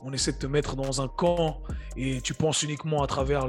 on 0.00 0.12
essaie 0.12 0.32
de 0.32 0.38
te 0.38 0.46
mettre 0.46 0.76
dans 0.76 1.00
un 1.00 1.08
camp 1.08 1.60
et 1.96 2.20
tu 2.20 2.34
penses 2.34 2.62
uniquement 2.62 3.02
à 3.02 3.06
travers 3.06 3.46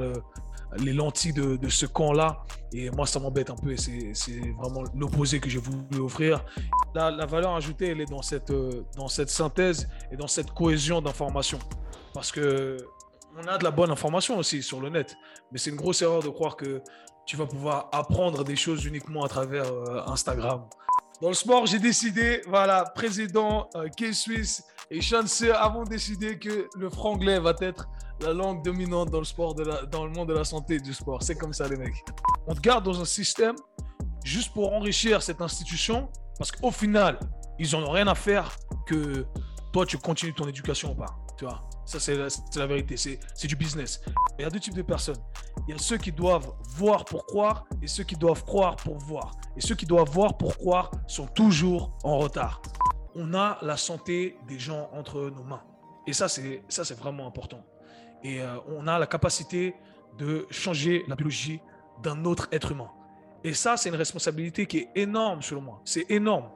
les 0.78 0.92
lentilles 0.92 1.32
de, 1.32 1.68
ce 1.68 1.86
camp-là. 1.86 2.42
Et 2.72 2.90
moi, 2.90 3.06
ça 3.06 3.20
m'embête 3.20 3.50
un 3.50 3.54
peu 3.54 3.76
c'est 3.76 4.40
vraiment 4.58 4.82
l'opposé 4.94 5.40
que 5.40 5.48
j'ai 5.48 5.58
voulu 5.58 6.00
offrir. 6.00 6.44
La, 6.94 7.26
valeur 7.26 7.54
ajoutée, 7.54 7.88
elle 7.88 8.00
est 8.00 8.10
dans 8.10 8.22
cette, 8.22 8.52
dans 8.96 9.08
cette 9.08 9.30
synthèse 9.30 9.88
et 10.10 10.16
dans 10.16 10.26
cette 10.26 10.52
cohésion 10.52 11.00
d'informations. 11.00 11.60
Parce 12.14 12.32
que 12.32 12.76
on 13.36 13.46
a 13.46 13.58
de 13.58 13.64
la 13.64 13.70
bonne 13.70 13.92
information 13.92 14.38
aussi 14.38 14.60
sur 14.60 14.80
le 14.80 14.88
net, 14.88 15.16
mais 15.52 15.58
c'est 15.58 15.70
une 15.70 15.76
grosse 15.76 16.02
erreur 16.02 16.20
de 16.20 16.28
croire 16.28 16.56
que 16.56 16.82
tu 17.26 17.36
vas 17.36 17.46
pouvoir 17.46 17.88
apprendre 17.92 18.42
des 18.42 18.56
choses 18.56 18.84
uniquement 18.84 19.22
à 19.22 19.28
travers 19.28 19.66
euh, 19.66 20.02
Instagram. 20.06 20.64
Dans 21.20 21.28
le 21.28 21.34
sport, 21.34 21.66
j'ai 21.66 21.78
décidé, 21.78 22.40
voilà, 22.46 22.84
président 22.94 23.68
euh, 23.76 23.88
K-Suisse 23.88 24.64
et 24.90 25.02
Chanceux 25.02 25.54
avons 25.54 25.84
décidé 25.84 26.38
que 26.38 26.66
le 26.76 26.88
franglais 26.88 27.38
va 27.38 27.54
être 27.60 27.88
la 28.22 28.32
langue 28.32 28.64
dominante 28.64 29.10
dans 29.10 29.18
le 29.18 29.24
sport, 29.24 29.54
dans 29.54 30.06
le 30.06 30.12
monde 30.12 30.28
de 30.28 30.34
la 30.34 30.44
santé 30.44 30.76
et 30.76 30.80
du 30.80 30.94
sport. 30.94 31.22
C'est 31.22 31.36
comme 31.36 31.52
ça, 31.52 31.68
les 31.68 31.76
mecs. 31.76 32.02
On 32.46 32.54
te 32.54 32.60
garde 32.60 32.84
dans 32.84 33.00
un 33.00 33.04
système 33.04 33.54
juste 34.24 34.52
pour 34.54 34.72
enrichir 34.72 35.22
cette 35.22 35.42
institution, 35.42 36.08
parce 36.38 36.52
qu'au 36.52 36.70
final, 36.70 37.18
ils 37.58 37.70
n'en 37.72 37.82
ont 37.82 37.90
rien 37.90 38.06
à 38.06 38.14
faire 38.14 38.56
que 38.86 39.26
toi, 39.72 39.84
tu 39.84 39.98
continues 39.98 40.34
ton 40.34 40.48
éducation 40.48 40.92
ou 40.92 40.94
pas. 40.94 41.16
Tu 41.36 41.44
vois 41.44 41.60
ça, 41.90 41.98
c'est 41.98 42.14
la, 42.56 42.66
vérité. 42.68 42.96
C'est 42.96 43.48
du 43.48 43.56
business. 43.56 44.00
Il 44.38 44.42
y 44.42 44.44
a 44.44 44.50
deux 44.50 44.60
types 44.60 44.74
de 44.74 44.82
personnes. 44.82 45.20
Il 45.66 45.72
y 45.72 45.74
a 45.74 45.78
ceux 45.78 45.96
qui 45.96 46.12
doivent 46.12 46.52
voir 46.76 47.04
pour 47.04 47.26
croire 47.26 47.66
et 47.82 47.88
ceux 47.88 48.04
qui 48.04 48.14
doivent 48.14 48.44
croire 48.44 48.76
pour 48.76 48.96
voir. 48.98 49.32
Et 49.56 49.60
ceux 49.60 49.74
qui 49.74 49.86
doivent 49.86 50.08
voir 50.08 50.38
pour 50.38 50.56
croire 50.56 50.92
sont 51.08 51.26
toujours 51.26 51.92
en 52.04 52.18
retard. 52.18 52.62
On 53.16 53.34
a 53.34 53.58
la 53.62 53.76
santé 53.76 54.36
des 54.46 54.56
gens 54.56 54.88
entre 54.92 55.30
nos 55.30 55.42
mains. 55.42 55.64
Et 56.06 56.12
ça, 56.12 56.28
c'est 56.28 56.98
vraiment 56.98 57.26
important. 57.26 57.64
Et 58.22 58.40
euh, 58.40 58.56
on 58.68 58.86
a 58.86 58.96
la 58.96 59.08
capacité 59.08 59.74
de 60.16 60.46
changer 60.48 61.04
la 61.08 61.16
biologie 61.16 61.60
d'un 62.04 62.24
autre 62.24 62.46
être 62.52 62.70
humain. 62.70 62.90
Et 63.42 63.52
ça, 63.52 63.76
c'est 63.76 63.88
une 63.88 63.96
responsabilité 63.96 64.66
qui 64.66 64.78
est 64.78 64.90
énorme, 64.94 65.42
selon 65.42 65.62
moi. 65.62 65.82
C'est 65.84 66.08
énorme. 66.08 66.50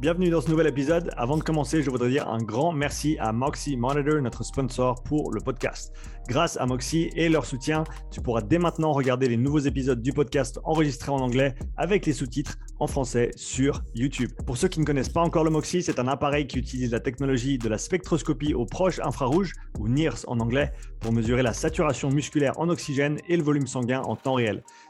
Bienvenue 0.00 0.30
dans 0.30 0.40
ce 0.40 0.48
nouvel 0.48 0.68
épisode. 0.68 1.10
Avant 1.16 1.36
de 1.36 1.42
commencer, 1.42 1.82
je 1.82 1.90
voudrais 1.90 2.08
dire 2.08 2.28
un 2.28 2.38
grand 2.38 2.70
merci 2.70 3.16
à 3.18 3.32
Moxie 3.32 3.76
Monitor, 3.76 4.22
notre 4.22 4.44
sponsor 4.44 5.02
pour 5.02 5.32
le 5.32 5.40
podcast. 5.40 5.92
Grâce 6.28 6.56
à 6.56 6.66
Moxie 6.66 7.10
et 7.16 7.28
leur 7.28 7.44
soutien, 7.44 7.82
tu 8.12 8.20
pourras 8.20 8.42
dès 8.42 8.58
maintenant 8.58 8.92
regarder 8.92 9.28
les 9.28 9.36
nouveaux 9.36 9.58
épisodes 9.58 10.00
du 10.00 10.12
podcast 10.12 10.60
enregistrés 10.62 11.10
en 11.10 11.16
anglais 11.16 11.56
avec 11.76 12.06
les 12.06 12.12
sous-titres 12.12 12.58
en 12.78 12.86
français 12.86 13.32
sur 13.34 13.82
YouTube. 13.92 14.30
Pour 14.46 14.56
ceux 14.56 14.68
qui 14.68 14.78
ne 14.78 14.84
connaissent 14.84 15.08
pas 15.08 15.20
encore 15.20 15.42
le 15.42 15.50
Moxie, 15.50 15.82
c'est 15.82 15.98
un 15.98 16.06
appareil 16.06 16.46
qui 16.46 16.58
utilise 16.58 16.92
la 16.92 17.00
technologie 17.00 17.58
de 17.58 17.68
la 17.68 17.76
spectroscopie 17.76 18.54
au 18.54 18.66
proche 18.66 19.00
infrarouge, 19.00 19.52
ou 19.80 19.88
NIRS 19.88 20.24
en 20.28 20.38
anglais, 20.38 20.70
pour 21.00 21.12
mesurer 21.12 21.42
la 21.42 21.52
saturation 21.52 22.08
musculaire 22.10 22.52
en 22.60 22.68
oxygène 22.68 23.18
et 23.28 23.36
le 23.36 23.42
volume 23.42 23.66
sanguin 23.66 24.02
en 24.02 24.14
temps 24.14 24.34
réel. 24.34 24.62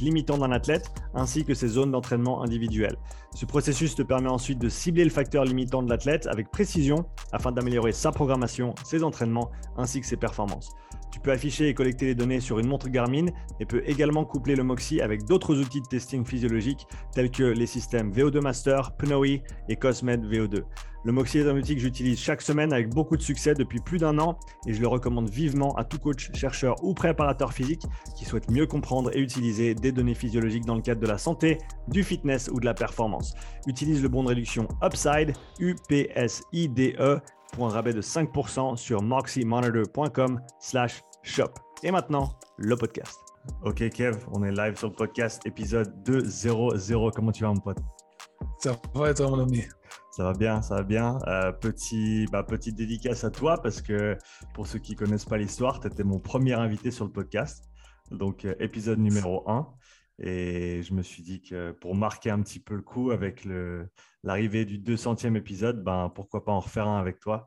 limitant 0.00 0.38
d'un 0.38 0.52
athlète 0.52 0.90
ainsi 1.14 1.44
que 1.44 1.54
ses 1.54 1.68
zones 1.68 1.90
d'entraînement 1.90 2.42
individuelles. 2.42 2.96
Ce 3.34 3.46
processus 3.46 3.94
te 3.94 4.02
permet 4.02 4.28
ensuite 4.28 4.58
de 4.58 4.68
cibler 4.68 5.04
le 5.04 5.10
facteur 5.10 5.44
limitant 5.44 5.82
de 5.82 5.90
l'athlète 5.90 6.26
avec 6.26 6.50
précision 6.50 7.06
afin 7.32 7.52
d'améliorer 7.52 7.92
sa 7.92 8.12
programmation, 8.12 8.74
ses 8.84 9.02
entraînements 9.02 9.50
ainsi 9.76 10.00
que 10.00 10.06
ses 10.06 10.16
performances. 10.16 10.70
Tu 11.10 11.20
peux 11.20 11.32
afficher 11.32 11.68
et 11.68 11.74
collecter 11.74 12.06
les 12.06 12.14
données 12.14 12.40
sur 12.40 12.58
une 12.58 12.68
montre 12.68 12.88
Garmin 12.88 13.26
et 13.60 13.66
peux 13.66 13.82
également 13.86 14.24
coupler 14.24 14.54
le 14.56 14.62
Moxie 14.62 15.00
avec 15.00 15.24
d'autres 15.24 15.58
outils 15.58 15.80
de 15.80 15.86
testing 15.86 16.24
physiologique 16.24 16.86
tels 17.12 17.30
que 17.30 17.44
les 17.44 17.66
systèmes 17.66 18.12
VO2 18.12 18.40
Master, 18.40 18.92
Pnoe 18.96 19.40
et 19.68 19.76
Cosmed 19.76 20.24
VO2. 20.24 20.62
Le 21.04 21.12
Moxie 21.12 21.38
est 21.38 21.48
un 21.48 21.56
outil 21.56 21.74
que 21.74 21.80
j'utilise 21.80 22.18
chaque 22.18 22.42
semaine 22.42 22.72
avec 22.72 22.92
beaucoup 22.92 23.16
de 23.16 23.22
succès 23.22 23.54
depuis 23.54 23.78
plus 23.80 23.98
d'un 23.98 24.18
an 24.18 24.38
et 24.66 24.74
je 24.74 24.80
le 24.80 24.88
recommande 24.88 25.30
vivement 25.30 25.74
à 25.76 25.84
tout 25.84 25.98
coach, 25.98 26.30
chercheur 26.34 26.82
ou 26.82 26.92
préparateur 26.92 27.52
physique 27.52 27.82
qui 28.16 28.24
souhaite 28.24 28.50
mieux 28.50 28.66
comprendre 28.66 29.14
et 29.14 29.20
utiliser 29.20 29.74
des 29.74 29.92
données 29.92 30.14
physiologiques 30.14 30.64
dans 30.64 30.74
le 30.74 30.82
cadre 30.82 31.00
de 31.00 31.06
la 31.06 31.18
santé, 31.18 31.58
du 31.86 32.02
fitness 32.02 32.50
ou 32.52 32.58
de 32.60 32.64
la 32.64 32.74
performance. 32.74 33.34
Utilise 33.66 34.02
le 34.02 34.08
bon 34.08 34.24
de 34.24 34.28
réduction 34.28 34.66
Upside, 34.82 35.34
UPSIDE 35.60 36.96
pour 37.52 37.66
un 37.66 37.70
rabais 37.70 37.92
de 37.92 38.02
5% 38.02 38.76
sur 38.76 39.02
moxiemonitor.com 39.02 40.40
slash 40.60 41.02
shop. 41.22 41.50
Et 41.82 41.90
maintenant, 41.90 42.30
le 42.58 42.76
podcast. 42.76 43.18
Ok 43.64 43.88
Kev, 43.90 44.18
on 44.32 44.42
est 44.42 44.52
live 44.52 44.76
sur 44.76 44.88
le 44.88 44.94
podcast, 44.94 45.40
épisode 45.46 46.02
200. 46.04 47.10
Comment 47.14 47.32
tu 47.32 47.44
vas 47.44 47.50
mon 47.50 47.60
pote? 47.60 47.78
Ça 48.58 48.76
va 48.94 49.10
être 49.10 49.22
mon 49.22 49.40
ami? 49.40 49.62
Ça 50.18 50.24
va 50.24 50.32
bien, 50.32 50.62
ça 50.62 50.74
va 50.74 50.82
bien. 50.82 51.20
Euh, 51.28 51.52
petit, 51.52 52.26
bah, 52.32 52.42
petite 52.42 52.74
dédicace 52.74 53.22
à 53.22 53.30
toi 53.30 53.62
parce 53.62 53.80
que 53.80 54.18
pour 54.52 54.66
ceux 54.66 54.80
qui 54.80 54.96
connaissent 54.96 55.24
pas 55.24 55.38
l'histoire, 55.38 55.78
tu 55.78 55.86
étais 55.86 56.02
mon 56.02 56.18
premier 56.18 56.54
invité 56.54 56.90
sur 56.90 57.04
le 57.04 57.12
podcast. 57.12 57.70
Donc, 58.10 58.44
euh, 58.44 58.52
épisode 58.58 58.98
numéro 58.98 59.48
1. 59.48 59.72
Et 60.18 60.82
je 60.82 60.92
me 60.92 61.02
suis 61.02 61.22
dit 61.22 61.40
que 61.40 61.70
pour 61.70 61.94
marquer 61.94 62.30
un 62.30 62.42
petit 62.42 62.58
peu 62.58 62.74
le 62.74 62.82
coup 62.82 63.12
avec 63.12 63.46
l'arrivée 64.24 64.64
du 64.64 64.80
200e 64.80 65.36
épisode, 65.36 65.84
ben, 65.84 66.10
pourquoi 66.12 66.44
pas 66.44 66.50
en 66.50 66.58
refaire 66.58 66.88
un 66.88 66.98
avec 66.98 67.20
toi. 67.20 67.46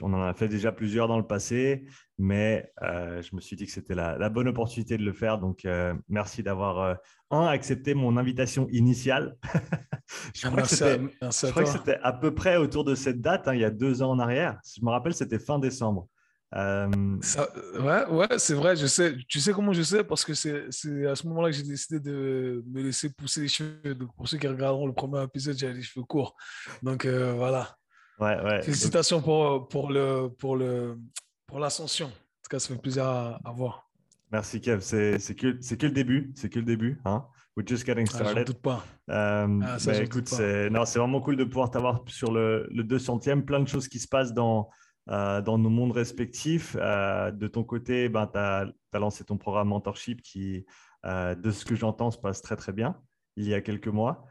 On 0.00 0.12
en 0.12 0.22
a 0.22 0.34
fait 0.34 0.48
déjà 0.48 0.72
plusieurs 0.72 1.08
dans 1.08 1.18
le 1.18 1.26
passé, 1.26 1.84
mais 2.18 2.70
euh, 2.82 3.22
je 3.22 3.34
me 3.36 3.40
suis 3.40 3.56
dit 3.56 3.66
que 3.66 3.72
c'était 3.72 3.94
la, 3.94 4.28
bonne 4.28 4.48
opportunité 4.48 4.96
de 4.96 5.04
le 5.04 5.12
faire. 5.12 5.38
Donc, 5.38 5.64
euh, 5.64 5.94
merci 6.08 6.42
d'avoir, 6.42 6.80
euh, 6.80 6.94
un, 7.30 7.46
accepté 7.46 7.94
mon 7.94 8.16
invitation 8.16 8.66
initiale. 8.70 9.36
je 10.34 10.46
crois, 10.46 10.62
que 10.62 10.68
c'était, 10.68 11.98
à, 12.02 12.12
peu 12.12 12.34
près 12.34 12.56
autour 12.56 12.84
de 12.84 12.94
cette 12.94 13.20
date, 13.20 13.46
hein, 13.48 13.54
il 13.54 13.60
y 13.60 13.64
a 13.64 13.70
deux 13.70 14.02
ans 14.02 14.10
en 14.10 14.18
arrière. 14.18 14.58
Si 14.62 14.80
je 14.80 14.84
me 14.84 14.90
rappelle, 14.90 15.14
c'était 15.14 15.38
fin 15.38 15.58
décembre. 15.58 16.08
Ouais, 16.54 18.06
ouais 18.10 18.38
c'est 18.38 18.54
vrai. 18.54 18.74
Je 18.74 18.86
sais, 18.86 19.14
tu 19.28 19.38
sais 19.38 19.52
comment 19.52 19.74
je 19.74 19.82
sais? 19.82 20.02
Parce 20.02 20.24
que 20.24 20.32
c'est 20.32 20.64
à 21.06 21.14
ce 21.14 21.26
moment-là 21.26 21.50
que 21.50 21.56
j'ai 21.56 21.62
décidé 21.62 22.00
de 22.00 22.64
me 22.66 22.82
laisser 22.82 23.10
pousser 23.10 23.42
les 23.42 23.48
cheveux. 23.48 23.94
Donc, 23.94 24.14
pour 24.16 24.26
ceux 24.26 24.38
qui 24.38 24.48
regarderont 24.48 24.86
le 24.86 24.94
premier 24.94 25.22
épisode, 25.22 25.58
j'ai 25.58 25.72
les 25.72 25.82
cheveux 25.82 26.06
courts. 26.06 26.34
Donc, 26.82 27.06
voilà. 27.06 27.77
Ouais, 28.20 28.40
ouais. 28.42 28.62
Félicitations 28.62 29.22
pour, 29.22 29.68
pour, 29.68 29.90
le, 29.90 30.28
pour, 30.28 30.56
le, 30.56 30.98
pour 31.46 31.60
l'ascension. 31.60 32.06
En 32.06 32.42
tout 32.42 32.50
cas, 32.50 32.58
ça 32.58 32.74
fait 32.74 32.80
plaisir 32.80 33.04
à, 33.04 33.52
voir. 33.54 33.88
Merci, 34.30 34.60
Kev. 34.60 34.80
C'est 34.80 35.34
que, 35.34 35.74
que 35.74 35.86
le 35.86 35.92
début. 35.92 36.32
C'est 36.34 36.48
que 36.48 36.58
le 36.58 36.64
début. 36.64 37.00
Hein? 37.04 37.24
We're 37.56 37.66
just 37.66 37.84
getting 37.84 38.06
started. 38.06 38.38
Ah, 38.38 38.44
doute 38.44 38.62
pas. 38.62 38.84
Euh, 39.10 39.60
ah, 39.64 39.78
ça, 39.78 39.92
ben, 39.92 40.04
écoute, 40.04 40.28
c'est 40.28 40.68
vraiment 40.68 41.20
cool 41.20 41.36
de 41.36 41.44
pouvoir 41.44 41.70
t'avoir 41.70 42.04
sur 42.06 42.30
le, 42.32 42.68
le 42.70 42.84
200e. 42.84 43.42
Plein 43.42 43.60
de 43.60 43.68
choses 43.68 43.88
qui 43.88 43.98
se 43.98 44.08
passent 44.08 44.32
dans 44.32 44.68
euh, 45.10 45.40
dans 45.40 45.58
nos 45.58 45.70
mondes 45.70 45.92
respectifs. 45.92 46.76
Euh, 46.78 47.30
de 47.30 47.48
ton 47.48 47.64
côté, 47.64 48.08
ben, 48.08 48.26
tu 48.26 48.38
as, 48.38 48.66
lancé 48.98 49.24
ton 49.24 49.38
programme 49.38 49.68
mentorship 49.68 50.22
qui, 50.22 50.66
de 51.04 51.50
ce 51.50 51.64
que 51.64 51.74
j'entends, 51.74 52.10
se 52.10 52.18
passe 52.18 52.42
très 52.42 52.56
très 52.56 52.72
bien 52.72 52.96
il 53.38 53.48
y 53.48 53.54
a 53.54 53.60
quelques 53.60 53.88
mois. 53.88 54.26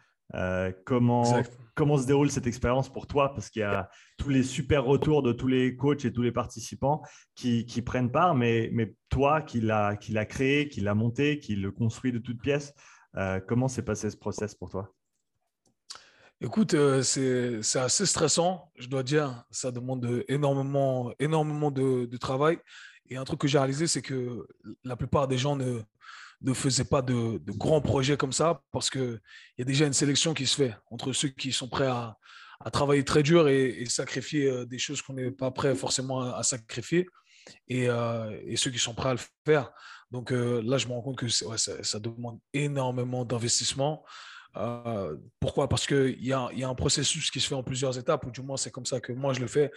Comment, 0.86 1.42
comment 1.76 1.98
se 1.98 2.06
déroule 2.06 2.30
cette 2.30 2.48
expérience 2.48 2.92
pour 2.92 3.08
toi? 3.08 3.34
Parce 3.34 3.50
qu'il 3.50 3.62
y 3.62 3.64
a 3.64 3.90
tous 4.18 4.30
les 4.30 4.44
super 4.44 4.84
retours 4.84 5.24
de 5.24 5.32
tous 5.32 5.48
les 5.48 5.76
coachs 5.76 6.06
et 6.06 6.12
tous 6.12 6.22
les 6.22 6.32
participants 6.32 7.02
qui, 7.36 7.66
qui 7.66 7.82
prennent 7.82 8.12
part, 8.12 8.36
mais, 8.36 8.70
mais 8.74 8.96
toi 9.10 9.42
qui 9.42 9.62
l'as 9.62 9.96
créé, 10.26 10.68
qui 10.70 10.82
l'as 10.82 10.96
monté, 10.96 11.40
qui 11.40 11.56
le 11.56 11.72
construit 11.72 12.12
de 12.12 12.20
toutes 12.20 12.42
pièces, 12.42 12.74
comment 13.48 13.68
s'est 13.68 13.86
passé 13.86 14.10
ce 14.10 14.18
process 14.18 14.56
pour 14.56 14.70
toi? 14.70 14.94
Écoute, 16.40 16.76
euh, 16.76 17.02
c'est 17.02 17.80
assez 17.80 18.06
stressant, 18.06 18.72
je 18.76 18.88
dois 18.88 19.02
dire. 19.02 19.44
Ça 19.50 19.72
demande 19.72 20.24
énormément, 20.28 21.12
énormément 21.18 21.72
de, 21.72 22.18
travail. 22.18 22.60
Et 23.10 23.18
un 23.18 23.24
truc 23.24 23.40
que 23.42 23.48
j'ai 23.48 23.58
réalisé, 23.58 23.88
c'est 23.88 24.04
que 24.04 24.48
la 24.84 24.96
plupart 24.96 25.28
des 25.28 25.40
gens 25.40 25.56
ne, 25.56 25.82
ne 26.42 26.54
faisaient 26.54 26.86
pas 26.86 27.02
de, 27.02 27.40
grands 27.50 27.82
projets 27.82 28.18
comme 28.18 28.34
ça 28.34 28.62
parce 28.72 28.90
qu'il 28.90 29.20
y 29.58 29.62
a 29.62 29.66
déjà 29.66 29.86
une 29.86 29.94
sélection 29.94 30.34
qui 30.34 30.46
se 30.46 30.56
fait 30.56 30.76
entre 30.92 31.14
ceux 31.14 31.30
qui 31.30 31.52
sont 31.52 31.68
prêts 31.68 31.88
à, 31.88 32.18
travailler 32.72 33.04
très 33.04 33.24
dur 33.24 33.48
et, 33.48 33.86
sacrifier 33.86 34.50
euh, 34.50 34.66
des 34.66 34.80
choses 34.80 35.02
qu'on 35.02 35.14
n'est 35.14 35.32
pas 35.32 35.52
prêt 35.52 35.76
forcément 35.76 36.22
à, 36.22 36.42
sacrifier 36.44 37.08
euh, 37.72 38.40
et, 38.46 38.56
ceux 38.56 38.72
qui 38.72 38.80
sont 38.80 38.94
prêts 38.94 39.10
à 39.10 39.14
le 39.14 39.20
faire. 39.46 39.72
Donc 40.10 40.32
là, 40.32 40.78
je 40.78 40.88
me 40.88 40.94
rends 40.94 41.02
compte 41.02 41.18
que 41.18 41.28
ça, 41.28 41.58
ça, 41.58 42.00
demande 42.00 42.40
énormément 42.54 43.26
d'investissement. 43.26 44.06
pourquoi? 45.40 45.68
Parce 45.68 45.86
qu'il 45.86 46.24
y 46.24 46.32
a 46.34 46.50
un 46.50 46.76
processus 46.76 47.30
qui 47.30 47.42
se 47.42 47.48
fait 47.48 47.56
en 47.56 47.64
plusieurs 47.64 47.98
étapes, 47.98 48.26
ou 48.26 48.32
du 48.32 48.42
moins 48.42 48.58
c'est 48.58 48.72
comme 48.72 48.86
ça 48.86 49.02
que 49.02 49.12
moi 49.12 49.34
je 49.34 49.42
le 49.42 49.48
fais 49.48 49.70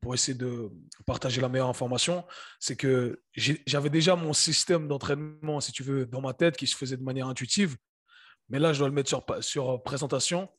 pour 0.00 0.14
essayer 0.14 0.36
de 0.36 0.70
partager 1.06 1.40
la 1.40 1.48
meilleure 1.48 1.68
information, 1.68 2.24
c'est 2.60 2.76
que 2.76 3.22
j'avais 3.34 3.88
déjà 3.88 4.16
mon 4.16 4.32
système 4.34 4.86
d'entraînement, 4.86 5.60
si 5.60 5.72
tu 5.72 5.82
veux, 5.82 6.04
dans 6.04 6.20
ma 6.20 6.34
tête 6.34 6.56
qui 6.56 6.66
se 6.66 6.76
faisait 6.76 6.98
de 6.98 7.02
manière 7.02 7.26
intuitive. 7.26 7.76
Mais 8.50 8.58
là, 8.58 8.72
je 8.72 8.80
dois 8.80 8.88
le 8.88 8.94
mettre 8.94 9.08
sur, 9.08 9.24
sur 9.40 9.82
présentation. 9.82 10.50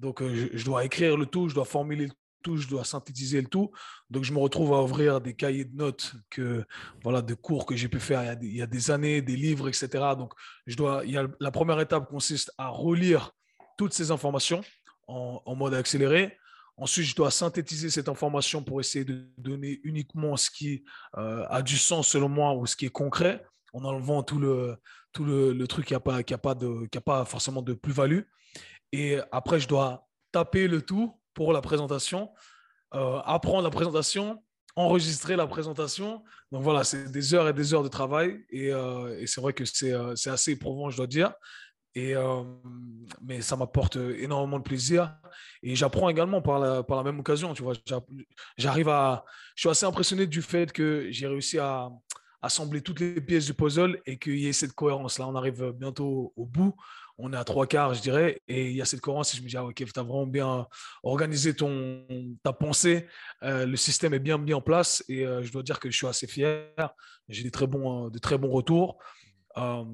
Donc, 0.00 0.22
euh, 0.22 0.50
je, 0.52 0.64
dois 0.64 0.84
écrire 0.84 1.16
le 1.16 1.26
tout, 1.26 1.48
je 1.50 1.54
dois 1.54 1.66
formuler 1.66 2.06
le 2.06 2.12
tout, 2.42 2.56
je 2.56 2.66
dois 2.66 2.84
synthétiser 2.84 3.42
le 3.42 3.48
tout. 3.48 3.70
Donc, 4.08 4.24
je 4.24 4.32
me 4.32 4.38
retrouve 4.38 4.72
à 4.72 4.82
ouvrir 4.82 5.20
des 5.20 5.34
cahiers 5.34 5.66
de 5.66 5.76
notes, 5.76 6.14
que, 6.30 6.64
voilà, 7.02 7.20
de 7.20 7.34
cours 7.34 7.66
que 7.66 7.76
j'ai 7.76 7.88
pu 7.88 8.00
faire 8.00 8.38
il 8.40 8.56
y, 8.56 8.62
a 8.62 8.66
des, 8.66 8.90
années, 8.90 9.20
des 9.20 9.36
livres, 9.36 9.68
etc. 9.68 9.88
Donc, 10.16 10.32
je 10.66 10.76
dois, 10.76 11.02
la 11.04 11.50
première 11.50 11.80
étape 11.80 12.08
consiste 12.08 12.52
à 12.56 12.68
relire 12.68 13.32
toutes 13.76 13.92
ces 13.92 14.10
informations 14.10 14.62
en 15.06 15.54
mode 15.54 15.74
accéléré. 15.74 16.38
Ensuite, 16.76 17.06
je 17.06 17.14
dois 17.14 17.30
synthétiser 17.30 17.88
cette 17.88 18.08
information 18.08 18.62
pour 18.62 18.80
essayer 18.80 19.04
de 19.04 19.28
donner 19.38 19.80
uniquement 19.84 20.36
ce 20.36 20.50
qui 20.50 20.84
euh, 21.16 21.46
a 21.48 21.62
du 21.62 21.78
sens 21.78 22.08
selon 22.08 22.28
moi 22.28 22.54
ou 22.54 22.66
ce 22.66 22.74
qui 22.74 22.86
est 22.86 22.90
concret, 22.90 23.44
en 23.72 23.84
enlevant 23.84 24.22
tout 24.22 24.38
le, 24.40 24.76
tout 25.12 25.24
le, 25.24 25.66
truc 25.66 25.86
qui 25.86 25.92
n'a 25.92 26.00
pas, 26.00 26.22
pas, 26.22 26.56
pas 27.04 27.24
forcément 27.24 27.62
de 27.62 27.74
plus-value. 27.74 28.22
Et 28.92 29.18
après, 29.30 29.60
je 29.60 29.68
dois 29.68 30.08
taper 30.32 30.66
le 30.66 30.82
tout 30.82 31.14
pour 31.32 31.52
la 31.52 31.60
présentation, 31.60 32.30
euh, 32.94 33.18
apprendre 33.24 33.62
la 33.62 33.70
présentation, 33.70 34.42
enregistrer 34.74 35.36
la 35.36 35.46
présentation. 35.46 36.24
Donc 36.50 36.62
voilà, 36.62 36.82
c'est 36.82 37.10
des 37.10 37.34
heures 37.34 37.48
et 37.48 37.52
des 37.52 37.72
heures 37.72 37.84
de 37.84 37.88
travail. 37.88 38.44
Et, 38.50 38.72
euh, 38.72 39.16
et 39.20 39.28
c'est 39.28 39.40
vrai 39.40 39.52
que 39.52 39.64
c'est 39.64 39.92
assez 40.28 40.52
éprouvant, 40.52 40.90
je 40.90 40.96
dois 40.96 41.06
dire. 41.06 41.32
Et, 41.94 42.16
euh, 42.16 42.42
mais 43.22 43.40
ça 43.40 43.56
m'apporte 43.56 43.96
énormément 43.96 44.58
de 44.58 44.64
plaisir. 44.64 45.16
Et 45.62 45.76
j'apprends 45.76 46.08
également 46.08 46.42
par 46.42 46.58
la, 46.58 46.82
par 46.82 46.96
la 46.96 47.04
même 47.04 47.20
occasion. 47.20 47.54
Tu 47.54 47.62
vois, 47.62 47.74
j'arrive 48.56 48.88
à. 48.88 49.24
Je 49.54 49.60
suis 49.62 49.68
assez 49.68 49.86
impressionné 49.86 50.26
du 50.26 50.42
fait 50.42 50.72
que 50.72 51.08
j'ai 51.10 51.26
réussi 51.26 51.58
à 51.58 51.90
assembler 52.42 52.82
toutes 52.82 53.00
les 53.00 53.20
pièces 53.20 53.46
du 53.46 53.54
puzzle 53.54 54.00
et 54.06 54.18
qu'il 54.18 54.38
y 54.38 54.46
ait 54.46 54.52
cette 54.52 54.72
cohérence. 54.72 55.18
Là, 55.18 55.26
on 55.26 55.34
arrive 55.34 55.72
bientôt 55.72 56.32
au 56.36 56.44
bout. 56.44 56.74
On 57.16 57.32
est 57.32 57.36
à 57.36 57.44
trois 57.44 57.66
quarts, 57.66 57.94
je 57.94 58.02
dirais, 58.02 58.42
et 58.48 58.70
il 58.70 58.76
y 58.76 58.82
a 58.82 58.84
cette 58.84 59.00
cohérence. 59.00 59.32
Et 59.32 59.36
je 59.36 59.42
me 59.42 59.48
dis, 59.48 59.56
ah, 59.56 59.64
ok, 59.64 59.76
tu 59.76 59.84
as 59.96 60.02
vraiment 60.02 60.26
bien 60.26 60.66
organisé 61.04 61.54
ton, 61.54 62.04
ta 62.42 62.52
pensée. 62.52 63.06
Euh, 63.44 63.66
le 63.66 63.76
système 63.76 64.14
est 64.14 64.18
bien 64.18 64.36
mis 64.36 64.52
en 64.52 64.60
place 64.60 65.04
et 65.08 65.24
euh, 65.24 65.42
je 65.42 65.52
dois 65.52 65.62
dire 65.62 65.78
que 65.78 65.90
je 65.90 65.96
suis 65.96 66.08
assez 66.08 66.26
fier. 66.26 66.68
J'ai 67.28 67.44
de 67.44 67.50
très 67.50 67.66
bons 67.68 68.10
retours. 68.50 68.98
Euh, 69.56 69.84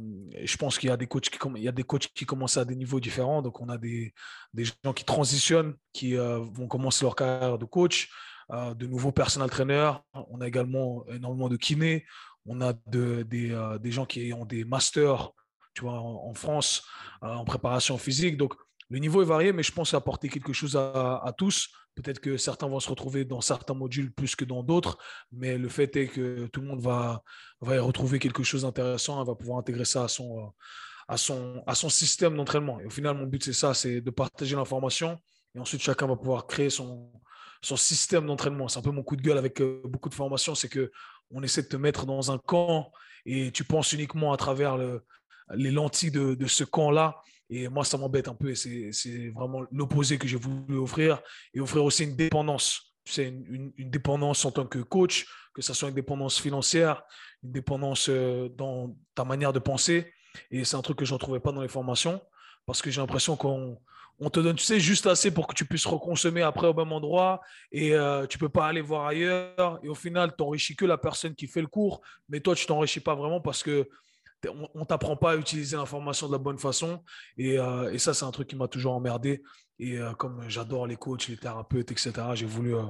je 0.42 0.56
pense 0.56 0.78
qu'il 0.78 0.88
y 0.88 0.92
a 0.92 0.96
des 0.96 1.06
coachs 1.06 1.28
qui 1.28 1.38
il 1.56 1.62
y 1.62 1.68
a 1.68 1.72
des 1.72 1.82
coachs 1.82 2.08
qui 2.14 2.24
commencent 2.24 2.56
à 2.56 2.64
des 2.64 2.76
niveaux 2.76 3.00
différents. 3.00 3.42
Donc 3.42 3.60
on 3.60 3.68
a 3.68 3.78
des, 3.78 4.14
des 4.54 4.64
gens 4.64 4.92
qui 4.94 5.04
transitionnent, 5.04 5.74
qui 5.92 6.16
euh, 6.16 6.38
vont 6.38 6.66
commencer 6.66 7.04
leur 7.04 7.14
carrière 7.14 7.58
de 7.58 7.66
coach, 7.66 8.10
euh, 8.52 8.74
de 8.74 8.86
nouveaux 8.86 9.12
personnel 9.12 9.50
trainers. 9.50 10.02
On 10.14 10.40
a 10.40 10.48
également 10.48 11.04
énormément 11.08 11.48
de 11.48 11.56
kinés. 11.56 12.06
On 12.46 12.60
a 12.62 12.72
de, 12.86 13.22
des, 13.22 13.54
des, 13.80 13.92
gens 13.92 14.06
qui 14.06 14.32
ont 14.32 14.46
des 14.46 14.64
masters, 14.64 15.30
tu 15.74 15.82
vois, 15.82 16.00
en, 16.00 16.32
France 16.32 16.82
en 17.20 17.44
préparation 17.44 17.98
physique. 17.98 18.38
Donc 18.38 18.54
le 18.90 18.98
niveau 18.98 19.22
est 19.22 19.24
varié, 19.24 19.52
mais 19.52 19.62
je 19.62 19.72
pense 19.72 19.94
apporter 19.94 20.28
quelque 20.28 20.52
chose 20.52 20.76
à, 20.76 21.32
tous. 21.38 21.70
Peut-être 21.94 22.18
que 22.18 22.36
certains 22.36 22.66
vont 22.66 22.80
se 22.80 22.88
retrouver 22.88 23.24
dans 23.24 23.40
certains 23.40 23.74
modules 23.74 24.12
plus 24.12 24.34
que 24.34 24.44
dans 24.44 24.64
d'autres, 24.64 24.98
mais 25.30 25.58
le 25.58 25.68
fait 25.68 25.94
est 25.96 26.08
que 26.08 26.46
tout 26.48 26.60
le 26.60 26.66
monde 26.66 26.80
va, 26.80 27.22
y 27.62 27.78
retrouver 27.78 28.18
quelque 28.18 28.42
chose 28.42 28.62
d'intéressant, 28.62 29.22
va 29.24 29.34
pouvoir 29.36 29.58
intégrer 29.58 29.84
ça 29.84 30.04
à 30.04 30.08
son, 30.08 30.52
à 31.06 31.16
son, 31.16 31.88
système 31.88 32.36
d'entraînement. 32.36 32.80
Et 32.80 32.86
au 32.86 32.90
final, 32.90 33.16
mon 33.16 33.26
but, 33.26 33.44
c'est 33.44 33.52
ça, 33.52 33.74
c'est 33.74 34.00
de 34.00 34.10
partager 34.10 34.56
l'information 34.56 35.18
et 35.54 35.60
ensuite 35.60 35.82
chacun 35.82 36.06
va 36.06 36.16
pouvoir 36.16 36.46
créer 36.46 36.70
son, 36.70 37.12
système 37.62 38.26
d'entraînement. 38.26 38.66
C'est 38.66 38.80
un 38.80 38.82
peu 38.82 38.90
mon 38.90 39.04
coup 39.04 39.16
de 39.16 39.22
gueule 39.22 39.38
avec 39.38 39.60
euh, 39.60 39.82
beaucoup 39.84 40.08
de 40.08 40.14
formations, 40.14 40.54
c'est 40.56 40.68
que 40.68 40.90
on 41.30 41.42
essaie 41.44 41.62
de 41.62 41.68
te 41.68 41.76
mettre 41.76 42.06
dans 42.06 42.32
un 42.32 42.38
camp 42.38 42.90
et 43.24 43.52
tu 43.52 43.62
penses 43.62 43.92
uniquement 43.92 44.32
à 44.32 44.36
travers 44.36 44.76
le, 44.76 45.04
les 45.54 45.70
lentilles 45.70 46.10
de, 46.10 46.34
de 46.34 46.46
ce 46.46 46.64
camp-là 46.64 47.22
et 47.50 47.68
moi, 47.68 47.84
ça 47.84 47.98
m'embête 47.98 48.28
un 48.28 48.34
peu 48.34 48.50
et 48.50 48.54
c'est 48.54 49.28
vraiment 49.30 49.62
l'opposé 49.72 50.18
que 50.18 50.28
j'ai 50.28 50.36
voulu 50.36 50.78
offrir 50.78 51.20
et 51.52 51.60
offrir 51.60 51.84
aussi 51.84 52.04
une 52.04 52.14
dépendance. 52.14 52.94
C'est 53.04 53.26
une, 53.26 53.72
dépendance 53.76 54.44
en 54.44 54.52
tant 54.52 54.66
que 54.66 54.78
coach, 54.78 55.26
que 55.52 55.60
ce 55.60 55.74
soit 55.74 55.88
une 55.88 55.96
dépendance 55.96 56.40
financière, 56.40 57.02
une 57.42 57.50
dépendance 57.50 58.08
euh, 58.08 58.48
dans 58.50 58.96
ta 59.16 59.24
manière 59.24 59.52
de 59.52 59.58
penser. 59.58 60.12
Et 60.52 60.64
c'est 60.64 60.76
un 60.76 60.82
truc 60.82 60.98
que 60.98 61.04
je 61.04 61.10
ne 61.10 61.14
retrouvais 61.14 61.40
pas 61.40 61.50
dans 61.50 61.62
les 61.62 61.68
formations 61.68 62.22
parce 62.66 62.82
que 62.82 62.90
j'ai 62.90 63.00
l'impression 63.00 63.34
qu'on 63.34 63.76
on 64.20 64.30
te 64.30 64.38
donne, 64.38 64.54
tu 64.54 64.64
sais, 64.64 64.78
juste 64.78 65.06
assez 65.06 65.32
pour 65.32 65.48
que 65.48 65.54
tu 65.54 65.64
puisses 65.64 65.86
reconsommer 65.86 66.42
après 66.42 66.68
au 66.68 66.74
même 66.74 66.92
endroit 66.92 67.40
et 67.72 67.94
euh, 67.94 68.26
tu 68.26 68.38
peux 68.38 68.50
pas 68.50 68.66
aller 68.66 68.82
voir 68.82 69.06
ailleurs. 69.06 69.80
Et 69.82 69.88
au 69.88 69.94
final, 69.94 70.36
tu 70.36 70.44
n'enrichis 70.44 70.76
que 70.76 70.84
la 70.84 70.98
personne 70.98 71.34
qui 71.34 71.48
fait 71.48 71.62
le 71.62 71.66
cours, 71.66 72.02
mais 72.28 72.38
toi, 72.38 72.54
tu 72.54 72.66
t'enrichis 72.66 73.00
pas 73.00 73.14
vraiment 73.14 73.40
parce 73.40 73.62
que 73.64 73.88
on, 74.48 74.78
ne 74.78 74.84
t'apprend 74.84 75.16
pas 75.16 75.32
à 75.32 75.36
utiliser 75.36 75.76
l'information 75.76 76.26
de 76.26 76.32
la 76.32 76.38
bonne 76.38 76.58
façon. 76.58 77.02
Et, 77.36 77.58
euh, 77.58 77.96
ça, 77.98 78.14
c'est 78.14 78.24
un 78.24 78.30
truc 78.30 78.48
qui 78.48 78.56
m'a 78.56 78.68
toujours 78.68 78.94
emmerdé. 78.94 79.42
Et 79.78 79.98
euh, 79.98 80.12
comme 80.12 80.48
j'adore 80.48 80.86
les 80.86 80.96
coachs, 80.96 81.28
les 81.28 81.36
thérapeutes, 81.36 81.90
etc., 81.90 82.12
j'ai 82.34 82.46
voulu 82.46 82.74
euh, 82.74 82.82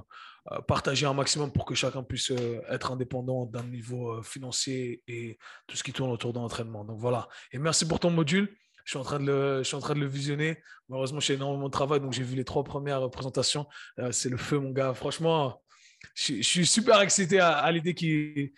partager 0.66 1.06
un 1.06 1.14
maximum 1.14 1.52
pour 1.52 1.64
que 1.64 1.74
chacun 1.74 2.02
puisse 2.02 2.32
être 2.68 2.92
indépendant 2.92 3.46
d'un 3.46 3.64
niveau 3.64 4.22
financier 4.22 5.02
et 5.06 5.38
tout 5.66 5.76
ce 5.76 5.84
qui 5.84 5.92
tourne 5.92 6.10
autour 6.10 6.32
de 6.32 6.38
l'entraînement. 6.38 6.84
Donc 6.84 6.98
voilà. 6.98 7.28
Et 7.52 7.58
merci 7.58 7.86
pour 7.86 8.00
ton 8.00 8.10
module. 8.10 8.56
Je 8.84 8.92
suis, 8.92 8.98
en 8.98 9.04
train 9.04 9.20
de 9.20 9.26
le, 9.26 9.58
je 9.58 9.68
suis 9.68 9.76
en 9.76 9.80
train 9.80 9.94
de 9.94 10.00
le 10.00 10.06
visionner. 10.06 10.58
Malheureusement, 10.88 11.20
j'ai 11.20 11.34
énormément 11.34 11.66
de 11.66 11.72
travail, 11.72 12.00
donc 12.00 12.12
j'ai 12.12 12.24
vu 12.24 12.34
les 12.34 12.44
trois 12.44 12.64
premières 12.64 13.08
présentations. 13.10 13.66
c'est 14.10 14.30
le 14.30 14.36
feu, 14.36 14.58
mon 14.58 14.70
gars. 14.70 14.94
Franchement, 14.94 15.60
je, 16.14 16.42
suis 16.42 16.66
super 16.66 17.00
excité 17.00 17.40
à, 17.40 17.70
l'idée 17.70 17.94
qu'ils 17.94 18.52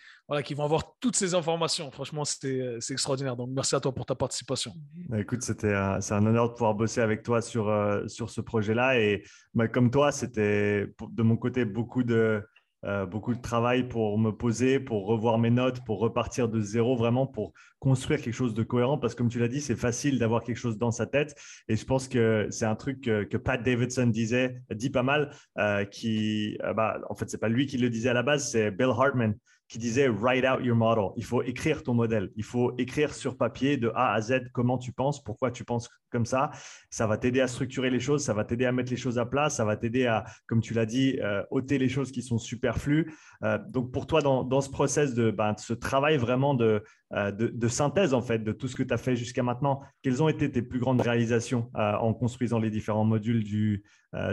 vont 0.55 0.63
avoir 0.63 0.95
toutes 0.99 1.15
ces 1.15 1.33
informations. 1.35 1.91
Franchement, 1.91 2.25
c'est 2.25 2.79
extraordinaire. 2.89 3.35
Donc, 3.35 3.49
merci 3.53 3.75
à 3.75 3.79
toi 3.79 3.93
pour 3.93 4.05
ta 4.05 4.15
participation. 4.15 4.73
Bah, 5.09 5.19
écoute, 5.19 5.41
c'était 5.41 5.73
un 5.73 6.25
honneur 6.25 6.49
de 6.49 6.53
pouvoir 6.53 6.73
bosser 6.73 7.01
avec 7.01 7.23
toi 7.23 7.41
sur, 7.41 7.69
euh, 7.69 8.07
sur 8.07 8.29
ce 8.29 8.41
projet-là. 8.41 8.99
Et 8.99 9.23
bah, 9.53 9.67
comme 9.67 9.91
toi, 9.91 10.11
c'était 10.11 10.87
de 11.11 11.23
mon 11.23 11.37
côté 11.37 11.65
beaucoup 11.65 12.03
de, 12.03 12.43
euh, 12.85 13.05
beaucoup 13.05 13.33
de 13.33 13.41
travail 13.41 13.87
pour 13.87 14.17
me 14.17 14.31
poser, 14.31 14.79
pour 14.79 15.05
revoir 15.05 15.37
mes 15.37 15.49
notes, 15.49 15.83
pour 15.85 15.99
repartir 15.99 16.49
de 16.49 16.59
zéro, 16.61 16.95
vraiment 16.95 17.25
pour 17.25 17.53
construire 17.79 18.21
quelque 18.21 18.33
chose 18.33 18.53
de 18.53 18.63
cohérent. 18.63 18.97
Parce 18.97 19.13
que 19.13 19.19
comme 19.19 19.29
tu 19.29 19.39
l'as 19.39 19.47
dit, 19.47 19.61
c'est 19.61 19.75
facile 19.75 20.19
d'avoir 20.19 20.43
quelque 20.43 20.57
chose 20.57 20.77
dans 20.77 20.91
sa 20.91 21.05
tête. 21.05 21.35
Et 21.67 21.75
je 21.75 21.85
pense 21.85 22.07
que 22.07 22.47
c'est 22.49 22.65
un 22.65 22.75
truc 22.75 23.01
que, 23.01 23.37
Pat 23.37 23.61
Davidson 23.61 24.07
disait, 24.07 24.61
dit 24.71 24.89
pas 24.89 25.03
mal, 25.03 25.31
euh, 25.57 25.85
qui, 25.85 26.57
euh, 26.63 26.73
bah, 26.73 26.99
en 27.09 27.15
fait, 27.15 27.29
c'est 27.29 27.37
pas 27.37 27.49
lui 27.49 27.65
qui 27.65 27.77
le 27.77 27.89
disait 27.89 28.09
à 28.09 28.13
la 28.13 28.23
base, 28.23 28.49
c'est 28.49 28.71
Bill 28.71 28.87
Hartman 28.87 29.35
qui 29.67 29.77
disait 29.77 30.07
write 30.07 30.45
out 30.45 30.63
your 30.63 30.75
model. 30.75 31.09
Il 31.15 31.23
faut 31.23 31.41
écrire 31.41 31.83
ton 31.83 31.93
modèle. 31.93 32.29
Il 32.35 32.43
faut 32.43 32.73
écrire 32.77 33.13
sur 33.13 33.37
papier 33.37 33.77
de 33.77 33.91
A 33.95 34.13
à 34.13 34.21
Z 34.21 34.49
comment 34.53 34.77
tu 34.77 34.91
penses, 34.91 35.23
pourquoi 35.23 35.51
tu 35.51 35.63
penses 35.63 35.89
comme 36.11 36.25
ça. 36.25 36.51
Ça 36.89 37.07
va 37.07 37.17
t'aider 37.17 37.41
à 37.41 37.47
structurer 37.47 37.89
les 37.89 37.99
choses, 37.99 38.23
ça 38.23 38.33
va 38.33 38.43
t'aider 38.45 38.65
à 38.65 38.71
mettre 38.71 38.91
les 38.91 38.97
choses 38.97 39.17
à 39.17 39.25
plat, 39.25 39.49
ça 39.49 39.65
va 39.65 39.75
t'aider 39.75 40.05
à, 40.05 40.25
comme 40.47 40.61
tu 40.61 40.73
l'as 40.73 40.85
dit, 40.85 41.19
euh, 41.21 41.43
ôter 41.49 41.77
les 41.79 41.89
choses 41.89 42.11
qui 42.11 42.21
sont 42.21 42.37
superflues. 42.37 43.11
Euh, 43.43 43.57
donc 43.69 43.91
pour 43.91 44.05
toi, 44.05 44.21
dans, 44.21 44.61
ce 44.61 44.69
process 44.69 45.13
de 45.13 45.31
ben, 45.31 45.55
ce 45.57 45.73
travail 45.73 46.17
vraiment 46.17 46.53
de, 46.53 46.83
euh, 47.13 47.31
de, 47.31 47.67
synthèse 47.67 48.13
en 48.13 48.21
fait 48.21 48.39
de 48.39 48.51
tout 48.51 48.67
ce 48.67 48.75
que 48.75 48.83
tu 48.83 48.93
as 48.93 48.97
fait 48.97 49.15
jusqu'à 49.15 49.41
maintenant, 49.41 49.81
quelles 50.03 50.21
ont 50.21 50.29
été 50.29 50.51
tes 50.51 50.61
plus 50.61 50.79
grandes 50.79 51.01
réalisations 51.01 51.71
en 51.73 52.13
construisant 52.13 52.59
les 52.59 52.69
différents 52.69 53.05
modules 53.05 53.43
du, 53.43 53.83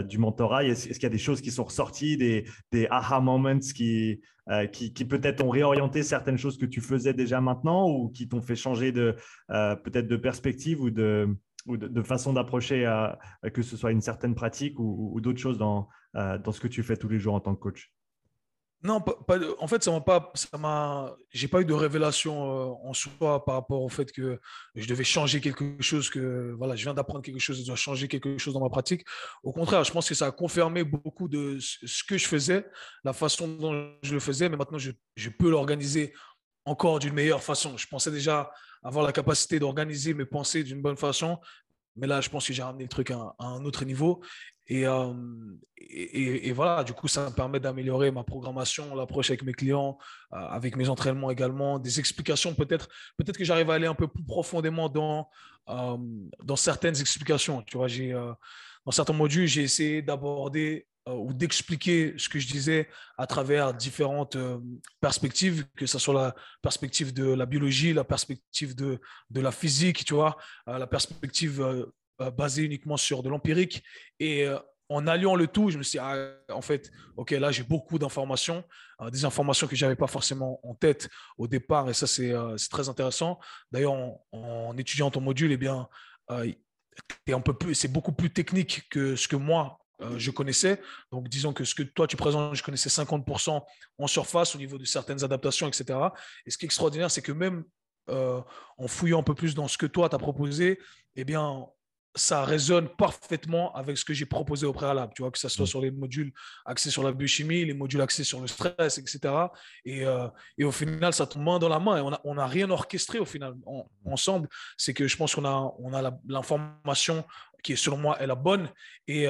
du 0.07 0.17
mentorat. 0.17 0.63
Est-ce 0.65 0.87
qu'il 0.87 1.03
y 1.03 1.05
a 1.05 1.09
des 1.09 1.17
choses 1.17 1.41
qui 1.41 1.51
sont 1.51 1.63
ressorties, 1.63 2.17
des, 2.17 2.45
aha 2.89 3.19
moments 3.19 3.59
qui, 3.59 4.21
qui, 4.71 5.05
peut-être 5.05 5.43
ont 5.43 5.49
réorienté 5.49 6.03
certaines 6.03 6.37
choses 6.37 6.57
que 6.57 6.65
tu 6.65 6.81
faisais 6.81 7.13
déjà 7.13 7.41
maintenant 7.41 7.89
ou 7.89 8.09
qui 8.09 8.27
t'ont 8.27 8.41
fait 8.41 8.55
changer 8.55 8.91
de 8.91 9.15
peut-être 9.47 10.07
de 10.07 10.17
perspective 10.17 10.81
ou 10.81 10.91
de 10.91 12.01
façon 12.03 12.33
d'approcher 12.33 12.85
que 13.53 13.61
ce 13.61 13.77
soit 13.77 13.91
une 13.91 14.01
certaine 14.01 14.35
pratique 14.35 14.79
ou, 14.79 15.19
d'autres 15.21 15.39
choses 15.39 15.59
euh, 16.15 16.37
dans 16.37 16.51
ce 16.51 16.59
que 16.59 16.67
tu 16.67 16.83
fais 16.83 16.97
tous 16.97 17.09
les 17.09 17.19
jours 17.19 17.35
en 17.35 17.39
tant 17.39 17.55
que 17.55 17.59
coach? 17.59 17.91
Non, 18.83 18.99
pas, 18.99 19.37
en 19.59 19.67
fait, 19.67 19.83
ça 19.83 19.91
m'a 19.91 20.01
pas, 20.01 20.31
ça 20.33 20.57
m'a, 20.57 21.15
j'ai 21.29 21.47
pas 21.47 21.61
eu 21.61 21.65
de 21.65 21.73
révélation 21.73 22.33
euh, 22.43 22.73
en 22.83 22.93
soi 22.93 23.45
par 23.45 23.55
rapport 23.55 23.81
au 23.83 23.89
fait 23.89 24.11
que 24.11 24.39
je 24.73 24.87
devais 24.87 25.03
changer 25.03 25.39
quelque 25.39 25.79
chose, 25.81 26.09
que 26.09 26.55
voilà, 26.57 26.75
je 26.75 26.83
viens 26.83 26.93
d'apprendre 26.93 27.21
quelque 27.21 27.39
chose, 27.39 27.59
je 27.59 27.65
dois 27.65 27.75
changer 27.75 28.07
quelque 28.07 28.37
chose 28.39 28.53
dans 28.55 28.59
ma 28.59 28.69
pratique. 28.69 29.05
Au 29.43 29.51
contraire, 29.51 29.83
je 29.83 29.91
pense 29.91 30.09
que 30.09 30.15
ça 30.15 30.27
a 30.27 30.31
confirmé 30.31 30.83
beaucoup 30.83 31.27
de 31.27 31.59
ce 31.59 32.03
que 32.03 32.17
je 32.17 32.27
faisais, 32.27 32.65
la 33.03 33.13
façon 33.13 33.47
dont 33.47 33.93
je 34.01 34.13
le 34.13 34.19
faisais, 34.19 34.49
mais 34.49 34.57
maintenant 34.57 34.79
je, 34.79 34.91
je 35.15 35.29
peux 35.29 35.51
l'organiser 35.51 36.13
encore 36.65 36.99
d'une 36.99 37.13
meilleure 37.13 37.43
façon. 37.43 37.77
Je 37.77 37.87
pensais 37.87 38.11
déjà 38.11 38.51
avoir 38.83 39.05
la 39.05 39.11
capacité 39.11 39.59
d'organiser 39.59 40.13
mes 40.13 40.25
pensées 40.25 40.63
d'une 40.63 40.81
bonne 40.81 40.97
façon. 40.97 41.39
Mais 41.95 42.07
là, 42.07 42.21
je 42.21 42.29
pense 42.29 42.47
que 42.47 42.53
j'ai 42.53 42.63
ramené 42.63 42.83
le 42.83 42.89
truc 42.89 43.11
à, 43.11 43.35
un 43.39 43.63
autre 43.65 43.85
niveau. 43.85 44.23
Et, 44.73 46.47
et, 46.47 46.51
voilà, 46.53 46.83
du 46.85 46.93
coup, 46.93 47.09
ça 47.09 47.29
me 47.29 47.35
permet 47.35 47.59
d'améliorer 47.59 48.11
ma 48.11 48.23
programmation, 48.23 48.95
l'approche 48.95 49.29
avec 49.29 49.43
mes 49.43 49.51
clients, 49.51 49.97
avec 50.31 50.77
mes 50.77 50.87
entraînements 50.87 51.29
également, 51.29 51.79
des 51.79 51.99
explications 51.99 52.53
peut-être. 52.53 52.87
Peut-être 53.17 53.37
que 53.37 53.43
j'arrive 53.43 53.69
à 53.69 53.73
aller 53.73 53.87
un 53.87 53.95
peu 53.95 54.07
plus 54.07 54.23
profondément 54.23 54.87
dans, 54.87 55.29
dans 55.67 56.55
certaines 56.55 56.97
explications. 56.99 57.61
Tu 57.63 57.75
vois, 57.75 57.89
j'ai, 57.89 58.13
dans 58.85 58.91
certains 58.91 59.13
modules, 59.13 59.47
j'ai 59.47 59.63
essayé 59.63 60.01
d'aborder 60.01 60.87
euh, 61.07 61.13
ou 61.13 61.33
d'expliquer 61.33 62.13
ce 62.17 62.29
que 62.29 62.37
je 62.37 62.47
disais 62.47 62.87
à 63.17 63.25
travers 63.25 63.73
différentes 63.73 64.35
euh, 64.35 64.59
perspectives, 64.99 65.65
que 65.75 65.87
ce 65.87 65.97
soit 65.97 66.13
la 66.13 66.35
perspective 66.61 67.11
de 67.11 67.33
la 67.33 67.47
biologie, 67.47 67.91
la 67.91 68.03
perspective 68.03 68.75
de, 68.75 68.99
de 69.31 69.41
la 69.41 69.51
physique, 69.51 70.05
tu 70.05 70.13
vois, 70.13 70.37
euh, 70.67 70.77
la 70.77 70.85
perspective 70.85 71.87
basée 72.19 72.63
uniquement 72.63 72.97
sur 72.97 73.23
de 73.23 73.29
l'empirique. 73.29 73.83
Et 74.19 74.47
en 74.89 75.07
alliant 75.07 75.35
le 75.35 75.47
tout, 75.47 75.69
je 75.69 75.77
me 75.77 75.83
suis 75.83 75.97
dit, 75.97 76.03
ah, 76.03 76.33
en 76.49 76.61
fait, 76.61 76.91
OK, 77.15 77.31
là, 77.31 77.51
j'ai 77.51 77.63
beaucoup 77.63 77.97
d'informations, 77.97 78.63
des 79.11 79.25
informations 79.25 79.67
que 79.67 79.75
je 79.75 79.85
n'avais 79.85 79.95
pas 79.95 80.07
forcément 80.07 80.59
en 80.63 80.75
tête 80.75 81.09
au 81.37 81.47
départ, 81.47 81.89
et 81.89 81.93
ça, 81.93 82.07
c'est 82.07 82.33
très 82.69 82.89
intéressant. 82.89 83.39
D'ailleurs, 83.71 83.93
en, 84.31 84.77
étudiant 84.77 85.09
ton 85.09 85.21
module, 85.21 85.51
eh 85.51 85.57
bien, 85.57 85.87
c'est 87.73 87.91
beaucoup 87.91 88.11
plus 88.11 88.31
technique 88.31 88.87
que 88.89 89.15
ce 89.15 89.27
que 89.27 89.35
moi, 89.35 89.81
euh, 90.01 90.17
je 90.17 90.31
connaissais. 90.31 90.81
Donc, 91.11 91.27
disons 91.29 91.53
que 91.53 91.63
ce 91.63 91.75
que 91.75 91.83
toi, 91.83 92.07
tu 92.07 92.17
présentes, 92.17 92.55
je 92.55 92.63
connaissais 92.63 92.89
50% 92.89 93.63
en 93.97 94.07
surface 94.07 94.55
au 94.55 94.57
niveau 94.57 94.77
de 94.77 94.85
certaines 94.85 95.23
adaptations, 95.23 95.67
etc. 95.67 95.99
Et 96.45 96.51
ce 96.51 96.57
qui 96.57 96.65
est 96.65 96.67
extraordinaire, 96.67 97.11
c'est 97.11 97.21
que 97.21 97.31
même 97.31 97.63
euh, 98.09 98.41
en 98.77 98.87
fouillant 98.87 99.19
un 99.19 99.23
peu 99.23 99.35
plus 99.35 99.53
dans 99.53 99.67
ce 99.67 99.77
que 99.77 99.85
toi, 99.85 100.09
tu 100.09 100.15
as 100.15 100.19
proposé, 100.19 100.79
eh 101.15 101.23
bien, 101.23 101.67
ça 102.15 102.43
résonne 102.43 102.89
parfaitement 102.89 103.73
avec 103.73 103.97
ce 103.97 104.03
que 104.03 104.13
j'ai 104.13 104.25
proposé 104.25 104.65
au 104.65 104.73
préalable. 104.73 105.13
Tu 105.15 105.21
vois, 105.21 105.31
que 105.31 105.39
ce 105.39 105.47
soit 105.47 105.63
mm. 105.63 105.67
sur 105.67 105.81
les 105.81 105.91
modules 105.91 106.33
axés 106.65 106.89
sur 106.89 107.03
la 107.03 107.11
biochimie, 107.11 107.65
les 107.65 107.73
modules 107.73 108.01
axés 108.01 108.23
sur 108.23 108.41
le 108.41 108.47
stress, 108.47 108.97
etc. 108.97 109.33
Et, 109.85 110.05
euh, 110.05 110.27
et 110.57 110.63
au 110.63 110.71
final, 110.71 111.13
ça 111.13 111.25
tombe 111.25 111.43
main 111.43 111.59
dans 111.59 111.69
la 111.69 111.79
main 111.79 111.97
et 111.97 112.01
on 112.01 112.11
n'a 112.11 112.21
on 112.23 112.37
a 112.37 112.47
rien 112.47 112.69
orchestré 112.69 113.19
au 113.19 113.25
final 113.25 113.53
ensemble. 114.05 114.47
C'est 114.77 114.93
que 114.93 115.07
je 115.07 115.17
pense 115.17 115.35
qu'on 115.35 115.45
a, 115.45 115.73
on 115.79 115.93
a 115.93 116.11
l'information 116.27 117.23
qui 117.63 117.73
est 117.73 117.77
selon 117.77 117.97
moi 117.97 118.19
est 118.19 118.27
la 118.27 118.35
bonne 118.35 118.69
et, 119.07 119.27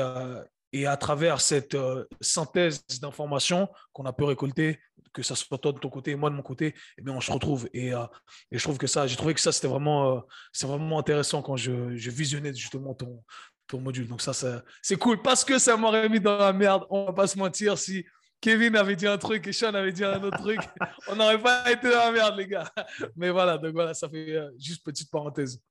et 0.74 0.88
à 0.88 0.98
travers 0.98 1.42
cette 1.42 1.76
euh, 1.76 2.06
synthèse 2.22 2.86
d'informations 3.02 3.68
qu'on 3.94 4.06
a 4.06 4.14
pu 4.14 4.24
récolter, 4.24 4.80
que 5.14 5.24
ça 5.24 5.36
soit 5.36 5.58
toi 5.58 5.72
de 5.72 5.80
ton 5.80 5.90
côté 5.90 6.12
et 6.12 6.16
moi 6.16 6.30
de 6.30 6.36
mon 6.36 6.42
côté, 6.42 6.74
eh 6.98 7.02
bien, 7.02 7.14
on 7.14 7.22
se 7.22 7.32
retrouve. 7.32 7.68
Et, 7.74 7.94
euh, 7.94 8.06
et 8.52 8.58
je 8.58 8.64
trouve 8.64 8.78
que 8.78 8.88
ça, 8.88 9.08
j'ai 9.08 9.16
trouvé 9.16 9.34
que 9.34 9.40
ça, 9.40 9.52
c'était 9.52 9.68
vraiment, 9.68 10.18
euh, 10.18 10.20
c'est 10.52 10.68
vraiment 10.68 11.00
intéressant 11.00 11.42
quand 11.42 11.58
je, 11.58 11.96
je, 11.96 12.10
visionnais 12.10 12.54
justement 12.54 12.94
ton, 12.94 13.24
ton 13.68 13.80
module. 13.80 14.08
Donc 14.08 14.22
ça, 14.22 14.34
c'est 14.82 14.98
cool 14.98 15.22
parce 15.22 15.44
que 15.44 15.60
ça 15.60 15.78
m'aurait 15.78 16.10
mis 16.10 16.20
dans 16.20 16.38
la 16.38 16.54
merde. 16.54 16.86
On 16.90 17.06
va 17.06 17.14
pas 17.14 17.28
se 17.28 17.38
mentir 17.38 17.78
si 17.78 18.06
Kevin 18.40 18.76
avait 18.76 18.96
dit 18.96 19.08
un 19.08 19.18
truc 19.18 19.46
et 19.48 19.54
Sean 19.54 19.74
avait 19.74 19.92
dit 19.92 20.04
un 20.04 20.22
autre 20.24 20.38
truc, 20.38 20.60
on 21.08 21.16
n'aurait 21.16 21.42
pas 21.42 21.72
été 21.72 21.90
dans 21.90 21.98
la 21.98 22.12
merde, 22.12 22.38
les 22.38 22.48
gars. 22.48 22.72
Mais 23.16 23.30
voilà, 23.30 23.58
donc 23.58 23.74
voilà, 23.74 23.94
ça 23.94 24.10
fait 24.10 24.36
juste 24.58 24.84
petite 24.84 25.12
parenthèse. 25.12 25.62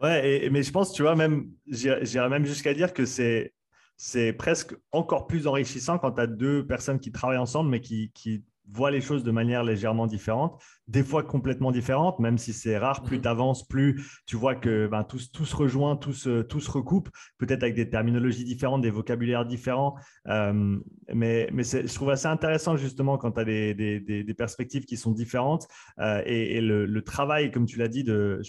Ouais, 0.00 0.48
mais 0.50 0.62
je 0.62 0.70
pense, 0.70 0.92
tu 0.92 1.02
vois, 1.02 1.14
même, 1.14 1.50
j'irais 1.66 2.28
même 2.30 2.46
jusqu'à 2.46 2.72
dire 2.72 2.94
que 2.94 3.04
c'est 3.04 3.52
c'est 4.02 4.32
presque 4.32 4.74
encore 4.92 5.26
plus 5.26 5.46
enrichissant 5.46 5.98
quand 5.98 6.12
tu 6.12 6.22
as 6.22 6.26
deux 6.26 6.66
personnes 6.66 6.98
qui 6.98 7.12
travaillent 7.12 7.36
ensemble, 7.36 7.68
mais 7.68 7.82
qui, 7.82 8.10
qui 8.14 8.42
voient 8.72 8.90
les 8.90 9.00
choses 9.00 9.24
de 9.24 9.30
manière 9.30 9.64
légèrement 9.64 10.06
différente 10.06 10.60
des 10.90 11.04
fois 11.04 11.22
complètement 11.22 11.70
différentes, 11.70 12.18
même 12.18 12.36
si 12.36 12.52
c'est 12.52 12.76
rare. 12.76 13.02
Plus 13.02 13.18
mhm. 13.18 13.22
tu 13.22 13.28
avances, 13.28 13.66
plus 13.66 14.20
tu 14.26 14.36
vois 14.36 14.56
que 14.56 14.88
ben, 14.88 15.04
tout, 15.04 15.20
tout, 15.32 15.44
se 15.44 15.54
rejoint, 15.54 15.96
tout 15.96 16.12
se, 16.12 16.42
tout 16.42 16.58
se 16.58 16.70
recoupe, 16.70 17.08
peut-être 17.38 17.62
avec 17.62 17.76
des 17.76 17.88
terminologies 17.88 18.44
différentes, 18.44 18.82
des 18.82 18.90
vocabulaires 18.90 19.46
différents. 19.46 19.94
Euh, 20.26 20.76
mais 21.14 21.48
mais 21.52 21.62
je 21.62 21.94
trouve 21.94 22.10
assez 22.10 22.26
intéressant 22.26 22.76
justement 22.76 23.18
quand 23.18 23.32
tu 23.32 23.40
as 23.40 23.44
des, 23.44 23.74
des, 23.74 24.00
des, 24.00 24.34
perspectives 24.34 24.84
qui 24.84 24.96
sont 24.96 25.12
différentes. 25.12 25.68
Euh, 26.00 26.22
et, 26.26 26.60
le, 26.60 26.86
le, 26.86 27.02
travail, 27.02 27.50
comme 27.52 27.66
tu 27.66 27.78
l'as 27.78 27.88
dit, 27.88 28.04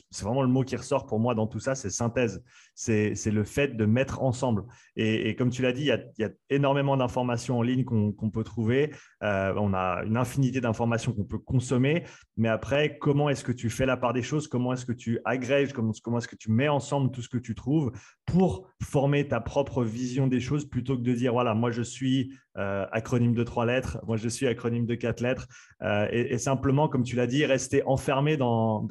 c'est 0.09 0.25
vraiment 0.25 0.41
le 0.41 0.47
mot 0.47 0.63
qui 0.63 0.75
ressort 0.75 1.05
pour 1.05 1.19
moi 1.19 1.35
dans 1.35 1.47
tout 1.47 1.59
ça, 1.59 1.75
c'est 1.75 1.89
synthèse. 1.91 2.43
C'est 2.81 3.31
le 3.31 3.43
fait 3.43 3.77
de 3.77 3.85
mettre 3.85 4.23
ensemble. 4.23 4.63
Et, 4.95 5.35
comme 5.35 5.51
tu 5.51 5.61
l'as 5.61 5.71
dit, 5.71 5.83
il 5.83 6.05
y, 6.17 6.23
a, 6.23 6.29
énormément 6.49 6.97
d'informations 6.97 7.59
en 7.59 7.61
ligne 7.61 7.83
qu'on 7.83 8.29
peut 8.31 8.43
trouver. 8.43 8.91
Euh, 9.21 9.53
on 9.55 9.75
a 9.75 10.03
une 10.03 10.17
infinité 10.17 10.61
d'informations 10.61 11.13
qu'on 11.13 11.23
peut 11.23 11.37
consommer. 11.37 12.05
Mais 12.37 12.49
après, 12.49 12.97
comment 12.97 13.29
est-ce 13.29 13.43
que 13.43 13.51
tu 13.51 13.69
fais 13.69 13.85
la 13.85 13.97
part 13.97 14.13
des 14.13 14.23
choses? 14.23 14.47
Comment 14.47 14.73
est-ce 14.73 14.87
que 14.87 14.93
tu 14.93 15.19
agrèges? 15.25 15.73
Comment, 15.73 15.91
est-ce 16.17 16.27
que 16.27 16.35
tu 16.35 16.51
mets 16.51 16.69
ensemble 16.69 17.11
tout 17.11 17.21
ce 17.21 17.29
que 17.29 17.37
tu 17.37 17.53
trouves 17.53 17.91
pour 18.25 18.67
former 18.81 19.27
ta 19.27 19.41
propre 19.41 19.83
vision 19.83 20.25
des 20.25 20.39
choses 20.39 20.67
plutôt 20.67 20.97
que 20.97 21.03
de 21.03 21.13
dire, 21.13 21.33
voilà, 21.33 21.53
moi 21.53 21.69
je 21.69 21.83
suis 21.83 22.33
euh, 22.57 22.85
acronyme 22.91 23.33
de 23.33 23.43
trois 23.43 23.65
lettres, 23.65 23.99
moi 24.07 24.17
je 24.17 24.27
suis 24.27 24.47
acronyme 24.47 24.87
de 24.87 24.95
quatre 24.95 25.21
lettres. 25.21 25.47
Euh, 25.83 26.07
et, 26.11 26.39
simplement, 26.39 26.87
comme 26.87 27.03
tu 27.03 27.15
l'as 27.15 27.27
dit, 27.27 27.45
rester 27.45 27.83
enfermé 27.85 28.37
dans 28.37 28.87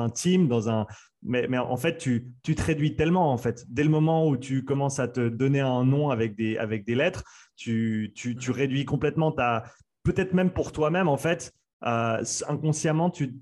un 0.00 0.10
team, 0.10 0.48
dans 0.48 0.68
un... 0.68 0.86
Mais, 1.22 1.46
mais 1.48 1.58
en 1.58 1.76
fait, 1.76 1.98
tu, 1.98 2.28
tu 2.42 2.54
te 2.54 2.62
réduis 2.62 2.94
tellement, 2.94 3.32
en 3.32 3.38
fait. 3.38 3.64
Dès 3.68 3.82
le 3.82 3.90
moment 3.90 4.28
où 4.28 4.36
tu 4.36 4.64
commences 4.64 5.00
à 5.00 5.08
te 5.08 5.28
donner 5.28 5.60
un 5.60 5.84
nom 5.84 6.10
avec 6.10 6.36
des, 6.36 6.56
avec 6.58 6.84
des 6.84 6.94
lettres, 6.94 7.24
tu, 7.56 8.12
tu, 8.14 8.36
tu 8.36 8.50
réduis 8.50 8.84
complètement 8.84 9.32
ta... 9.32 9.64
Peut-être 10.04 10.32
même 10.32 10.50
pour 10.50 10.72
toi-même, 10.72 11.08
en 11.08 11.16
fait, 11.16 11.52
euh, 11.84 12.24
inconsciemment, 12.48 13.10
tu, 13.10 13.32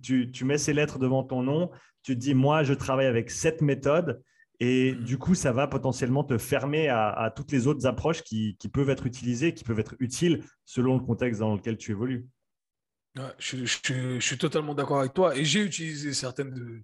mets 0.45 0.59
ces 0.59 0.73
lettres 0.73 0.99
devant 0.99 1.23
ton 1.23 1.43
nom, 1.43 1.71
tu 2.03 2.15
te 2.15 2.21
dis, 2.21 2.35
moi, 2.35 2.63
je 2.63 2.75
travaille 2.75 3.07
avec 3.07 3.31
cette 3.31 3.63
méthode, 3.63 4.23
et 4.59 4.93
mm. 4.93 5.05
du 5.05 5.19
coup, 5.19 5.35
ça 5.35 5.53
va 5.53 5.67
potentiellement 5.67 6.25
te 6.25 6.39
fermer 6.39 6.89
à, 6.89 7.33
toutes 7.35 7.53
les 7.53 7.67
autres 7.67 7.87
approches 7.87 8.23
qui, 8.23 8.57
peuvent 8.73 8.91
être 8.91 9.07
utilisées, 9.07 9.55
qui 9.55 9.65
peuvent 9.65 9.81
être 9.81 9.97
utiles 10.01 10.45
selon 10.65 10.95
le 10.95 11.05
contexte 11.05 11.41
dans 11.41 11.55
lequel 11.55 11.77
tu 11.77 11.93
évolues. 11.93 12.27
je, 13.39 13.65
je, 13.65 14.19
suis 14.21 14.39
totalement 14.39 14.75
d'accord 14.75 15.01
avec 15.01 15.15
toi, 15.15 15.37
et 15.37 15.45
j'ai 15.45 15.63
utilisé 15.63 16.13
certaines 16.13 16.53
de, 16.53 16.83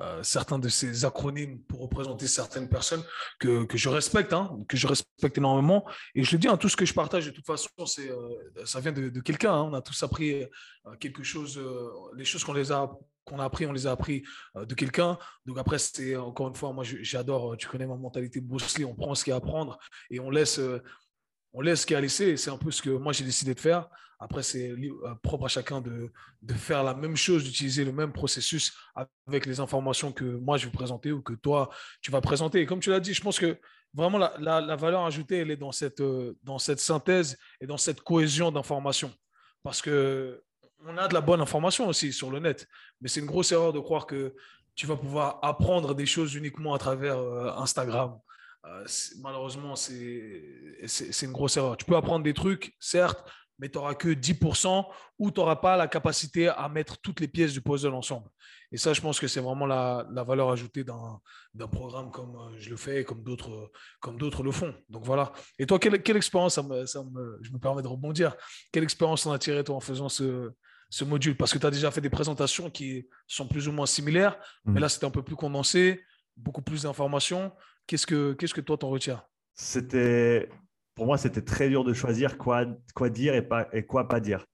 euh, 0.00 0.22
certains 0.22 0.58
de 0.58 0.68
ces 0.68 1.04
acronymes 1.04 1.62
pour 1.62 1.80
représenter 1.80 2.26
certaines 2.26 2.68
personnes 2.68 3.02
que, 3.38 3.64
que 3.64 3.78
je 3.78 3.88
respecte, 3.88 4.32
hein, 4.32 4.58
que 4.68 4.76
je 4.76 4.86
respecte 4.86 5.38
énormément. 5.38 5.86
Et 6.14 6.22
je 6.22 6.32
le 6.32 6.38
dis, 6.38 6.48
hein, 6.48 6.56
tout 6.56 6.68
ce 6.68 6.76
que 6.76 6.84
je 6.84 6.92
partage, 6.92 7.26
de 7.26 7.30
toute 7.30 7.46
façon, 7.46 7.68
c'est, 7.86 8.10
euh, 8.10 8.64
ça 8.64 8.80
vient 8.80 8.92
de, 8.92 9.08
de 9.08 9.20
quelqu'un. 9.20 9.54
Hein. 9.54 9.68
On 9.70 9.74
a 9.74 9.80
tous 9.80 10.02
appris 10.02 10.42
euh, 10.42 10.96
quelque 11.00 11.22
chose, 11.22 11.60
les 12.14 12.24
choses 12.24 12.44
qu'on 12.44 12.52
les 12.52 12.72
a 12.72 12.90
qu'on 13.24 13.40
a 13.40 13.44
appris, 13.44 13.66
on 13.66 13.72
les 13.72 13.88
a 13.88 13.90
appris 13.90 14.22
de 14.54 14.72
quelqu'un. 14.76 15.18
Donc 15.46 15.58
après, 15.58 15.78
c'est 15.80 16.14
encore 16.14 16.46
une 16.46 16.54
fois, 16.54 16.72
moi 16.72 16.84
j'adore, 16.84 17.56
tu 17.56 17.66
connais 17.66 17.84
ma 17.84 17.96
mentalité 17.96 18.40
Bruce 18.40 18.76
on 18.84 18.94
prend 18.94 19.16
ce 19.16 19.24
qu'il 19.24 19.32
y 19.32 19.34
a 19.34 19.38
à 19.38 19.40
prendre 19.40 19.80
et 20.10 20.20
on 20.20 20.30
laisse, 20.30 20.60
on 21.56 21.62
laisse 21.62 21.80
ce 21.80 21.86
qu'il 21.86 21.94
y 21.94 21.96
a 21.96 21.98
à 21.98 22.02
laisser. 22.02 22.36
C'est 22.36 22.50
un 22.50 22.58
peu 22.58 22.70
ce 22.70 22.82
que 22.82 22.90
moi 22.90 23.12
j'ai 23.12 23.24
décidé 23.24 23.54
de 23.54 23.60
faire. 23.60 23.88
Après, 24.18 24.42
c'est 24.42 24.70
euh, 24.70 25.14
propre 25.22 25.46
à 25.46 25.48
chacun 25.48 25.80
de, 25.80 26.10
faire 26.54 26.84
la 26.84 26.94
même 26.94 27.16
chose, 27.16 27.44
d'utiliser 27.44 27.84
le 27.84 27.92
même 27.92 28.12
processus 28.12 28.74
avec 29.26 29.46
les 29.46 29.58
informations 29.58 30.12
que 30.12 30.24
moi 30.24 30.58
je 30.58 30.66
vais 30.66 30.72
présenter 30.72 31.12
ou 31.12 31.22
que 31.22 31.32
toi 31.32 31.70
tu 32.02 32.10
vas 32.10 32.20
présenter. 32.20 32.60
Et 32.60 32.66
comme 32.66 32.80
tu 32.80 32.90
l'as 32.90 33.00
dit, 33.00 33.14
je 33.14 33.22
pense 33.22 33.38
que 33.38 33.58
vraiment 33.94 34.18
la, 34.18 34.60
la, 34.60 34.76
valeur 34.76 35.04
ajoutée, 35.04 35.38
elle 35.38 35.50
est 35.50 35.56
dans 35.56 35.72
cette, 35.72 36.00
euh, 36.00 36.36
dans 36.42 36.58
cette 36.58 36.80
synthèse 36.80 37.38
et 37.60 37.66
dans 37.66 37.78
cette 37.78 38.02
cohésion 38.02 38.52
d'informations. 38.52 39.12
Parce 39.62 39.80
que 39.80 40.42
on 40.86 40.98
a 40.98 41.08
de 41.08 41.14
la 41.14 41.22
bonne 41.22 41.40
information 41.40 41.88
aussi 41.88 42.12
sur 42.12 42.30
le 42.30 42.38
net, 42.38 42.68
mais 43.00 43.08
c'est 43.08 43.20
une 43.20 43.26
grosse 43.26 43.50
erreur 43.52 43.72
de 43.72 43.80
croire 43.80 44.06
que 44.06 44.34
tu 44.74 44.86
vas 44.86 44.96
pouvoir 44.96 45.38
apprendre 45.42 45.94
des 45.94 46.04
choses 46.04 46.34
uniquement 46.34 46.74
à 46.74 46.78
travers 46.78 47.18
euh, 47.18 47.50
Instagram. 47.56 48.18
Malheureusement, 49.20 49.76
c'est 49.76 51.22
une 51.22 51.32
grosse 51.32 51.56
erreur. 51.56 51.76
Tu 51.76 51.84
peux 51.84 51.96
apprendre 51.96 52.24
des 52.24 52.34
trucs, 52.34 52.74
certes, 52.80 53.24
mais 53.58 53.68
tu 53.68 53.78
n'auras 53.78 53.94
que 53.94 54.08
10% 54.08 54.84
ou 55.18 55.30
tu 55.30 55.40
n'auras 55.40 55.56
pas 55.56 55.76
la 55.76 55.88
capacité 55.88 56.48
à 56.48 56.68
mettre 56.68 56.98
toutes 56.98 57.20
les 57.20 57.28
pièces 57.28 57.52
du 57.52 57.60
puzzle 57.60 57.94
ensemble. 57.94 58.28
Et 58.72 58.76
ça, 58.76 58.92
je 58.92 59.00
pense 59.00 59.20
que 59.20 59.28
c'est 59.28 59.40
vraiment 59.40 59.66
la, 59.66 60.06
la, 60.12 60.24
valeur 60.24 60.50
ajoutée 60.50 60.84
d'un 60.84 61.68
programme 61.68 62.10
comme 62.10 62.36
euh, 62.36 62.56
je 62.58 62.68
le 62.68 62.76
fais 62.76 63.00
et 63.00 63.04
comme 63.04 63.22
d'autres 63.22 64.42
le 64.42 64.50
font. 64.50 64.74
Donc 64.88 65.04
voilà. 65.04 65.32
Et 65.58 65.66
toi, 65.66 65.78
quelle, 65.78 66.02
quelle 66.02 66.16
expérience, 66.16 66.54
ça 66.54 66.62
me, 66.62 66.84
ça 66.84 67.02
me, 67.04 67.38
je 67.42 67.52
me 67.52 67.58
permets 67.58 67.82
de 67.82 67.88
rebondir, 67.88 68.36
quelle 68.72 68.82
expérience 68.82 69.24
en 69.26 69.32
as 69.32 69.38
tiré 69.38 69.62
toi 69.62 69.76
en 69.76 69.80
faisant 69.80 70.08
ce, 70.08 70.50
ce 70.90 71.04
module? 71.04 71.36
Parce 71.36 71.52
que 71.52 71.58
tu 71.58 71.66
as 71.66 71.70
déjà 71.70 71.90
fait 71.90 72.00
des 72.00 72.10
présentations 72.10 72.68
qui 72.68 73.08
sont 73.28 73.46
plus 73.46 73.68
ou 73.68 73.72
moins 73.72 73.86
similaires, 73.86 74.36
mais 74.64 74.80
mmh. 74.80 74.82
là, 74.82 74.88
c'était 74.88 75.06
un 75.06 75.10
peu 75.10 75.22
plus 75.22 75.36
condensé, 75.36 76.04
beaucoup 76.36 76.62
plus 76.62 76.82
d'informations. 76.82 77.52
Qu'est-ce 77.86 78.06
que, 78.06 78.32
qu'est-ce 78.34 78.54
que 78.54 78.60
toi, 78.60 78.76
t'en 78.76 78.88
retiens 78.88 79.22
C'était 79.54 80.48
pour 80.96 81.04
moi, 81.04 81.18
c'était 81.18 81.42
très 81.42 81.68
dur 81.68 81.84
de 81.84 81.92
choisir 81.92 82.38
quoi, 82.38 82.64
quoi 82.94 83.10
dire 83.10 83.34
et, 83.34 83.42
pas, 83.42 83.68
et 83.72 83.84
quoi 83.84 84.08
pas 84.08 84.18
dire. 84.18 84.46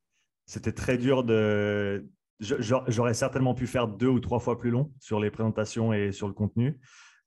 C'était 0.45 0.73
très 0.73 0.99
dur 0.99 1.25
de. 1.25 2.07
J'aurais 2.41 3.15
certainement 3.15 3.55
pu 3.55 3.69
faire 3.69 3.87
deux 3.87 4.09
ou 4.09 4.19
trois 4.19 4.41
fois 4.41 4.59
plus 4.59 4.71
long 4.71 4.93
sur 4.99 5.21
les 5.21 5.31
présentations 5.31 5.93
et 5.93 6.11
sur 6.11 6.27
le 6.27 6.35
contenu. 6.35 6.81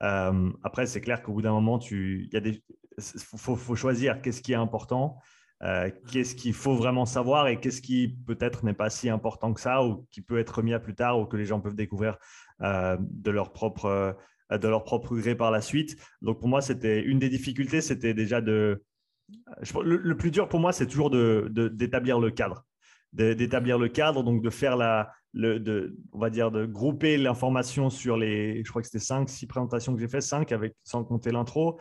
Euh, 0.04 0.52
après, 0.62 0.86
c'est 0.86 1.00
clair 1.00 1.24
qu'au 1.24 1.32
bout 1.32 1.42
d'un 1.42 1.54
moment, 1.54 1.80
il 1.80 2.28
y 2.34 2.42
des, 2.42 2.62
faut, 3.00 3.56
faut 3.56 3.76
choisir 3.76 4.22
qu'est-ce 4.22 4.42
qui 4.42 4.52
est 4.52 4.58
important, 4.58 5.18
euh, 5.64 5.90
qu'est-ce 6.12 6.36
qu'il 6.36 6.54
faut 6.54 6.76
vraiment 6.76 7.06
savoir 7.06 7.48
et 7.48 7.62
qu'est-ce 7.62 7.82
qui 7.82 8.18
peut-être 8.28 8.66
n'est 8.66 8.74
pas 8.74 8.90
si 8.90 9.08
important 9.08 9.54
que 9.54 9.62
ça 9.62 9.86
ou 9.86 10.06
qui 10.12 10.22
peut 10.22 10.38
être 10.38 10.58
remis 10.58 10.74
à 10.74 10.82
plus 10.82 10.96
tard 10.96 11.18
ou 11.18 11.26
que 11.26 11.38
les 11.38 11.46
gens 11.46 11.62
peuvent 11.62 11.76
découvrir 11.76 12.18
euh, 12.62 12.98
de 13.00 13.32
leur 13.32 13.54
propre 13.54 14.18
de 14.52 14.68
leur 14.68 14.84
propre 14.84 15.16
gré 15.16 15.36
par 15.36 15.52
la 15.52 15.62
suite. 15.62 15.98
Donc 16.22 16.40
pour 16.40 16.48
moi, 16.48 16.62
c'était 16.62 17.02
une 17.02 17.20
des 17.20 17.30
difficultés, 17.30 17.82
c'était 17.82 18.14
déjà 18.14 18.42
de... 18.42 18.84
le, 19.84 20.18
plus 20.18 20.32
dur 20.32 20.48
pour 20.48 20.60
moi, 20.60 20.72
c'est 20.74 20.88
toujours 20.88 21.10
d'établir 21.10 22.20
le 22.20 22.32
cadre 22.32 22.66
d'établir 23.16 23.78
le 23.78 23.88
cadre, 23.88 24.24
donc 24.24 24.42
de 24.42 24.50
faire 24.50 24.76
la, 24.76 25.12
le, 25.34 25.60
de, 25.60 25.98
on 26.12 26.20
va 26.20 26.30
dire, 26.30 26.52
de 26.52 26.66
grouper 26.66 27.18
l'information 27.18 27.90
sur 27.90 28.18
les, 28.18 28.64
je 28.64 28.70
crois 28.70 28.82
que 28.82 28.88
c'était 28.88 29.04
cinq, 29.04 29.30
six 29.30 29.48
présentations 29.48 29.94
que 29.94 30.02
j'ai 30.02 30.08
fait, 30.08 30.22
cinq 30.22 30.52
avec, 30.52 30.76
sans 30.84 31.04
compter 31.04 31.32
l'intro, 31.32 31.80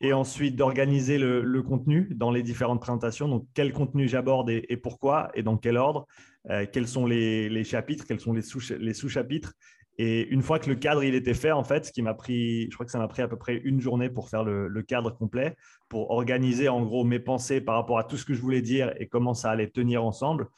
et 0.00 0.12
ensuite 0.12 0.56
d'organiser 0.56 1.18
le, 1.18 1.62
contenu 1.62 2.08
dans 2.14 2.30
les 2.30 2.42
différentes 2.42 2.80
présentations. 2.80 3.28
Donc, 3.28 3.46
quel 3.54 3.72
contenu 3.72 4.06
j'aborde 4.06 4.50
et, 4.50 4.76
pourquoi 4.76 5.30
et 5.34 5.42
dans 5.42 5.56
quel 5.56 5.78
ordre, 5.78 6.06
euh, 6.50 6.66
quels 6.70 6.86
sont 6.86 7.06
les, 7.06 7.64
chapitres, 7.64 8.04
quels 8.06 8.20
sont 8.20 8.34
les, 8.34 8.42
les 8.78 8.94
sous-chapitres. 8.94 9.54
Et 9.98 10.26
une 10.28 10.42
fois 10.42 10.58
que 10.58 10.68
le 10.68 10.76
cadre 10.76 11.02
il 11.04 11.14
était 11.14 11.34
fait, 11.34 11.52
en 11.52 11.64
fait, 11.64 11.86
ce 11.86 11.92
qui 11.92 12.02
m'a 12.02 12.14
pris, 12.14 12.68
je 12.70 12.74
crois 12.74 12.84
que 12.84 12.92
ça 12.92 12.98
m'a 12.98 13.08
pris 13.08 13.22
à 13.22 13.28
peu 13.28 13.36
près 13.36 13.56
une 13.64 13.80
journée 13.80 14.10
pour 14.10 14.28
faire 14.28 14.44
le, 14.44 14.82
cadre 14.82 15.10
complet, 15.10 15.56
pour 15.88 16.10
organiser 16.10 16.68
en 16.68 16.82
gros 16.82 17.04
mes 17.04 17.18
pensées 17.18 17.60
par 17.60 17.76
rapport 17.76 17.98
à 17.98 18.04
tout 18.04 18.16
ce 18.16 18.24
que 18.24 18.34
je 18.34 18.40
voulais 18.40 18.62
dire 18.62 18.92
et 18.98 19.06
comment 19.06 19.34
ça 19.34 19.50
allait 19.50 19.68
tenir 19.68 20.04
ensemble. 20.04 20.48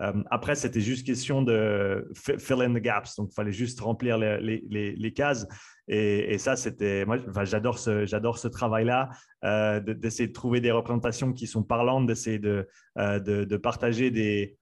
Euh, 0.00 0.12
après, 0.30 0.54
c'était 0.54 0.80
juste 0.80 1.06
question 1.06 1.42
de 1.42 2.08
fill 2.12 2.62
in 2.62 2.74
the 2.74 2.78
gaps. 2.78 3.16
Donc, 3.16 3.30
il 3.32 3.34
fallait 3.34 3.52
juste 3.52 3.80
remplir 3.80 4.18
les, 4.18 5.12
cases. 5.14 5.46
Et, 5.88 6.38
ça, 6.38 6.56
c'était. 6.56 7.04
Moi, 7.04 7.18
j'adore 7.44 7.78
ce, 7.78 8.48
travail-là, 8.48 9.10
euh, 9.44 9.80
d'essayer 9.80 10.28
de 10.28 10.32
trouver 10.32 10.60
des 10.60 10.70
représentations 10.70 11.32
qui 11.32 11.46
sont 11.46 11.62
parlantes, 11.62 12.06
d'essayer 12.06 12.38
de, 12.38 12.68
euh, 12.98 13.58
partager 13.58 14.10
des. 14.10 14.56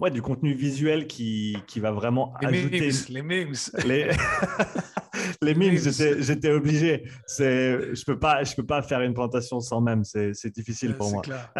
Ouais, 0.00 0.10
du 0.10 0.22
contenu 0.22 0.54
visuel 0.54 1.06
qui, 1.06 1.56
qui 1.66 1.80
va 1.80 1.90
vraiment 1.90 2.34
ajouter. 2.34 2.90
les 3.08 3.22
memes. 3.22 3.54
Les... 3.86 4.10
les 5.42 5.54
mimes, 5.54 5.78
j'étais 5.78 6.50
obligé. 6.50 7.04
Je 7.38 7.90
ne 7.90 8.04
peux, 8.04 8.18
pas, 8.18 8.44
je 8.44 8.54
peux 8.54 8.66
pas 8.66 8.82
faire 8.82 9.00
une 9.00 9.14
présentation 9.14 9.60
sans 9.60 9.80
même. 9.80 10.04
C'est 10.04 10.54
difficile 10.54 10.94
pour 10.94 11.10
moi. 11.10 11.22
Clair, 11.24 11.50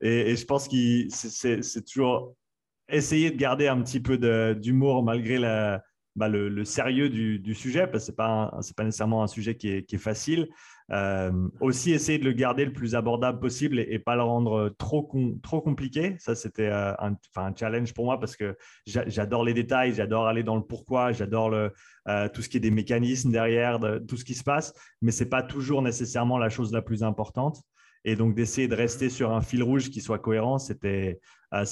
et, 0.00 0.32
et, 0.32 0.36
je 0.36 0.44
pense 0.44 0.68
que 0.68 1.08
c'est 1.10 1.84
toujours 1.84 2.34
essayer 2.88 3.30
de 3.30 3.36
garder 3.36 3.68
un 3.68 3.80
petit 3.82 4.00
peu 4.00 4.16
d'humour 4.54 5.02
malgré 5.02 5.38
la, 5.38 5.82
bah, 6.16 6.28
le, 6.28 6.64
sérieux 6.64 7.08
du, 7.08 7.38
du, 7.38 7.54
sujet, 7.54 7.86
parce 7.86 8.04
que 8.04 8.06
ce 8.06 8.10
n'est 8.12 8.16
pas, 8.16 8.58
pas, 8.76 8.84
nécessairement 8.84 9.22
un 9.22 9.26
sujet 9.26 9.56
qui 9.56 9.68
est, 9.68 9.82
qui 9.84 9.96
est 9.96 9.98
facile. 9.98 10.48
Euh, 10.92 11.48
aussi, 11.60 11.90
essayer 11.90 12.18
de 12.18 12.24
le 12.24 12.32
garder 12.32 12.64
le 12.64 12.72
plus 12.72 12.94
abordable 12.94 13.40
possible 13.40 13.80
et, 13.80 13.98
pas 13.98 14.14
le 14.14 14.22
rendre 14.22 14.68
trop, 14.78 15.10
trop 15.42 15.60
compliqué. 15.60 16.16
Ça, 16.18 16.34
c'était 16.34 16.68
euh, 16.68 16.92
un, 16.98 17.54
challenge 17.56 17.92
pour 17.92 18.04
moi 18.04 18.20
parce 18.20 18.36
que 18.36 18.56
j'adore 18.86 19.44
les 19.44 19.54
détails, 19.54 19.94
j'adore 19.94 20.26
aller 20.26 20.42
dans 20.42 20.56
le 20.56 20.62
pourquoi, 20.62 21.12
j'adore 21.12 21.52
euh, 21.54 22.28
tout 22.32 22.42
ce 22.42 22.48
qui 22.48 22.58
est 22.58 22.60
des 22.60 22.70
mécanismes 22.70 23.32
derrière, 23.32 23.80
de, 23.80 23.98
tout 23.98 24.16
ce 24.16 24.24
qui 24.24 24.34
se 24.34 24.44
passe, 24.44 24.74
mais 25.02 25.10
ce 25.10 25.24
n'est 25.24 25.30
pas 25.30 25.42
toujours 25.42 25.82
nécessairement 25.82 26.38
la 26.38 26.48
chose 26.48 26.72
la 26.72 26.82
plus 26.82 27.02
importante. 27.02 27.62
Et 28.04 28.14
donc, 28.14 28.36
d'essayer 28.36 28.68
de 28.68 28.76
rester 28.76 29.10
sur 29.10 29.32
un 29.32 29.40
fil 29.40 29.64
rouge 29.64 29.90
qui 29.90 30.00
soit 30.00 30.20
cohérent, 30.20 30.58
c'était 30.58 31.18
un, 31.50 31.64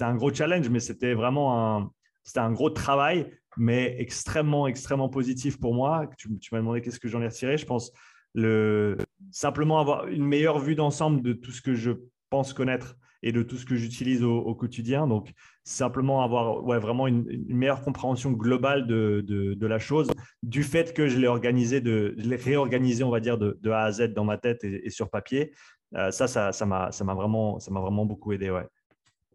un, 0.00 0.14
gros 0.14 0.32
challenge, 0.32 0.68
mais 0.68 0.78
c'était 0.78 1.14
vraiment 1.14 1.76
un, 1.76 1.90
un 2.36 2.52
gros 2.52 2.70
travail 2.70 3.26
mais 3.56 3.96
extrêmement, 3.98 4.66
extrêmement 4.66 5.08
positif 5.08 5.58
pour 5.58 5.74
moi. 5.74 6.08
Tu, 6.16 6.28
m'as 6.52 6.58
demandé 6.58 6.80
qu'est-ce 6.80 7.00
que 7.00 7.08
j'en 7.08 7.20
ai 7.20 7.28
retiré. 7.28 7.58
Je 7.58 7.66
pense 7.66 7.92
le, 8.34 8.96
simplement 9.30 9.80
avoir 9.80 10.08
une 10.08 10.24
meilleure 10.24 10.58
vue 10.58 10.74
d'ensemble 10.74 11.22
de 11.22 11.32
tout 11.32 11.50
ce 11.50 11.62
que 11.62 11.74
je 11.74 11.92
pense 12.30 12.52
connaître 12.52 12.96
et 13.22 13.30
de 13.30 13.42
tout 13.42 13.56
ce 13.56 13.64
que 13.64 13.76
j'utilise 13.76 14.24
au, 14.24 14.54
quotidien. 14.54 15.06
Donc, 15.06 15.32
simplement 15.62 16.22
avoir 16.22 16.64
ouais, 16.64 16.78
vraiment 16.78 17.06
une, 17.06 17.24
meilleure 17.46 17.82
compréhension 17.82 18.32
globale 18.32 18.86
de, 18.86 19.22
de, 19.24 19.66
la 19.66 19.78
chose, 19.78 20.10
du 20.42 20.64
fait 20.64 20.92
que 20.92 21.06
je 21.06 21.18
l'ai 21.18 21.28
organisé, 21.28 21.80
de, 21.80 22.14
je 22.18 22.28
l'ai 22.28 22.36
réorganisé, 22.36 23.04
on 23.04 23.10
va 23.10 23.20
dire, 23.20 23.38
de, 23.38 23.70
A 23.70 23.84
à 23.84 23.92
Z 23.92 24.12
dans 24.12 24.24
ma 24.24 24.38
tête 24.38 24.64
et, 24.64 24.90
sur 24.90 25.08
papier. 25.08 25.52
Euh, 25.94 26.10
ça, 26.10 26.26
ça, 26.26 26.52
ça 26.52 26.66
m'a, 26.66 26.90
ça 26.90 27.04
m'a 27.04 27.14
vraiment, 27.14 27.60
ça 27.60 27.70
m'a 27.70 27.80
vraiment 27.80 28.06
beaucoup 28.06 28.32
aidé, 28.32 28.50
ouais. 28.50 28.66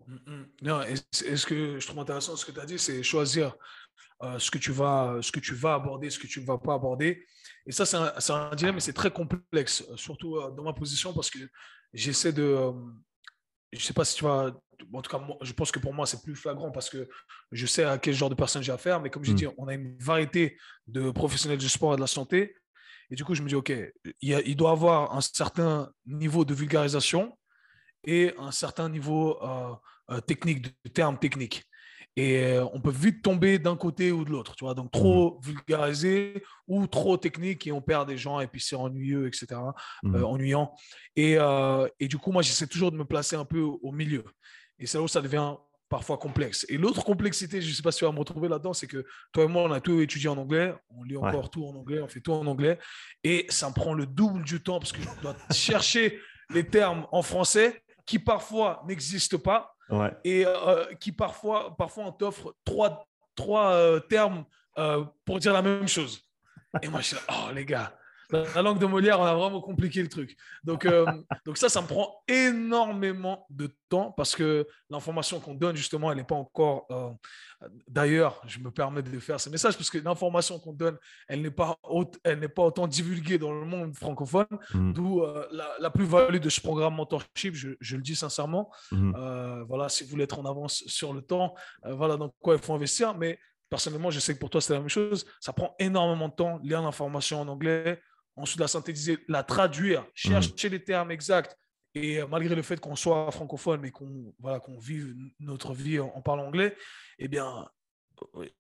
Mm, 0.08 0.14
mm. 0.14 0.46
Non, 0.64 0.82
ce 1.12 1.46
que 1.46 1.80
je 1.80 1.88
trouve 1.88 2.00
intéressant, 2.00 2.36
ce 2.36 2.46
que 2.46 2.52
tu 2.52 2.60
as 2.60 2.66
dit, 2.66 2.80
c'est 2.80 3.04
choisir 3.04 3.56
euh, 4.24 4.40
ce, 4.40 4.50
que 4.50 4.58
tu 4.58 4.72
vas, 4.72 5.18
ce 5.22 5.32
que 5.32 5.40
tu 5.40 5.54
vas 5.54 5.76
aborder, 5.76 6.10
ce 6.10 6.20
que 6.20 6.28
tu 6.28 6.42
ne 6.42 6.46
vas 6.46 6.58
pas 6.58 6.74
aborder. 6.74 7.24
Et 7.68 7.74
ça, 7.74 7.86
c'est 7.86 8.32
un, 8.32 8.56
dilemme, 8.56 8.76
mais 8.76 8.82
c'est 8.82 8.94
très 8.94 9.12
complexe, 9.12 9.84
euh, 9.92 9.98
surtout 9.98 10.38
euh, 10.38 10.52
dans 10.52 10.64
ma 10.64 10.72
position, 10.72 11.14
parce 11.14 11.30
que 11.30 11.40
j'essaie 11.94 12.32
de. 12.32 12.72
je 13.74 13.78
ne 13.78 13.82
sais 13.82 13.94
pas 13.94 14.06
si 14.06 14.16
tu 14.16 14.24
vas. 14.24 14.54
En 14.94 15.02
tout 15.02 15.12
cas, 15.12 15.22
je 15.42 15.52
pense 15.52 15.72
que 15.72 15.80
pour 15.80 15.94
moi, 15.94 16.06
c'est 16.06 16.22
plus 16.24 16.36
flagrant 16.36 16.72
parce 16.72 16.90
que 16.90 17.10
je 17.52 17.66
sais 17.66 17.84
à 17.84 17.98
quel 17.98 18.14
genre 18.14 18.30
de 18.30 18.36
personne 18.36 18.64
j'ai 18.64 18.72
affaire. 18.72 19.02
Mais 19.02 19.10
comme 19.10 19.26
j'ai 19.26 19.34
mm. 19.34 19.36
dit, 19.36 19.48
on 19.58 19.68
a 19.68 19.74
une 19.74 19.98
variété 19.98 20.58
de 20.86 21.12
professionnels 21.12 21.58
du 21.58 21.68
sport 21.68 21.94
et 21.94 21.96
de 21.98 22.02
la 22.02 22.08
santé. 22.08 22.56
Et 23.10 23.16
du 23.16 23.26
coup, 23.26 23.36
je 23.36 23.42
me 23.42 23.50
dis, 23.50 23.56
OK, 23.56 23.74
il, 24.22 24.42
il 24.46 24.56
doit 24.56 24.72
avoir 24.72 25.16
un 25.16 25.22
certain 25.22 25.92
niveau 26.06 26.46
de 26.46 26.54
vulgarisation 26.54 27.38
et 28.06 28.34
un 28.38 28.52
certain 28.52 28.88
niveau 28.88 29.40
technique, 30.28 30.64
de 30.86 30.90
termes 30.90 31.18
techniques. 31.18 31.64
Et 32.18 32.44
euh, 32.44 32.66
on 32.74 32.82
peut 32.82 32.92
vite 32.92 33.22
tomber 33.22 33.60
d'un 33.60 33.78
côté 33.78 34.12
ou 34.12 34.26
de 34.26 34.32
l'autre, 34.32 34.56
tu 34.56 34.66
vois. 34.66 34.74
Donc, 34.74 34.92
trop 34.92 35.38
mmh. 35.38 35.46
vulgarisé 35.46 36.44
ou 36.68 36.88
trop 36.88 37.16
technique 37.16 37.68
et 37.68 37.72
on 37.72 37.80
perd 37.80 38.08
des 38.08 38.18
gens 38.18 38.40
et 38.40 38.48
puis 38.48 38.60
c'est 38.60 38.76
ennuyeux, 38.76 39.28
etc. 39.28 39.46
Euh, 39.52 40.10
mmh. 40.10 40.24
ennuyant. 40.24 40.76
Et, 41.16 41.36
euh, 41.38 41.88
et, 42.00 42.08
du 42.08 42.18
coup, 42.18 42.32
moi, 42.32 42.42
j'essaie 42.42 42.66
toujours 42.66 42.92
de 42.92 42.98
me 42.98 43.06
placer 43.06 43.36
un 43.36 43.46
peu 43.46 43.60
au 43.60 43.92
milieu. 43.92 44.26
Et 44.80 44.88
c'est 44.88 44.98
là 44.98 45.04
où 45.04 45.08
ça 45.08 45.22
devient 45.22 45.54
parfois 45.90 46.18
complexe. 46.18 46.66
Et 46.70 46.78
l'autre 46.78 47.04
complexité, 47.06 47.62
je 47.62 47.70
ne 47.70 47.74
sais 47.74 47.84
pas 47.84 47.92
si 47.92 48.00
tu 48.00 48.06
vas 48.06 48.12
me 48.12 48.18
retrouver 48.20 48.50
là-dedans, 48.50 48.74
c'est 48.74 48.88
que 48.88 49.06
toi 49.32 49.44
et 49.44 49.48
moi, 49.48 49.62
on 49.64 49.72
a 49.72 49.80
tout 49.80 50.02
étudié 50.02 50.28
en 50.28 50.38
anglais, 50.38 50.74
on 50.90 51.04
lit 51.04 51.18
encore 51.18 51.52
tout 51.52 51.66
en 51.66 51.76
anglais, 51.76 52.02
on 52.02 52.08
fait 52.08 52.20
tout 52.20 52.34
en 52.34 52.46
anglais, 52.48 52.78
et 53.24 53.46
ça 53.50 53.70
me 53.70 53.74
prend 53.74 53.94
le 53.94 54.06
double 54.06 54.44
du 54.44 54.62
temps 54.62 54.80
parce 54.80 54.92
que 54.92 55.02
je 55.02 55.08
dois 55.22 55.36
chercher 55.52 56.20
les 56.50 56.68
termes 56.68 57.08
en 57.12 57.22
français 57.22 57.84
qui 58.06 58.20
parfois 58.20 58.84
n'existent 58.86 59.38
pas 59.38 59.77
et 60.24 60.46
euh, 60.46 60.94
qui 61.00 61.12
parfois, 61.12 61.76
parfois 61.78 62.06
on 62.06 62.12
t'offre 62.12 62.56
trois, 62.66 63.08
trois 63.36 63.72
euh, 63.72 64.00
termes 64.00 64.46
euh, 64.78 65.04
pour 65.26 65.40
dire 65.40 65.54
la 65.54 65.62
même 65.62 65.88
chose. 65.88 66.24
Et 66.82 66.88
moi, 66.88 67.02
je 67.02 67.08
suis 67.08 67.18
oh 67.30 67.52
les 67.54 67.66
gars, 67.66 67.98
la 68.32 68.62
langue 68.62 68.80
de 68.80 68.86
Molière, 68.86 69.20
on 69.20 69.26
a 69.26 69.34
vraiment 69.34 69.62
compliqué 69.62 70.02
le 70.02 70.10
truc. 70.10 70.36
Donc, 70.64 70.86
euh, 70.86 71.06
donc 71.46 71.58
ça, 71.58 71.70
ça 71.70 71.82
me 71.82 71.88
prend 71.88 72.24
énormément 72.28 73.46
de 73.50 73.70
temps 73.90 74.12
parce 74.12 74.36
que 74.36 74.68
l'information 74.90 75.40
qu'on 75.40 75.54
donne, 75.54 75.76
justement, 75.76 76.12
elle 76.12 76.18
n'est 76.18 76.24
pas 76.24 76.36
encore... 76.36 76.88
Euh, 76.92 77.10
d'ailleurs, 77.88 78.42
je 78.46 78.60
me 78.60 78.70
permets 78.70 79.02
de 79.02 79.20
faire 79.20 79.40
ce 79.40 79.50
message 79.50 79.78
parce 79.78 79.90
que 79.90 79.98
l'information 79.98 80.60
qu'on 80.60 80.74
donne, 80.74 80.98
elle 81.28 81.42
n'est 81.42 81.52
pas, 81.52 81.78
elle 82.24 82.50
pas 82.50 82.64
autant 82.64 82.88
divulguée 82.88 83.38
dans 83.38 83.52
le 83.52 83.66
monde 83.66 83.96
francophone, 83.96 84.46
mmh. 84.74 84.94
d'où 84.94 85.24
euh, 85.24 85.48
la, 85.80 85.90
plus-value 85.90 86.40
de 86.40 86.50
ce 86.50 86.60
programme 86.60 86.96
mentorship, 86.96 87.56
je, 87.56 87.70
je 87.80 87.96
le 87.96 88.02
dis 88.02 88.16
sincèrement. 88.16 88.72
Mmh. 88.92 89.64
voilà, 89.68 89.90
si 89.90 90.04
vous 90.04 90.10
voulez 90.10 90.26
être 90.26 90.40
en 90.40 90.46
avance 90.46 90.84
sur 90.88 91.14
le 91.14 91.22
temps, 91.22 91.56
voilà 91.84 92.18
dans 92.18 92.30
quoi 92.42 92.56
il 92.56 92.62
faut 92.62 92.74
investir. 92.74 93.18
Mais 93.18 93.40
personnellement, 93.70 94.12
je 94.12 94.20
sais 94.20 94.34
que 94.34 94.40
pour 94.40 94.50
toi, 94.50 94.62
c'est 94.62 94.74
la 94.74 94.80
même 94.80 94.90
chose. 94.90 95.26
Ça 95.40 95.54
prend 95.54 95.76
énormément 95.80 96.30
de 96.30 96.34
temps, 96.34 96.60
lire 96.64 96.82
l'information 96.82 97.42
en 97.42 97.48
anglais, 97.48 98.02
ensuite 98.38 98.60
la 98.60 98.68
synthétiser, 98.68 99.18
la 99.28 99.44
traduire, 99.44 100.06
chercher 100.14 100.70
les 100.70 100.84
termes 100.84 101.12
exacts. 101.12 101.58
Et 101.96 102.22
euh, 102.22 102.28
malgré 102.28 102.54
le 102.54 102.62
fait 102.62 102.80
qu'on 102.80 102.96
soit 102.96 103.32
francophone, 103.32 103.82
mais 103.82 103.92
qu'on 103.92 104.34
voilà, 104.40 104.60
qu'on 104.60 104.78
vive 104.78 105.16
notre 105.40 105.74
vie 105.74 106.00
en, 106.00 106.22
parlant 106.22 106.46
anglais, 106.46 106.76
eh 107.18 107.28
bien, 107.28 107.68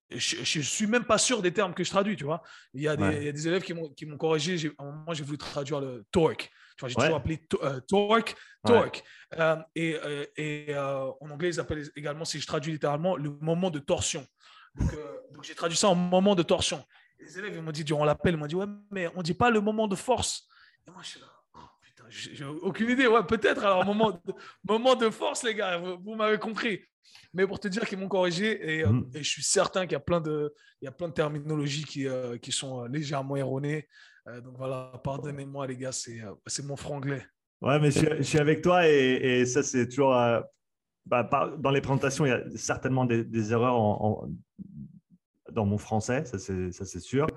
je, 0.10 0.58
ne 0.60 0.63
suis 0.63 0.88
même 0.88 1.06
pas 1.06 1.18
sûr 1.18 1.42
des 1.42 1.54
termes 1.54 1.74
que 1.74 1.84
je 1.84 1.90
traduis, 1.92 2.16
tu 2.16 2.24
vois. 2.24 2.42
Il 2.74 2.82
y 2.82 2.88
a 2.88 2.96
des, 2.96 3.48
élèves 3.48 3.63
qui 3.63 3.74
m'ont 3.74 4.18
corrigé. 4.18 4.72
À 4.80 4.84
un 4.84 4.92
moment, 4.92 5.13
j'ai 5.13 5.24
voulu 5.24 5.38
traduire 5.38 5.80
le 5.80 6.06
torque. 6.12 6.50
Tu 6.78 6.82
vois, 6.82 6.90
j'ai 6.90 6.96
toujours 6.96 7.16
appelé 7.16 7.44
euh, 7.63 7.80
torque, 7.82 8.36
torque. 8.66 9.04
Euh, 9.38 9.58
et, 9.76 9.98
et 10.38 10.76
en 10.78 11.30
anglais, 11.30 11.50
ils 11.50 11.60
appellent 11.60 11.90
également, 11.96 12.26
si 12.26 12.40
je 12.40 12.48
traduis 12.48 12.72
littéralement, 12.74 13.16
le 13.16 13.32
moment 13.42 13.70
de 13.70 13.80
torsion. 13.80 14.26
donc 14.76 15.44
j'ai 15.44 15.56
traduit 15.56 15.78
ça 15.78 15.90
en 15.90 15.96
moment 15.96 16.34
de 16.34 16.44
torsion 16.44 16.84
les 17.19 17.39
élèves 17.39 17.62
m'ont 17.62 17.71
dit 17.71 17.84
durant 17.84 18.06
l'appel, 18.06 18.34
ils 18.34 18.38
m'ont 18.38 18.47
dit 18.47 18.56
Ouais, 18.56 18.65
mais 18.91 19.08
on 19.15 19.19
ne 19.19 19.23
dit 19.23 19.34
pas 19.34 19.49
le 19.49 19.62
moment 19.62 19.88
de 19.88 19.95
force. 19.95 20.47
Et 20.88 20.91
moi, 20.91 21.01
je 21.03 21.10
suis 21.10 21.19
là. 21.19 21.27
Oh, 21.56 21.60
putain, 21.82 22.03
j'ai 22.10 22.45
aucune 22.45 22.89
idée. 22.89 23.08
Ouais, 23.08 23.23
peut-être 23.23 23.63
alors, 23.63 23.86
moment 23.86 24.12
de, 24.12 24.34
moment 24.67 24.95
de 24.95 25.10
force, 25.10 25.43
les 25.43 25.56
gars, 25.56 25.77
vous, 25.77 26.15
m'avez 26.15 26.38
compris. 26.38 26.82
Mais 27.34 27.47
pour 27.47 27.60
te 27.60 27.67
dire 27.67 27.86
qu'ils 27.86 27.97
m'ont 27.97 28.08
corrigé, 28.08 28.77
et, 28.77 28.84
euh, 28.84 28.91
mm. 28.91 29.10
je 29.15 29.30
suis 29.30 29.43
certain 29.43 29.84
qu'il 29.84 29.93
y 29.93 29.95
a 29.95 30.01
plein 30.01 30.21
de, 30.21 30.53
il 30.82 30.86
y 30.86 30.88
a 30.88 30.91
plein 30.91 31.08
de 31.08 31.13
terminologies 31.13 31.86
qui, 31.86 32.08
euh, 32.08 32.38
qui 32.38 32.51
sont 32.51 32.84
euh, 32.84 32.88
légèrement 32.88 33.36
erronées. 33.36 33.88
donc 34.43 34.58
voilà, 34.58 34.91
pardonnez-moi, 35.03 35.67
les 35.67 35.77
gars, 35.77 35.91
c'est 35.91 36.63
mon 36.63 36.75
franglais. 36.75 37.25
Ouais, 37.62 37.80
mais 37.80 37.89
je, 37.89 38.21
suis 38.21 38.39
avec 38.39 38.62
toi 38.62 38.88
et, 38.88 39.39
et 39.39 39.45
ça, 39.45 39.63
c'est 39.63 39.88
toujours. 39.88 40.15
Bah, 41.08 41.23
dans 41.58 41.71
les 41.71 41.80
présentations, 41.80 42.25
il 42.25 42.30
y 42.30 42.32
a 42.34 42.43
certainement 42.58 43.06
des, 43.06 43.51
erreurs 43.53 43.75
en, 43.75 44.27
dans 45.51 45.65
mon 45.65 45.77
français, 45.77 46.25
ça 46.25 46.38
c'est 46.39 46.99
sûr. 46.99 47.27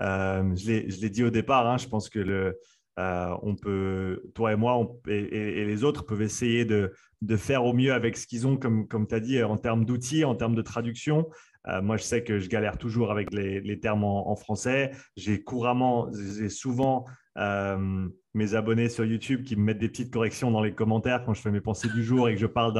Euh, 0.00 0.54
je 0.56 1.00
l'ai 1.00 1.10
dit 1.10 1.24
au 1.24 1.30
départ, 1.30 1.66
hein, 1.66 1.78
je 1.78 1.88
pense 1.88 2.08
que 2.08 2.18
le, 2.18 2.58
euh, 2.98 3.34
on 3.42 3.54
peut, 3.56 4.22
toi 4.34 4.52
et 4.52 4.56
moi 4.56 4.86
et, 5.06 5.64
les 5.64 5.84
autres 5.84 6.04
peuvent 6.04 6.22
essayer 6.22 6.64
de, 6.64 6.92
de, 7.22 7.36
faire 7.36 7.64
au 7.64 7.72
mieux 7.72 7.92
avec 7.92 8.16
ce 8.16 8.26
qu'ils 8.26 8.46
ont, 8.46 8.56
comme, 8.56 8.86
comme 8.88 9.06
tu 9.06 9.14
as 9.14 9.20
dit, 9.20 9.42
en 9.42 9.56
termes 9.56 9.84
d'outils, 9.84 10.24
en 10.24 10.34
termes 10.34 10.54
de 10.54 10.62
traduction. 10.62 11.28
moi, 11.82 11.96
je 11.96 12.02
sais 12.02 12.24
que 12.24 12.38
je 12.38 12.48
galère 12.48 12.78
toujours 12.78 13.10
avec 13.10 13.32
les, 13.32 13.80
termes 13.80 14.04
en, 14.04 14.36
français. 14.36 14.92
J'ai 15.16 15.42
couramment, 15.42 16.10
j'ai 16.12 16.48
souvent 16.48 17.04
mes 18.34 18.54
abonnés 18.54 18.88
sur 18.88 19.04
YouTube 19.04 19.42
qui 19.42 19.56
me 19.56 19.62
mettent 19.62 19.78
des 19.78 19.88
petites 19.88 20.12
corrections 20.12 20.50
dans 20.50 20.62
les 20.62 20.72
commentaires 20.72 21.24
quand 21.24 21.34
je 21.34 21.40
fais 21.40 21.50
mes 21.50 21.60
pensées 21.60 21.88
du 21.88 22.04
jour 22.04 22.28
et 22.28 22.34
que 22.34 22.40
je 22.40 22.46
parle 22.46 22.72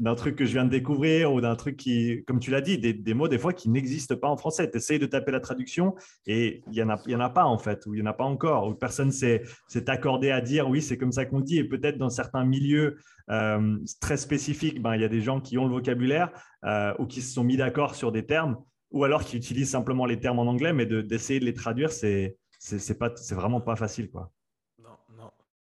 d'un 0.00 0.14
truc 0.14 0.36
que 0.36 0.44
je 0.44 0.52
viens 0.52 0.64
de 0.64 0.70
découvrir 0.70 1.32
ou 1.32 1.40
d'un 1.40 1.54
truc 1.54 1.76
qui, 1.76 2.24
comme 2.26 2.40
tu 2.40 2.50
l'as 2.50 2.60
dit, 2.60 2.78
des, 2.78 3.14
mots 3.14 3.28
des 3.28 3.38
fois 3.38 3.52
qui 3.52 3.68
n'existent 3.70 4.16
pas 4.16 4.28
en 4.28 4.36
français. 4.36 4.68
Tu 4.70 4.78
essayes 4.78 4.98
de 4.98 5.06
taper 5.06 5.30
la 5.30 5.40
traduction 5.40 5.94
et 6.26 6.62
il 6.66 6.72
n'y 6.72 6.82
en, 6.82 6.90
a, 6.90 7.00
y 7.06 7.14
en 7.14 7.20
a 7.20 7.30
pas 7.30 7.44
en 7.44 7.58
fait, 7.58 7.86
ou 7.86 7.94
il 7.94 8.02
n'y 8.02 8.06
en 8.06 8.10
a 8.10 8.14
pas 8.14 8.24
encore, 8.24 8.68
ou 8.68 8.74
personne 8.74 9.12
s'est 9.12 9.42
accordé 9.86 10.30
à 10.30 10.40
dire 10.40 10.68
oui, 10.68 10.82
c'est 10.82 10.98
comme 10.98 11.12
ça 11.12 11.24
qu'on 11.24 11.40
dit. 11.40 11.58
Et 11.58 11.64
peut-être 11.64 11.98
dans 11.98 12.10
certains 12.10 12.44
milieux 12.44 12.96
euh, 13.30 13.78
très 14.00 14.16
spécifiques, 14.16 14.80
ben, 14.80 14.94
il 14.94 15.02
y 15.02 15.04
a 15.04 15.08
des 15.08 15.20
gens 15.20 15.40
qui 15.40 15.58
ont 15.58 15.66
le 15.66 15.72
vocabulaire 15.72 16.30
euh, 16.64 16.94
ou 16.98 17.06
qui 17.06 17.22
se 17.22 17.32
sont 17.32 17.44
mis 17.44 17.56
d'accord 17.56 17.94
sur 17.94 18.12
des 18.12 18.24
termes 18.24 18.56
ou 18.90 19.04
alors 19.04 19.24
qui 19.24 19.36
utilisent 19.36 19.70
simplement 19.70 20.06
les 20.06 20.18
termes 20.18 20.38
en 20.38 20.46
anglais, 20.46 20.72
mais 20.72 20.86
d'essayer 20.86 21.40
de, 21.40 21.44
de 21.44 21.50
les 21.50 21.54
traduire, 21.54 21.90
c'est 21.92 22.36
vraiment 23.30 23.60
pas 23.60 23.76
facile 23.76 24.10
quoi. 24.10 24.32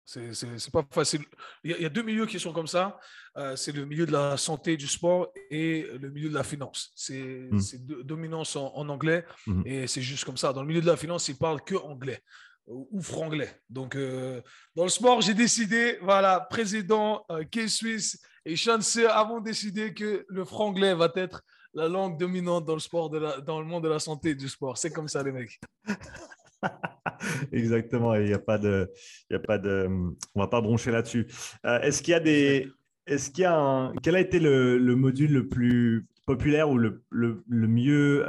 C'est 0.07 0.71
pas 0.71 0.87
facile. 0.89 1.21
Il 1.65 1.71
y, 1.71 1.85
a, 1.85 1.89
deux 1.89 2.01
milieux 2.01 2.25
qui 2.25 2.39
sont 2.39 2.53
comme 2.53 2.67
ça. 2.67 2.97
Euh, 3.35 3.57
c'est 3.57 3.73
le 3.73 3.85
milieu 3.85 4.05
de 4.05 4.13
la 4.13 4.37
santé, 4.37 4.77
du 4.77 4.87
sport 4.87 5.33
et 5.51 5.85
le 5.99 6.09
milieu 6.09 6.29
de 6.29 6.33
la 6.33 6.43
finance. 6.43 6.93
C'est 6.95 7.49
mmh. 7.51 8.03
dominance 8.03 8.55
en, 8.55 8.87
anglais 8.87 9.25
mmh. 9.47 9.61
et 9.65 9.87
c'est 9.87 10.01
juste 10.01 10.23
comme 10.23 10.37
ça. 10.37 10.53
Dans 10.53 10.61
le 10.61 10.67
milieu 10.67 10.79
de 10.79 10.85
la 10.85 10.95
finance, 10.95 11.27
ils 11.27 11.37
parlent 11.37 11.61
que 11.61 11.75
anglais 11.75 12.23
ou 12.67 13.01
franglais. 13.01 13.49
Donc, 13.69 13.95
euh, 13.95 14.41
dans 14.75 14.83
le 14.83 14.89
sport, 14.89 15.21
j'ai 15.21 15.33
décidé, 15.33 15.97
voilà, 16.01 16.41
président 16.49 17.25
euh, 17.31 17.43
K-Suisse 17.43 18.21
et 18.45 18.55
Chanceux 18.55 19.09
avons 19.09 19.39
décidé 19.39 19.93
que 19.93 20.25
le 20.27 20.45
franglais 20.45 20.93
va 20.93 21.11
être 21.15 21.41
la 21.73 21.87
langue 21.87 22.19
dominante 22.19 22.65
dans 22.65 22.73
le 22.73 22.79
sport, 22.79 23.09
de 23.09 23.41
dans 23.41 23.59
le 23.59 23.65
monde 23.65 23.83
de 23.83 23.89
la 23.89 23.99
santé 23.99 24.29
et 24.29 24.35
du 24.35 24.49
sport. 24.49 24.77
C'est 24.77 24.91
comme 24.91 25.07
ça, 25.07 25.23
les 25.23 25.31
mecs. 25.31 25.59
Exactement, 27.51 28.15
il 28.15 28.25
n'y 28.25 28.33
a 28.33 28.39
pas 28.39 28.57
de, 28.57 28.91
il 29.29 29.35
a 29.35 29.39
pas 29.39 29.57
de, 29.57 29.87
on 30.35 30.39
va 30.39 30.47
pas 30.47 30.61
broncher 30.61 30.91
là-dessus. 30.91 31.27
Euh, 31.65 31.79
est-ce 31.81 32.01
qu'il 32.01 32.11
y 32.11 32.15
a 32.15 32.19
des, 32.19 32.69
est-ce 33.05 33.31
qu'il 33.31 33.43
y 33.43 33.45
a 33.45 33.55
un, 33.55 33.93
quel 34.03 34.15
a 34.15 34.19
été 34.19 34.39
le, 34.39 34.77
module 34.95 35.31
le 35.31 35.47
plus 35.47 36.07
populaire 36.25 36.69
ou 36.69 36.77
le, 36.77 37.03
le, 37.09 37.43
mieux, 37.47 38.25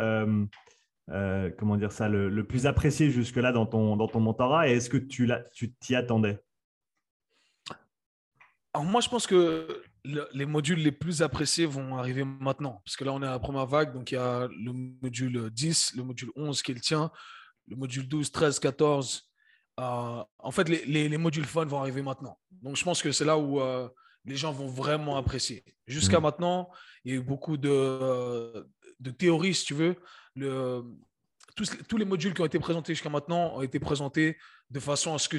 euh, 1.10 1.50
comment 1.58 1.76
dire 1.76 1.92
ça, 1.92 2.08
le, 2.08 2.44
plus 2.44 2.66
apprécié 2.66 3.10
jusque-là 3.10 3.52
dans 3.52 3.66
ton, 3.66 3.96
dans 3.96 4.08
ton 4.08 4.20
mentorat 4.20 4.68
et 4.68 4.72
est-ce 4.72 4.90
que 4.90 4.98
tu 4.98 5.30
tu 5.54 5.72
t'y 5.74 5.94
attendais? 5.94 6.38
Alors 8.74 8.84
moi, 8.84 9.00
je 9.00 9.08
pense 9.08 9.26
que 9.26 9.82
les 10.04 10.46
modules 10.46 10.78
les 10.78 10.92
plus 10.92 11.22
appréciés 11.22 11.66
vont 11.66 11.96
arriver 11.96 12.24
maintenant, 12.24 12.80
parce 12.84 12.96
que 12.96 13.04
là, 13.04 13.12
on 13.12 13.22
est 13.22 13.26
à 13.26 13.30
la 13.30 13.38
première 13.38 13.66
vague, 13.66 13.92
donc 13.92 14.12
il 14.12 14.14
y 14.14 14.18
a 14.18 14.46
le 14.48 14.72
module 15.02 15.50
10, 15.50 15.94
le 15.96 16.04
module 16.04 16.30
11 16.36 16.62
qui 16.62 16.72
est 16.72 16.74
le 16.74 16.80
tien, 16.80 17.10
le 17.66 17.76
module 17.76 18.06
12, 18.06 18.30
13, 18.30 18.58
14. 18.58 19.30
en 19.78 20.50
fait, 20.52 20.68
les, 20.68 21.18
modules 21.18 21.44
fun 21.44 21.64
vont 21.64 21.80
arriver 21.80 22.02
maintenant. 22.02 22.38
Donc, 22.50 22.76
je 22.76 22.84
pense 22.84 23.02
que 23.02 23.12
c'est 23.12 23.24
là 23.24 23.38
où 23.38 23.60
euh, 23.60 23.88
les 24.24 24.36
gens 24.36 24.52
vont 24.52 24.68
vraiment 24.68 25.16
apprécier. 25.16 25.64
Jusqu'à 25.86 26.20
mm. 26.20 26.22
maintenant, 26.22 26.70
il 27.04 27.12
y 27.12 27.16
a 27.16 27.18
eu 27.18 27.22
beaucoup 27.22 27.56
de, 27.56 28.68
de 29.00 29.10
théories, 29.10 29.54
si 29.54 29.64
tu 29.64 29.74
veux. 29.74 29.96
Le, 30.34 30.82
tous, 31.56 31.96
les 31.96 32.04
modules 32.04 32.34
qui 32.34 32.40
ont 32.40 32.46
été 32.46 32.58
présentés 32.58 32.94
jusqu'à 32.94 33.10
maintenant 33.10 33.56
ont 33.56 33.62
été 33.62 33.80
présentés 33.80 34.38
de 34.70 34.80
façon 34.80 35.14
à 35.14 35.18
ce 35.18 35.28
que, 35.28 35.38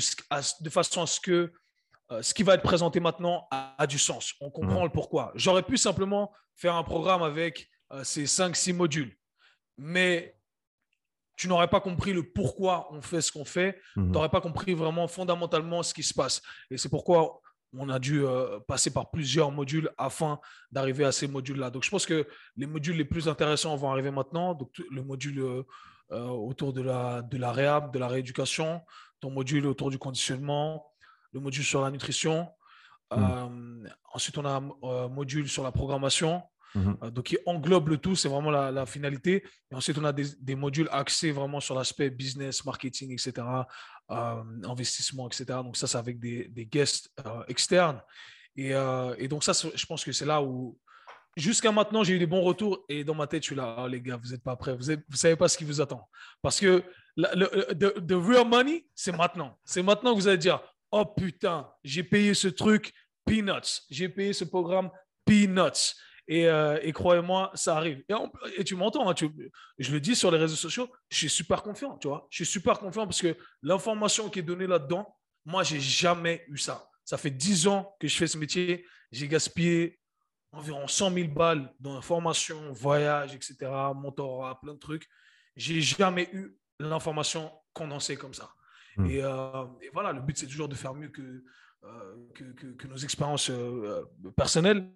de 0.63 0.69
façon 0.69 1.01
à 1.01 1.07
ce, 1.07 1.19
que 1.19 1.53
euh, 2.11 2.21
ce 2.21 2.33
qui 2.33 2.43
va 2.43 2.55
être 2.55 2.63
présenté 2.63 2.99
maintenant 2.99 3.47
a, 3.51 3.85
du 3.87 3.99
sens. 3.99 4.33
On 4.41 4.49
comprend 4.49 4.81
mm. 4.81 4.85
le 4.85 4.89
pourquoi. 4.89 5.31
J'aurais 5.35 5.63
pu 5.63 5.77
simplement 5.77 6.33
faire 6.55 6.75
un 6.75 6.83
programme 6.83 7.23
avec 7.23 7.69
euh, 7.93 8.03
ces 8.03 8.25
5-6 8.25 8.73
modules. 8.73 9.15
Mais 9.77 10.35
tu 11.39 11.47
n'aurais 11.47 11.69
pas 11.69 11.79
compris 11.79 12.11
le 12.11 12.23
pourquoi 12.23 12.91
on 12.91 13.01
fait 13.01 13.21
ce 13.21 13.31
qu'on 13.31 13.45
fait. 13.45 13.79
Mhm. 13.95 14.07
Tu 14.07 14.11
n'aurais 14.11 14.29
pas 14.29 14.41
compris 14.41 14.73
vraiment 14.73 15.07
fondamentalement 15.07 15.83
ce 15.83 15.93
qui 15.93 16.03
se 16.03 16.13
passe. 16.13 16.41
Et 16.69 16.77
c'est 16.77 16.89
pourquoi 16.89 17.41
on 17.77 17.89
a 17.89 17.99
dû 17.99 18.25
euh, 18.25 18.59
passer 18.59 18.91
par 18.91 19.11
plusieurs 19.11 19.51
modules 19.51 19.89
afin 19.97 20.39
d'arriver 20.71 21.05
à 21.05 21.11
ces 21.11 21.27
modules-là. 21.27 21.69
Donc, 21.69 21.83
je 21.83 21.89
pense 21.89 22.05
que 22.05 22.27
les 22.57 22.65
modules 22.65 22.97
les 22.97 23.05
plus 23.05 23.27
intéressants 23.27 23.75
vont 23.75 23.91
arriver 23.91 24.11
maintenant. 24.11 24.53
Donc, 24.53 24.71
le 24.89 25.03
module 25.03 25.39
euh, 25.39 25.63
euh, 26.11 26.27
autour 26.27 26.73
de 26.73 26.81
la, 26.81 27.21
de 27.21 27.37
la 27.37 27.51
réhab, 27.51 27.93
de 27.93 27.99
la 27.99 28.07
rééducation, 28.07 28.81
ton 29.19 29.29
module 29.29 29.67
autour 29.67 29.91
du 29.91 29.99
conditionnement, 29.99 30.91
le 31.33 31.39
module 31.39 31.63
sur 31.63 31.81
la 31.81 31.91
nutrition. 31.91 32.49
Mhm. 33.11 33.89
ensuite, 34.13 34.37
on 34.37 34.45
a 34.45 34.61
un 34.61 35.07
module 35.07 35.49
sur 35.49 35.63
la 35.63 35.71
programmation. 35.71 36.43
Mhm. 36.75 36.97
Euh, 37.03 37.11
donc, 37.11 37.31
il 37.31 37.39
englobe 37.45 37.89
le 37.89 37.97
tout, 37.97 38.15
c'est 38.15 38.29
vraiment 38.29 38.51
la, 38.51 38.85
finalité. 38.85 39.43
Et 39.71 39.75
ensuite, 39.75 39.97
on 39.97 40.05
a 40.05 40.13
des, 40.13 40.55
modules 40.55 40.89
axés 40.91 41.31
vraiment 41.31 41.59
sur 41.59 41.75
l'aspect 41.75 42.09
business, 42.09 42.63
marketing, 42.65 43.11
etc., 43.13 43.45
euh, 44.11 44.43
investissement, 44.63 45.27
etc. 45.27 45.45
Donc, 45.63 45.77
ça, 45.77 45.87
c'est 45.87 45.97
avec 45.97 46.19
des, 46.19 46.67
guests 46.71 47.11
euh, 47.25 47.43
externes. 47.47 48.01
Et, 48.55 48.73
donc, 49.27 49.43
ça, 49.43 49.53
je 49.53 49.85
pense 49.85 50.03
que 50.03 50.11
c'est 50.11 50.25
là 50.25 50.41
où, 50.41 50.77
jusqu'à 51.37 51.71
maintenant, 51.71 52.03
j'ai 52.03 52.15
eu 52.15 52.19
des 52.19 52.27
bons 52.27 52.41
retours. 52.41 52.83
Et 52.89 53.03
dans 53.03 53.15
ma 53.15 53.27
tête, 53.27 53.43
je 53.43 53.47
suis 53.47 53.55
là, 53.55 53.77
oh, 53.79 53.87
les 53.87 54.01
gars, 54.01 54.17
vous 54.17 54.29
n'êtes 54.29 54.43
pas 54.43 54.55
prêts, 54.55 54.75
vous 54.75 54.91
ne 54.91 55.15
savez 55.15 55.35
pas 55.35 55.47
ce 55.47 55.57
qui 55.57 55.63
vous 55.63 55.81
attend. 55.81 56.07
Parce 56.41 56.59
que 56.59 56.83
le, 57.15 57.73
the, 57.73 58.13
real 58.13 58.47
money, 58.47 58.85
c'est 58.95 59.15
maintenant. 59.15 59.57
C'est 59.63 59.83
maintenant 59.83 60.13
que 60.13 60.19
vous 60.19 60.27
allez 60.27 60.37
dire, 60.37 60.61
oh 60.91 61.05
putain, 61.05 61.69
j'ai 61.83 62.03
payé 62.03 62.33
ce 62.33 62.47
truc 62.47 62.93
peanuts. 63.25 63.81
J'ai 63.89 64.09
payé 64.09 64.33
ce 64.33 64.43
programme 64.43 64.89
peanuts. 65.25 65.95
Euh, 66.29 66.79
et, 66.83 66.91
croyez-moi, 66.91 67.51
ça 67.55 67.77
arrive. 67.77 68.03
Et, 68.57 68.63
tu 68.63 68.75
m'entends, 68.75 69.09
hein, 69.09 69.15
je 69.79 69.91
le 69.91 69.99
dis 69.99 70.15
sur 70.15 70.29
les 70.31 70.37
réseaux 70.37 70.55
sociaux, 70.55 70.89
je 71.09 71.17
suis 71.17 71.29
super 71.29 71.63
confiant, 71.63 71.97
tu 71.97 72.07
vois. 72.07 72.27
Je 72.29 72.43
suis 72.43 72.45
super 72.45 72.79
confiant 72.79 73.05
parce 73.05 73.21
que 73.21 73.35
l'information 73.63 74.29
qui 74.29 74.39
est 74.39 74.43
donnée 74.43 74.67
là-dedans, 74.67 75.17
moi, 75.45 75.63
j'ai 75.63 75.79
jamais 75.79 76.45
eu 76.47 76.57
ça. 76.57 76.87
Ça 77.03 77.17
fait 77.17 77.31
10 77.31 77.67
ans 77.67 77.95
que 77.99 78.07
je 78.07 78.15
fais 78.15 78.27
ce 78.27 78.37
métier. 78.37 78.85
J'ai 79.11 79.27
gaspillé 79.27 79.99
environ 80.51 80.87
100 80.87 81.11
000 81.13 81.29
balles 81.29 81.73
dans 81.79 81.95
la 81.95 82.01
formation, 82.01 82.71
voyage, 82.73 83.33
etc., 83.33 83.55
mentorat, 83.95 84.59
plein 84.61 84.73
de 84.73 84.79
trucs. 84.79 85.07
J'ai 85.55 85.81
jamais 85.81 86.29
eu 86.33 86.55
l'information 86.79 87.51
condensée 87.73 88.17
comme 88.17 88.35
ça. 88.35 88.51
Hmm. 88.97 89.07
Euh, 89.09 89.65
et, 89.81 89.89
voilà, 89.93 90.13
le 90.13 90.21
but, 90.21 90.37
c'est 90.37 90.47
toujours 90.47 90.69
de 90.69 90.75
faire 90.75 90.93
mieux 90.93 91.09
que, 91.09 91.43
euh, 91.83 92.15
que, 92.77 92.87
nos 92.87 92.97
expériences 92.97 93.51
personnelles. 94.35 94.91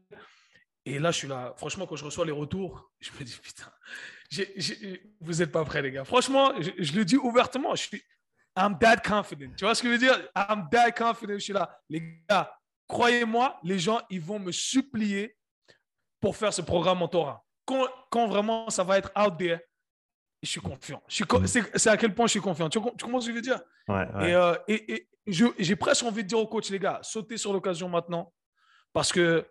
Et 0.85 0.99
là, 0.99 1.11
je 1.11 1.17
suis 1.17 1.27
là. 1.27 1.53
Franchement, 1.57 1.85
quand 1.87 1.95
je 1.95 2.03
reçois 2.03 2.25
les 2.25 2.31
retours, 2.31 2.91
je 2.99 3.09
me 3.11 3.23
dis, 3.23 3.37
putain, 3.41 3.71
vous 5.21 5.33
n'êtes 5.33 5.51
pas 5.51 5.63
prêts, 5.63 5.81
les 5.81 5.91
gars. 5.91 6.03
Franchement, 6.03 6.51
je, 6.59 6.93
le 6.93 7.05
dis 7.05 7.15
ouvertement. 7.15 7.73
Je 7.75 7.83
suis, 7.83 8.03
I'm 8.57 8.77
that 8.79 8.97
confident. 8.97 9.53
Tu 9.55 9.63
vois 9.63 9.75
ce 9.75 9.81
que 9.81 9.87
je 9.87 9.93
veux 9.93 9.99
dire? 9.99 10.29
I'm 10.35 10.67
that 10.71 10.91
confident. 10.91 11.35
Je 11.35 11.43
suis 11.43 11.53
là. 11.53 11.79
Les 11.89 12.23
gars, 12.29 12.53
croyez-moi, 12.87 13.59
les 13.63 13.79
gens, 13.79 14.01
ils 14.09 14.21
vont 14.21 14.39
me 14.39 14.51
supplier 14.51 15.37
pour 16.19 16.35
faire 16.35 16.53
ce 16.53 16.61
programme 16.61 16.99
mentorat. 16.99 17.43
Quand, 17.65 17.87
quand 18.09 18.27
vraiment 18.27 18.69
ça 18.69 18.83
va 18.83 18.97
être 18.97 19.11
out 19.17 19.37
there, 19.37 19.59
je 20.41 20.49
suis 20.49 20.61
confiant. 20.61 21.01
Mm. 21.07 21.47
C'est 21.47 21.89
à 21.89 21.95
quel 21.95 22.13
point 22.13 22.27
je 22.27 22.31
suis 22.31 22.41
confiant. 22.41 22.69
Tu, 22.69 22.79
tu 22.79 23.05
comprends 23.05 23.21
ce 23.21 23.27
que 23.27 23.31
je 23.31 23.35
veux 23.37 23.41
dire? 23.41 23.61
Ouais, 23.87 24.05
Et, 24.27 24.33
euh, 24.33 24.55
et, 24.67 24.93
et 24.93 25.09
j'ai 25.27 25.75
presque 25.77 26.03
envie 26.03 26.23
de 26.23 26.27
dire 26.27 26.39
au 26.39 26.47
coach, 26.47 26.69
les 26.69 26.79
gars, 26.79 26.99
sautez 27.01 27.37
sur 27.37 27.53
l'occasion 27.53 27.87
maintenant. 27.87 28.33
Parce 28.91 29.11
que 29.11 29.47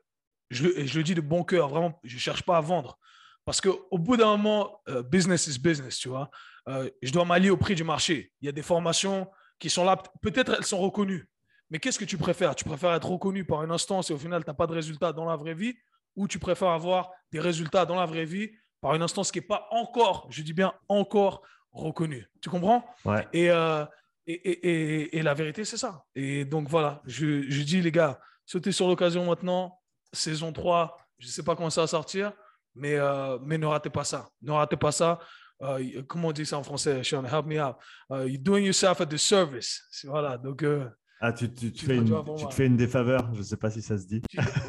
je, 0.53 0.87
je, 0.87 0.99
le 0.99 1.03
dis 1.03 1.15
de 1.15 1.21
bon 1.21 1.45
cœur, 1.45 1.69
vraiment, 1.69 1.99
je 2.05 2.15
ne 2.15 2.21
cherche 2.21 2.43
pas 2.43 2.57
à 2.57 2.61
vendre. 2.61 2.99
Parce 3.45 3.61
qu'au 3.61 3.99
bout 3.99 4.17
d'un 4.17 4.37
moment, 4.37 4.81
euh, 4.89 5.03
business 5.03 5.47
is 5.47 5.59
business, 5.59 5.99
tu 5.99 6.09
vois. 6.09 6.31
Euh, 6.69 6.89
je 7.03 7.11
dois 7.11 7.25
m'allier 7.25 7.51
au 7.51 7.57
prix 7.57 7.75
du 7.75 7.85
marché. 7.85 8.33
Il 8.41 8.47
y 8.47 8.49
a 8.49 8.53
des 8.53 8.63
formations 8.63 9.29
qui 9.59 9.69
sont 9.69 9.85
là, 9.85 9.97
peut-être 10.21 10.55
elles 10.57 10.65
sont 10.65 10.79
reconnues. 10.79 11.29
Mais 11.71 11.79
qu'est-ce 11.79 11.99
que 11.99 12.05
tu 12.05 12.19
préfères? 12.19 12.55
Tu 12.55 12.65
préfères 12.65 12.93
être 12.93 13.09
reconnu 13.09 13.45
par 13.45 13.65
une 13.65 13.71
instance 13.71 14.11
et 14.11 14.13
au 14.13 14.19
final, 14.19 14.45
tu 14.45 14.51
n'as 14.51 14.55
pas 14.55 14.67
de 14.67 14.75
résultats 14.75 15.13
dans 15.13 15.25
la 15.25 15.37
vraie 15.37 15.55
vie? 15.55 15.75
Ou 16.15 16.29
tu 16.29 16.39
préfères 16.39 16.69
avoir 16.69 17.11
des 17.33 17.41
résultats 17.41 17.87
dans 17.87 17.97
la 17.97 18.05
vraie 18.05 18.27
vie 18.27 18.51
par 18.81 18.95
une 18.95 19.03
instance 19.03 19.33
qui 19.33 19.39
n'est 19.39 19.47
pas 19.47 19.67
encore, 19.71 20.27
je 20.31 20.43
dis 20.43 20.53
bien 20.53 20.75
encore, 20.89 21.43
reconnue? 21.73 22.29
Tu 22.43 22.51
comprends? 22.51 22.85
Ouais. 23.05 23.27
Euh, 23.35 23.87
et, 24.27 24.35
et, 24.35 24.69
et, 24.69 25.19
et, 25.19 25.23
la 25.23 25.35
vérité, 25.35 25.65
c'est 25.65 25.79
ça. 25.79 26.05
Et 26.15 26.45
donc 26.45 26.69
voilà, 26.69 27.01
je, 27.07 27.49
je 27.49 27.63
dis 27.63 27.81
les 27.81 27.91
gars, 27.91 28.21
sautez 28.45 28.71
sur 28.71 28.87
l'occasion 28.87 29.25
maintenant, 29.25 29.81
saison 30.13 30.53
3, 30.53 30.97
je 31.19 31.27
ne 31.27 31.31
sais 31.31 31.43
pas 31.43 31.57
comment 31.57 31.71
ça 31.71 31.83
va 31.83 31.87
sortir, 31.87 32.33
mais, 32.75 32.97
euh, 32.97 33.39
mais 33.43 33.59
ne 33.59 33.67
ratez 33.67 33.91
pas 33.91 34.05
ça. 34.05 34.29
Ne 34.43 34.53
ratez 34.53 34.77
pas 34.77 34.93
ça. 34.93 35.19
Euh, 35.63 36.03
comment 36.09 36.29
on 36.29 36.33
dit 36.33 36.47
ça 36.47 36.59
en 36.59 36.63
français, 36.63 37.03
Sean? 37.05 37.25
Help 37.25 37.47
me 37.47 37.63
out. 37.63 37.77
Uh, 38.11 38.27
you're 38.27 38.43
doing 38.43 38.65
yourself 38.65 39.01
a 39.01 39.07
disservice. 39.07 39.83
Voilà, 40.05 40.37
donc. 40.37 40.63
Euh, 40.63 40.89
ah, 41.21 41.33
tu, 41.33 41.53
tu, 41.53 41.71
tu, 41.71 41.87
fais 41.87 41.97
une, 41.99 42.13
tu 42.37 42.47
te 42.47 42.55
fais 42.55 42.67
une 42.67 42.77
défaveur, 42.77 43.31
je 43.33 43.39
ne 43.39 43.45
sais 43.45 43.57
pas 43.57 43.71
si 43.71 43.81
ça 43.81 43.97
se 43.97 44.07
dit. 44.07 44.21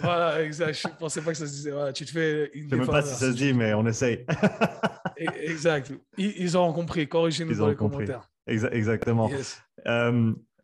voilà, 0.03 0.43
exact. 0.43 0.79
Je 0.79 0.87
ne 0.87 0.93
pensais 0.93 1.21
pas 1.21 1.31
que 1.31 1.37
ça 1.37 1.47
se 1.47 1.51
disait. 1.51 1.71
Voilà, 1.71 1.93
tu 1.93 2.05
te 2.05 2.11
fais 2.11 2.51
une 2.53 2.61
je 2.61 2.65
ne 2.65 2.69
sais 2.69 2.75
même 2.77 2.87
pas 2.87 3.01
si 3.01 3.15
ça 3.15 3.31
se 3.31 3.35
dit, 3.35 3.53
mais 3.53 3.73
on 3.73 3.87
essaye. 3.87 4.25
Exact. 5.17 5.93
Ils, 6.17 6.33
ils 6.37 6.57
ont 6.57 6.73
compris. 6.73 7.07
Corrigez-nous 7.07 7.55
dans 7.55 7.67
les 7.67 7.75
compris. 7.75 8.05
commentaires. 8.05 8.29
exactement. 8.47 9.29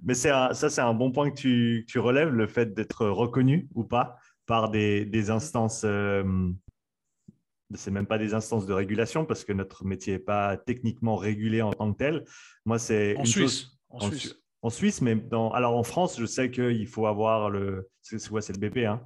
mais 0.04 0.14
ça, 0.14 0.52
c'est 0.54 0.82
un 0.82 0.94
bon 0.94 1.12
point 1.12 1.32
que 1.32 1.36
tu, 1.36 1.86
tu 1.88 1.98
relèves, 2.00 2.30
le 2.30 2.48
fait 2.48 2.74
d'être 2.74 3.08
reconnu 3.08 3.68
ou 3.74 3.84
pas 3.84 4.18
par 4.50 4.72
des, 4.72 5.30
instances 5.30 5.84
euh, 5.86 6.24
c'est 7.76 7.92
même 7.92 8.08
pas 8.08 8.18
des 8.18 8.34
instances 8.34 8.66
de 8.66 8.74
régulation 8.74 9.24
parce 9.24 9.44
que 9.44 9.54
notre 9.54 9.86
métier 9.86 10.14
n'est 10.14 10.20
pas 10.20 10.58
techniquement 10.58 11.18
régulé 11.18 11.62
en 11.62 11.72
tant 11.72 11.94
que 11.94 12.00
tel. 12.00 12.26
Moi, 12.66 12.80
c'est 12.80 13.16
en 13.16 13.26
Suisse. 13.26 13.68
en, 13.90 14.00
Suisse. 14.00 14.36
En 14.64 14.72
Suisse, 14.72 15.02
mais 15.02 15.16
dans, 15.16 15.52
alors 15.52 15.78
en 15.78 15.84
France, 15.84 16.20
je 16.20 16.26
sais 16.26 16.50
qu'il 16.50 16.88
faut 16.88 17.06
avoir 17.06 17.52
le. 17.52 17.88
C'est 18.02 18.28
quoi 18.28 18.42
C'est 18.42 18.60
le 18.60 18.70
BP, 18.70 18.88
hein 18.88 19.04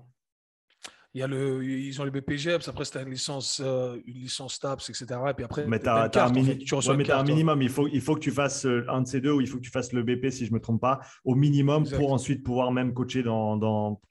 il 1.15 1.19
y 1.19 1.23
a 1.23 1.27
le, 1.27 1.63
ils 1.63 2.01
ont 2.01 2.05
le 2.05 2.09
BPGEPS, 2.09 2.69
après 2.69 2.85
c'est 2.85 2.99
une 2.99 3.11
licence, 3.11 3.61
euh, 3.63 3.99
une 4.07 4.21
licence 4.21 4.59
TAPS, 4.59 4.89
etc. 4.89 5.05
Et 5.29 5.33
puis 5.35 5.45
après, 5.45 5.67
mais 5.67 5.77
tu 5.77 5.87
as, 5.87 6.09
un, 6.25 7.23
minimum. 7.23 7.61
Il 7.61 7.69
faut, 7.69 7.87
il 7.87 8.01
faut 8.01 8.15
que 8.15 8.19
tu 8.19 8.31
fasses 8.31 8.65
euh, 8.65 8.83
un 8.89 9.01
de 9.01 9.07
ces 9.07 9.21
deux 9.21 9.31
ou 9.31 9.39
il 9.39 9.45
faut 9.47 9.57
que 9.57 9.63
tu 9.63 9.69
fasses 9.69 9.93
le 9.93 10.01
BP, 10.01 10.31
si 10.31 10.47
je 10.47 10.51
ne 10.51 10.55
me 10.55 10.59
trompe 10.59 10.81
pas, 10.81 11.01
au 11.23 11.35
minimum 11.35 11.87
pour 11.87 12.13
ensuite 12.13 12.41
pouvoir 12.43 12.71
même 12.71 12.95
coacher 12.95 13.21
dans, 13.21 13.57
dans 13.57 14.01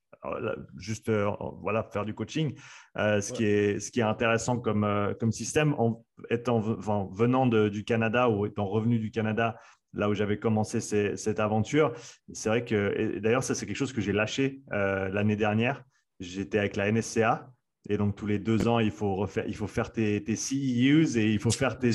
juste 0.76 1.08
euh, 1.08 1.30
voilà, 1.60 1.82
faire 1.82 2.04
du 2.04 2.14
coaching. 2.14 2.54
ce, 2.96 3.32
qui 3.32 3.44
est, 3.44 3.80
ce 3.80 3.90
qui 3.90 4.00
est 4.00 4.04
intéressant 4.04 4.58
comme, 4.58 5.14
comme 5.18 5.32
système, 5.32 5.74
en 5.78 6.04
étant, 6.30 6.60
venant 6.60 7.46
du 7.46 7.84
Canada 7.84 8.28
ou 8.28 8.46
étant 8.46 8.66
revenu 8.66 8.98
du 8.98 9.10
Canada, 9.10 9.56
là 9.94 10.08
où 10.08 10.14
j'avais 10.14 10.38
commencé 10.38 10.80
cette 10.80 11.40
aventure, 11.40 11.92
c'est 12.32 12.48
vrai 12.48 12.64
que, 12.64 13.18
d'ailleurs, 13.18 13.42
ça 13.42 13.54
c'est 13.54 13.66
quelque 13.66 13.76
chose 13.76 13.92
que 13.92 14.00
j'ai 14.00 14.12
lâché 14.12 14.62
l'année 14.70 15.36
dernière 15.36 15.84
j'étais 16.22 16.58
avec 16.58 16.76
la 16.76 16.90
NSCA. 16.90 17.50
Et 17.88 17.96
donc, 17.96 18.14
tous 18.14 18.26
les 18.26 18.38
deux 18.38 18.68
ans, 18.68 18.78
il 18.78 18.92
faut, 18.92 19.16
refaire, 19.16 19.44
il 19.48 19.56
faut 19.56 19.66
faire 19.66 19.90
tes, 19.90 20.22
tes 20.22 20.36
CEUs 20.36 21.16
et 21.16 21.32
il 21.32 21.40
faut 21.40 21.50
faire 21.50 21.78
tes, 21.78 21.90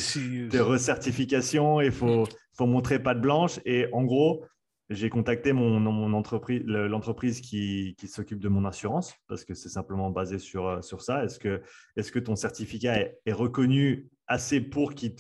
tes 0.50 0.60
recertifications. 0.60 1.80
Il 1.80 1.92
faut, 1.92 2.28
faut 2.54 2.66
montrer 2.66 3.00
patte 3.02 3.22
blanche. 3.22 3.60
Et 3.66 3.88
en 3.94 4.04
gros, 4.04 4.44
j'ai 4.90 5.10
contacté 5.10 5.54
mon, 5.54 6.14
entreprise, 6.14 6.64
l'entreprise 6.66 7.42
qui, 7.42 7.96
s'occupe 8.08 8.40
de 8.40 8.48
mon 8.48 8.66
assurance 8.66 9.14
parce 9.28 9.44
que 9.44 9.54
c'est 9.54 9.70
simplement 9.70 10.10
basé 10.10 10.40
sur, 10.40 10.84
sur 10.84 11.02
ça. 11.02 11.24
Est-ce 11.26 11.40
que, 11.40 12.20
ton 12.20 12.36
certificat 12.36 13.00
est, 13.26 13.34
reconnu 13.34 14.10
assez 14.28 14.62
pour 14.62 14.94
qu'il 14.94 15.16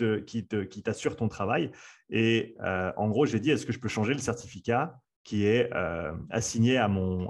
t'assure 0.84 1.15
ton 1.15 1.27
travail? 1.27 1.71
Et 2.10 2.56
euh, 2.62 2.91
en 2.95 3.10
gros, 3.10 3.25
j'ai 3.25 3.39
dit 3.39 3.51
est-ce 3.51 3.65
que 3.65 3.73
je 3.73 3.80
peux 3.80 3.89
changer 3.89 4.13
le 4.13 4.19
certificat 4.19 4.99
qui 5.23 5.45
est 5.45 5.69
euh, 5.73 6.13
assigné 6.30 6.77
à 6.77 6.88
mon, 6.88 7.30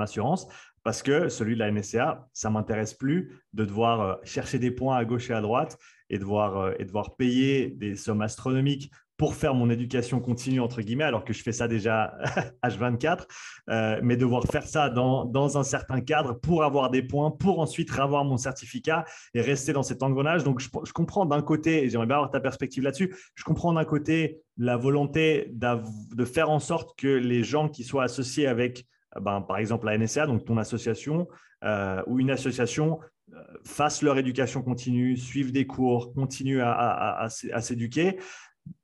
assurance? 0.00 0.46
Parce 0.82 1.02
que 1.02 1.28
celui 1.28 1.54
de 1.54 1.58
la 1.58 1.70
NSCA, 1.70 2.28
ça 2.32 2.48
m'intéresse 2.48 2.94
plus 2.94 3.42
de 3.52 3.64
devoir 3.64 4.00
euh, 4.00 4.14
chercher 4.22 4.58
des 4.58 4.70
points 4.70 4.96
à 4.96 5.04
gauche 5.04 5.28
et 5.30 5.34
à 5.34 5.40
droite 5.40 5.76
et 6.08 6.18
euh, 6.22 6.74
et 6.78 6.84
devoir 6.84 7.16
payer 7.16 7.68
des 7.68 7.96
sommes 7.96 8.22
astronomiques 8.22 8.90
pour 9.20 9.34
faire 9.34 9.54
mon 9.54 9.68
éducation 9.68 10.18
continue, 10.18 10.60
entre 10.60 10.80
guillemets, 10.80 11.04
alors 11.04 11.24
que 11.24 11.34
je 11.34 11.42
fais 11.42 11.52
ça 11.52 11.68
déjà 11.68 12.16
H24, 12.64 13.26
euh, 13.68 14.00
mais 14.02 14.16
devoir 14.16 14.42
faire 14.44 14.66
ça 14.66 14.88
dans, 14.88 15.26
dans, 15.26 15.58
un 15.58 15.62
certain 15.62 16.00
cadre 16.00 16.40
pour 16.40 16.64
avoir 16.64 16.88
des 16.88 17.02
points, 17.02 17.30
pour 17.30 17.60
ensuite 17.60 17.90
avoir 17.98 18.24
mon 18.24 18.38
certificat 18.38 19.04
et 19.34 19.42
rester 19.42 19.74
dans 19.74 19.82
cet 19.82 20.02
engrenage. 20.02 20.42
Donc, 20.42 20.60
je, 20.60 20.92
comprends 20.94 21.26
d'un 21.26 21.42
côté, 21.42 21.84
et 21.84 21.90
j'aimerais 21.90 22.06
bien 22.06 22.16
avoir 22.16 22.30
ta 22.30 22.40
perspective 22.40 22.82
là-dessus, 22.82 23.14
je 23.34 23.44
comprends 23.44 23.74
d'un 23.74 23.84
côté 23.84 24.40
la 24.56 24.78
volonté 24.78 25.50
de 25.52 26.24
faire 26.24 26.48
en 26.48 26.58
sorte 26.58 26.98
que 26.98 27.08
les 27.08 27.44
gens 27.44 27.68
qui 27.68 27.84
soient 27.84 28.04
associés 28.04 28.46
avec 28.46 28.86
ben, 29.20 29.42
par 29.42 29.58
exemple 29.58 29.84
la 29.84 29.98
NSA, 29.98 30.28
donc 30.28 30.46
ton 30.46 30.56
association, 30.56 31.28
euh, 31.62 32.00
ou 32.06 32.20
une 32.20 32.30
association 32.30 33.00
euh, 33.34 33.42
fasse 33.64 34.02
leur 34.02 34.18
éducation 34.18 34.62
continue, 34.62 35.16
suivent 35.16 35.52
des 35.52 35.66
cours, 35.66 36.12
continuent 36.14 36.62
à, 36.62 37.28
s'éduquer. 37.28 38.18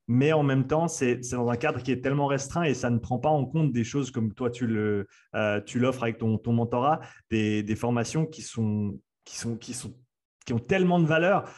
Mais 0.08 0.32
en 0.32 0.44
même 0.44 0.66
temps, 0.66 0.86
c'est 0.86 1.16
dans 1.32 1.48
un 1.48 1.56
cadre 1.56 1.82
qui 1.82 1.90
est 1.90 2.00
tellement 2.00 2.26
restreint 2.26 2.62
et 2.62 2.74
ça 2.74 2.90
ne 2.90 2.98
prend 2.98 3.18
pas 3.18 3.28
en 3.28 3.44
compte 3.44 3.72
des 3.72 3.82
choses 3.82 4.12
comme 4.12 4.32
toi, 4.34 4.50
tu 4.50 4.66
euh, 4.76 5.04
l'offres 5.74 6.04
avec 6.04 6.18
ton, 6.18 6.38
ton 6.38 6.52
mentorat, 6.52 7.00
des, 7.30 7.76
formations 7.76 8.24
qui 8.24 8.42
sont, 8.42 8.98
qui, 9.24 9.36
sont, 9.36 9.56
qui, 9.56 9.74
sont, 9.74 9.92
qui 10.44 10.52
ont 10.52 10.60
tellement 10.60 11.00
de 11.00 11.06
valeur, 11.06 11.50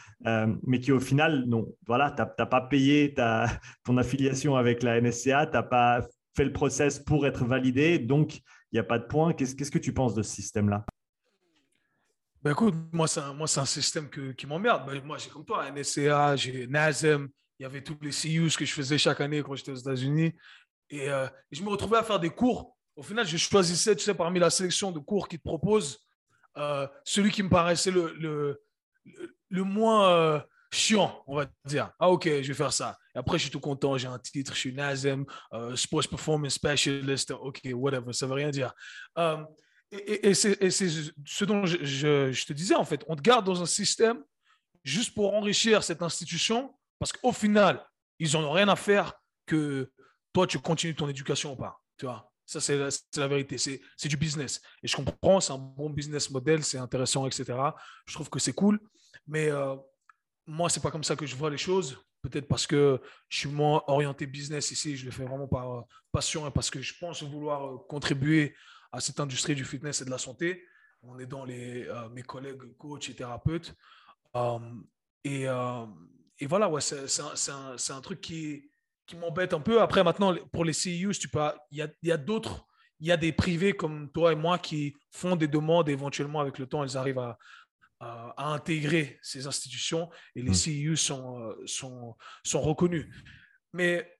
mais 0.63 0.79
qui 0.79 0.91
au 0.91 0.99
final, 0.99 1.47
voilà, 1.85 2.09
tu 2.11 2.23
n'as 2.23 2.45
pas 2.47 2.61
payé 2.61 3.13
ta, 3.13 3.45
ton 3.83 3.97
affiliation 3.97 4.55
avec 4.55 4.81
la 4.81 4.99
NSCA, 4.99 5.45
tu 5.45 5.53
n'as 5.53 5.63
pas 5.63 6.01
fait 6.35 6.45
le 6.45 6.53
process 6.53 6.99
pour 6.99 7.27
être 7.27 7.45
validé, 7.45 7.99
donc 7.99 8.37
il 8.71 8.75
n'y 8.75 8.79
a 8.79 8.83
pas 8.83 8.99
de 8.99 9.05
point. 9.05 9.33
Qu'est-ce 9.33 9.71
que 9.71 9.77
tu 9.77 9.93
penses 9.93 10.15
de 10.15 10.23
ce 10.23 10.31
système-là? 10.31 10.85
Ben 12.41 12.51
écoute, 12.51 12.75
moi, 12.93 13.07
c'est 13.07 13.19
un, 13.19 13.35
un 13.39 13.65
système 13.65 14.09
qui 14.09 14.47
m'emmerde. 14.47 14.83
Ben, 14.87 15.03
moi, 15.03 15.17
j'ai 15.17 15.29
comme 15.29 15.43
toi, 15.43 15.69
NSCA, 15.69 16.37
j'ai 16.37 16.67
NASM, 16.67 17.27
il 17.59 17.63
y 17.63 17.65
avait 17.65 17.83
tous 17.83 17.97
les 18.01 18.11
CUs 18.11 18.55
que 18.57 18.65
je 18.65 18.73
faisais 18.73 18.97
chaque 18.97 19.21
année 19.21 19.43
quand 19.43 19.55
j'étais 19.55 19.71
aux 19.71 19.75
États-Unis. 19.75 20.33
Euh, 20.93 21.27
et, 21.51 21.55
je 21.55 21.61
me 21.61 21.69
retrouvais 21.69 21.97
à 21.97 22.03
faire 22.03 22.19
des 22.19 22.29
cours. 22.29 22.75
Au 22.95 23.03
final, 23.03 23.27
je 23.27 23.37
choisissais, 23.37 23.95
tu 23.95 24.03
sais, 24.03 24.13
parmi 24.13 24.39
la 24.39 24.49
sélection 24.49 24.91
de 24.91 24.99
cours 24.99 25.27
qu'ils 25.27 25.39
te 25.39 25.43
proposent, 25.43 25.99
euh, 26.57 26.87
celui 27.03 27.31
qui 27.31 27.43
me 27.43 27.49
paraissait 27.49 27.91
le, 27.91 28.13
le, 28.13 28.61
le, 29.49 29.63
moins 29.63 30.11
euh, 30.11 30.39
chiant, 30.71 31.23
on 31.27 31.35
va 31.35 31.45
dire. 31.65 31.91
Ah, 31.99 32.09
ok, 32.09 32.25
je 32.25 32.47
vais 32.47 32.53
faire 32.53 32.73
ça. 32.73 32.97
Et 33.15 33.19
après, 33.19 33.37
je 33.37 33.43
suis 33.43 33.51
tout 33.51 33.59
content, 33.59 33.97
j'ai 33.97 34.07
un 34.07 34.19
titre, 34.19 34.53
je 34.53 34.59
suis 34.59 34.75
euh, 34.79 35.75
Sports 35.75 36.07
Performance 36.09 36.53
Specialist, 36.53 37.31
ok, 37.31 37.61
whatever, 37.73 38.13
ça 38.13 38.25
veut 38.25 38.33
rien 38.33 38.49
dire. 38.49 38.73
Euh, 39.17 39.37
et, 39.91 40.33
c'est 40.33 40.57
ce 40.63 41.45
dont 41.45 41.65
je, 41.65 42.45
te 42.45 42.53
disais, 42.53 42.75
en 42.75 42.85
fait, 42.85 43.03
on 43.07 43.15
te 43.15 43.21
garde 43.21 43.45
dans 43.45 43.61
un 43.61 43.65
système 43.65 44.23
juste 44.83 45.13
pour 45.13 45.33
enrichir 45.33 45.83
cette 45.83 46.01
institution, 46.01 46.73
parce 46.99 47.11
qu'au 47.11 47.31
final, 47.31 47.83
ils 48.19 48.33
n'en 48.33 48.43
ont 48.43 48.51
rien 48.51 48.67
à 48.67 48.75
faire 48.75 49.13
que 49.45 49.91
toi, 50.33 50.45
tu 50.45 50.59
continues 50.59 50.95
ton 50.95 51.09
éducation 51.09 51.53
ou 51.53 51.55
pas. 51.55 51.81
Tu 51.97 52.05
vois, 52.05 52.31
ça, 52.45 52.61
c'est 52.61 52.77
la, 52.77 53.27
vérité. 53.27 53.57
C'est 53.57 54.07
du 54.07 54.17
business. 54.17 54.61
Et 54.83 54.87
je 54.87 54.95
comprends, 54.95 55.39
c'est 55.39 55.53
un 55.53 55.57
bon 55.57 55.89
business 55.89 56.29
model, 56.29 56.63
c'est 56.63 56.77
intéressant, 56.77 57.25
etc. 57.25 57.57
Je 58.05 58.13
trouve 58.13 58.29
que 58.29 58.39
c'est 58.39 58.53
cool. 58.53 58.79
Mais 59.27 59.49
euh, 59.49 59.75
moi, 60.45 60.69
c'est 60.69 60.81
pas 60.81 60.91
comme 60.91 61.03
ça 61.03 61.15
que 61.15 61.25
je 61.25 61.35
vois 61.35 61.49
les 61.49 61.57
choses. 61.57 61.97
Peut-être 62.21 62.47
parce 62.47 62.67
que 62.67 62.99
je 63.29 63.37
suis 63.37 63.49
moins 63.49 63.81
orienté 63.87 64.25
business 64.25 64.71
ici, 64.71 64.97
je 64.97 65.05
le 65.05 65.11
fais 65.11 65.23
vraiment 65.23 65.47
par 65.47 65.71
euh, 65.71 65.81
passion 66.11 66.45
et 66.47 66.51
parce 66.51 66.69
que 66.69 66.81
je 66.81 66.93
pense 66.99 67.23
vouloir 67.23 67.65
euh, 67.65 67.77
contribuer 67.87 68.55
à 68.91 68.99
cette 68.99 69.21
industrie 69.21 69.55
du 69.55 69.63
fitness 69.63 70.01
et 70.01 70.05
de 70.05 70.09
la 70.09 70.17
santé. 70.17 70.65
On 71.01 71.17
est 71.19 71.25
dans 71.25 71.45
les, 71.45 71.87
euh, 71.87 72.09
mes 72.09 72.23
collègues 72.23 72.75
coachs 72.77 73.09
et 73.09 73.15
thérapeutes. 73.15 73.73
et, 75.23 75.45
et, 76.39 76.45
voilà, 76.47 76.69
ouais, 76.69 76.81
c'est 76.81 77.21
un, 77.21 77.53
un, 77.53 77.95
un, 77.97 78.01
truc 78.01 78.21
qui, 78.21 78.69
qui 79.05 79.15
m'embête 79.15 79.53
un 79.53 79.59
peu. 79.59 79.81
Après, 79.81 80.03
maintenant, 80.03 80.35
pour 80.51 80.65
les 80.65 80.73
CEUs, 80.73 81.19
il 81.71 81.77
y 81.77 81.81
a, 81.81 81.87
y 82.03 82.11
a 82.11 82.17
d'autres, 82.17 82.65
il 82.99 83.07
y 83.07 83.11
a 83.11 83.17
des 83.17 83.31
privés 83.31 83.73
comme 83.73 84.11
toi 84.11 84.31
et 84.31 84.35
moi 84.35 84.57
qui 84.57 84.95
font 85.11 85.35
des 85.35 85.47
demandes 85.47 85.89
éventuellement, 85.89 86.39
avec 86.39 86.57
le 86.59 86.67
temps, 86.67 86.83
ils 86.83 86.97
arrivent 86.97 87.19
à, 87.19 87.37
à, 87.99 88.53
intégrer 88.53 89.19
ces 89.21 89.47
institutions 89.47 90.09
et 90.35 90.41
les 90.41 90.51
hmm. 90.51 90.95
sont, 90.95 91.39
euh, 91.39 91.55
sont, 91.65 92.15
sont 92.43 92.61
reconnus. 92.61 93.07
Mais 93.73 94.18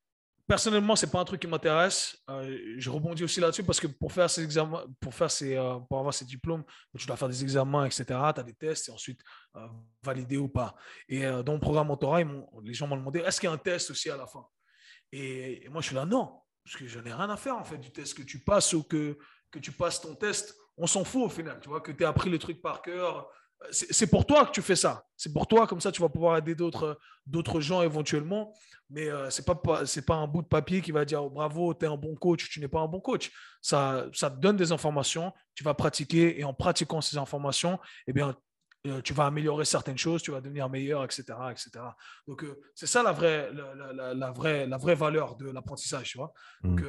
personnellement, 0.50 0.96
ce 0.96 1.06
n'est 1.06 1.12
pas 1.12 1.20
un 1.20 1.26
truc 1.26 1.40
qui 1.40 1.48
m'intéresse. 1.48 2.18
Euh, 2.30 2.76
je 2.78 2.90
rebondis 2.90 3.24
aussi 3.24 3.40
là-dessus 3.40 3.64
parce 3.64 3.80
que 3.80 3.88
pour 3.88 4.12
faire 4.12 4.30
ces 4.30 4.44
examens, 4.44 4.84
pour, 5.00 5.14
faire 5.14 5.30
ces, 5.30 5.56
euh, 5.56 5.76
avoir 5.92 6.14
ces 6.14 6.26
diplômes, 6.26 6.64
tu 6.98 7.06
dois 7.06 7.16
faire 7.16 7.30
des 7.30 7.44
examens, 7.44 7.86
etc. 7.86 8.04
Tu 8.08 8.16
as 8.16 8.44
des 8.44 8.56
tests 8.56 8.90
et 8.90 8.92
ensuite 8.92 9.22
valider 10.04 10.38
ou 10.38 10.50
pas. 10.50 10.76
Et 11.08 11.22
dans 11.22 11.54
mon 11.54 11.60
programme 11.60 11.88
mentorat, 11.88 12.24
les 12.64 12.74
gens 12.74 12.88
m'ont 12.88 12.98
demandé 12.98 13.20
est-ce 13.20 13.40
qu'il 13.40 13.48
y 13.48 13.52
a 13.52 13.54
un 13.54 13.58
test 13.58 13.92
aussi 13.92 14.10
à 14.10 14.18
la 14.18 14.26
fin? 14.26 14.46
Et, 15.12 15.68
moi, 15.70 15.82
je 15.82 15.88
suis 15.88 15.96
là 15.96 16.06
non, 16.06 16.42
parce 16.64 16.76
que 16.78 16.88
je 16.88 17.00
n'ai 17.00 17.14
rien 17.14 17.30
à 17.30 17.38
faire 17.38 17.58
en 17.58 17.64
fait 17.64 17.78
du 17.78 17.92
test 17.92 18.16
que 18.16 18.24
tu 18.24 18.40
passes 18.40 18.74
ou 18.74 18.84
que, 18.84 19.18
que 19.52 19.60
tu 19.60 19.72
passes 19.72 20.02
ton 20.02 20.16
test. 20.16 20.56
On 20.78 20.88
s'en 20.88 21.04
fout 21.04 21.24
au 21.24 21.30
final. 21.30 21.60
Tu 21.62 21.70
vois, 21.70 21.82
que 21.82 21.92
tu 21.92 22.04
aies 22.04 22.08
appris 22.08 22.30
le 22.30 22.40
truc 22.40 22.62
par 22.62 22.82
cœur, 22.82 23.30
c'est 23.72 24.08
pour 24.08 24.26
toi 24.26 24.45
que 24.45 24.52
tu 24.52 24.62
fais 24.62 24.76
ça. 24.76 25.06
C'est 25.17 25.34
pour 25.34 25.48
toi, 25.48 25.67
comme 25.67 25.82
ça, 25.82 25.91
tu 25.91 26.02
vas 26.02 26.10
pouvoir 26.10 26.38
aider 26.38 26.56
d'autres 26.56 27.60
gens 27.60 27.82
éventuellement. 27.82 28.54
Mais 28.89 29.08
euh, 29.10 29.30
ce 29.30 29.41
n'est 29.41 30.02
pas, 30.06 30.15
un 30.15 30.28
bout 30.28 30.41
de 30.41 30.48
papier 30.48 30.82
qui 30.82 30.91
va 30.91 31.06
dire 31.06 31.24
oh, 31.24 31.30
bravo, 31.30 31.74
tu 31.74 31.86
es 31.86 31.88
un 31.88 31.98
bon 31.98 32.15
coach, 32.15 32.50
tu 32.50 32.60
n'es 32.60 32.67
pas 32.67 32.80
un 32.80 32.88
bon 32.88 33.00
coach. 33.00 33.32
Ça, 33.62 34.08
ça 34.13 34.32
te 34.32 34.38
donne 34.38 34.58
des 34.58 34.72
informations, 34.72 35.32
tu 35.54 35.63
vas 35.63 35.74
pratiquer 35.74 36.39
et 36.39 36.43
en 36.43 36.54
pratiquant 36.54 37.02
ces 37.02 37.17
informations, 37.17 37.80
eh 38.08 38.13
bien, 38.13 38.36
euh, 38.88 39.02
tu 39.02 39.13
vas 39.13 39.28
améliorer 39.28 39.65
certaines 39.65 39.98
choses, 39.98 40.24
tu 40.24 40.32
vas 40.32 40.41
devenir 40.41 40.69
meilleur, 40.69 41.04
etc. 41.04 41.24
etc. 41.52 41.69
Donc, 42.28 42.43
euh, 42.43 42.60
c'est 42.74 42.88
ça 42.88 43.04
la 43.04 43.12
vraie, 43.12 43.52
la, 43.54 44.32
vraie, 44.32 44.65
la 44.65 44.78
vraie 44.78 44.95
valeur 44.95 45.36
de 45.36 45.52
l'apprentissage. 45.52 46.12
Tu 46.12 46.17
vois. 46.17 46.34
Donc, 46.63 46.82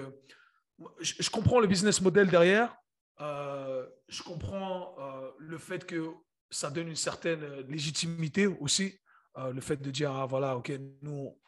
je, 1.01 1.15
je, 1.19 1.31
comprends 1.31 1.61
le 1.61 1.67
business 1.67 2.01
model 2.01 2.29
derrière. 2.29 2.75
je 3.19 4.23
comprends 4.23 4.97
le 5.39 5.59
fait 5.59 5.85
que 5.85 6.15
ça 6.51 6.71
donne 6.71 6.89
une 6.89 6.97
certaine 6.97 7.43
euh, 7.43 7.63
légitimité 7.69 8.47
aussi, 8.47 8.99
euh, 9.39 9.53
le 9.53 9.61
fait 9.61 9.77
de 9.77 9.91
dire, 9.91 10.13
ah, 10.13 10.27
voilà, 10.27 10.57
OK, 10.57 10.73
nous, 11.03 11.39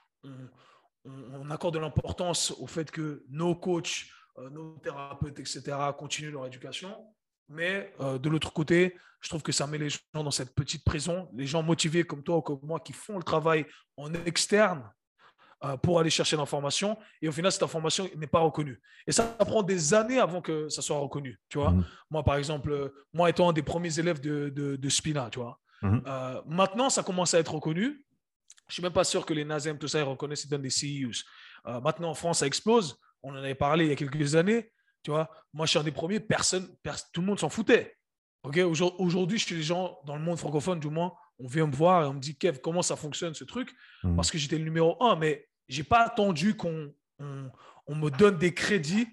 on, 1.05 1.51
accorde 1.51 1.75
de 1.75 1.81
l'importance 1.81 2.53
au 2.53 2.67
fait 2.67 2.91
que 2.91 3.25
nos 3.29 3.55
coachs, 3.57 4.07
euh, 4.39 4.49
nos 4.51 4.79
thérapeutes, 4.79 5.39
etc., 5.41 5.63
continuent 5.99 6.33
leur 6.33 6.47
éducation. 6.47 6.97
Mais 7.49 7.93
de 7.99 8.29
l'autre 8.31 8.51
côté, 8.51 8.97
je 9.21 9.29
trouve 9.29 9.43
que 9.43 9.53
ça 9.53 9.67
met 9.67 9.77
les 9.77 9.91
gens 9.91 9.99
dans 10.15 10.31
cette 10.31 10.55
petite 10.55 10.85
prison. 10.85 11.29
Les 11.35 11.45
gens 11.45 11.63
motivés 11.63 12.05
comme 12.05 12.23
toi 12.23 12.39
ou 12.39 12.41
comme 12.41 12.61
moi 12.63 12.81
qui 12.81 12.95
font 12.95 13.19
le 13.19 13.23
travail 13.23 13.67
en 13.99 14.15
externe, 14.15 14.91
pour 15.83 16.01
aller 16.01 16.11
chercher 16.11 16.37
l'information. 16.37 16.99
Et 17.21 17.29
au 17.29 17.33
final, 17.33 17.53
cette 17.53 17.63
information 17.63 18.09
n'est 18.17 18.27
pas 18.27 18.41
reconnue. 18.41 18.81
Et 19.07 19.13
ça, 19.13 19.25
prend 19.25 19.63
des 19.63 19.95
années 19.95 20.19
avant 20.19 20.41
que 20.41 20.69
ça 20.69 20.83
soit 20.83 20.99
reconnu. 20.99 21.39
Tu 21.49 21.59
vois 21.59 21.71
mhm. 21.71 21.85
Moi, 22.11 22.25
par 22.25 22.37
exemple, 22.37 22.93
moi 23.13 23.31
étant 23.31 23.49
un 23.51 23.53
des 23.53 23.63
premiers 23.63 23.99
élèves 23.99 24.21
de, 24.21 24.49
de, 24.51 24.89
Spina, 24.89 25.29
tu 25.31 25.39
vois. 25.39 25.61
Mhm. 25.83 26.03
Euh, 26.07 26.43
maintenant, 26.47 26.91
ça 26.91 27.03
commence 27.03 27.35
à 27.35 27.39
être 27.39 27.55
reconnu. 27.55 28.05
Je 28.69 28.75
suis 28.75 28.83
même 28.83 28.93
pas 28.93 29.05
sûr 29.05 29.27
que 29.27 29.35
les 29.35 29.45
Nazem, 29.45 29.79
tout 29.79 29.89
ça, 29.89 29.99
ils 29.99 30.05
reconnaissent 30.05 30.49
dans 30.49 30.59
des 30.59 30.71
CEUs. 30.71 31.25
Euh, 31.67 31.81
maintenant, 31.81 32.11
en 32.11 32.15
France, 32.15 32.39
ça 32.39 32.47
explose. 32.47 32.97
On 33.23 33.33
en 33.33 33.37
avait 33.37 33.55
parlé 33.55 33.85
il 33.85 33.89
y 33.89 33.93
a 33.93 33.97
quelques 33.97 34.35
années. 34.35 34.73
Tu 35.03 35.11
vois, 35.11 35.29
moi, 35.53 35.67
je 35.67 35.71
suis 35.71 35.79
un 35.79 35.85
des 35.85 35.93
premiers. 35.93 36.21
Personne, 36.21 36.69
tout 37.13 37.21
le 37.21 37.27
monde 37.27 37.39
s'en 37.39 37.49
foutait. 37.49 37.97
Ok, 38.45 38.59
aujourd'hui, 38.99 39.39
chez 39.39 39.55
les 39.55 39.63
gens 39.63 39.99
dans 40.05 40.17
le 40.17 40.23
monde 40.23 40.39
francophone, 40.39 40.81
du 40.81 40.89
moins, 40.89 41.13
on 41.39 41.47
vient 41.47 41.67
me 41.67 41.75
voir 41.75 42.05
et 42.05 42.07
on 42.07 42.15
me 42.15 42.21
dit 42.21 42.37
Kev, 42.37 42.59
comment 42.61 42.83
ça 42.83 42.97
fonctionne 42.97 43.35
ce 43.35 43.45
truc? 43.45 43.73
Mhm. 44.03 44.17
Parce 44.17 44.31
que 44.31 44.39
j'étais 44.39 44.59
le 44.59 44.65
numéro 44.65 45.01
un. 45.03 45.17
Mais 45.17 45.49
j'ai 45.69 45.85
pas 45.85 46.05
attendu 46.05 46.57
qu'on 46.57 46.93
on, 47.19 47.95
me 47.95 48.11
donne 48.11 48.39
des 48.39 48.55
crédits 48.55 49.07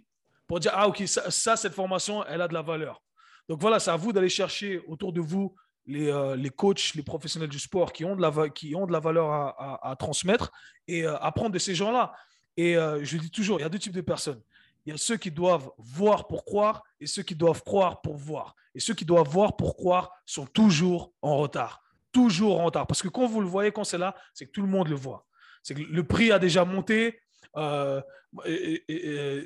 pour 0.48 0.60
dire 0.60 0.72
ah 0.74 0.88
ok 0.88 1.04
ça, 1.06 1.56
cette 1.56 1.74
formation 1.74 2.26
elle 2.26 2.42
a 2.42 2.48
de 2.48 2.54
la 2.54 2.62
valeur. 2.62 3.02
Donc 3.48 3.62
voilà, 3.62 3.80
c'est 3.80 3.92
à 3.92 3.96
vous 3.96 4.14
d'aller 4.14 4.30
chercher 4.30 4.80
autour 4.88 5.12
de 5.12 5.22
vous 5.22 5.56
les, 5.86 6.12
euh, 6.12 6.36
les, 6.36 6.52
coachs, 6.52 6.94
les 6.94 7.02
professionnels 7.02 7.50
du 7.50 7.58
sport 7.58 7.92
qui 7.92 8.06
ont 8.06 8.16
de 8.16 8.22
la, 8.22 8.50
qui 8.50 8.76
ont 8.76 8.86
de 8.86 8.92
la 8.92 9.00
valeur 9.00 9.32
à, 9.32 9.90
à, 9.90 9.96
transmettre 9.96 10.52
et 10.88 11.04
euh, 11.04 11.18
apprendre 11.18 11.50
de 11.50 11.58
ces 11.58 11.74
gens-là. 11.74 12.14
Et 12.58 12.78
euh, 12.78 13.04
je 13.04 13.18
dis 13.18 13.32
toujours, 13.32 13.60
il 13.60 13.64
y 13.64 13.66
a 13.66 13.70
deux 13.70 13.80
types 13.80 13.94
de 13.94 14.02
personnes. 14.02 14.42
Il 14.86 14.92
y 14.92 14.94
a 14.94 14.98
ceux 14.98 15.18
qui 15.18 15.32
doivent 15.32 15.72
voir 15.78 16.28
pour 16.28 16.46
croire 16.46 16.84
et 17.00 17.08
ceux 17.08 17.24
qui 17.24 17.36
doivent 17.36 17.64
croire 17.64 18.02
pour 18.02 18.18
voir. 18.18 18.56
Et 18.76 18.80
ceux 18.80 18.94
qui 18.94 19.06
doivent 19.06 19.28
voir 19.28 19.56
pour 19.56 19.76
croire 19.76 20.12
sont 20.26 20.46
toujours 20.46 21.12
en 21.22 21.38
retard. 21.38 21.82
Toujours 22.12 22.60
en 22.60 22.66
retard. 22.66 22.86
Parce 22.86 23.02
que 23.02 23.08
quand 23.08 23.26
vous 23.26 23.42
le 23.42 23.48
voyez, 23.48 23.72
quand 23.72 23.84
c'est 23.84 23.98
là, 23.98 24.16
c'est 24.34 24.46
que 24.46 24.52
tout 24.52 24.62
le 24.62 24.68
monde 24.68 24.88
le 24.88 24.96
voit 24.96 25.26
c'est 25.64 25.76
que 25.76 25.82
le 25.82 26.04
prix 26.04 26.32
a 26.32 26.40
déjà 26.40 26.66
monté. 26.66 27.20
Euh, 27.58 28.02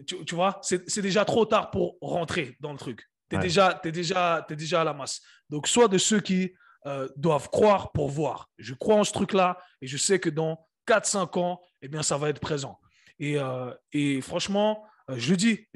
tu, 0.05 0.35
vois, 0.35 0.59
c'est 0.61 1.01
déjà 1.01 1.25
trop 1.25 1.45
tard 1.45 1.71
pour 1.71 1.97
rentrer 2.01 2.57
dans 2.59 2.71
le 2.71 2.77
truc. 2.77 3.07
Tu 3.29 3.37
es, 3.37 3.39
déjà, 3.39 3.79
es, 3.83 3.91
déjà, 3.91 4.45
es 4.49 4.55
déjà 4.55 4.81
à 4.81 4.83
la 4.83 4.93
masse. 4.93 5.21
Donc, 5.49 5.67
soit 5.67 5.87
de 5.87 5.97
ceux 5.97 6.19
qui 6.19 6.53
euh, 6.85 7.07
doivent 7.15 7.49
croire 7.49 7.91
pour 7.91 8.09
voir. 8.09 8.49
Je 8.57 8.73
crois 8.73 8.95
en 8.95 9.03
ce 9.03 9.13
truc-là 9.13 9.57
et 9.81 9.87
je 9.87 9.97
sais 9.97 10.19
que 10.19 10.29
dans 10.29 10.67
4-5 10.87 11.39
ans, 11.39 11.61
eh 11.81 11.87
bien, 11.87 12.03
ça 12.03 12.17
va 12.17 12.29
être 12.29 12.41
présent. 12.41 12.79
Et, 13.19 13.39
euh, 13.39 13.73
et 13.93 14.19
franchement, 14.21 14.85
je 15.09 15.35
dis, 15.35 15.67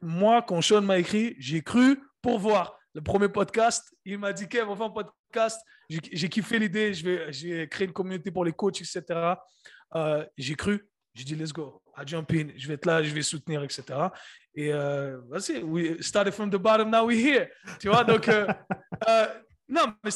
moi, 0.00 0.42
quand 0.42 0.60
Sean 0.60 0.82
m'a 0.82 0.98
écrit, 0.98 1.36
j'ai 1.38 1.62
cru 1.62 2.00
pour 2.20 2.38
voir. 2.38 2.78
Le 2.94 3.00
premier 3.00 3.28
podcast, 3.28 3.90
il 4.04 4.18
m'a 4.18 4.32
dit, 4.32 4.48
Kev, 4.48 4.68
on 4.68 4.74
va 4.74 4.86
un 4.86 4.90
podcast. 4.90 5.60
J'ai 5.88 6.28
kiffé 6.28 6.58
l'idée, 6.58 6.92
je 6.92 7.04
vais, 7.48 7.68
créer 7.68 7.86
une 7.86 7.92
communauté 7.92 8.30
pour 8.30 8.44
les 8.44 8.52
coachs, 8.52 8.80
etc. 8.80 9.34
Euh, 9.94 10.24
j'ai 10.36 10.54
cru, 10.54 10.88
j'ai 11.14 11.24
dit, 11.24 11.34
let's 11.34 11.52
go, 11.52 11.82
I 11.96 12.02
jump 12.06 12.30
in, 12.32 12.48
je 12.56 12.68
vais 12.68 12.74
être 12.74 12.86
là, 12.86 13.02
je 13.02 13.12
vais 13.12 13.22
soutenir, 13.22 13.62
etc. 13.62 13.84
Et 14.54 14.72
euh, 14.72 15.20
vas-y, 15.28 15.62
we 15.62 16.00
started 16.00 16.32
from 16.32 16.50
the 16.50 16.56
bottom, 16.56 16.90
now 16.90 17.06
we're 17.06 17.18
here. 17.18 17.48
Tu 17.78 17.88
vois, 17.88 18.04
donc, 18.04 18.28
euh, 18.28 18.46
non, 19.68 19.94
mais 20.02 20.10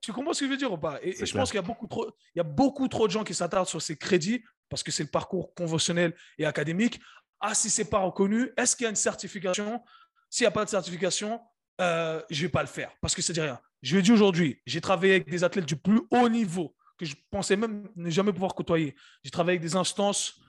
tu 0.00 0.12
comprends 0.12 0.32
ce 0.32 0.40
que 0.40 0.46
je 0.46 0.50
veux 0.50 0.56
dire 0.56 0.72
ou 0.72 0.78
pas? 0.78 0.98
Et, 1.02 1.24
je 1.24 1.32
pense 1.32 1.50
qu'il 1.50 1.58
y 1.58 1.64
a 1.64 1.66
beaucoup 1.66 1.86
trop, 1.86 2.06
il 2.34 2.38
y 2.38 2.40
a 2.40 2.44
beaucoup 2.44 2.88
trop 2.88 3.06
de 3.06 3.12
gens 3.12 3.24
qui 3.24 3.34
s'attardent 3.34 3.68
sur 3.68 3.82
ces 3.82 3.96
crédits 3.96 4.42
parce 4.68 4.82
que 4.82 4.90
c'est 4.90 5.04
le 5.04 5.10
parcours 5.10 5.54
conventionnel 5.54 6.14
et 6.38 6.46
académique. 6.46 7.00
Ah, 7.40 7.54
si 7.54 7.68
c'est 7.68 7.90
pas 7.90 7.98
reconnu, 7.98 8.50
est-ce 8.56 8.74
qu'il 8.74 8.84
y 8.84 8.86
a 8.86 8.90
une 8.90 8.96
certification? 8.96 9.82
S'il 10.30 10.44
n'y 10.44 10.48
a 10.48 10.52
pas 10.52 10.64
de 10.64 10.70
certification, 10.70 11.40
je 11.78 11.84
ne 12.30 12.40
vais 12.40 12.48
pas 12.48 12.62
le 12.62 12.68
faire 12.68 12.92
parce 13.00 13.14
que 13.14 13.22
c'est 13.22 13.38
rien. 13.40 13.60
Je 13.82 13.96
le 13.96 14.02
dis 14.02 14.10
aujourd'hui, 14.10 14.60
j'ai 14.66 14.80
travaillé 14.80 15.16
avec 15.16 15.30
des 15.30 15.44
athlètes 15.44 15.66
du 15.66 15.76
plus 15.76 16.00
haut 16.10 16.28
niveau 16.28 16.75
que 16.98 17.04
je 17.04 17.14
pensais 17.30 17.56
même 17.56 17.88
ne 17.96 18.10
jamais 18.10 18.32
pouvoir 18.32 18.54
côtoyer. 18.54 18.94
J'ai 19.22 19.30
travaillé 19.30 19.58
avec 19.58 19.68
des 19.68 19.76
instances 19.76 20.40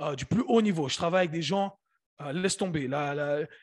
euh, 0.00 0.14
du 0.14 0.26
plus 0.26 0.42
haut 0.46 0.62
niveau. 0.62 0.88
Je 0.88 0.96
travaille 0.96 1.20
avec 1.20 1.30
des 1.30 1.42
gens, 1.42 1.78
euh, 2.20 2.32
laisse 2.32 2.56
tomber. 2.56 2.88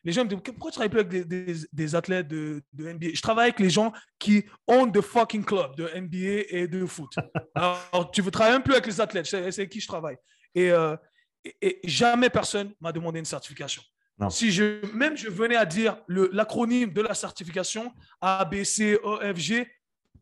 les 0.03 0.11
gens 0.11 0.23
me 0.23 0.29
disent 0.29 0.39
pourquoi 0.43 0.71
tu 0.71 0.75
travailles 0.75 0.89
plus 0.89 0.99
avec 0.99 1.27
des, 1.73 1.95
athlètes 1.95 2.27
de, 2.27 2.63
NBA 2.77 3.07
Je 3.13 3.21
travaille 3.21 3.49
avec 3.49 3.59
les 3.59 3.69
gens 3.69 3.93
qui 4.19 4.45
ont 4.67 4.89
the 4.89 5.01
fucking 5.01 5.43
club 5.43 5.75
de 5.75 5.89
NBA 5.93 6.47
et 6.49 6.67
de 6.67 6.85
foot. 6.85 7.13
Alors, 7.55 8.11
tu 8.11 8.21
veux 8.21 8.31
travailler 8.31 8.55
un 8.55 8.61
peu 8.61 8.71
avec 8.71 8.85
les 8.85 8.99
athlètes, 8.99 9.25
c'est 9.25 9.37
avec 9.45 9.69
qui 9.69 9.79
je 9.79 9.87
travaille. 9.87 10.17
Euh, 10.57 10.97
et, 11.43 11.79
jamais 11.83 12.29
personne 12.29 12.73
m'a 12.79 12.91
demandé 12.91 13.19
une 13.19 13.25
certification. 13.25 13.81
Si 14.29 14.51
je, 14.51 14.85
même 14.93 15.17
je 15.17 15.29
venais 15.29 15.55
à 15.55 15.65
dire 15.65 15.97
l'acronyme 16.07 16.93
de 16.93 17.01
la 17.01 17.15
certification 17.15 17.91
A, 18.21 18.45
B, 18.45 18.63
C, 18.63 18.99
E, 19.03 19.33
F, 19.33 19.37
G, 19.37 19.67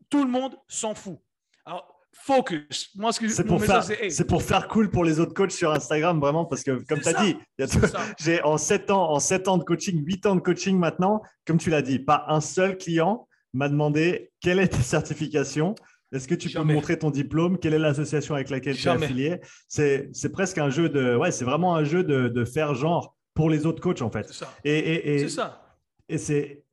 tout 0.08 0.24
le 0.24 0.30
monde 0.30 0.56
s'en 0.66 0.94
fout. 0.94 1.18
Alors, 1.66 1.99
focus. 2.12 2.90
Moi, 2.96 3.12
ce 3.12 3.20
que 3.20 3.28
c'est 3.28 3.44
pour, 3.44 3.62
faire, 3.62 3.82
c'est 3.82 4.26
pour 4.26 4.42
faire 4.42 4.68
cool 4.68 4.90
pour 4.90 5.04
les 5.04 5.20
autres 5.20 5.34
coachs 5.34 5.52
sur 5.52 5.72
Instagram, 5.72 6.20
vraiment, 6.20 6.44
parce 6.44 6.62
que 6.62 6.82
comme 6.84 7.00
tu 7.00 7.08
as 7.08 7.24
dit, 7.24 7.36
j'ai 8.20 8.42
en 8.42 8.58
7 8.58 8.90
ans, 8.90 9.10
en 9.10 9.20
7 9.20 9.48
ans 9.48 9.58
de 9.58 9.64
coaching, 9.64 10.04
8 10.04 10.26
ans 10.26 10.36
de 10.36 10.40
coaching 10.40 10.78
maintenant, 10.78 11.22
comme 11.46 11.58
tu 11.58 11.70
l'as 11.70 11.82
dit, 11.82 11.98
pas 11.98 12.24
un 12.28 12.40
seul 12.40 12.76
client 12.76 13.26
m'a 13.52 13.68
demandé 13.68 14.30
quelle 14.40 14.58
est 14.58 14.68
ta 14.68 14.80
certification. 14.80 15.74
Est-ce 16.12 16.26
que 16.26 16.34
tu 16.34 16.50
peux 16.50 16.62
me 16.64 16.74
montrer 16.74 16.98
ton 16.98 17.10
diplôme? 17.10 17.58
Quelle 17.58 17.74
est 17.74 17.78
l'association 17.78 18.34
avec 18.34 18.50
laquelle 18.50 18.76
tu 18.76 18.88
es 18.88 18.90
affilié? 18.90 19.40
C'est, 19.68 20.10
c'est 20.12 20.30
presque 20.30 20.58
un 20.58 20.70
jeu 20.70 20.88
de. 20.88 21.14
Ouais, 21.16 21.30
c'est 21.30 21.44
vraiment 21.44 21.76
un 21.76 21.84
jeu 21.84 22.02
de, 22.02 22.28
de 22.28 22.44
faire 22.44 22.74
genre 22.74 23.16
pour 23.34 23.48
les 23.48 23.64
autres 23.64 23.80
coachs, 23.80 24.02
en 24.02 24.10
fait. 24.10 24.26
C'est 24.26 24.44
ça. 24.44 24.52
Et, 24.64 24.76
et, 24.76 25.14
et, 25.14 25.18
c'est 25.20 25.28
ça. 25.28 25.76
Et 26.08 26.18
c'est, 26.18 26.64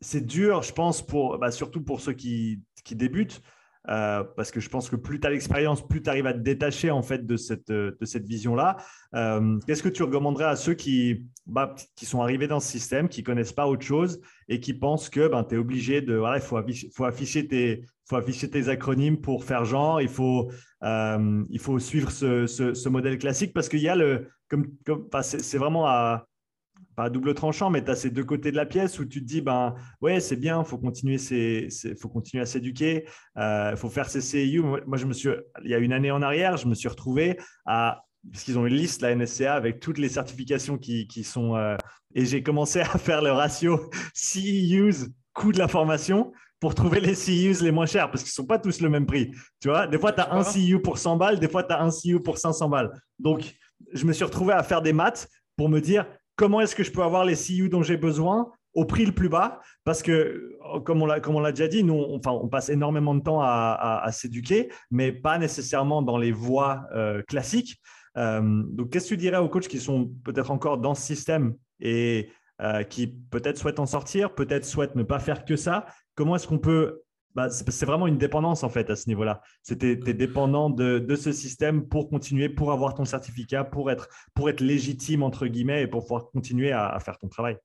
c'est 0.00 0.24
dur, 0.24 0.62
je 0.62 0.72
pense, 0.72 1.04
pour, 1.04 1.38
bah, 1.38 1.50
surtout 1.50 1.82
pour 1.82 2.00
ceux 2.00 2.12
qui, 2.12 2.62
qui 2.84 2.94
débutent, 2.94 3.42
euh, 3.88 4.24
parce 4.36 4.50
que 4.50 4.60
je 4.60 4.68
pense 4.68 4.90
que 4.90 4.96
plus 4.96 5.20
tu 5.20 5.26
as 5.26 5.30
l'expérience, 5.30 5.86
plus 5.86 6.02
tu 6.02 6.10
arrives 6.10 6.26
à 6.26 6.32
te 6.32 6.38
détacher 6.38 6.90
en 6.90 7.02
fait 7.02 7.26
de 7.26 7.36
cette, 7.36 7.70
de 7.70 7.96
cette 8.02 8.26
vision-là. 8.26 8.76
Euh, 9.14 9.58
qu'est-ce 9.66 9.82
que 9.82 9.88
tu 9.88 10.02
recommanderais 10.02 10.44
à 10.44 10.56
ceux 10.56 10.74
qui, 10.74 11.26
bah, 11.46 11.74
qui 11.94 12.06
sont 12.06 12.20
arrivés 12.20 12.48
dans 12.48 12.60
ce 12.60 12.68
système, 12.68 13.08
qui 13.08 13.22
connaissent 13.22 13.52
pas 13.52 13.66
autre 13.66 13.84
chose 13.84 14.20
et 14.48 14.60
qui 14.60 14.74
pensent 14.74 15.08
que 15.08 15.28
ben, 15.28 15.44
tu 15.44 15.54
es 15.54 15.58
obligé 15.58 16.00
de. 16.00 16.14
Voilà, 16.14 16.36
il 16.36 16.42
faut 16.42 16.56
afficher, 16.56 16.88
faut, 16.92 17.10
tes, 17.10 17.84
faut 18.08 18.16
afficher 18.16 18.50
tes 18.50 18.68
acronymes 18.68 19.20
pour 19.20 19.44
faire 19.44 19.64
genre, 19.64 20.00
il 20.00 20.08
faut, 20.08 20.50
euh, 20.82 21.44
il 21.50 21.60
faut 21.60 21.78
suivre 21.78 22.10
ce, 22.10 22.46
ce, 22.46 22.74
ce, 22.74 22.88
modèle 22.88 23.18
classique 23.18 23.52
parce 23.52 23.68
qu'il 23.68 23.80
y 23.80 23.88
a 23.88 23.96
le. 23.96 24.28
Comme, 24.48 24.66
comme, 24.84 25.08
c'est 25.22 25.58
vraiment 25.58 25.86
à 25.86 26.26
pas 26.96 27.04
à 27.04 27.10
double 27.10 27.34
tranchant, 27.34 27.70
mais 27.70 27.84
tu 27.84 27.90
as 27.90 27.94
ces 27.94 28.10
deux 28.10 28.24
côtés 28.24 28.50
de 28.50 28.56
la 28.56 28.66
pièce 28.66 28.98
où 28.98 29.04
tu 29.04 29.20
te 29.20 29.26
dis, 29.26 29.42
ben 29.42 29.74
ouais, 30.00 30.18
c'est 30.18 30.36
bien, 30.36 30.60
il 30.60 30.66
faut 30.66 30.78
continuer, 30.78 31.18
faut 31.18 32.08
continuer 32.08 32.42
à 32.42 32.46
s'éduquer, 32.46 33.04
il 33.36 33.42
euh, 33.42 33.76
faut 33.76 33.90
faire 33.90 34.08
ses 34.08 34.22
CIU. 34.22 34.62
Moi, 34.62 34.96
je 34.96 35.04
me 35.04 35.12
suis, 35.12 35.28
il 35.62 35.70
y 35.70 35.74
a 35.74 35.78
une 35.78 35.92
année 35.92 36.10
en 36.10 36.22
arrière, 36.22 36.56
je 36.56 36.66
me 36.66 36.74
suis 36.74 36.88
retrouvé 36.88 37.38
à, 37.66 38.02
parce 38.32 38.44
qu'ils 38.44 38.58
ont 38.58 38.66
une 38.66 38.74
liste, 38.74 39.02
la 39.02 39.14
NSCA, 39.14 39.54
avec 39.54 39.78
toutes 39.78 39.98
les 39.98 40.08
certifications 40.08 40.78
qui, 40.78 41.06
qui 41.06 41.22
sont, 41.22 41.54
euh, 41.54 41.76
et 42.14 42.24
j'ai 42.24 42.42
commencé 42.42 42.80
à 42.80 42.86
faire 42.98 43.22
le 43.22 43.30
ratio 43.30 43.90
CEUs, 44.14 45.10
coût 45.34 45.52
de 45.52 45.58
la 45.58 45.68
formation, 45.68 46.32
pour 46.60 46.74
trouver 46.74 47.00
les 47.00 47.14
CEUs 47.14 47.62
les 47.62 47.70
moins 47.70 47.84
chers, 47.84 48.10
parce 48.10 48.22
qu'ils 48.22 48.30
ne 48.30 48.34
sont 48.34 48.46
pas 48.46 48.58
tous 48.58 48.80
le 48.80 48.88
même 48.88 49.04
prix. 49.04 49.30
Tu 49.60 49.68
vois, 49.68 49.86
des 49.86 49.98
fois, 49.98 50.12
tu 50.12 50.20
as 50.20 50.32
un 50.32 50.42
CEU 50.42 50.80
pour 50.80 50.96
100 50.96 51.16
balles, 51.16 51.38
des 51.38 51.48
fois, 51.48 51.62
tu 51.62 51.72
as 51.74 51.82
un 51.82 51.90
CEU 51.90 52.20
pour 52.20 52.38
500 52.38 52.70
balles. 52.70 52.90
Donc, 53.18 53.54
je 53.92 54.06
me 54.06 54.12
suis 54.12 54.24
retrouvé 54.24 54.54
à 54.54 54.62
faire 54.62 54.80
des 54.80 54.94
maths 54.94 55.28
pour 55.56 55.68
me 55.68 55.80
dire, 55.80 56.06
comment 56.36 56.60
est-ce 56.60 56.76
que 56.76 56.84
je 56.84 56.92
peux 56.92 57.02
avoir 57.02 57.24
les 57.24 57.34
CU 57.34 57.68
dont 57.68 57.82
j'ai 57.82 57.96
besoin 57.96 58.52
au 58.74 58.84
prix 58.84 59.06
le 59.06 59.12
plus 59.12 59.28
bas? 59.28 59.60
Parce 59.84 60.02
que 60.02 60.56
comme 60.84 61.02
on 61.02 61.06
l'a 61.40 61.52
déjà 61.52 61.66
dit 61.66 61.82
nous 61.82 61.94
on, 61.94 62.16
enfin 62.16 62.38
passe 62.48 62.68
énormément 62.68 63.14
de 63.14 63.20
temps 63.20 63.40
à, 63.40 64.08
s'éduquer 64.12 64.70
mais 64.90 65.12
pas 65.12 65.38
nécessairement 65.38 66.02
dans 66.02 66.18
les 66.18 66.32
voies 66.32 66.84
euh, 66.94 67.22
classiques. 67.22 67.80
Euh, 68.16 68.62
donc 68.70 68.90
qu'est-ce 68.90 69.06
que 69.06 69.14
tu 69.14 69.16
dirais 69.16 69.38
aux 69.38 69.48
coachs 69.48 69.68
qui 69.68 69.80
sont 69.80 70.10
peut-être 70.24 70.50
encore 70.50 70.78
dans 70.78 70.94
ce 70.94 71.02
système 71.02 71.54
et 71.80 72.30
euh, 72.62 72.82
qui 72.82 73.08
peut-être 73.08 73.58
souhaitent 73.58 73.80
en 73.80 73.86
sortir 73.86 74.34
peut-être 74.34 74.64
souhaitent 74.64 74.94
ne 74.94 75.02
pas 75.02 75.18
faire 75.18 75.44
que 75.44 75.56
ça? 75.56 75.86
Comment 76.14 76.36
est-ce 76.36 76.46
qu'on 76.46 76.58
peut 76.58 77.02
bah, 77.36 77.50
c'est 77.50 77.84
vraiment 77.84 78.06
une 78.06 78.16
dépendance 78.16 78.64
en 78.64 78.70
fait 78.70 78.88
à 78.88 78.96
ce 78.96 79.08
niveau-là. 79.08 79.42
C'était 79.62 79.90
es 79.92 80.14
dépendant 80.14 80.70
de, 80.70 81.14
ce 81.16 81.32
système 81.32 81.86
pour 81.86 82.08
continuer, 82.08 82.48
pour 82.48 82.72
avoir 82.72 82.94
ton 82.94 83.04
certificat, 83.04 83.62
pour 83.62 83.90
être, 83.90 84.08
pour 84.34 84.48
être 84.48 84.62
légitime 84.62 85.22
entre 85.22 85.46
guillemets 85.46 85.82
et 85.82 85.86
pour 85.86 86.00
pouvoir 86.00 86.30
continuer 86.30 86.72
à, 86.72 86.98
faire 86.98 87.18
ton 87.18 87.28
travail. 87.28 87.58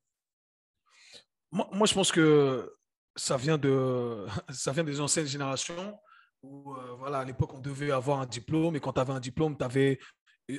Moi, 1.54 1.86
je 1.86 1.94
pense 1.94 2.12
que 2.12 2.74
ça 3.16 3.38
vient, 3.38 3.58
de, 3.58 4.26
ça 4.50 4.74
vient 4.74 4.84
des 4.84 5.00
anciennes 5.00 5.26
générations 5.26 5.98
où 6.44 6.74
euh, 6.74 6.96
voilà, 7.00 7.20
à 7.20 7.26
l'époque, 7.26 7.54
on 7.54 7.60
devait 7.60 7.92
avoir 7.92 8.20
un 8.20 8.26
diplôme 8.26 8.76
et 8.76 8.82
quand 8.82 8.92
tu 8.92 9.00
avais 9.00 9.14
un 9.14 9.22
diplôme, 9.22 9.58
tu 9.58 9.64
avais 9.64 10.00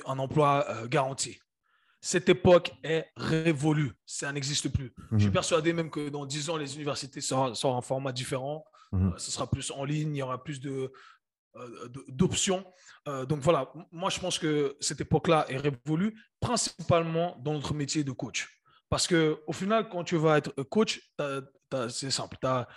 un 0.07 0.17
emploi 0.17 0.65
euh, 0.69 0.87
garanti. 0.87 1.37
Cette 2.01 2.29
époque 2.29 2.71
est 2.83 3.05
révolue, 3.15 3.91
ça 4.07 4.31
n'existe 4.31 4.69
plus. 4.69 4.91
Je 5.11 5.19
suis 5.19 5.27
mhm. 5.27 5.33
persuadé 5.33 5.71
même 5.71 5.91
que 5.91 6.09
dans 6.09 6.25
10 6.25 6.49
ans, 6.49 6.57
les 6.57 6.75
universités 6.75 7.21
seront, 7.21 7.53
seront 7.53 7.75
en 7.75 7.81
format 7.81 8.11
différent. 8.11 8.65
Mhm. 8.93 9.07
Euh, 9.07 9.17
ce 9.17 9.31
sera 9.31 9.49
plus 9.49 9.71
en 9.71 9.83
ligne, 9.83 10.15
il 10.15 10.19
y 10.19 10.21
aura 10.21 10.41
plus 10.43 10.61
de, 10.61 10.93
euh, 11.55 11.89
d'options. 12.07 12.63
Euh, 13.07 13.25
donc 13.25 13.39
voilà, 13.39 13.73
moi 13.91 14.09
je 14.09 14.19
pense 14.19 14.39
que 14.39 14.77
cette 14.79 15.01
époque-là 15.01 15.45
est 15.49 15.57
révolue, 15.57 16.15
principalement 16.39 17.35
dans 17.39 17.53
notre 17.53 17.73
métier 17.73 18.03
de 18.03 18.11
coach. 18.11 18.61
Parce 18.89 19.07
que 19.07 19.41
au 19.47 19.53
final, 19.53 19.89
quand 19.89 20.03
tu 20.03 20.15
vas 20.17 20.37
être 20.37 20.53
coach, 20.63 21.01
c'est 21.89 22.11
simple. 22.11 22.37
Tu 22.39 22.45
as 22.45 22.67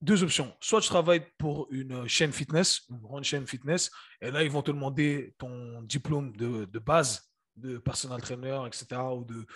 deux 0.00 0.22
options. 0.22 0.56
Soit 0.60 0.80
tu 0.80 0.88
travailles 0.88 1.26
pour 1.36 1.66
une 1.70 2.08
chaîne 2.08 2.32
fitness, 2.32 2.86
une 2.88 3.00
grande 3.00 3.24
chaîne 3.24 3.46
fitness, 3.46 3.90
et 4.22 4.30
là, 4.30 4.42
ils 4.42 4.50
vont 4.50 4.62
te 4.62 4.70
demander 4.70 5.34
ton 5.36 5.82
diplôme 5.82 6.34
de, 6.36 6.64
de 6.64 6.78
base 6.78 7.30
de 7.56 7.76
personal 7.76 8.22
trainer, 8.22 8.62
etc., 8.66 8.86
ou 9.14 9.24
de 9.24 9.46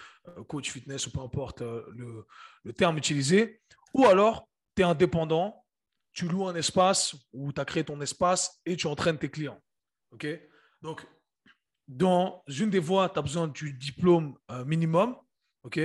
coach 0.48 0.70
fitness, 0.70 1.06
ou 1.06 1.12
peu 1.12 1.20
importe 1.20 1.62
le, 1.62 2.26
le, 2.64 2.72
terme 2.74 2.98
utilisé. 2.98 3.62
Ou 3.94 4.04
alors, 4.04 4.48
tu 4.76 4.82
es 4.82 4.84
indépendant, 4.84 5.61
tu 6.12 6.28
loues 6.28 6.46
un 6.46 6.54
espace 6.54 7.14
ou 7.32 7.52
tu 7.52 7.60
as 7.60 7.64
créé 7.64 7.84
ton 7.84 8.00
espace 8.00 8.60
et 8.66 8.76
tu 8.76 8.86
entraînes 8.86 9.18
tes 9.18 9.30
clients. 9.30 9.60
OK? 10.12 10.26
Donc, 10.82 11.06
dans 11.88 12.42
une 12.48 12.70
des 12.70 12.78
voies, 12.78 13.08
tu 13.08 13.18
as 13.18 13.22
besoin 13.22 13.48
du 13.48 13.72
diplôme 13.72 14.36
euh, 14.50 14.64
minimum. 14.64 15.16
OK? 15.64 15.80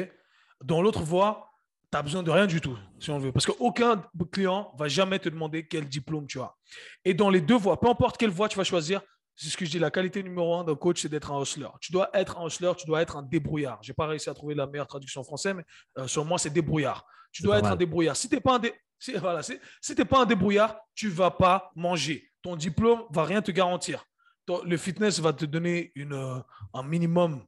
Dans 0.63 0.81
l'autre 0.81 1.01
voie, 1.01 1.49
tu 1.91 1.97
as 1.97 2.01
besoin 2.01 2.23
de 2.23 2.31
rien 2.31 2.47
du 2.47 2.59
tout, 2.59 2.77
si 2.99 3.09
on 3.11 3.19
veut. 3.19 3.31
Parce 3.31 3.45
qu'aucun 3.45 4.03
client 4.31 4.73
va 4.77 4.87
jamais 4.87 5.19
te 5.19 5.29
demander 5.29 5.67
quel 5.67 5.87
diplôme 5.87 6.27
tu 6.27 6.39
as. 6.39 6.53
Et 7.05 7.13
dans 7.13 7.29
les 7.29 7.41
deux 7.41 7.57
voies, 7.57 7.79
peu 7.79 7.87
importe 7.87 8.17
quelle 8.17 8.29
voie 8.29 8.49
tu 8.49 8.57
vas 8.57 8.63
choisir, 8.63 9.01
c'est 9.35 9.49
ce 9.49 9.55
que 9.57 9.65
je 9.65 9.71
dis, 9.71 9.79
la 9.79 9.91
qualité 9.91 10.23
numéro 10.23 10.55
un 10.55 10.63
d'un 10.63 10.75
coach, 10.75 11.03
c'est 11.03 11.09
d'être 11.09 11.31
un 11.31 11.39
hustler. 11.39 11.67
Tu 11.79 11.91
dois 11.91 12.09
être 12.13 12.39
un 12.39 12.47
hustler, 12.47 12.71
tu 12.75 12.87
dois 12.87 13.03
être 13.03 13.15
un 13.17 13.21
débrouillard. 13.21 13.77
Je 13.83 13.91
n'ai 13.91 13.93
pas 13.93 14.07
réussi 14.07 14.29
à 14.29 14.33
trouver 14.33 14.55
la 14.55 14.65
meilleure 14.65 14.87
traduction 14.87 15.21
en 15.21 15.23
français, 15.23 15.53
mais 15.53 15.63
euh, 15.99 16.07
sur 16.07 16.25
moi, 16.25 16.39
c'est 16.39 16.49
débrouillard. 16.49 17.05
Tu 17.31 17.43
dois 17.43 17.59
être 17.59 17.67
un 17.67 17.75
débrouillard. 17.75 18.15
Si 18.15 18.27
tu 18.27 18.35
n'es 18.35 18.41
pas, 18.41 18.55
un 18.55 18.61
voilà, 19.19 19.41
si, 19.43 19.59
pas 19.95 20.21
un 20.21 20.25
débrouillard, 20.25 20.79
tu 20.93 21.07
ne 21.07 21.11
vas 21.11 21.31
pas 21.31 21.71
manger. 21.75 22.29
Ton 22.41 22.55
diplôme 22.55 23.03
ne 23.09 23.15
va 23.15 23.23
rien 23.23 23.41
te 23.41 23.51
garantir. 23.51 24.05
le 24.47 24.77
fitness 24.77 25.19
va 25.19 25.33
te 25.33 25.45
donner 25.45 25.91
une, 25.95 26.13
euh, 26.13 26.39
un 26.73 26.83
minimum 26.83 27.45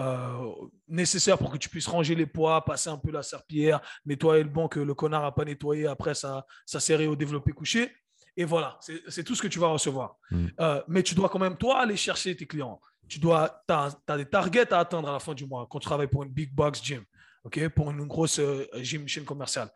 euh, 0.00 0.52
nécessaire 0.86 1.38
pour 1.38 1.50
que 1.50 1.58
tu 1.58 1.68
puisses 1.68 1.88
ranger 1.88 2.14
les 2.14 2.26
poids, 2.26 2.64
passer 2.64 2.88
un 2.88 2.98
peu 2.98 3.10
la 3.10 3.22
serpillière, 3.22 3.80
nettoyer 4.06 4.44
le 4.44 4.48
banc 4.48 4.68
que 4.68 4.78
le 4.78 4.94
connard 4.94 5.22
n'a 5.22 5.32
pas 5.32 5.44
nettoyé 5.44 5.86
après 5.88 6.14
sa, 6.14 6.46
sa 6.64 6.78
série 6.78 7.08
au 7.08 7.16
développé 7.16 7.52
couché. 7.52 7.92
Et 8.36 8.44
voilà, 8.44 8.78
c'est 9.08 9.24
tout 9.24 9.34
ce 9.34 9.42
que 9.42 9.48
tu 9.48 9.58
vas 9.58 9.66
recevoir. 9.66 10.16
Mm. 10.30 10.46
Euh, 10.60 10.82
mais 10.86 11.02
tu 11.02 11.16
dois 11.16 11.28
quand 11.28 11.40
même, 11.40 11.56
toi, 11.56 11.80
aller 11.80 11.96
chercher 11.96 12.36
tes 12.36 12.46
clients. 12.46 12.80
Tu 13.08 13.18
dois, 13.18 13.64
as, 13.68 14.16
des 14.16 14.26
targets 14.26 14.72
à 14.72 14.78
atteindre 14.78 15.08
à 15.08 15.12
la 15.12 15.18
fin 15.18 15.34
du 15.34 15.44
mois 15.44 15.66
quand 15.68 15.80
tu 15.80 15.86
travailles 15.86 16.06
pour 16.06 16.22
une 16.22 16.30
big 16.30 16.54
box 16.54 16.80
gym, 16.80 17.02
ok, 17.42 17.68
pour 17.70 17.90
une, 17.90 18.06
grosse 18.06 18.38
euh, 18.38 18.64
gym 18.76 19.08
chaîne 19.08 19.24
commerciale. 19.24 19.68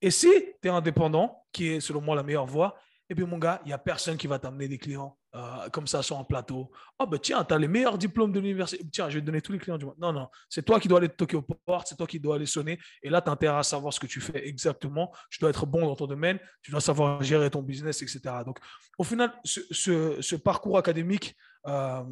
Et 0.00 0.10
si 0.10 0.28
tu 0.62 0.68
es 0.68 0.70
indépendant, 0.70 1.44
qui 1.52 1.68
est 1.68 1.80
selon 1.80 2.00
moi 2.00 2.16
la 2.16 2.22
meilleure 2.22 2.46
voie, 2.46 2.76
et 3.10 3.14
puis, 3.14 3.24
mon 3.24 3.38
gars, 3.38 3.60
il 3.64 3.68
n'y 3.68 3.72
a 3.74 3.78
personne 3.78 4.16
qui 4.16 4.26
va 4.26 4.38
t'amener 4.38 4.66
des 4.66 4.78
clients 4.78 5.18
euh, 5.34 5.68
comme 5.70 5.86
ça 5.86 6.02
sur 6.02 6.18
un 6.18 6.24
plateau. 6.24 6.70
Oh, 6.98 7.06
ben 7.06 7.18
tiens, 7.18 7.44
tu 7.44 7.52
as 7.52 7.58
les 7.58 7.68
meilleurs 7.68 7.98
diplômes 7.98 8.32
de 8.32 8.40
l'université. 8.40 8.82
Tiens, 8.90 9.10
je 9.10 9.16
vais 9.16 9.20
te 9.20 9.26
donner 9.26 9.42
tous 9.42 9.52
les 9.52 9.58
clients 9.58 9.76
du 9.76 9.84
monde. 9.84 9.96
Non, 9.98 10.12
non, 10.12 10.28
c'est 10.48 10.64
toi 10.64 10.80
qui 10.80 10.88
dois 10.88 10.98
aller 10.98 11.10
te 11.10 11.16
toquer 11.16 11.36
aux 11.36 11.42
portes, 11.42 11.88
c'est 11.88 11.96
toi 11.96 12.06
qui 12.06 12.18
dois 12.18 12.36
aller 12.36 12.46
sonner. 12.46 12.78
Et 13.02 13.10
là, 13.10 13.20
tu 13.20 13.28
as 13.28 13.32
intérêt 13.32 13.58
à 13.58 13.62
savoir 13.62 13.92
ce 13.92 14.00
que 14.00 14.06
tu 14.06 14.22
fais 14.22 14.48
exactement. 14.48 15.12
Tu 15.28 15.38
dois 15.38 15.50
être 15.50 15.66
bon 15.66 15.82
dans 15.82 15.96
ton 15.96 16.06
domaine, 16.06 16.38
tu 16.62 16.70
dois 16.70 16.80
savoir 16.80 17.22
gérer 17.22 17.50
ton 17.50 17.62
business, 17.62 18.00
etc. 18.00 18.20
Donc, 18.46 18.58
au 18.96 19.04
final, 19.04 19.34
ce, 19.44 20.36
parcours 20.36 20.78
académique, 20.78 21.36
euh, 21.66 22.02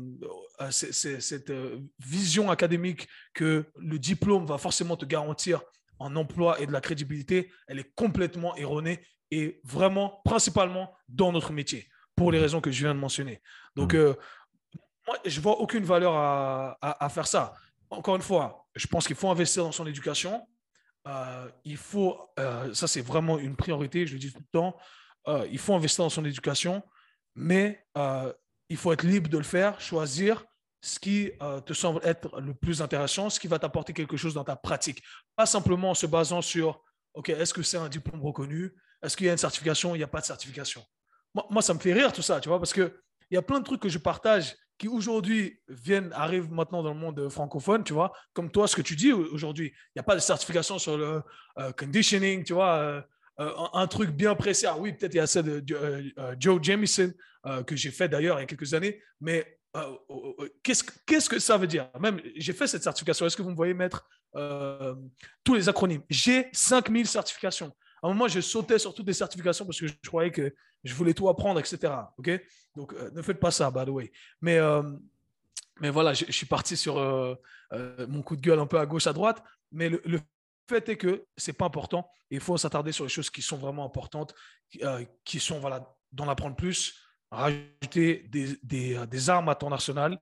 euh, 0.61 0.71
cette 0.71 1.53
vision 2.01 2.51
académique 2.51 3.09
que 3.33 3.65
le 3.77 3.99
diplôme 3.99 4.45
va 4.45 4.59
forcément 4.59 4.97
te 4.97 5.07
garantir 5.07 5.63
un 6.03 6.17
emploi 6.17 6.61
et 6.61 6.67
de 6.67 6.73
la 6.73 6.81
crédibilité, 6.81 7.51
elle 7.67 7.79
est 7.79 7.93
complètement 7.95 8.55
erronée 8.57 9.05
et 9.31 9.61
vraiment, 9.65 10.21
principalement 10.25 10.95
dans 11.09 11.33
notre 11.33 11.53
métier, 11.53 11.89
pour 12.17 12.31
les 12.33 12.39
raisons 12.39 12.61
que 12.61 12.71
je 12.71 12.85
viens 12.85 12.95
de 12.95 13.01
mentionner. 13.01 13.43
Donc, 13.77 13.95
mm. 13.95 13.97
euh, 13.97 14.15
moi, 15.07 15.17
je 15.25 15.41
vois 15.41 15.59
aucune 15.59 15.85
valeur 15.85 16.15
à, 16.15 16.77
à, 16.81 17.09
faire 17.09 17.27
ça. 17.27 17.55
Encore 17.91 18.17
une 18.17 18.23
fois, 18.23 18.67
je 18.77 18.87
pense 18.87 19.07
qu'il 19.07 19.17
faut 19.17 19.31
investir 19.31 19.65
dans 19.65 19.73
son 19.73 19.87
éducation. 19.87 20.47
Euh, 21.09 21.49
il 21.65 21.77
faut, 21.77 22.31
euh, 22.39 22.73
ça 22.73 22.87
c'est 22.87 23.01
vraiment 23.01 23.39
une 23.39 23.57
priorité, 23.57 24.07
je 24.07 24.13
le 24.13 24.21
dis 24.21 24.33
tout 24.33 24.39
le 24.39 24.53
temps, 24.53 24.77
il 25.51 25.59
faut 25.59 25.75
investir 25.75 26.05
dans 26.05 26.11
son 26.11 26.25
éducation, 26.25 26.83
mais 27.35 27.85
il 28.69 28.77
faut 28.77 28.93
être 28.93 29.05
libre 29.05 29.29
de 29.29 29.39
le 29.39 29.45
faire, 29.45 29.81
choisir 29.81 30.45
ce 30.83 30.99
qui 30.99 31.31
te 31.65 31.73
semble 31.73 32.01
être 32.03 32.41
le 32.41 32.55
plus 32.55 32.83
intéressant, 32.83 33.31
ce 33.31 33.39
qui 33.39 33.47
va 33.47 33.59
t'apporter 33.59 33.93
quelque 33.93 34.17
chose 34.17 34.35
dans 34.35 34.45
ta 34.45 34.57
pratique. 34.57 35.01
Pas 35.37 35.47
simplement 35.47 35.91
en 35.91 35.95
se 35.95 36.07
basant 36.07 36.43
sur, 36.43 36.83
OK, 37.15 37.29
est-ce 37.29 37.55
que 37.55 37.63
c'est 37.63 37.77
un 37.77 37.89
diplôme 37.89 38.21
reconnu? 38.21 38.75
Est-ce 39.01 39.17
qu'il 39.17 39.27
y 39.27 39.29
a 39.29 39.33
une 39.33 39.39
certification? 39.39 39.95
Il 39.95 39.99
n'y 39.99 40.05
a 40.05 40.09
pas 40.09 40.21
de 40.21 40.27
certification. 40.27 40.83
Moi, 41.51 41.63
ça 41.63 41.73
me 41.73 41.79
fait 41.79 41.93
rire 41.93 42.13
tout 42.13 42.21
ça, 42.21 42.41
tu 42.41 42.49
vois, 42.49 42.59
parce 42.59 42.73
qu'il 42.73 42.93
y 43.31 43.37
a 43.37 43.43
plein 43.43 43.61
de 43.61 43.65
trucs 43.65 43.81
que 43.81 43.89
je 43.89 43.99
partage 43.99 44.57
qui 44.83 44.89
aujourd'hui 44.89 45.61
viennent, 45.69 46.13
arrivent 46.13 46.51
maintenant 46.51 46.83
dans 46.83 46.93
le 46.93 46.99
monde 46.99 47.29
francophone, 47.29 47.85
tu 47.85 47.93
vois, 47.93 48.13
comme 48.33 48.51
toi, 48.51 48.67
ce 48.67 48.75
que 48.75 48.83
tu 48.83 48.97
dis 48.97 49.13
aujourd'hui. 49.13 49.69
Il 49.69 49.93
n'y 49.97 50.01
a 50.01 50.03
pas 50.03 50.17
de 50.17 50.21
certification 50.21 50.79
sur 50.79 50.99
le 50.99 51.23
euh, 51.59 51.73
conditioning, 51.73 52.43
tu 52.43 52.53
vois, 52.53 52.75
euh, 52.79 53.01
euh, 53.41 53.53
un, 53.75 53.87
truc 53.87 54.11
bien 54.11 54.35
précis. 54.35 54.67
Ah 54.67 54.77
oui, 54.77 54.93
peut-être 54.93 55.15
il 55.15 55.19
y 55.19 55.21
a 55.21 55.29
ça 55.29 55.41
de 55.41 55.63
Joe 56.39 56.61
Jamison, 56.61 57.13
que 57.67 57.77
j'ai 57.77 57.91
fait 57.91 58.09
d'ailleurs 58.09 58.39
il 58.39 58.43
y 58.43 58.45
a 58.45 58.47
quelques 58.47 58.75
années, 58.75 59.01
mais 59.21 59.59
oh, 59.75 59.99
oh, 60.09 60.35
oh, 60.39 60.47
qu'est-ce 60.63 61.29
que 61.29 61.39
ça 61.39 61.57
veut 61.57 61.67
dire? 61.67 61.89
Même, 62.01 62.21
j'ai 62.37 62.53
fait 62.53 62.67
cette 62.67 62.83
certification. 62.83 63.27
Est-ce 63.27 63.37
que 63.37 63.43
vous 63.43 63.51
me 63.51 63.57
voyez 63.57 63.75
mettre 63.75 64.09
tous 65.45 65.55
les 65.55 65.69
acronymes? 65.69 66.03
J'ai 66.09 66.49
5000 66.53 67.07
certifications. 67.07 67.73
À 68.03 68.09
un 68.09 68.11
moment, 68.11 68.27
je 68.27 68.41
sautais 68.41 68.79
sur 68.79 68.95
toutes 68.95 69.07
les 69.07 69.13
certifications 69.13 69.65
parce 69.65 69.79
que 69.79 69.87
je 69.87 69.95
croyais 70.05 70.33
que 70.33 70.53
je 70.83 70.95
voulais 70.95 71.15
tout 71.15 71.29
apprendre, 71.29 71.61
etc. 71.61 71.93
OK? 72.19 72.31
Donc, 72.75 72.93
euh, 72.93 73.11
ne 73.13 73.23
faites 73.23 73.39
pas 73.39 73.51
ça, 73.51 73.71
by 73.71 73.85
the 73.85 73.91
way. 73.91 74.13
Mais, 74.41 74.59
euh, 74.59 74.83
mais 75.81 75.91
voilà, 75.91 76.13
je, 76.13 76.31
suis 76.31 76.47
parti 76.47 76.77
sur 76.77 76.99
euh, 76.99 77.37
mon 78.09 78.23
coup 78.23 78.37
de 78.37 78.41
gueule 78.41 78.59
un 78.59 78.67
peu 78.67 78.79
à 78.79 78.87
gauche, 78.87 79.07
à 79.07 79.13
droite. 79.13 79.43
Mais 79.71 79.89
le, 79.89 80.21
fait 80.69 80.89
est 80.89 80.97
que 80.97 81.27
ce 81.37 81.51
n'est 81.51 81.57
pas 81.57 81.67
important. 81.67 82.09
Il 82.31 82.41
faut 82.41 82.57
s'attarder 82.57 82.93
sur 82.93 83.05
les 83.05 83.11
choses 83.11 83.31
qui 83.31 83.43
sont 83.43 83.57
vraiment 83.57 83.85
importantes, 83.85 84.35
qui 85.25 85.41
sont, 85.41 85.59
voilà, 85.59 85.95
d'en 86.13 86.29
apprendre 86.29 86.57
plus, 86.57 86.99
rajouter 87.33 88.29
des, 88.29 88.57
des, 88.63 89.07
des, 89.07 89.31
armes 89.31 89.49
à 89.49 89.55
ton 89.55 89.73
arsenal, 89.73 90.19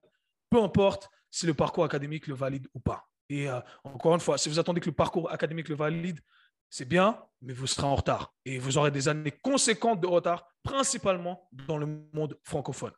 peu 0.49 0.61
importe 0.61 1.09
si 1.29 1.45
le 1.45 1.53
parcours 1.53 1.83
académique 1.83 2.27
le 2.27 2.35
valide 2.35 2.67
ou 2.73 2.79
pas. 2.79 3.07
Et 3.29 3.47
encore 3.85 4.13
une 4.13 4.19
fois, 4.19 4.37
si 4.37 4.49
vous 4.49 4.59
attendez 4.59 4.81
que 4.81 4.89
le 4.89 4.95
parcours 4.95 5.31
académique 5.31 5.69
le 5.69 5.75
valide, 5.75 6.19
c'est 6.69 6.87
bien, 6.87 7.21
mais 7.41 7.53
vous 7.53 7.67
serez 7.67 7.85
en 7.85 7.95
retard. 7.95 8.33
Et 8.45 8.57
vous 8.57 8.77
aurez 8.77 8.91
des 8.91 9.07
années 9.07 9.31
conséquentes 9.31 10.01
de 10.01 10.07
retard, 10.07 10.45
principalement 10.63 11.47
dans 11.51 11.77
le 11.77 11.85
monde 12.13 12.39
francophone. 12.43 12.93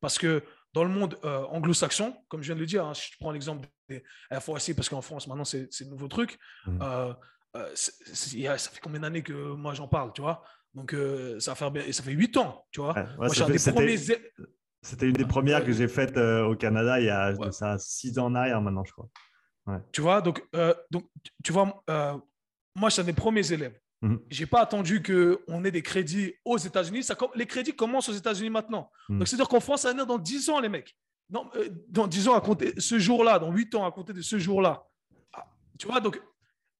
Parce 0.00 0.18
que 0.18 0.42
dans 0.72 0.84
le 0.84 0.90
monde 0.90 1.18
euh, 1.24 1.44
anglo-saxon, 1.46 2.16
comme 2.28 2.42
je 2.42 2.46
viens 2.46 2.54
de 2.54 2.60
le 2.60 2.66
dire, 2.66 2.86
hein, 2.86 2.94
si 2.94 3.12
je 3.12 3.16
prends 3.18 3.30
l'exemple 3.30 3.68
des 3.88 4.02
FOSI, 4.40 4.74
parce 4.74 4.88
qu'en 4.88 5.02
France, 5.02 5.26
maintenant, 5.26 5.44
c'est 5.44 5.68
un 5.82 5.88
nouveau 5.90 6.08
truc, 6.08 6.38
mmh. 6.66 6.78
euh, 6.82 7.14
euh, 7.56 7.74
ça 7.74 8.70
fait 8.70 8.80
combien 8.80 9.00
d'années 9.00 9.22
que 9.22 9.32
moi 9.32 9.74
j'en 9.74 9.88
parle, 9.88 10.12
tu 10.12 10.22
vois? 10.22 10.42
Donc, 10.78 10.94
ça, 11.40 11.54
fait, 11.54 11.92
ça 11.92 12.02
fait 12.02 12.12
8 12.12 12.36
ans, 12.36 12.64
tu 12.70 12.80
vois. 12.80 12.94
C'était 14.80 15.06
une 15.06 15.12
des 15.12 15.24
premières 15.24 15.64
que 15.64 15.72
j'ai 15.72 15.88
faites 15.88 16.16
au 16.16 16.54
Canada 16.54 17.00
il 17.00 17.06
y 17.06 17.10
a 17.10 17.34
ça, 17.50 17.78
6 17.78 18.18
ans 18.18 18.26
en 18.26 18.34
arrière 18.34 18.60
maintenant, 18.60 18.84
je 18.84 18.92
crois. 18.92 19.08
Tu 19.92 20.00
vois, 20.00 20.22
donc, 20.22 20.42
donc 20.90 21.04
tu 21.42 21.52
vois, 21.52 21.82
moi, 22.74 22.88
je 22.88 22.94
suis 22.94 23.02
un 23.02 23.04
des 23.04 23.12
premiers 23.12 23.52
élèves. 23.52 23.78
Mhm. 24.02 24.20
Je 24.30 24.40
n'ai 24.40 24.46
pas 24.46 24.60
attendu 24.60 25.02
qu'on 25.02 25.64
ait 25.64 25.70
des 25.70 25.82
crédits 25.82 26.34
aux 26.44 26.56
États-Unis. 26.56 27.06
Les 27.34 27.46
crédits 27.46 27.74
commencent 27.74 28.08
aux 28.08 28.12
États-Unis 28.14 28.50
maintenant. 28.50 28.90
Mhm. 29.08 29.18
Donc, 29.18 29.28
c'est-à-dire 29.28 29.48
qu'en 29.48 29.60
France, 29.60 29.82
ça 29.82 29.88
va 29.88 29.92
venir 29.92 30.06
dans 30.06 30.18
10 30.18 30.50
ans, 30.50 30.60
les 30.60 30.68
mecs. 30.68 30.96
Non, 31.30 31.50
euh, 31.56 31.68
dans 31.88 32.06
10 32.06 32.28
ans 32.28 32.34
à 32.34 32.40
compter 32.40 32.72
ce 32.78 32.98
jour-là, 32.98 33.38
dans 33.38 33.52
8 33.52 33.74
ans 33.74 33.84
à 33.84 33.90
compter 33.90 34.12
de 34.12 34.22
ce 34.22 34.38
jour-là. 34.38 34.86
Ah, 35.32 35.46
tu 35.78 35.86
vois, 35.86 36.00
donc, 36.00 36.20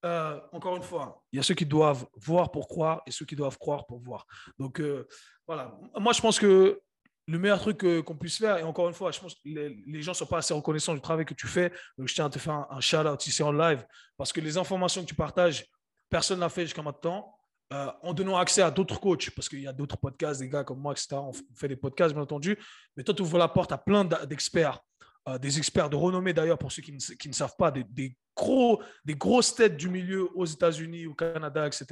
euh, 0.05 0.39
encore 0.51 0.75
une 0.75 0.83
fois, 0.83 1.21
il 1.31 1.37
y 1.37 1.39
a 1.39 1.43
ceux 1.43 1.55
qui 1.55 1.65
doivent 1.65 2.05
voir 2.15 2.51
pour 2.51 2.67
croire 2.67 3.01
et 3.05 3.11
ceux 3.11 3.25
qui 3.25 3.35
doivent 3.35 3.57
croire 3.57 3.85
pour 3.85 3.99
voir. 3.99 4.25
Donc, 4.57 4.79
euh, 4.79 5.07
voilà. 5.45 5.77
Moi, 5.97 6.13
je 6.13 6.21
pense 6.21 6.39
que 6.39 6.81
le 7.27 7.37
meilleur 7.37 7.59
truc 7.59 7.85
qu'on 8.05 8.15
puisse 8.15 8.37
faire, 8.37 8.57
et 8.57 8.63
encore 8.63 8.87
une 8.87 8.93
fois, 8.93 9.11
je 9.11 9.19
pense 9.19 9.35
que 9.35 9.41
les, 9.45 10.01
gens 10.01 10.11
ne 10.11 10.15
sont 10.15 10.25
pas 10.25 10.39
assez 10.39 10.53
reconnaissants 10.53 10.95
du 10.95 11.01
travail 11.01 11.25
que 11.25 11.35
tu 11.35 11.47
fais. 11.47 11.71
Donc, 11.97 12.07
je 12.07 12.15
tiens 12.15 12.25
à 12.25 12.29
te 12.29 12.39
faire 12.39 12.53
un, 12.53 12.67
un 12.71 12.79
shout-out 12.79 13.27
ici 13.27 13.43
en 13.43 13.51
live 13.51 13.85
parce 14.17 14.33
que 14.33 14.41
les 14.41 14.57
informations 14.57 15.01
que 15.01 15.07
tu 15.07 15.15
partages, 15.15 15.65
Personne 16.09 16.37
ne 16.37 16.41
l'a 16.41 16.49
fait 16.49 16.63
jusqu'à 16.63 16.81
maintenant. 16.81 17.35
Euh, 17.71 17.91
en 18.01 18.15
donnant 18.15 18.35
accès 18.35 18.63
à 18.63 18.71
d'autres 18.71 18.99
coachs, 18.99 19.29
parce 19.29 19.47
qu'il 19.47 19.61
y 19.61 19.67
a 19.67 19.73
d'autres 19.73 19.95
podcasts, 19.95 20.39
des 20.39 20.49
gars 20.49 20.63
comme 20.63 20.79
moi, 20.79 20.93
etc. 20.93 21.09
On 21.13 21.31
fait 21.55 21.67
des 21.67 21.75
podcasts, 21.75 22.15
bien 22.15 22.23
entendu. 22.23 22.57
Mais 22.97 23.03
toi, 23.03 23.13
tu 23.13 23.21
ouvres 23.21 23.37
la 23.37 23.47
porte 23.47 23.71
à 23.71 23.77
plein 23.77 24.03
d'experts, 24.03 24.79
euh, 25.29 25.37
des 25.37 25.57
experts 25.57 25.89
de 25.89 25.95
renommée 25.95 26.33
d'ailleurs, 26.33 26.57
pour 26.57 26.71
ceux 26.71 26.81
qui 26.81 26.91
ne, 26.91 27.33
savent 27.33 27.55
pas, 27.57 27.71
des, 27.71 28.17
gros, 28.35 28.81
des 29.05 29.15
grosses 29.15 29.55
têtes 29.55 29.77
du 29.77 29.89
milieu 29.89 30.29
aux 30.35 30.45
États-Unis, 30.45 31.05
au 31.07 31.13
Canada, 31.13 31.65
etc. 31.65 31.85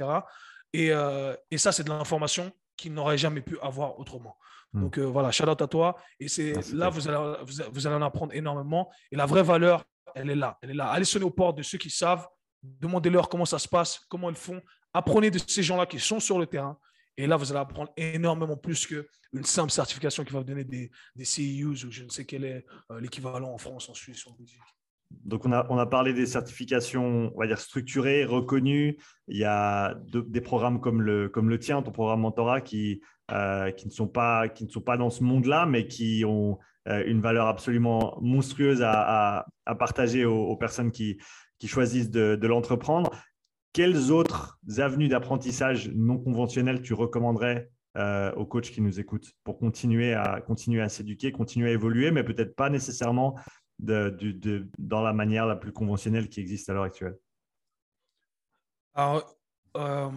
Euh, 0.76 1.36
et, 1.50 1.58
ça, 1.58 1.72
c'est 1.72 1.84
de 1.84 1.90
l'information 1.90 2.52
qu'ils 2.76 2.92
n'auraient 2.92 3.18
jamais 3.18 3.40
pu 3.40 3.58
avoir 3.60 3.98
autrement. 3.98 4.36
Hmm. 4.72 4.82
Donc 4.82 4.98
voilà, 4.98 5.30
shout 5.30 5.48
out 5.48 5.60
à 5.60 5.66
toi. 5.66 5.96
Et 6.20 6.28
c'est 6.28 6.52
là, 6.72 6.90
vous 6.90 7.08
allez, 7.08 7.36
vous 7.72 7.86
allez 7.86 7.96
en 7.96 8.02
apprendre 8.02 8.34
énormément. 8.34 8.90
Et 9.10 9.16
la 9.16 9.26
vraie 9.26 9.42
valeur, 9.42 9.84
elle 10.14 10.30
est 10.30 10.36
là. 10.36 10.58
Elle 10.62 10.70
est 10.70 10.74
là. 10.74 10.88
Allez 10.88 11.04
sonner 11.04 11.24
aux 11.24 11.30
portes 11.30 11.56
de 11.58 11.62
ceux 11.62 11.78
qui 11.78 11.90
savent 11.90 12.28
Demandez-leur 12.62 13.28
comment 13.28 13.44
ça 13.44 13.58
se 13.58 13.68
passe, 13.68 14.00
comment 14.08 14.30
ils 14.30 14.36
font. 14.36 14.60
Apprenez 14.92 15.30
de 15.30 15.38
ces 15.38 15.62
gens-là 15.62 15.86
qui 15.86 16.00
sont 16.00 16.20
sur 16.20 16.38
le 16.38 16.46
terrain. 16.46 16.78
Et 17.18 17.26
là, 17.26 17.36
vous 17.36 17.50
allez 17.50 17.60
apprendre 17.60 17.92
énormément 17.96 18.56
plus 18.56 18.86
qu'une 18.86 19.44
simple 19.44 19.72
certification 19.72 20.22
qui 20.22 20.32
va 20.32 20.38
vous 20.38 20.44
donner 20.44 20.62
des, 20.62 20.88
des 21.16 21.24
CEUs 21.24 21.64
ou 21.66 21.74
je 21.90 22.04
ne 22.04 22.08
sais 22.08 22.24
quel 22.24 22.44
est 22.44 22.64
euh, 22.92 23.00
l'équivalent 23.00 23.52
en 23.52 23.58
France, 23.58 23.88
en 23.88 23.94
Suisse, 23.94 24.24
en 24.28 24.36
Belgique. 24.38 24.60
donc, 25.10 25.44
on 25.44 25.52
a, 25.52 25.86
parlé 25.86 26.12
des 26.12 26.26
certifications, 26.26 27.32
on 27.34 27.38
va 27.38 27.48
dire, 27.48 27.58
structurées, 27.58 28.24
reconnues. 28.24 28.98
Il 29.26 29.36
y 29.36 29.44
a 29.44 29.96
des 30.06 30.40
programmes 30.40 30.80
comme 30.80 31.02
le, 31.02 31.58
tien, 31.58 31.82
ton 31.82 31.90
programme 31.90 32.20
Mentorat, 32.20 32.60
qui, 32.60 33.00
euh, 33.32 33.72
qui, 33.72 33.88
ne, 33.88 33.92
sont 33.92 34.06
pas, 34.06 34.46
dans 34.96 35.10
ce 35.10 35.24
monde-là, 35.24 35.66
mais 35.66 35.88
qui 35.88 36.24
ont 36.24 36.56
euh, 36.86 37.02
une 37.04 37.20
valeur 37.20 37.48
absolument 37.48 38.16
monstrueuse 38.22 38.80
à, 38.80 39.44
partager 39.76 40.24
aux, 40.24 40.56
personnes 40.56 40.92
qui, 40.92 41.18
choisissent 41.66 42.12
de 42.12 42.46
l'entreprendre. 42.46 43.10
Quelles 43.78 44.10
autres 44.10 44.58
avenues 44.78 45.06
d'apprentissage 45.06 45.88
non 45.94 46.18
conventionnelles 46.18 46.82
tu 46.82 46.94
recommanderais 46.94 47.70
euh, 47.96 48.32
aux 48.32 48.44
coachs 48.44 48.72
qui 48.72 48.80
nous 48.80 48.98
écoutent 48.98 49.30
pour 49.44 49.56
continuer 49.56 50.14
à, 50.14 50.40
continuer 50.40 50.82
à 50.82 50.88
s'éduquer, 50.88 51.30
continuer 51.30 51.68
à 51.68 51.72
évoluer, 51.74 52.10
mais 52.10 52.24
peut-être 52.24 52.56
pas 52.56 52.70
nécessairement 52.70 53.38
dans 53.78 55.00
la 55.00 55.12
manière 55.12 55.46
la 55.46 55.54
plus 55.54 55.70
conventionnelle 55.70 56.28
qui 56.28 56.40
existe 56.40 56.68
à 56.68 56.72
l'heure 56.72 56.82
actuelle? 56.82 57.16
Euh, 59.76 60.10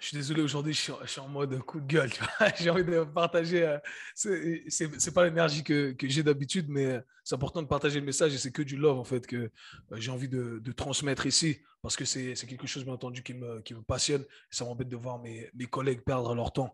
je 0.00 0.06
suis 0.06 0.16
désolé, 0.16 0.42
aujourd'hui, 0.42 0.72
je, 0.72 0.92
suis 1.06 1.20
en 1.20 1.28
mode 1.28 1.58
coup 1.60 1.80
de 1.80 1.86
gueule. 1.86 2.10
j'ai 2.60 2.70
envie 2.70 2.84
de 2.84 3.04
partager. 3.04 3.64
Euh, 3.64 3.78
ce 4.14 4.60
c'est 4.68 5.14
pas 5.14 5.24
l'énergie 5.24 5.62
que, 5.62 5.94
j'ai 6.02 6.22
d'habitude, 6.22 6.66
mais 6.68 7.00
c'est 7.24 7.34
important 7.34 7.62
de 7.62 7.66
partager 7.66 8.00
le 8.00 8.06
message 8.06 8.34
et 8.34 8.38
c'est 8.38 8.50
que 8.50 8.62
du 8.62 8.76
love, 8.76 8.98
en 8.98 9.04
fait, 9.04 9.26
que 9.26 9.36
euh, 9.36 9.50
j'ai 9.96 10.10
envie 10.10 10.28
de, 10.28 10.60
de, 10.62 10.72
transmettre 10.72 11.26
ici 11.26 11.58
parce 11.82 11.96
que 11.96 12.04
c'est 12.04 12.34
quelque 12.34 12.66
chose, 12.66 12.84
bien 12.84 12.94
entendu, 12.94 13.22
qui 13.22 13.34
me, 13.34 13.60
qui 13.60 13.74
me 13.74 13.82
passionne. 13.82 14.24
Ça 14.50 14.64
m'embête 14.64 14.88
de 14.88 14.96
voir 14.96 15.18
mes, 15.18 15.50
collègues 15.70 16.02
perdre 16.02 16.34
leur 16.34 16.52
temps. 16.52 16.72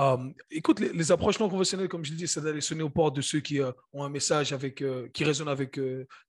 Euh, 0.00 0.16
écoute, 0.50 0.80
les, 0.80 1.12
approches 1.12 1.38
non 1.38 1.48
conventionnelles, 1.48 1.88
comme 1.88 2.04
je 2.04 2.10
le 2.10 2.16
dis, 2.16 2.26
c'est 2.26 2.40
d'aller 2.40 2.60
sonner 2.60 2.82
aux 2.82 2.90
portes 2.90 3.14
de 3.14 3.22
ceux 3.22 3.40
qui 3.40 3.60
ont 3.92 4.02
un 4.02 4.08
message 4.08 4.52
avec, 4.52 4.82
qui 5.12 5.24
résonne 5.24 5.48
avec 5.48 5.78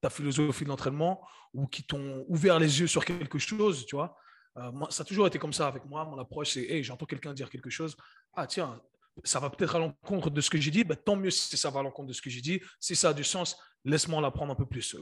ta 0.01 0.09
philosophie 0.09 0.65
d'entraînement 0.65 1.21
ou 1.53 1.65
qui 1.65 1.83
t'ont 1.83 2.25
ouvert 2.27 2.59
les 2.59 2.79
yeux 2.81 2.87
sur 2.87 3.03
quelque 3.03 3.39
chose, 3.39 3.85
tu 3.85 3.95
vois. 3.95 4.15
Euh, 4.59 4.71
ça 4.89 5.03
a 5.03 5.05
toujours 5.05 5.27
été 5.27 5.39
comme 5.39 5.53
ça 5.53 5.67
avec 5.67 5.85
moi. 5.85 6.05
Mon 6.05 6.19
approche, 6.19 6.51
c'est 6.51 6.63
hey, 6.63 6.83
j'entends 6.83 7.05
quelqu'un 7.05 7.33
dire 7.33 7.49
quelque 7.49 7.69
chose. 7.69 7.95
Ah, 8.33 8.47
tiens, 8.47 8.81
ça 9.23 9.39
va 9.39 9.49
peut-être 9.49 9.75
à 9.75 9.79
l'encontre 9.79 10.29
de 10.29 10.41
ce 10.41 10.49
que 10.49 10.59
j'ai 10.59 10.71
dit. 10.71 10.83
Ben, 10.83 10.95
tant 10.95 11.15
mieux 11.15 11.31
si 11.31 11.55
ça 11.57 11.69
va 11.69 11.79
à 11.79 11.83
l'encontre 11.83 12.07
de 12.07 12.13
ce 12.13 12.21
que 12.21 12.29
j'ai 12.29 12.41
dit. 12.41 12.61
Si 12.79 12.95
ça 12.95 13.09
a 13.09 13.13
du 13.13 13.23
sens, 13.23 13.57
laisse-moi 13.85 14.19
en 14.19 14.23
apprendre 14.23 14.51
un 14.51 14.55
peu 14.55 14.65
plus. 14.65 14.95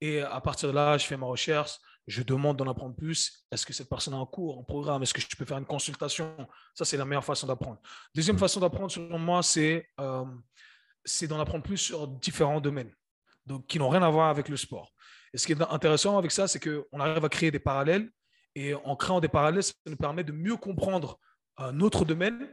Et 0.00 0.20
à 0.20 0.40
partir 0.40 0.68
de 0.68 0.74
là, 0.74 0.98
je 0.98 1.06
fais 1.06 1.16
ma 1.16 1.26
recherche. 1.26 1.78
Je 2.08 2.22
demande 2.22 2.56
d'en 2.56 2.68
apprendre 2.68 2.96
plus. 2.96 3.46
Est-ce 3.52 3.64
que 3.64 3.72
cette 3.72 3.88
personne 3.88 4.14
a 4.14 4.16
un 4.16 4.26
cours, 4.26 4.58
un 4.58 4.64
programme? 4.64 5.02
Est-ce 5.02 5.14
que 5.14 5.20
je 5.20 5.36
peux 5.36 5.44
faire 5.44 5.58
une 5.58 5.66
consultation? 5.66 6.34
Ça, 6.74 6.84
c'est 6.84 6.96
la 6.96 7.04
meilleure 7.04 7.24
façon 7.24 7.46
d'apprendre. 7.46 7.80
Deuxième 8.14 8.38
façon 8.38 8.58
d'apprendre, 8.58 8.90
selon 8.90 9.18
moi, 9.18 9.42
c'est 9.42 9.86
euh, 10.00 10.24
d'en 11.28 11.38
apprendre 11.38 11.62
plus 11.62 11.78
sur 11.78 12.08
différents 12.08 12.60
domaines 12.60 12.92
donc, 13.46 13.66
qui 13.68 13.78
n'ont 13.78 13.88
rien 13.88 14.02
à 14.02 14.10
voir 14.10 14.30
avec 14.30 14.48
le 14.48 14.56
sport. 14.56 14.92
Et 15.32 15.38
ce 15.38 15.46
qui 15.46 15.52
est 15.52 15.62
intéressant 15.62 16.18
avec 16.18 16.32
ça, 16.32 16.48
c'est 16.48 16.60
qu'on 16.60 16.98
arrive 16.98 17.24
à 17.24 17.28
créer 17.28 17.52
des 17.52 17.60
parallèles 17.60 18.10
et 18.54 18.74
en 18.74 18.96
créant 18.96 19.20
des 19.20 19.28
parallèles, 19.28 19.62
ça 19.62 19.72
nous 19.86 19.96
permet 19.96 20.24
de 20.24 20.32
mieux 20.32 20.56
comprendre 20.56 21.18
euh, 21.60 21.72
notre 21.72 22.04
domaine 22.04 22.48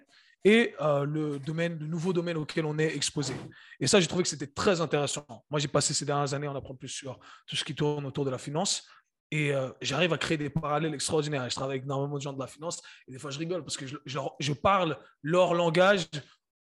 et 0.45 0.73
euh, 0.81 1.03
le 1.03 1.39
domaine, 1.39 1.77
le 1.77 1.87
nouveau 1.87 2.13
domaine 2.13 2.37
auquel 2.37 2.65
on 2.65 2.77
est 2.77 2.95
exposé. 2.95 3.33
Et 3.79 3.87
ça, 3.87 3.99
j'ai 3.99 4.07
trouvé 4.07 4.23
que 4.23 4.29
c'était 4.29 4.47
très 4.47 4.79
intéressant. 4.79 5.25
Moi, 5.49 5.59
j'ai 5.59 5.67
passé 5.67 5.93
ces 5.93 6.05
dernières 6.05 6.33
années 6.33 6.47
en 6.47 6.55
apprendre 6.55 6.79
plus 6.79 6.89
sur 6.89 7.19
tout 7.45 7.55
ce 7.55 7.63
qui 7.63 7.75
tourne 7.75 8.05
autour 8.05 8.23
de 8.23 8.29
la 8.29 8.37
finance. 8.37 8.87
Et 9.31 9.53
euh, 9.53 9.69
j'arrive 9.81 10.13
à 10.13 10.17
créer 10.17 10.37
des 10.37 10.49
parallèles 10.49 10.93
extraordinaires. 10.93 11.47
je 11.49 11.55
travaille 11.55 11.75
avec 11.75 11.83
énormément 11.83 12.15
de 12.15 12.21
gens 12.21 12.33
de 12.33 12.39
la 12.39 12.47
finance. 12.47 12.81
Et 13.07 13.11
des 13.11 13.19
fois, 13.19 13.31
je 13.31 13.37
rigole 13.37 13.63
parce 13.63 13.77
que 13.77 13.85
je, 13.85 13.97
je 14.05 14.53
parle 14.53 14.97
leur 15.21 15.53
langage 15.53 16.07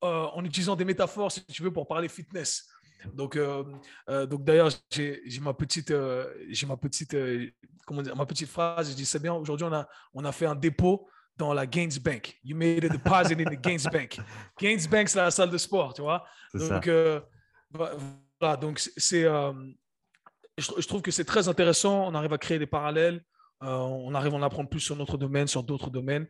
en 0.02 0.46
utilisant 0.46 0.76
des 0.76 0.86
métaphores, 0.86 1.32
si 1.32 1.44
tu 1.46 1.64
veux, 1.64 1.74
pour 1.74 1.88
parler 1.88 2.08
fitness. 2.08 2.68
Donc, 3.14 3.36
euh, 3.36 3.64
euh, 4.10 4.26
donc 4.26 4.44
d'ailleurs, 4.44 4.70
j'ai 4.92 5.40
ma 5.42 5.54
petite, 5.54 5.92
euh, 5.92 6.34
j'ai 6.50 6.66
ma 6.66 6.78
petite, 6.78 7.16
comment 7.86 8.02
dire, 8.02 8.16
ma 8.16 8.26
petite 8.26 8.50
phrase. 8.50 8.90
Je 8.90 8.96
dis 8.96 9.06
c'est 9.06 9.22
bien. 9.22 9.34
Aujourd'hui, 9.34 9.66
on 9.66 9.74
a, 9.74 9.88
on 10.14 10.24
a 10.26 10.32
fait 10.32 10.46
un 10.46 10.56
dépôt 10.56 11.08
dans 11.38 11.54
la 11.54 11.66
Gains 11.66 12.00
Bank. 12.02 12.40
You 12.44 12.56
made 12.56 12.86
a 12.86 12.90
deposit 12.90 13.40
in 13.40 13.46
the 13.46 13.62
Gains 13.62 13.90
Bank. 13.92 14.20
Gains 14.60 14.88
Bank, 14.90 15.10
c'est 15.10 15.20
la 15.20 15.32
salle 15.32 15.52
de 15.52 15.58
sport, 15.58 15.94
tu 15.94 16.02
vois. 16.02 16.26
Donc, 16.54 16.90
voilà. 17.72 18.58
Donc, 18.58 18.80
c'est, 18.80 19.24
je, 19.24 20.88
trouve 20.88 21.02
que 21.02 21.12
c'est 21.12 21.26
très 21.26 21.48
intéressant. 21.48 22.08
On 22.08 22.16
arrive 22.16 22.34
à 22.34 22.38
créer 22.38 22.60
des 22.60 22.68
parallèles. 22.68 23.24
on 23.62 24.14
arrive 24.16 24.34
à 24.34 24.38
en 24.38 24.44
apprendre 24.44 24.70
plus 24.70 24.80
sur 24.80 24.96
notre 24.96 25.18
domaine, 25.18 25.48
sur 25.48 25.64
d'autres 25.64 25.90
domaines. 25.90 26.28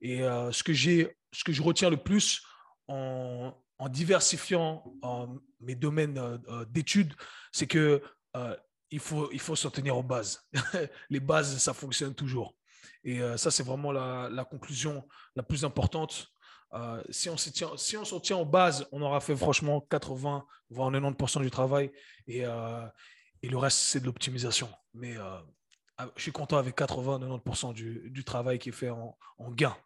Et 0.00 0.18
ce 0.18 0.62
que 0.62 0.74
j'ai, 0.74 1.16
ce 1.32 1.44
que 1.44 1.52
je 1.52 1.62
retiens 1.62 1.88
le 1.88 1.96
plus 1.96 2.42
en, 2.88 3.54
en 3.84 3.88
diversifiant 3.90 4.82
mes 5.60 5.74
domaines 5.74 6.16
euh, 6.16 6.38
euh, 6.48 6.64
d'études, 6.64 7.12
c'est 7.52 7.66
que 7.66 8.02
euh, 8.34 8.56
il 8.90 8.98
faut, 8.98 9.30
il 9.30 9.40
faut 9.40 9.54
s'en 9.54 9.70
tenir 9.70 9.94
aux 9.96 10.02
bases. 10.02 10.42
les 11.10 11.20
bases, 11.20 11.58
ça 11.58 11.74
fonctionne 11.74 12.14
toujours. 12.14 12.56
Et 13.06 13.20
ça, 13.36 13.50
c'est 13.50 13.62
vraiment 13.62 13.92
la, 13.92 14.46
conclusion 14.50 15.06
la 15.36 15.42
plus 15.42 15.62
importante. 15.66 16.26
si 17.10 17.28
on 17.28 17.36
s'en 17.36 17.50
tient, 17.50 17.76
si 17.76 17.96
on 17.98 18.20
tient 18.20 18.38
aux 18.38 18.46
bases, 18.46 18.86
on 18.92 19.02
aura 19.02 19.20
fait 19.20 19.36
franchement 19.36 19.82
80, 19.90 20.46
voire 20.70 20.90
90% 20.90 21.42
du 21.42 21.50
travail. 21.50 21.92
Et, 22.26 22.44
et 23.42 23.48
le 23.48 23.58
reste, 23.58 23.76
c'est 23.76 24.00
de 24.00 24.06
l'optimisation. 24.06 24.70
Mais 24.94 25.16
je 26.16 26.22
suis 26.22 26.32
content 26.32 26.56
avec 26.56 26.78
80-90% 26.78 27.74
du, 27.74 28.08
du, 28.08 28.24
travail 28.24 28.58
qui 28.58 28.70
est 28.70 28.72
fait 28.72 28.88
en, 28.88 29.18
en 29.36 29.50
gains. 29.50 29.76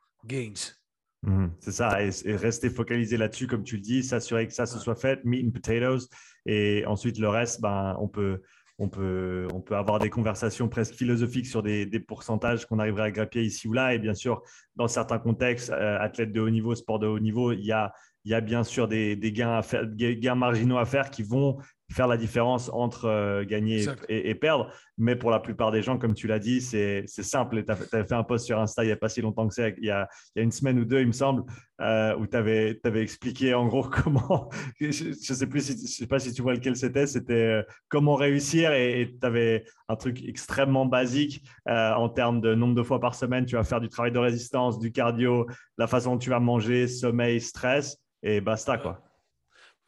Mmh, 1.23 1.47
c'est 1.59 1.73
ça, 1.73 2.01
et, 2.03 2.11
rester 2.37 2.71
focalisé 2.71 3.17
là-dessus, 3.17 3.49
comme 3.49 3.65
tu 3.65 3.77
le 3.77 3.83
dis, 3.83 4.05
s'assurer 4.05 4.47
que 4.47 4.53
ça 4.53 4.67
se 4.67 4.79
soit 4.79 4.95
fait, 4.95 5.25
meat 5.25 5.47
and 5.47 5.51
potatoes, 5.51 6.09
et 6.47 6.85
ensuite 6.87 7.19
le 7.19 7.29
reste, 7.29 7.61
ben, 7.61 7.97
on, 7.99 8.07
peut, 8.07 8.41
on, 8.79 8.89
peut, 8.89 9.49
on 9.53 9.61
peut 9.61 9.75
avoir 9.75 9.99
des 9.99 10.11
conversations 10.11 10.69
presque 10.69 10.95
philosophiques 10.95 11.47
sur 11.47 11.63
des, 11.63 11.87
des 11.87 11.99
pourcentages 11.99 12.67
qu'on 12.67 12.79
arriverait 12.79 13.03
à 13.03 13.11
grappiller 13.11 13.47
ici 13.47 13.67
ou 13.67 13.73
là, 13.73 13.95
et 13.95 13.99
bien 13.99 14.15
sûr, 14.15 14.43
dans 14.77 14.87
certains 14.87 15.19
contextes, 15.19 15.71
euh, 15.71 15.99
athlètes 15.99 16.33
de 16.33 16.41
haut 16.41 16.51
niveau, 16.51 16.77
sport 16.77 17.01
de 17.01 17.09
haut 17.09 17.19
niveau, 17.19 17.51
il 17.51 17.65
y 17.65 17.73
a, 17.73 17.93
il 18.25 18.31
y 18.31 18.35
a 18.35 18.41
bien 18.41 18.63
sûr 18.63 18.87
des, 18.87 19.17
des 19.17 19.33
gains, 19.33 19.59
à 19.59 19.63
faire, 19.63 19.87
des 19.89 20.17
gains 20.19 20.37
marginaux 20.37 20.79
à 20.79 20.85
faire 20.85 21.11
qui 21.11 21.25
vont 21.25 21.59
faire 21.91 22.07
la 22.07 22.17
différence 22.17 22.71
entre 22.73 23.07
euh, 23.07 23.45
gagner 23.45 23.87
et, 24.09 24.35
perdre. 24.35 24.71
Mais 24.99 25.17
pour 25.17 25.31
la 25.31 25.41
plupart 25.41 25.71
des 25.71 25.81
gens, 25.81 25.97
comme 25.97 26.15
tu 26.15 26.27
l'as 26.27 26.39
dit, 26.39 26.61
c'est 26.61 27.07
simple. 27.07 27.65
Tu 27.65 27.71
as, 27.71 27.77
fait 27.77 28.13
un 28.13 28.25
post 28.25 28.47
sur 28.47 28.59
Insta 28.59 28.85
il 28.85 28.89
n'y 28.89 28.93
a 28.93 28.97
pas 28.97 29.09
si 29.09 29.23
longtemps 29.23 29.49
que 29.49 29.55
ça, 29.55 29.69
il, 29.69 29.85
y 29.85 29.91
a, 29.91 30.09
il 30.35 30.39
y 30.39 30.41
a 30.41 30.43
une 30.43 30.53
semaine 30.53 30.79
ou 30.79 30.85
deux, 30.85 31.01
il 31.01 31.07
me 31.07 31.13
semble, 31.13 31.45
euh, 31.81 32.15
où 32.17 32.27
tu 32.27 32.37
avais, 32.37 32.79
avais, 32.85 33.03
expliqué 33.03 33.55
en 33.55 33.67
gros 33.67 33.83
comment, 34.05 34.51
je 34.81 34.87
ne 34.87 35.13
sais, 35.15 35.47
plus 35.47 35.67
si, 35.67 35.73
je 35.73 35.93
sais 35.93 36.07
pas 36.07 36.19
si 36.19 36.33
tu 36.33 36.43
vois 36.43 36.53
lequel 36.53 36.77
c'était, 36.77 37.07
c'était 37.07 37.33
euh, 37.33 37.63
comment 37.89 38.17
réussir 38.17 38.73
et 38.73 39.17
tu 39.19 39.27
avais 39.27 39.65
un 39.89 39.97
truc 39.97 40.23
extrêmement 40.27 40.85
basique 40.85 41.43
en 41.67 42.09
termes 42.09 42.41
de 42.41 42.55
nombre 42.55 42.75
de 42.75 42.83
fois 42.83 43.01
par 43.01 43.15
semaine, 43.15 43.47
tu 43.47 43.57
vas 43.57 43.65
faire 43.65 43.81
du 43.81 43.89
travail 43.89 44.13
de 44.13 44.19
résistance, 44.19 44.79
du 44.79 44.93
cardio, 44.93 45.47
la 45.79 45.87
façon 45.87 46.13
dont 46.13 46.19
tu 46.19 46.31
vas 46.31 46.41
manger, 46.41 46.87
sommeil, 46.87 47.41
stress 47.41 47.99
et 48.23 48.41
basta 48.41 48.77
quoi. 48.77 49.08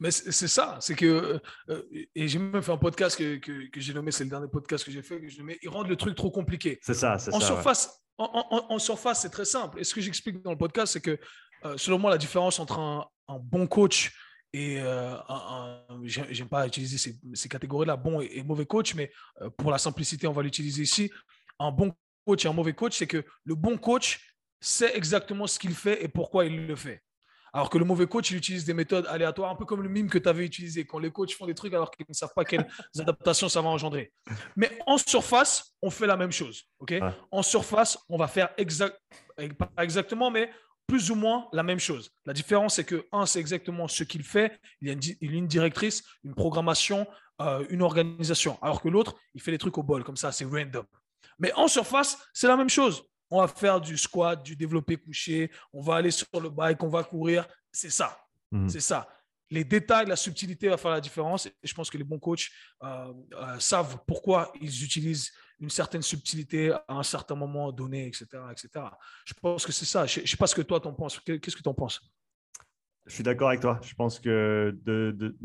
Mais 0.01 0.09
c'est 0.09 0.47
ça, 0.47 0.79
c'est 0.81 0.95
que, 0.95 1.39
euh, 1.69 1.81
et 2.15 2.27
j'ai 2.27 2.39
même 2.39 2.63
fait 2.63 2.71
un 2.71 2.77
podcast 2.77 3.15
que, 3.15 3.35
que, 3.35 3.79
j'ai 3.79 3.93
nommé, 3.93 4.11
c'est 4.11 4.23
le 4.23 4.31
dernier 4.31 4.47
podcast 4.47 4.83
que 4.83 4.89
j'ai 4.89 5.03
fait, 5.03 5.21
que 5.21 5.27
j'ai 5.27 5.37
nommé, 5.37 5.59
ils 5.61 5.69
rendent 5.69 5.89
le 5.89 5.95
truc 5.95 6.15
trop 6.15 6.31
compliqué. 6.31 6.79
C'est 6.81 6.95
ça, 6.95 7.19
c'est 7.19 7.29
ça. 7.29 7.39
Surface, 7.39 8.01
en, 8.17 8.65
en, 8.67 8.79
surface, 8.79 9.21
c'est 9.21 9.29
très 9.29 9.45
simple. 9.45 9.79
Et 9.79 9.83
ce 9.83 9.93
que 9.93 10.01
j'explique 10.01 10.41
dans 10.41 10.49
le 10.49 10.57
podcast, 10.57 10.93
c'est 10.93 11.01
que, 11.01 11.19
euh, 11.65 11.77
selon 11.77 11.99
moi, 11.99 12.09
la 12.09 12.17
différence 12.17 12.59
entre 12.59 12.79
un, 12.79 13.05
un 13.27 13.37
bon 13.37 13.67
coach 13.67 14.11
et 14.53 14.81
euh, 14.81 15.15
un, 15.29 15.85
j'aime 16.03 16.49
pas 16.49 16.65
utiliser 16.65 16.97
ces, 16.97 17.19
ces 17.35 17.47
catégories-là, 17.47 17.95
bon 17.95 18.21
et, 18.21 18.41
mauvais 18.41 18.65
coach, 18.65 18.95
mais 18.95 19.11
pour 19.55 19.69
la 19.69 19.77
simplicité, 19.77 20.25
on 20.25 20.33
va 20.33 20.41
l'utiliser 20.41 20.81
ici. 20.81 21.11
Un 21.59 21.69
bon 21.69 21.93
coach 22.25 22.43
et 22.43 22.47
un 22.47 22.53
mauvais 22.53 22.73
coach, 22.73 22.97
c'est 22.97 23.07
que 23.07 23.23
le 23.43 23.53
bon 23.53 23.77
coach 23.77 24.35
sait 24.59 24.97
exactement 24.97 25.45
ce 25.45 25.59
qu'il 25.59 25.75
fait 25.75 26.03
et 26.03 26.07
pourquoi 26.07 26.45
il 26.45 26.65
le 26.65 26.75
fait. 26.75 27.03
Alors 27.53 27.69
que 27.69 27.77
le 27.77 27.85
mauvais 27.85 28.07
coach, 28.07 28.31
il 28.31 28.37
utilise 28.37 28.63
des 28.63 28.73
méthodes 28.73 29.05
aléatoires, 29.07 29.51
un 29.51 29.55
peu 29.55 29.65
comme 29.65 29.81
le 29.81 29.89
mime 29.89 30.09
que 30.09 30.17
tu 30.17 30.29
avais 30.29 30.45
utilisé, 30.45 30.85
quand 30.85 30.99
les 30.99 31.11
coachs 31.11 31.33
font 31.33 31.45
des 31.45 31.53
trucs 31.53 31.73
alors 31.73 31.91
qu'ils 31.91 32.05
ne 32.07 32.13
savent 32.13 32.33
pas 32.33 32.45
quelles 32.45 32.65
adaptations 32.99 33.49
ça 33.49 33.61
va 33.61 33.69
engendrer. 33.69 34.13
Mais 34.55 34.71
en 34.87 34.97
surface, 34.97 35.73
on 35.81 35.89
fait 35.89 36.07
la 36.07 36.15
même 36.15 36.31
chose. 36.31 36.63
ok? 36.79 36.95
En 37.31 37.43
surface, 37.43 37.97
on 38.07 38.17
va 38.17 38.27
faire 38.27 38.49
exact, 38.57 38.97
pas 39.57 39.71
exactement, 39.79 40.31
mais 40.31 40.49
plus 40.87 41.11
ou 41.11 41.15
moins 41.15 41.47
la 41.53 41.63
même 41.63 41.79
chose. 41.79 42.11
La 42.25 42.33
différence, 42.33 42.75
c'est 42.75 42.83
que, 42.83 43.05
un, 43.11 43.25
c'est 43.25 43.39
exactement 43.39 43.87
ce 43.87 44.03
qu'il 44.03 44.23
fait. 44.23 44.59
Il 44.81 44.87
y 44.87 44.91
a 44.91 44.93
une, 44.93 45.35
une 45.35 45.47
directrice, 45.47 46.03
une 46.23 46.35
programmation, 46.35 47.07
euh, 47.41 47.65
une 47.69 47.81
organisation. 47.81 48.57
Alors 48.61 48.81
que 48.81 48.89
l'autre, 48.89 49.15
il 49.33 49.41
fait 49.41 49.51
des 49.51 49.57
trucs 49.57 49.77
au 49.77 49.83
bol, 49.83 50.03
comme 50.03 50.17
ça, 50.17 50.31
c'est 50.31 50.45
random. 50.45 50.85
Mais 51.39 51.51
en 51.53 51.67
surface, 51.67 52.17
c'est 52.33 52.47
la 52.47 52.57
même 52.57 52.69
chose 52.69 53.03
on 53.31 53.41
va 53.41 53.47
faire 53.47 53.79
du 53.79 53.97
squat, 53.97 54.43
du 54.43 54.55
développé 54.55 54.97
couché, 54.97 55.49
on 55.73 55.81
va 55.81 55.95
aller 55.95 56.11
sur 56.11 56.27
le 56.39 56.49
bike, 56.49 56.83
on 56.83 56.89
va 56.89 57.03
courir. 57.03 57.47
C'est 57.71 57.89
ça. 57.89 58.19
Mhm. 58.51 58.69
C'est 58.69 58.81
ça. 58.81 59.07
Les 59.49 59.63
détails, 59.63 60.05
la 60.07 60.15
subtilité 60.15 60.69
va 60.69 60.77
faire 60.77 60.91
la 60.91 61.01
différence. 61.01 61.45
Et 61.45 61.53
je 61.63 61.73
pense 61.73 61.89
que 61.89 61.97
les 61.97 62.03
bons 62.03 62.19
coachs 62.19 62.47
euh, 62.83 63.13
euh, 63.33 63.59
savent 63.59 63.97
pourquoi 64.05 64.51
ils 64.61 64.83
utilisent 64.83 65.31
une 65.59 65.69
certaine 65.69 66.01
subtilité 66.01 66.71
à 66.71 66.83
un 66.95 67.03
certain 67.03 67.35
moment 67.35 67.71
donné, 67.71 68.07
etc. 68.07 68.25
etc. 68.51 68.85
Je 69.25 69.33
pense 69.33 69.65
que 69.65 69.71
c'est 69.71 69.85
ça. 69.85 70.05
Je 70.05 70.21
ne 70.21 70.25
sais 70.25 70.37
pas 70.37 70.47
ce 70.47 70.55
que 70.55 70.61
toi, 70.61 70.79
t'en 70.79 70.93
penses. 70.93 71.19
Qu'est-ce 71.19 71.55
que 71.55 71.61
tu 71.61 71.69
en 71.69 71.73
penses? 71.73 72.01
Je 73.05 73.15
suis 73.15 73.23
d'accord 73.23 73.49
avec 73.49 73.61
toi. 73.61 73.79
Je 73.83 73.93
pense 73.93 74.19
que 74.19 74.77
de, 74.83 75.11
de 75.17 75.37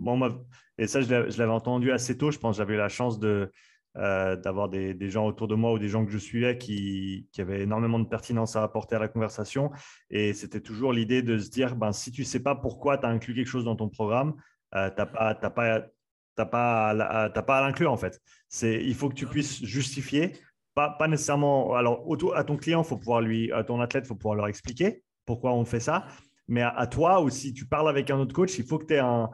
et 0.79 0.87
ça, 0.87 1.01
je 1.01 1.09
l'avais 1.11 1.45
entendu 1.47 1.91
assez 1.91 2.17
tôt. 2.17 2.31
Je 2.31 2.39
pense 2.39 2.57
que 2.57 2.59
j'avais 2.59 2.75
eu 2.75 2.79
la 2.79 2.89
chance 2.89 3.19
de, 3.19 3.51
euh, 3.99 4.37
d'avoir 4.37 4.69
des, 4.69 4.95
des, 4.95 5.09
gens 5.11 5.27
autour 5.27 5.49
de 5.49 5.55
moi 5.55 5.73
ou 5.73 5.79
des 5.79 5.89
gens 5.89 6.05
que 6.05 6.11
je 6.11 6.19
suivais 6.19 6.59
qui, 6.59 7.29
qui, 7.33 7.41
avaient 7.41 7.63
énormément 7.63 7.99
de 7.99 8.07
pertinence 8.07 8.57
à 8.57 8.63
apporter 8.63 8.97
à 8.97 8.99
la 8.99 9.09
conversation. 9.09 9.71
Et 10.11 10.35
c'était 10.35 10.61
toujours 10.61 10.93
l'idée 10.93 11.23
de 11.23 11.39
se 11.39 11.51
dire, 11.51 11.77
ben, 11.77 11.93
si 11.93 12.13
tu 12.13 12.23
ne 12.23 12.27
sais 12.27 12.43
pas 12.43 12.55
pourquoi 12.55 12.99
tu 12.99 13.07
as 13.07 13.09
inclus 13.09 13.35
quelque 13.35 13.49
chose 13.49 13.65
dans 13.65 13.77
ton 13.77 13.89
programme, 13.89 14.35
euh, 14.75 14.91
tu 14.91 14.97
n'as 14.99 15.07
pas, 15.07 15.35
pas, 15.35 16.47
pas, 16.47 16.91
à, 16.91 17.25
à 17.25 17.61
l'inclure 17.63 17.93
en 17.93 17.97
fait. 17.97 18.21
Il 18.63 18.95
faut 18.95 19.09
que 19.09 19.15
tu 19.15 19.27
puisses 19.27 19.65
justifier, 19.65 20.33
pas, 20.75 20.91
pas 20.91 21.09
nécessairement. 21.09 21.75
Alors, 21.75 22.07
à 22.35 22.45
ton 22.45 22.57
client, 22.57 22.83
faut 22.83 22.99
pouvoir 22.99 23.21
lui, 23.21 23.51
à 23.53 23.65
ton 23.65 23.81
athlète, 23.81 24.05
il 24.05 24.09
faut 24.09 24.15
pouvoir 24.15 24.37
leur 24.37 24.49
expliquer 24.49 25.03
pourquoi 25.25 25.53
on 25.53 25.65
fait 25.65 25.81
ça. 25.81 26.07
Mais 26.49 26.63
à, 26.63 26.87
toi, 26.87 27.23
ou 27.23 27.29
si 27.29 27.53
tu 27.53 27.67
parles 27.67 27.89
avec 27.89 28.11
un 28.11 28.19
autre 28.19 28.35
coach, 28.35 28.57
il 28.59 28.65
faut 28.65 28.79
que 28.79 28.87
tu 28.87 28.95
aies 28.95 29.01
un, 29.01 29.31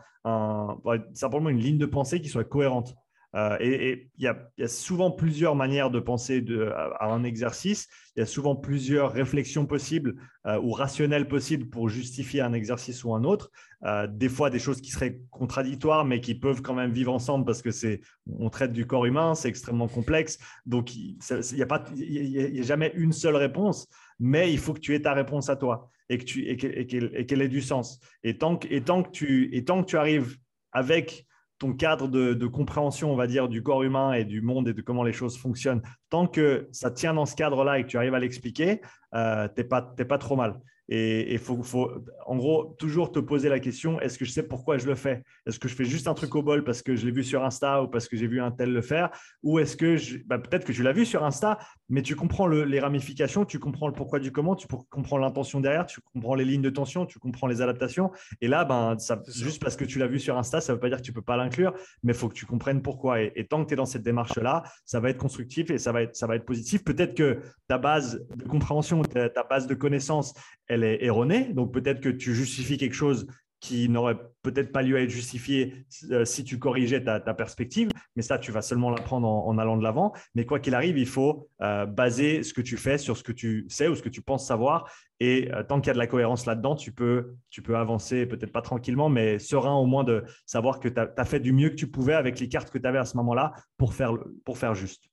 simplement 1.12 1.50
une 1.50 1.58
ligne 1.58 1.78
de 1.78 1.86
pensée 1.86 2.20
qui 2.20 2.28
soit 2.28 2.44
cohérente. 2.44 2.94
Euh, 3.34 3.56
et 3.60 4.10
il 4.18 4.24
y, 4.24 4.26
a 4.28 4.68
souvent 4.68 5.10
plusieurs 5.10 5.56
manières 5.56 5.90
de 5.90 6.00
penser 6.00 6.44
à, 6.74 7.06
un 7.06 7.24
exercice. 7.24 7.88
Il 8.14 8.20
y 8.20 8.22
a 8.22 8.26
souvent 8.26 8.54
plusieurs 8.54 9.12
réflexions 9.12 9.64
possibles 9.64 10.16
euh, 10.46 10.60
ou 10.60 10.72
rationnelles 10.72 11.26
possibles 11.26 11.70
pour 11.70 11.88
justifier 11.88 12.42
un 12.42 12.52
exercice 12.52 13.04
ou 13.04 13.14
un 13.14 13.24
autre. 13.24 13.50
Euh, 13.84 14.06
des 14.06 14.28
fois, 14.28 14.50
des 14.50 14.58
choses 14.58 14.82
qui 14.82 14.90
seraient 14.90 15.20
contradictoires, 15.30 16.04
mais 16.04 16.20
qui 16.20 16.34
peuvent 16.34 16.60
quand 16.60 16.74
même 16.74 16.92
vivre 16.92 17.12
ensemble 17.12 17.46
parce 17.46 17.62
que 17.62 17.70
c'est, 17.70 18.02
on 18.38 18.50
traite 18.50 18.72
du 18.72 18.86
corps 18.86 19.06
humain, 19.06 19.34
c'est 19.34 19.48
extrêmement 19.48 19.88
complexe. 19.88 20.38
Donc, 20.66 20.94
il 20.94 21.16
n'y 21.54 21.62
a, 21.62 21.84
il 21.96 22.60
a 22.60 22.62
jamais 22.62 22.92
une 22.94 23.12
seule 23.12 23.36
réponse, 23.36 23.88
mais 24.20 24.52
il 24.52 24.58
faut 24.58 24.74
que 24.74 24.80
tu 24.80 24.94
aies 24.94 25.02
ta 25.02 25.14
réponse 25.14 25.48
à 25.48 25.56
toi 25.56 25.88
et 26.10 26.18
que 26.18 26.24
tu, 26.24 26.46
et 26.46 26.56
qu'elle, 26.56 27.42
ait 27.42 27.48
du 27.48 27.62
sens. 27.62 27.98
Et 28.22 28.36
tant 28.36 28.58
que, 28.58 28.68
et 28.70 28.82
tant 28.82 29.02
que 29.02 29.10
tu, 29.10 29.48
et 29.56 29.64
tant 29.64 29.82
que 29.82 29.88
tu 29.88 29.96
arrives 29.96 30.36
avec 30.72 31.26
ton 31.62 31.72
cadre 31.74 32.08
de, 32.08 32.46
compréhension, 32.48 33.12
on 33.12 33.16
va 33.16 33.28
dire, 33.28 33.48
du 33.48 33.62
corps 33.62 33.84
humain 33.84 34.14
et 34.14 34.24
du 34.24 34.42
monde 34.42 34.66
et 34.66 34.74
de 34.74 34.82
comment 34.82 35.04
les 35.04 35.12
choses 35.12 35.38
fonctionnent, 35.38 35.80
tant 36.10 36.26
que 36.26 36.68
ça 36.72 36.90
tient 36.90 37.14
dans 37.14 37.24
ce 37.24 37.36
cadre-là 37.36 37.78
et 37.78 37.84
que 37.84 37.88
tu 37.88 37.96
arrives 37.96 38.14
à 38.14 38.18
l'expliquer, 38.18 38.80
euh, 39.14 39.46
tu 39.46 39.60
n'es 39.60 39.68
pas, 39.68 39.80
pas 39.80 40.18
trop 40.18 40.34
mal. 40.34 40.58
Et 40.94 41.32
il 41.32 41.38
faut, 41.38 41.62
faut, 41.62 41.90
en 42.26 42.36
gros, 42.36 42.76
toujours 42.78 43.12
te 43.12 43.18
poser 43.18 43.48
la 43.48 43.60
question 43.60 43.98
est-ce 44.02 44.18
que 44.18 44.26
je 44.26 44.30
sais 44.30 44.42
pourquoi 44.42 44.76
je 44.76 44.86
le 44.86 44.94
fais? 44.94 45.22
Est-ce 45.46 45.58
que 45.58 45.66
je 45.66 45.74
fais 45.74 45.86
juste 45.86 46.06
un 46.06 46.12
truc 46.12 46.34
au 46.34 46.42
bol 46.42 46.64
parce 46.64 46.82
que 46.82 46.96
je 46.96 47.06
l'ai 47.06 47.12
vu 47.12 47.24
sur 47.24 47.42
Insta 47.42 47.82
ou 47.82 47.88
parce 47.88 48.08
que 48.08 48.16
j'ai 48.18 48.26
vu 48.26 48.42
un 48.42 48.50
tel 48.50 48.74
le 48.74 48.82
faire? 48.82 49.08
Ou 49.42 49.58
est-ce 49.58 49.74
que 49.74 49.96
bah, 50.26 50.38
peut-être 50.38 50.66
que 50.66 50.72
tu 50.72 50.82
l'as 50.82 50.92
vu 50.92 51.06
sur 51.06 51.24
Insta, 51.24 51.58
mais 51.88 52.02
tu 52.02 52.14
comprends 52.14 52.46
les 52.46 52.78
ramifications, 52.78 53.46
tu 53.46 53.58
comprends 53.58 53.88
le 53.88 53.94
pourquoi 53.94 54.18
du 54.18 54.32
comment, 54.32 54.54
tu 54.54 54.66
comprends 54.90 55.16
l'intention 55.16 55.60
derrière, 55.60 55.86
tu 55.86 56.02
comprends 56.12 56.34
les 56.34 56.44
lignes 56.44 56.60
de 56.60 56.68
tension, 56.68 57.06
tu 57.06 57.18
comprends 57.18 57.46
les 57.46 57.62
adaptations. 57.62 58.10
Et 58.42 58.48
là, 58.48 58.66
ben, 58.66 58.98
ça, 58.98 59.22
juste 59.28 59.62
parce 59.62 59.76
que 59.76 59.86
tu 59.86 59.98
l'as 59.98 60.08
vu 60.08 60.18
sur 60.18 60.36
Insta, 60.36 60.60
ça 60.60 60.72
ne 60.72 60.76
veut 60.76 60.80
pas 60.80 60.90
dire 60.90 60.98
que 60.98 61.02
tu 61.02 61.12
ne 61.12 61.14
peux 61.14 61.22
pas 61.22 61.38
l'inclure, 61.38 61.72
mais 62.02 62.12
il 62.12 62.18
faut 62.18 62.28
que 62.28 62.34
tu 62.34 62.44
comprennes 62.44 62.82
pourquoi. 62.82 63.22
Et, 63.22 63.46
tant 63.48 63.62
que 63.62 63.68
tu 63.68 63.72
es 63.72 63.76
dans 63.78 63.86
cette 63.86 64.02
démarche-là, 64.02 64.62
ça 64.84 65.00
va 65.00 65.08
être 65.08 65.16
constructif 65.16 65.70
et 65.70 65.78
ça 65.78 65.90
va 65.90 66.02
être, 66.02 66.14
ça 66.16 66.26
va 66.26 66.36
être 66.36 66.44
positif. 66.44 66.84
Peut-être 66.84 67.14
que 67.14 67.40
ta 67.66 67.78
base 67.78 68.26
de 68.36 68.44
compréhension, 68.44 69.00
ta, 69.00 69.30
ta 69.30 69.42
base 69.42 69.66
de 69.66 69.74
connaissances, 69.74 70.34
elle 70.68 70.81
erronée. 70.82 71.52
Donc 71.52 71.72
peut-être 71.72 72.00
que 72.00 72.08
tu 72.08 72.34
justifies 72.34 72.76
quelque 72.76 72.94
chose 72.94 73.26
qui 73.62 73.88
n'aurait 73.88 74.18
peut-être 74.42 74.72
pas 74.72 74.82
lieu 74.82 74.96
à 74.96 75.02
être 75.02 75.10
justifié 75.10 75.86
euh, 76.10 76.24
si 76.24 76.42
tu 76.42 76.58
corrigeais 76.58 77.04
ta, 77.04 77.20
perspective, 77.32 77.90
mais 78.16 78.22
ça, 78.22 78.36
tu 78.36 78.50
vas 78.50 78.60
seulement 78.60 78.90
l'apprendre 78.90 79.28
en, 79.28 79.56
allant 79.56 79.76
de 79.76 79.84
l'avant. 79.84 80.12
Mais 80.34 80.44
quoi 80.44 80.58
qu'il 80.58 80.74
arrive, 80.74 80.98
il 80.98 81.06
faut 81.06 81.48
euh, 81.62 81.86
baser 81.86 82.42
ce 82.42 82.52
que 82.52 82.60
tu 82.60 82.76
fais 82.76 82.98
sur 82.98 83.16
ce 83.16 83.22
que 83.22 83.30
tu 83.30 83.64
sais 83.68 83.86
ou 83.86 83.94
ce 83.94 84.02
que 84.02 84.08
tu 84.08 84.20
penses 84.20 84.44
savoir. 84.44 84.90
Et 85.20 85.48
euh, 85.52 85.62
tant 85.62 85.80
qu'il 85.80 85.86
y 85.86 85.90
a 85.90 85.94
de 85.94 85.98
la 85.98 86.08
cohérence 86.08 86.44
là-dedans, 86.44 86.74
tu 86.74 86.90
peux, 86.90 87.36
tu 87.50 87.62
peux 87.62 87.76
avancer, 87.76 88.26
peut-être 88.26 88.52
pas 88.52 88.62
tranquillement, 88.62 89.08
mais 89.08 89.38
serein 89.38 89.74
au 89.74 89.86
moins 89.86 90.02
de 90.02 90.24
savoir 90.44 90.80
que 90.80 90.88
tu 90.88 91.00
as, 91.00 91.12
as, 91.16 91.24
fait 91.24 91.38
du 91.38 91.52
mieux 91.52 91.68
que 91.68 91.76
tu 91.76 91.86
pouvais 91.86 92.14
avec 92.14 92.40
les 92.40 92.48
cartes 92.48 92.68
que 92.68 92.78
tu 92.78 92.86
avais 92.88 92.98
à 92.98 93.04
ce 93.04 93.16
moment-là 93.18 93.52
pour 93.76 93.94
faire, 93.94 94.14
pour 94.44 94.58
faire 94.58 94.74
juste. 94.74 95.11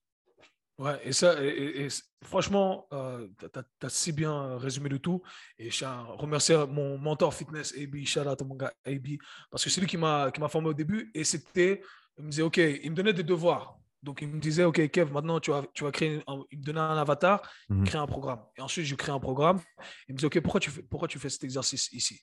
Ouais, 0.80 0.98
et 1.04 1.12
ça, 1.12 1.36
et, 1.44 1.90
franchement, 2.24 2.88
euh, 2.94 3.28
tu 3.38 3.86
as, 3.86 3.90
si 3.90 4.14
bien 4.14 4.58
résumé 4.58 4.88
le 4.88 4.98
tout. 4.98 5.22
Et 5.58 5.70
je 5.70 5.78
tiens 5.78 5.90
à 5.90 6.02
remercier 6.04 6.56
mon 6.70 6.98
mentor 6.98 7.34
fitness, 7.34 7.74
AB, 7.78 8.06
shout 8.06 8.22
out 8.22 8.42
mon 8.44 8.56
gars 8.56 8.72
AB, 8.86 9.18
parce 9.52 9.66
que 9.66 9.70
c'est 9.70 9.82
lui 9.82 9.88
qui 9.88 9.98
m'a 9.98 10.32
formé 10.48 10.70
au 10.70 10.74
début. 10.74 11.12
Et 11.14 11.26
c'était, 11.26 11.82
il 12.18 12.24
me 12.24 12.30
disait, 12.30 12.44
OK, 12.44 12.58
il 12.58 12.90
me 12.92 12.96
donnait 12.96 13.12
des 13.12 13.24
devoirs. 13.24 13.78
Donc, 14.02 14.22
il 14.22 14.30
me 14.30 14.40
disait, 14.40 14.64
OK, 14.64 14.90
Kev, 14.90 15.12
maintenant, 15.12 15.42
tu 15.42 15.52
vas, 15.52 15.66
tu 15.74 15.84
vas 15.84 15.92
créer, 15.92 16.24
il 16.50 16.60
me 16.60 16.64
donnait 16.64 16.80
un 16.80 16.98
avatar, 16.98 17.42
mmh. 17.68 17.84
créer 17.84 18.00
un 18.00 18.08
programme. 18.08 18.40
Et 18.58 18.62
ensuite, 18.62 18.86
je 18.86 18.96
crée 18.96 19.12
un 19.12 19.20
programme. 19.20 19.60
Il 20.08 20.14
me 20.14 20.18
disait, 20.18 20.28
OK, 20.28 20.40
pourquoi 20.40 20.62
tu 20.62 20.70
fais, 20.70 20.84
pourquoi 20.84 21.10
tu 21.10 21.20
fais 21.20 21.30
cet 21.30 21.44
exercice 21.44 21.92
ici? 21.92 22.22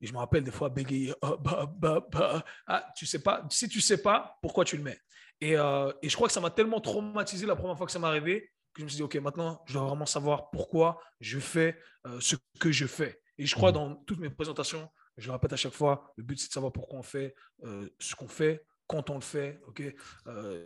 Et 0.00 0.06
je 0.06 0.12
me 0.12 0.18
rappelle 0.18 0.44
des 0.44 0.52
fois 0.52 0.68
bégayer, 0.68 1.12
oh, 1.22 1.36
bah, 1.38 1.68
bah, 1.76 2.06
bah. 2.12 2.44
Ah, 2.68 2.86
tu 2.96 3.04
sais 3.04 3.20
pas, 3.20 3.44
si 3.50 3.68
tu 3.68 3.80
sais 3.80 4.00
pas, 4.00 4.38
pourquoi 4.40 4.64
tu 4.64 4.76
le 4.76 4.84
mets? 4.84 5.00
Euh, 5.42 5.92
et, 6.02 6.08
je 6.08 6.16
crois 6.16 6.28
que 6.28 6.34
ça 6.34 6.40
m'a 6.40 6.50
tellement 6.50 6.80
traumatisé 6.80 7.46
la 7.46 7.56
première 7.56 7.76
fois 7.76 7.86
que 7.86 7.92
ça 7.92 7.98
m'est 7.98 8.06
arrivé 8.06 8.50
que 8.74 8.82
je 8.82 8.84
me 8.84 8.88
suis 8.88 8.96
dit, 8.96 9.02
OK, 9.02 9.14
maintenant, 9.16 9.62
je 9.66 9.72
dois 9.72 9.84
vraiment 9.84 10.06
savoir 10.06 10.50
pourquoi 10.50 11.00
je 11.20 11.38
fais 11.38 11.78
euh, 12.06 12.20
ce 12.20 12.36
que 12.60 12.70
je 12.70 12.86
fais. 12.86 13.20
Et 13.38 13.46
je 13.46 13.54
crois 13.54 13.70
mmh. 13.70 13.74
dans 13.74 13.94
toutes 13.96 14.18
mes 14.20 14.30
présentations, 14.30 14.88
je 15.16 15.26
le 15.26 15.32
répète 15.32 15.52
à 15.52 15.56
chaque 15.56 15.72
fois, 15.72 16.12
le 16.16 16.22
but, 16.22 16.38
c'est 16.38 16.48
de 16.48 16.52
savoir 16.52 16.72
pourquoi 16.72 16.98
on 16.98 17.02
fait 17.02 17.34
euh, 17.64 17.88
ce 17.98 18.14
qu'on 18.14 18.28
fait, 18.28 18.64
quand 18.86 19.10
on 19.10 19.14
le 19.14 19.20
fait. 19.20 19.60
ok 19.66 19.82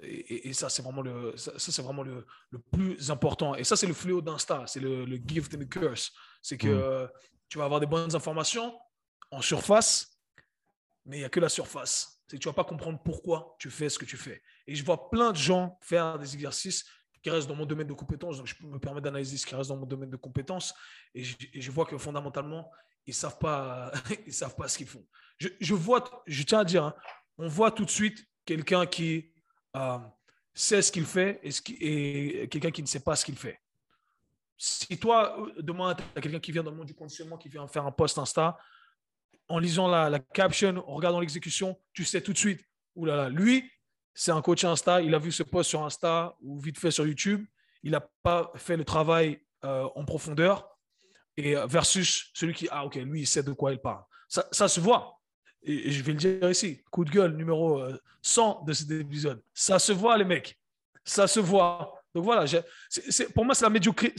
et, 0.03 0.53
ça, 0.53 0.69
c'est 0.69 0.83
vraiment, 0.83 1.03
le, 1.03 1.37
ça, 1.37 1.53
c'est 1.59 1.83
vraiment 1.83 2.03
le, 2.03 2.27
le, 2.51 2.59
plus 2.59 3.11
important. 3.11 3.55
Et 3.55 3.65
ça, 3.65 3.77
c'est 3.77 3.87
le 3.87 3.95
fléau 3.95 4.21
d'Insta, 4.21 4.65
c'est 4.67 4.81
le, 4.81 5.05
le 5.05 5.17
gift 5.25 5.55
and 5.55 5.59
the 5.59 5.69
curse. 5.69 6.13
C'est 6.43 6.59
que 6.59 7.05
mmh. 7.05 7.11
tu 7.49 7.59
vas 7.59 7.65
avoir 7.65 7.81
des 7.81 7.87
bonnes 7.87 8.15
informations 8.15 8.79
en 9.31 9.41
surface, 9.41 10.19
mais 11.07 11.17
il 11.17 11.21
n'y 11.21 11.27
a 11.27 11.31
que 11.31 11.41
la 11.41 11.49
surface 11.49 12.22
c'est 12.33 12.39
tu 12.39 12.49
ne 12.49 12.53
vas 12.53 12.57
pas 12.57 12.65
comprendre 12.65 12.99
pourquoi 13.05 13.57
tu 13.59 13.69
fais 13.69 13.91
ce 13.91 13.99
que 13.99 14.07
tu 14.07 14.17
fais. 14.17 14.43
Et 14.67 14.75
je 14.75 14.83
vois 14.83 15.11
plein 15.11 15.33
de 15.33 15.37
gens 15.37 15.79
faire 15.83 16.19
des 16.19 16.33
exercices 16.33 16.87
qui 17.23 17.29
restent 17.29 17.47
dans 17.47 17.55
mon 17.55 17.67
domaine 17.67 17.87
de 17.87 17.93
compétences, 17.93 18.39
donc 18.39 18.47
je 18.47 18.55
peux 18.55 18.67
me 18.67 18.79
permettre 18.79 19.05
d'analyser 19.05 19.37
ce 19.37 19.45
qui 19.45 19.55
reste 19.55 19.69
dans 19.69 19.77
mon 19.77 19.85
domaine 19.85 20.09
de 20.09 20.17
compétences, 20.17 20.75
et 21.15 21.23
je, 21.23 21.71
vois 21.71 21.85
que 21.85 21.99
fondamentalement, 21.99 22.71
ils 23.07 23.11
ne 23.11 23.15
savent, 23.15 23.39
pas, 23.39 23.93
savent 24.31 24.57
pas 24.57 24.67
ce 24.67 24.79
qu'ils 24.79 24.87
font. 24.87 25.07
Je, 25.39 25.75
vois, 25.75 26.23
je 26.27 26.43
tiens 26.43 26.61
à 26.61 26.65
dire, 26.65 26.85
hein, 26.85 26.95
on 27.37 27.49
voit 27.49 27.71
tout 27.71 27.85
de 27.85 27.91
suite 27.91 28.27
quelqu'un 28.47 28.87
qui 28.87 29.31
euh, 29.77 29.99
sait 30.55 30.81
ce 30.81 30.91
qu'il 30.91 31.05
fait 31.05 31.39
et, 31.43 32.43
et 32.45 32.49
quelqu'un 32.49 32.71
qui 32.71 32.81
ne 32.81 32.89
sait 32.89 33.01
pas 33.01 33.15
ce 33.15 33.27
qu'il 33.27 33.37
fait. 33.37 33.61
Si 34.57 34.99
toi, 34.99 35.39
euh, 35.39 35.53
demain, 35.61 35.95
tu 35.95 36.03
as 36.17 36.21
quelqu'un 36.23 36.41
qui 36.41 36.51
vient 36.51 36.63
dans 36.63 36.71
le 36.71 36.79
monde 36.79 36.87
du 36.87 36.95
conditionnement, 36.95 37.37
qui 37.37 37.51
vient 37.51 37.69
faire 37.69 37.85
un 37.85 37.93
post 37.93 38.17
Insta, 38.17 38.59
en 39.53 39.59
lisant 39.59 39.87
la, 39.87 40.19
caption, 40.19 40.83
en 40.89 40.95
regardant 40.95 41.21
l'exécution, 41.21 41.79
tu 41.93 42.05
sais 42.05 42.23
tout 42.23 42.33
de 42.33 42.39
suite, 42.39 42.65
oulala, 42.95 43.29
lui, 43.29 43.71
c'est 44.15 44.31
un 44.31 44.41
coach 44.41 44.65
Insta, 44.65 45.03
il 45.03 45.15
a 45.15 45.19
vu 45.19 45.31
ce 45.31 45.43
post 45.43 45.69
sur 45.69 45.83
Insta 45.83 46.35
ou 46.41 46.59
vite 46.59 46.79
fait 46.79 46.91
sur 46.91 47.07
YouTube, 47.07 47.45
il 47.83 47.91
n'a 47.91 48.01
pas 48.23 48.51
fait 48.55 48.79
le 48.79 48.85
travail 48.87 49.43
euh, 49.65 49.87
en 49.95 50.07
profondeur, 50.07 50.79
et 51.37 51.55
euh, 51.55 51.67
versus 51.67 52.31
celui 52.33 52.55
qui, 52.55 52.67
ah 52.71 52.87
ok, 52.87 52.95
lui, 52.95 53.21
il 53.21 53.27
sait 53.27 53.43
de 53.43 53.53
quoi 53.53 53.73
il 53.73 53.79
parle. 53.79 54.03
Ça, 54.27 54.69
se 54.69 54.81
voit. 54.81 55.21
Et, 55.63 55.91
je 55.91 56.03
vais 56.03 56.13
le 56.13 56.19
dire 56.19 56.51
ici, 56.51 56.83
coup 56.91 57.05
de 57.05 57.11
gueule 57.11 57.37
numéro 57.37 57.79
100 58.23 58.61
euh, 58.63 58.65
de 58.65 58.73
cet 58.73 58.91
épisode. 58.91 59.43
Ça 59.53 59.79
se 59.79 59.93
voit, 59.93 60.17
les 60.17 60.25
mecs. 60.25 60.59
Ça 61.05 61.27
se 61.27 61.41
voit. 61.41 62.02
Donc 62.15 62.25
voilà, 62.25 62.45
pour 63.35 63.45
moi, 63.45 63.55
c'est 63.55 63.65
la, 63.65 63.71
médiocrité, 63.71 64.15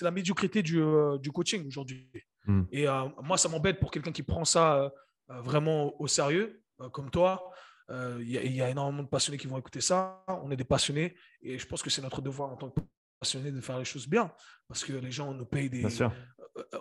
la 0.00 0.10
médiocrité 0.10 0.62
du, 0.62 0.82
du 1.20 1.30
coaching 1.30 1.66
aujourd'hui. 1.66 2.10
Hmm. 2.48 2.62
Et 2.72 2.88
euh, 2.88 3.04
moi, 3.22 3.36
ça 3.36 3.48
m'embête 3.48 3.78
pour 3.78 3.90
quelqu'un 3.90 4.10
qui 4.10 4.22
prend 4.22 4.44
ça 4.44 4.76
euh, 4.76 4.90
euh, 5.30 5.40
vraiment 5.42 6.00
au 6.00 6.08
sérieux, 6.08 6.62
comme 6.92 7.10
toi. 7.10 7.52
Il 7.90 8.28
y, 8.28 8.60
a 8.60 8.68
énormément 8.68 9.02
de 9.02 9.08
passionnés 9.08 9.38
qui 9.38 9.46
vont 9.46 9.56
écouter 9.56 9.80
ça. 9.80 10.22
On 10.28 10.50
est 10.50 10.56
des 10.56 10.64
passionnés. 10.64 11.16
Et 11.40 11.58
je 11.58 11.66
pense 11.66 11.82
que 11.82 11.88
c'est 11.88 12.02
notre 12.02 12.20
devoir 12.20 12.50
en 12.50 12.56
tant 12.56 12.70
que 12.70 12.80
passionnés 13.18 13.50
de 13.50 13.60
faire 13.62 13.78
les 13.78 13.86
choses 13.86 14.06
bien. 14.06 14.30
Parce 14.66 14.84
que 14.84 14.92
les 14.92 15.10
gens 15.10 15.32
nous 15.32 15.46
payent 15.46 15.70
des. 15.70 15.86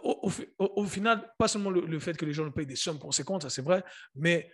Au, 0.01 0.85
final, 0.85 1.33
pas 1.37 1.47
seulement 1.47 1.69
le, 1.69 1.99
fait 1.99 2.17
que 2.17 2.25
les 2.25 2.33
gens 2.33 2.43
nous 2.43 2.51
payent 2.51 2.65
des 2.65 2.75
sommes 2.75 2.99
conséquentes, 2.99 3.43
ça 3.43 3.49
c'est 3.49 3.61
vrai, 3.61 3.85
mais 4.15 4.51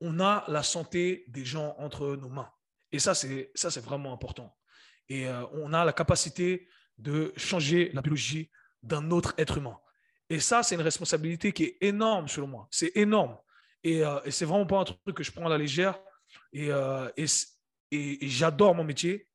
on 0.00 0.18
a 0.20 0.44
la 0.48 0.62
santé 0.62 1.24
des 1.28 1.44
gens 1.44 1.74
entre 1.78 2.16
nos 2.16 2.30
mains. 2.30 2.50
Et 2.90 2.98
ça, 2.98 3.14
c'est 3.14 3.84
vraiment 3.84 4.14
important. 4.14 4.56
Et 5.08 5.26
on 5.52 5.72
a 5.72 5.84
la 5.84 5.92
capacité 5.92 6.68
de 6.98 7.32
changer 7.36 7.90
la 7.92 8.02
biologie 8.02 8.50
d'un 8.82 9.10
autre 9.10 9.34
être 9.38 9.58
humain. 9.58 9.78
Et 10.28 10.40
ça, 10.40 10.62
c'est 10.62 10.74
une 10.74 10.82
responsabilité 10.82 11.52
qui 11.52 11.64
est 11.64 11.76
énorme 11.80 12.28
selon 12.28 12.48
moi. 12.48 12.68
C'est 12.70 12.92
énorme. 12.96 13.36
Et, 13.84 14.04
euh, 14.04 14.18
et 14.24 14.30
c'est 14.30 14.44
vraiment 14.44 14.66
pas 14.66 14.80
un 14.80 14.84
truc 14.84 15.16
que 15.16 15.22
je 15.22 15.30
prends 15.30 15.46
à 15.46 15.48
la 15.48 15.58
légère. 15.58 15.98
Et, 16.52 16.70
euh, 16.70 17.08
et, 17.16 18.28
j'adore 18.28 18.74
mon 18.74 18.84
métier. 18.84 19.28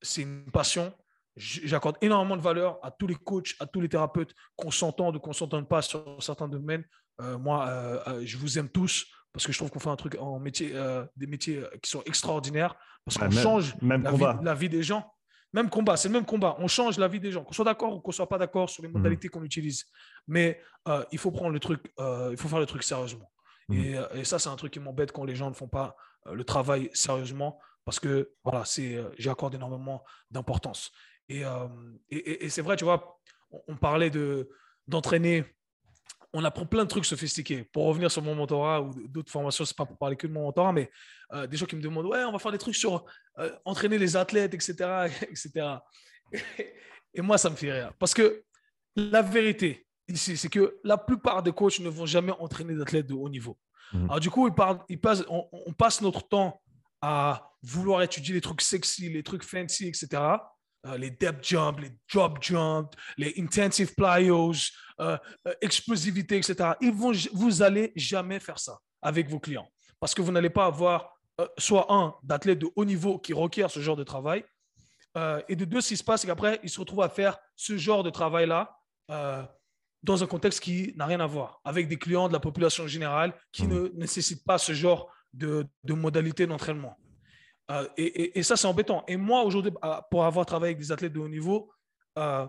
C'est 0.00 0.22
une 0.22 0.50
passion. 0.50 0.92
J'accorde 1.36 1.96
énormément 2.00 2.36
de 2.36 2.42
valeur 2.42 2.78
à 2.84 2.90
tous 2.90 3.06
les 3.06 3.14
coachs, 3.14 3.54
à 3.60 3.66
tous 3.66 3.80
les 3.80 3.88
thérapeutes, 3.88 4.34
qu'on 4.56 4.70
s'entende 4.70 5.16
ou 5.16 5.20
qu'on 5.20 5.32
s'entende 5.32 5.68
pas 5.68 5.80
sur 5.80 6.22
certains 6.22 6.48
domaines. 6.48 6.84
Euh, 7.20 7.38
moi, 7.38 7.68
euh, 7.68 8.22
je 8.24 8.36
vous 8.36 8.58
aime 8.58 8.68
tous 8.68 9.06
parce 9.32 9.46
que 9.46 9.52
je 9.52 9.58
trouve 9.58 9.70
qu'on 9.70 9.80
fait 9.80 9.88
un 9.88 9.96
truc 9.96 10.16
en 10.20 10.38
métier, 10.38 10.74
des 11.16 11.26
métiers 11.26 11.62
qui 11.82 11.90
sont 11.90 12.02
extraordinaires 12.04 12.76
parce 13.04 13.18
qu'on 13.18 13.30
change 13.30 13.74
même 13.80 14.02
la, 14.02 14.12
vie, 14.12 14.24
la, 14.42 14.54
vie, 14.54 14.68
des 14.68 14.82
gens. 14.82 15.12
Même 15.52 15.68
combat, 15.68 15.96
c'est 15.96 16.08
le 16.08 16.14
même 16.14 16.24
combat. 16.24 16.56
On 16.58 16.68
change 16.68 16.98
la 16.98 17.08
vie 17.08 17.20
des 17.20 17.30
gens, 17.30 17.44
qu'on 17.44 17.52
soit 17.52 17.64
d'accord 17.64 17.94
ou 17.96 18.00
qu'on 18.00 18.12
soit 18.12 18.28
pas 18.28 18.38
d'accord 18.38 18.70
sur 18.70 18.82
les 18.82 18.88
mhm. 18.88 18.96
modalités 18.96 19.28
qu'on 19.28 19.42
utilise. 19.42 19.84
Mais 20.26 20.60
euh, 20.88 21.04
il 21.12 21.18
faut 21.18 21.30
prendre 21.30 21.50
le 21.50 21.60
truc, 21.60 21.92
euh, 21.98 22.28
il 22.30 22.36
faut 22.36 22.48
faire 22.48 22.60
le 22.60 22.66
truc 22.66 22.82
sérieusement. 22.82 23.30
Mhm. 23.68 23.94
Euh, 23.94 24.14
et, 24.14 24.24
ça, 24.24 24.38
c'est 24.38 24.48
un 24.48 24.56
truc 24.56 24.72
qui 24.72 24.80
m'embête 24.80 25.12
quand 25.12 25.24
les 25.24 25.34
gens 25.34 25.50
ne 25.50 25.54
font 25.54 25.68
pas 25.68 25.96
le 26.32 26.44
travail 26.44 26.88
sérieusement, 26.94 27.58
parce 27.84 27.98
que 27.98 28.32
voilà, 28.44 28.64
c'est, 28.64 28.96
j'accorde 29.18 29.54
énormément 29.56 30.04
d'importance. 30.30 30.92
Et, 31.28 31.42
et, 32.10 32.48
c'est 32.48 32.62
vrai, 32.62 32.76
tu 32.76 32.84
vois, 32.84 33.18
on, 33.66 33.76
parlait 33.76 34.10
de 34.10 34.48
d'entraîner 34.86 35.44
on 36.32 36.44
apprend 36.44 36.64
plein 36.64 36.84
de 36.84 36.88
trucs 36.88 37.04
sophistiqués. 37.04 37.64
Pour 37.72 37.84
revenir 37.84 38.10
sur 38.10 38.22
mon 38.22 38.34
mentorat 38.34 38.80
ou 38.82 38.92
d'autres 39.08 39.30
formations, 39.30 39.64
c'est 39.64 39.76
pas 39.76 39.84
pour 39.84 39.98
parler 39.98 40.16
que 40.16 40.26
de 40.26 40.32
mon 40.32 40.44
mentorat, 40.44 40.72
mais 40.72 40.90
euh, 41.32 41.46
des 41.46 41.56
gens 41.56 41.66
qui 41.66 41.76
me 41.76 41.82
demandent 41.82 42.06
ouais, 42.06 42.24
on 42.24 42.32
va 42.32 42.38
faire 42.38 42.52
des 42.52 42.58
trucs 42.58 42.76
sur 42.76 43.04
euh, 43.38 43.54
entraîner 43.64 43.98
les 43.98 44.16
athlètes, 44.16 44.54
etc., 44.54 45.08
etc. 45.22 45.76
Et 47.14 47.20
moi, 47.20 47.36
ça 47.36 47.50
me 47.50 47.56
fait 47.56 47.72
rire 47.72 47.92
parce 47.98 48.14
que 48.14 48.44
la 48.96 49.22
vérité 49.22 49.86
ici, 50.08 50.36
c'est 50.36 50.48
que 50.48 50.78
la 50.84 50.98
plupart 50.98 51.42
des 51.42 51.52
coachs 51.52 51.80
ne 51.80 51.88
vont 51.88 52.06
jamais 52.06 52.32
entraîner 52.32 52.74
des 52.74 52.80
athlètes 52.80 53.06
de 53.06 53.14
haut 53.14 53.28
niveau. 53.28 53.58
Mhm. 53.92 54.04
Alors 54.04 54.20
du 54.20 54.30
coup, 54.30 54.48
ils 54.48 54.98
on, 55.28 55.72
passe 55.72 56.00
notre 56.00 56.26
temps 56.26 56.60
à 57.00 57.50
vouloir 57.62 58.02
étudier 58.02 58.34
les 58.34 58.40
trucs 58.40 58.62
sexy, 58.62 59.08
les 59.10 59.22
trucs 59.22 59.42
fancy, 59.42 59.88
etc. 59.88 60.22
Euh, 60.86 60.96
les 60.96 61.10
depth 61.10 61.46
jump, 61.46 61.78
les 61.78 61.92
drop 62.12 62.42
jump, 62.42 62.94
les 63.16 63.32
intensive 63.38 63.94
plyos, 63.94 64.72
euh, 65.00 65.16
euh, 65.46 65.54
explosivité, 65.60 66.36
etc. 66.36 66.70
Ils 66.80 66.92
vont, 66.92 67.12
vous 67.32 67.62
allez 67.62 67.92
jamais 67.94 68.40
faire 68.40 68.58
ça 68.58 68.78
avec 69.00 69.28
vos 69.28 69.38
clients 69.38 69.68
parce 70.00 70.12
que 70.12 70.22
vous 70.22 70.32
n'allez 70.32 70.50
pas 70.50 70.66
avoir 70.66 71.16
soit 71.58 71.86
un 71.88 72.14
d'athlète 72.22 72.58
de 72.58 72.68
haut 72.74 72.84
niveau 72.84 73.18
qui 73.18 73.32
requiert 73.32 73.70
ce 73.70 73.80
genre 73.80 73.96
de 73.96 74.04
travail 74.04 74.44
et 75.48 75.56
de 75.56 75.64
deux, 75.64 75.80
ce 75.80 75.88
qui 75.88 75.96
se 75.96 76.04
passe, 76.04 76.22
c'est 76.22 76.26
qu'après, 76.26 76.58
ils 76.62 76.70
se 76.70 76.80
retrouvent 76.80 77.02
à 77.02 77.08
faire 77.08 77.36
ce 77.56 77.76
genre 77.76 78.02
de 78.02 78.10
travail-là 78.10 78.76
dans 80.02 80.22
un 80.22 80.26
contexte 80.26 80.60
qui 80.60 80.92
n'a 80.96 81.06
rien 81.06 81.20
à 81.20 81.26
voir 81.26 81.60
avec 81.64 81.88
des 81.88 81.98
clients 81.98 82.28
de 82.28 82.32
la 82.32 82.40
population 82.40 82.86
générale 82.86 83.34
qui 83.52 83.64
mmh. 83.64 83.72
ne 83.72 83.88
nécessitent 83.94 84.44
pas 84.44 84.58
ce 84.58 84.72
genre 84.72 85.12
de, 85.32 85.66
de 85.84 85.94
modalité 85.94 86.46
d'entraînement. 86.46 86.96
Euh, 87.72 87.88
et, 87.96 88.42
ça, 88.42 88.56
c'est 88.56 88.66
embêtant. 88.66 89.04
Et 89.08 89.16
moi, 89.16 89.42
aujourd'hui, 89.42 89.72
euh, 89.84 90.00
pour 90.10 90.24
avoir 90.24 90.44
travaillé 90.46 90.72
avec 90.74 90.78
des 90.78 90.92
athlètes 90.92 91.12
de 91.12 91.20
haut 91.20 91.28
niveau, 91.28 91.72
euh, 92.18 92.46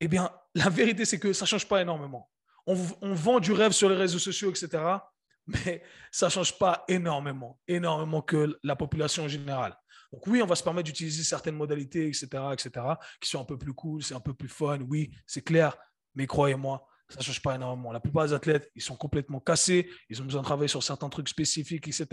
eh 0.00 0.08
bien, 0.08 0.30
la 0.54 0.68
vérité, 0.68 1.04
c'est 1.04 1.18
que 1.18 1.32
ça 1.32 1.44
ne 1.44 1.48
change 1.48 1.66
pas 1.66 1.80
énormément. 1.80 2.28
On, 2.66 2.74
vend 3.14 3.40
du 3.40 3.52
rêve 3.52 3.72
sur 3.72 3.88
les 3.88 3.96
réseaux 3.96 4.18
sociaux, 4.18 4.50
etc. 4.50 4.82
Mais 5.46 5.82
ça 6.12 6.26
ne 6.26 6.30
change 6.30 6.56
pas 6.58 6.84
énormément, 6.86 7.58
énormément 7.66 8.22
que 8.22 8.58
la 8.62 8.76
population 8.76 9.24
en 9.24 9.28
générale. 9.28 9.74
Donc 10.12 10.26
oui, 10.26 10.42
on 10.42 10.46
va 10.46 10.54
se 10.54 10.62
permettre 10.62 10.86
d'utiliser 10.86 11.24
certaines 11.24 11.56
modalités, 11.56 12.06
etc., 12.06 12.28
etc., 12.52 12.70
qui 13.20 13.30
sont 13.30 13.40
un 13.40 13.44
peu 13.44 13.56
plus 13.56 13.72
cool, 13.72 14.02
c'est 14.02 14.14
un 14.14 14.20
peu 14.20 14.34
plus 14.34 14.48
fun. 14.48 14.78
Oui, 14.88 15.10
c'est 15.26 15.42
clair. 15.42 15.76
Mais 16.14 16.26
croyez-moi, 16.26 16.86
ça 17.08 17.18
ne 17.18 17.24
change 17.24 17.42
pas 17.42 17.54
énormément. 17.54 17.92
La 17.92 18.00
plupart 18.00 18.26
des 18.26 18.32
athlètes, 18.32 18.70
ils 18.74 18.82
sont 18.82 18.96
complètement 18.96 19.40
cassés. 19.40 19.90
Ils 20.08 20.20
ont 20.20 20.24
besoin 20.24 20.42
de 20.42 20.46
travailler 20.46 20.68
sur 20.68 20.82
certains 20.82 21.08
trucs 21.08 21.28
spécifiques, 21.28 21.88
etc. 21.88 22.06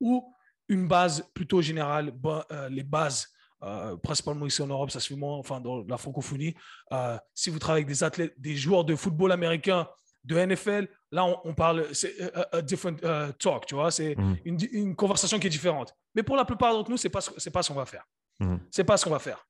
Ou 0.00 0.34
une 0.68 0.88
base 0.88 1.28
plutôt 1.34 1.62
générale, 1.62 2.12
euh, 2.24 2.68
les 2.68 2.82
bases, 2.82 3.28
euh, 3.62 3.96
principalement 3.96 4.46
ici 4.46 4.62
en 4.62 4.66
Europe, 4.66 4.90
ça 4.90 5.00
se 5.00 5.08
fait 5.08 5.16
moins, 5.16 5.36
enfin 5.36 5.60
dans 5.60 5.84
la 5.84 5.96
francophonie. 5.96 6.54
Euh, 6.92 7.18
si 7.34 7.50
vous 7.50 7.58
travaillez 7.58 7.84
avec 7.84 7.88
des 7.88 8.02
athlètes, 8.04 8.34
des 8.38 8.56
joueurs 8.56 8.84
de 8.84 8.94
football 8.94 9.32
américain, 9.32 9.88
de 10.24 10.36
NFL, 10.36 10.88
là 11.12 11.26
on, 11.44 11.54
parle, 11.54 11.86
c'est 11.92 12.14
a, 12.50 12.62
different 12.62 12.96
talk, 13.38 13.66
tu 13.66 13.74
vois, 13.74 13.90
c'est 13.90 14.16
mm. 14.16 14.36
une, 14.72 14.96
conversation 14.96 15.38
qui 15.38 15.48
est 15.48 15.50
différente. 15.50 15.94
Mais 16.14 16.22
pour 16.22 16.34
la 16.34 16.46
plupart 16.46 16.72
d'entre 16.72 16.90
nous, 16.90 16.96
c'est 16.96 17.10
pas 17.10 17.20
c'est 17.20 17.50
pas 17.50 17.62
ce 17.62 17.68
qu'on 17.68 17.78
va 17.78 17.84
faire. 17.84 18.04
Mm. 18.40 18.56
C'est 18.70 18.84
pas 18.84 18.96
ce 18.96 19.04
qu'on 19.04 19.10
va 19.10 19.18
faire. 19.18 19.46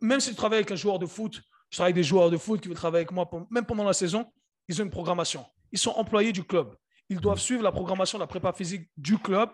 Même 0.00 0.18
si 0.18 0.30
tu 0.30 0.36
travailles 0.36 0.58
avec 0.58 0.72
un 0.72 0.76
joueur 0.76 0.98
de 0.98 1.06
foot, 1.06 1.40
je 1.70 1.76
travaille 1.76 1.92
avec 1.92 2.02
des 2.02 2.02
joueurs 2.02 2.28
de 2.28 2.36
foot 2.36 2.60
qui 2.60 2.66
veulent 2.66 2.76
travailler 2.76 3.02
avec 3.02 3.12
moi, 3.12 3.30
même 3.50 3.64
pendant 3.64 3.84
la 3.84 3.92
saison, 3.92 4.26
ils 4.66 4.80
ont 4.82 4.84
une 4.84 4.90
programmation. 4.90 5.46
Ils 5.70 5.78
sont 5.78 5.92
employés 5.92 6.32
du 6.32 6.42
club. 6.42 6.74
Ils 7.08 7.20
doivent 7.20 7.36
mm. 7.36 7.40
suivre 7.40 7.62
la 7.62 7.70
programmation 7.70 8.18
la 8.18 8.26
prépa 8.26 8.52
physique 8.52 8.90
du 8.96 9.16
club 9.16 9.48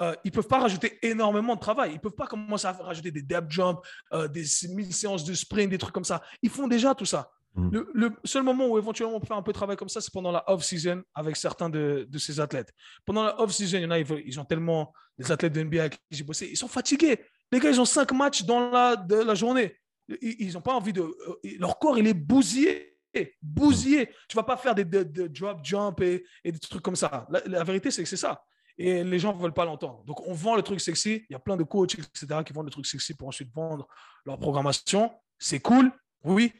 euh, 0.00 0.14
ils 0.24 0.28
ne 0.28 0.34
peuvent 0.34 0.48
pas 0.48 0.60
rajouter 0.60 0.98
énormément 1.02 1.54
de 1.54 1.60
travail. 1.60 1.90
Ils 1.90 1.94
ne 1.94 2.00
peuvent 2.00 2.14
pas 2.14 2.26
commencer 2.26 2.66
à 2.66 2.72
rajouter 2.72 3.10
des 3.10 3.22
depth 3.22 3.50
jumps, 3.50 3.80
euh, 4.12 4.26
des 4.28 4.44
séances 4.44 5.24
de 5.24 5.34
sprint, 5.34 5.70
des 5.70 5.78
trucs 5.78 5.94
comme 5.94 6.04
ça. 6.04 6.22
Ils 6.42 6.50
font 6.50 6.66
déjà 6.66 6.94
tout 6.94 7.04
ça. 7.04 7.30
Mm. 7.54 7.78
Le, 7.92 8.10
seul 8.24 8.42
moment 8.42 8.66
où 8.66 8.78
éventuellement 8.78 9.16
on 9.16 9.20
peut 9.20 9.26
faire 9.26 9.36
un 9.36 9.42
peu 9.42 9.52
de 9.52 9.56
travail 9.56 9.76
comme 9.76 9.88
ça, 9.88 10.00
c'est 10.00 10.12
pendant 10.12 10.32
la 10.32 10.42
off-season 10.50 11.02
avec 11.14 11.36
certains 11.36 11.68
de, 11.68 12.08
ces 12.18 12.40
athlètes. 12.40 12.72
Pendant 13.04 13.24
la 13.24 13.40
off-season, 13.40 13.78
il 13.78 13.82
y 13.82 13.86
en 13.86 13.90
a, 13.90 13.98
ils, 13.98 14.40
ont 14.40 14.44
tellement 14.44 14.92
des 15.18 15.30
athlètes 15.30 15.52
de 15.52 15.62
NBA 15.62 15.90
qui 15.90 15.98
j'ai 16.10 16.24
bossé, 16.24 16.48
ils 16.50 16.56
sont 16.56 16.68
fatigués. 16.68 17.20
Les 17.50 17.60
gars, 17.60 17.70
ils 17.70 17.80
ont 17.80 17.84
cinq 17.84 18.12
matchs 18.12 18.44
dans 18.44 18.70
la, 18.70 18.96
de 18.96 19.16
la 19.16 19.34
journée. 19.34 19.76
Ils 20.22 20.52
n'ont 20.54 20.62
pas 20.62 20.72
envie 20.72 20.92
de. 20.92 21.02
Euh, 21.02 21.56
leur 21.58 21.78
corps, 21.78 21.98
il 21.98 22.06
est 22.06 22.14
bousillé. 22.14 22.96
Bousillé. 23.42 24.08
Tu 24.26 24.36
vas 24.36 24.42
pas 24.42 24.56
faire 24.56 24.74
des, 24.74 24.84
drop 24.84 25.58
jump 25.62 26.00
et, 26.00 26.24
des 26.44 26.58
trucs 26.58 26.82
comme 26.82 26.96
ça. 26.96 27.26
la 27.28 27.62
vérité, 27.62 27.90
c'est 27.90 28.02
que 28.02 28.08
c'est 28.08 28.16
ça 28.16 28.42
et 28.84 29.04
les 29.04 29.18
gens 29.20 29.32
ne 29.32 29.40
veulent 29.40 29.54
pas 29.54 29.64
l'entendre. 29.64 30.02
Donc, 30.04 30.26
on 30.26 30.32
vend 30.32 30.56
le 30.56 30.62
truc 30.62 30.80
sexy. 30.80 31.24
Il 31.28 31.32
y 31.32 31.36
a 31.36 31.38
plein 31.38 31.56
de 31.56 31.62
coachs, 31.62 31.94
etc., 31.94 32.26
qui 32.44 32.52
vendent 32.52 32.66
le 32.66 32.72
truc 32.72 32.84
sexy 32.84 33.14
pour 33.14 33.28
ensuite 33.28 33.48
vendre 33.54 33.86
leur 34.26 34.38
programmation. 34.40 35.12
C'est 35.38 35.60
cool, 35.60 35.92
oui. 36.24 36.52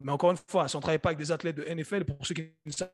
Mais 0.00 0.10
encore 0.10 0.30
une 0.30 0.38
fois, 0.48 0.68
si 0.68 0.76
on 0.76 0.78
ne 0.78 0.82
travaille 0.82 0.98
pas 0.98 1.10
avec 1.10 1.18
des 1.18 1.30
athlètes 1.30 1.56
de 1.56 1.64
NFL, 1.64 2.04
pour 2.06 2.24
ceux 2.26 2.34
qui 2.34 2.50
ne 2.64 2.72
savent 2.72 2.90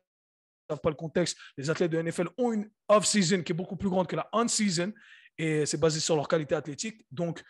pas 0.67 0.89
le 0.89 0.95
contexte, 0.95 1.37
les 1.57 1.69
athlètes 1.69 1.91
de 1.91 2.01
NFL 2.01 2.27
ont 2.37 2.51
une 2.51 2.69
off-season 2.89 3.41
qui 3.43 3.53
est 3.53 3.55
beaucoup 3.55 3.77
plus 3.77 3.89
grande 3.89 4.07
que 4.07 4.17
la 4.17 4.27
on-season 4.33 4.91
et 5.37 5.65
c'est 5.65 5.79
basé 5.79 6.01
sur 6.01 6.17
leur 6.17 6.27
qualité 6.27 6.53
athlétique. 6.53 7.05
Donc, 7.09 7.41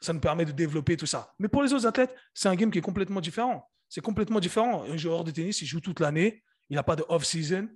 ça 0.00 0.14
nous 0.14 0.20
permet 0.20 0.46
de 0.46 0.52
développer 0.52 0.96
tout 0.96 1.06
ça. 1.06 1.34
Mais 1.38 1.48
pour 1.48 1.62
les 1.62 1.74
autres 1.74 1.86
athlètes, 1.86 2.14
c'est 2.32 2.48
un 2.48 2.54
game 2.54 2.70
qui 2.70 2.78
est 2.78 2.82
complètement 2.82 3.20
différent. 3.20 3.70
C'est 3.90 4.00
complètement 4.00 4.40
différent. 4.40 4.84
Un 4.84 4.96
joueur 4.96 5.22
de 5.22 5.32
tennis, 5.32 5.60
il 5.60 5.66
joue 5.66 5.80
toute 5.80 6.00
l'année. 6.00 6.42
Il 6.70 6.76
n'a 6.76 6.82
pas 6.82 6.96
de 6.96 7.04
off-season 7.10 7.68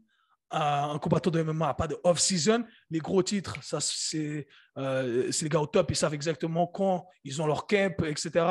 un 0.53 0.99
combattant 0.99 1.31
de 1.31 1.43
MMA 1.43 1.75
pas 1.75 1.89
de 1.89 1.97
off-season. 2.05 2.65
Les 2.91 2.99
gros 2.99 3.23
titres, 3.23 3.57
ça, 3.63 3.79
c'est, 3.81 4.47
euh, 4.79 5.31
c'est 5.33 5.47
les 5.47 5.49
gars 5.49 5.61
au 5.61 5.67
top, 5.67 5.91
ils 5.91 5.97
savent 5.97 6.15
exactement 6.15 6.67
quand 6.67 7.07
ils 7.25 7.41
ont 7.41 7.47
leur 7.47 7.67
camp, 7.67 8.05
etc. 8.05 8.45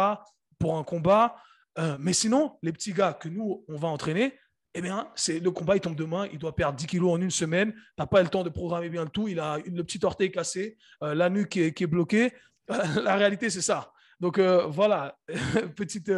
pour 0.60 0.78
un 0.78 0.84
combat. 0.84 1.36
Euh, 1.78 1.97
mais 1.99 2.14
sinon, 2.14 2.58
les 2.62 2.74
petits 2.74 2.93
gars 2.93 3.14
que 3.14 3.30
nous, 3.30 3.64
on 3.68 3.78
va 3.78 3.88
entraîner, 3.88 4.38
eh 4.74 4.82
bien, 4.82 5.10
le 5.28 5.49
combat, 5.49 5.76
il 5.76 5.82
tombe 5.82 5.95
demain, 5.95 6.28
il 6.32 6.39
doit 6.39 6.56
perdre 6.56 6.78
10 6.78 6.88
kilos 6.88 7.12
en 7.14 7.22
une 7.22 7.32
semaine. 7.32 7.74
Tu 7.74 7.80
n'as 7.99 8.08
pas 8.08 8.22
le 8.22 8.30
temps 8.30 8.43
de 8.43 8.49
programmer 8.49 8.89
bien 8.89 9.06
tout. 9.06 9.28
Il 9.28 9.39
a 9.39 9.58
le 9.58 9.84
petit 9.84 9.99
orteil 10.04 10.32
cassé, 10.32 10.78
euh, 11.04 11.14
la 11.14 11.30
nuque 11.30 11.49
qui 11.49 11.84
est, 11.84 11.88
bloquée. 11.88 12.34
la 12.68 13.16
réalité, 13.16 13.49
c'est 13.49 13.62
ça. 13.62 13.91
Donc, 14.20 14.39
voilà, 14.39 15.18
petite, 15.76 16.12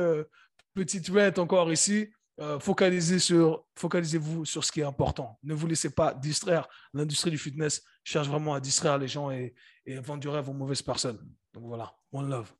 petite 0.74 1.40
encore 1.40 1.72
ici. 1.72 2.10
Euh, 2.40 2.60
focalisez-vous 2.60 4.46
sur 4.46 4.64
ce 4.64 4.72
qui 4.72 4.80
est 4.80 4.86
important. 4.86 5.38
Ne 5.44 5.54
vous 5.54 5.68
laissez 5.68 5.92
pas 5.92 6.14
distraire. 6.14 6.68
L'industrie 6.94 7.32
du 7.32 7.38
fitness 7.38 7.84
cherche 8.04 8.28
vraiment 8.28 8.56
à 8.56 8.60
distraire 8.60 8.98
les 8.98 9.08
gens 9.08 9.30
et, 9.30 9.54
et 9.86 10.00
vendre 10.00 10.20
du 10.20 10.30
rêve 10.30 10.50
aux 10.50 10.54
mauvaises 10.54 10.82
personnes. 10.82 11.20
Donc 11.54 11.66
voilà, 11.66 11.94
one 12.12 12.30
love. 12.30 12.52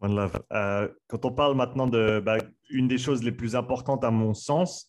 One 0.00 0.16
love. 0.16 0.42
Euh, 0.52 0.88
quand 1.08 1.24
on 1.24 1.32
parle 1.32 1.56
maintenant 1.56 1.86
de 1.86 2.20
bah, 2.24 2.38
une 2.70 2.88
des 2.88 2.98
choses 2.98 3.22
les 3.22 3.32
plus 3.32 3.54
importantes 3.54 4.04
à 4.04 4.10
mon 4.10 4.32
sens 4.32 4.88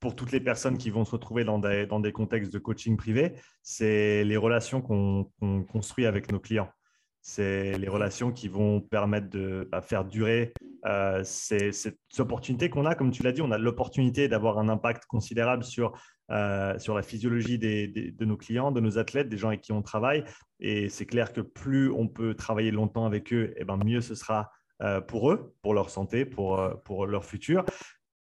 pour 0.00 0.14
toutes 0.14 0.32
les 0.32 0.40
personnes 0.40 0.76
qui 0.76 0.90
vont 0.90 1.06
se 1.06 1.12
retrouver 1.12 1.44
dans 1.44 1.58
des, 1.58 1.86
dans 1.86 2.00
des 2.00 2.12
contextes 2.12 2.52
de 2.52 2.58
coaching 2.58 2.96
privé, 2.98 3.32
c'est 3.62 4.24
les 4.24 4.36
relations 4.36 4.82
qu'on 4.82 5.30
construit 5.70 6.04
avec 6.04 6.30
nos 6.30 6.40
clients. 6.40 6.68
C'est 7.22 7.76
les 7.78 7.88
relations 7.88 8.30
qui 8.30 8.48
vont 8.48 8.80
permettre 8.80 9.28
de 9.30 9.68
bah, 9.72 9.80
faire 9.80 10.04
durer 10.04 10.52
euh, 10.86 11.22
ces, 11.24 11.70
opportunités 12.18 12.70
qu'on 12.70 12.86
a. 12.86 12.94
Comme 12.94 13.10
tu 13.10 13.22
l'as 13.22 13.32
dit, 13.32 13.42
on 13.42 13.50
a 13.50 13.58
l'opportunité 13.58 14.28
d'avoir 14.28 14.58
un 14.58 14.68
impact 14.68 15.06
considérable 15.06 15.64
sur, 15.64 15.92
euh, 16.30 16.78
sur 16.78 16.94
la 16.94 17.02
physiologie 17.02 17.58
de 17.58 18.24
nos 18.24 18.36
clients, 18.36 18.72
de 18.72 18.80
nos 18.80 18.98
athlètes, 18.98 19.28
des 19.28 19.36
gens 19.36 19.48
avec 19.48 19.62
qui 19.62 19.72
on 19.72 19.82
travaille. 19.82 20.24
Et 20.60 20.88
c'est 20.88 21.06
clair 21.06 21.32
que 21.32 21.40
plus 21.40 21.90
on 21.90 22.08
peut 22.08 22.34
travailler 22.34 22.70
longtemps 22.70 23.06
avec 23.06 23.32
eux, 23.32 23.52
et 23.56 23.62
eh 23.62 23.64
ben 23.64 23.76
mieux 23.76 24.00
ce 24.00 24.14
sera 24.14 24.50
euh, 24.82 25.00
pour 25.00 25.30
eux, 25.30 25.54
pour 25.62 25.74
leur 25.74 25.90
santé, 25.90 26.24
pour, 26.24 26.60
pour 26.84 27.06
leur 27.06 27.24
futur. 27.24 27.64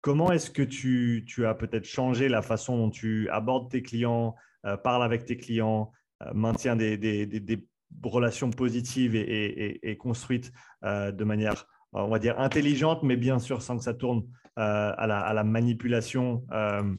Comment 0.01 0.31
est-ce 0.31 0.49
que 0.49 0.63
tu, 0.63 1.25
tu 1.27 1.45
as 1.45 1.53
peut-être 1.53 1.85
changé 1.85 2.29
la 2.29 2.41
façon 2.41 2.77
dont 2.77 2.89
tu 2.89 3.29
abordes 3.29 3.69
tes 3.69 3.81
clients, 3.81 4.35
parles 4.83 5.03
avec 5.03 5.25
tes 5.25 5.37
clients, 5.37 5.91
maintiens 6.33 6.75
des, 6.75 6.97
des, 6.97 7.25
des, 7.25 7.39
des 7.39 7.67
relation 8.03 8.49
positive 8.49 9.15
et, 9.15 9.97
construite 9.97 10.51
euh, 10.83 11.11
de 11.11 11.23
manière, 11.23 11.65
on 11.93 12.09
va 12.09 12.19
dire, 12.19 12.39
intelligente, 12.39 13.03
mais 13.03 13.17
bien 13.17 13.39
sûr 13.39 13.61
sans 13.61 13.77
que 13.77 13.83
ça 13.83 13.93
tourne 13.93 14.23
euh, 14.57 14.93
à, 14.97 15.07
la, 15.07 15.43
manipulation. 15.43 16.45
Euh, 16.51 16.95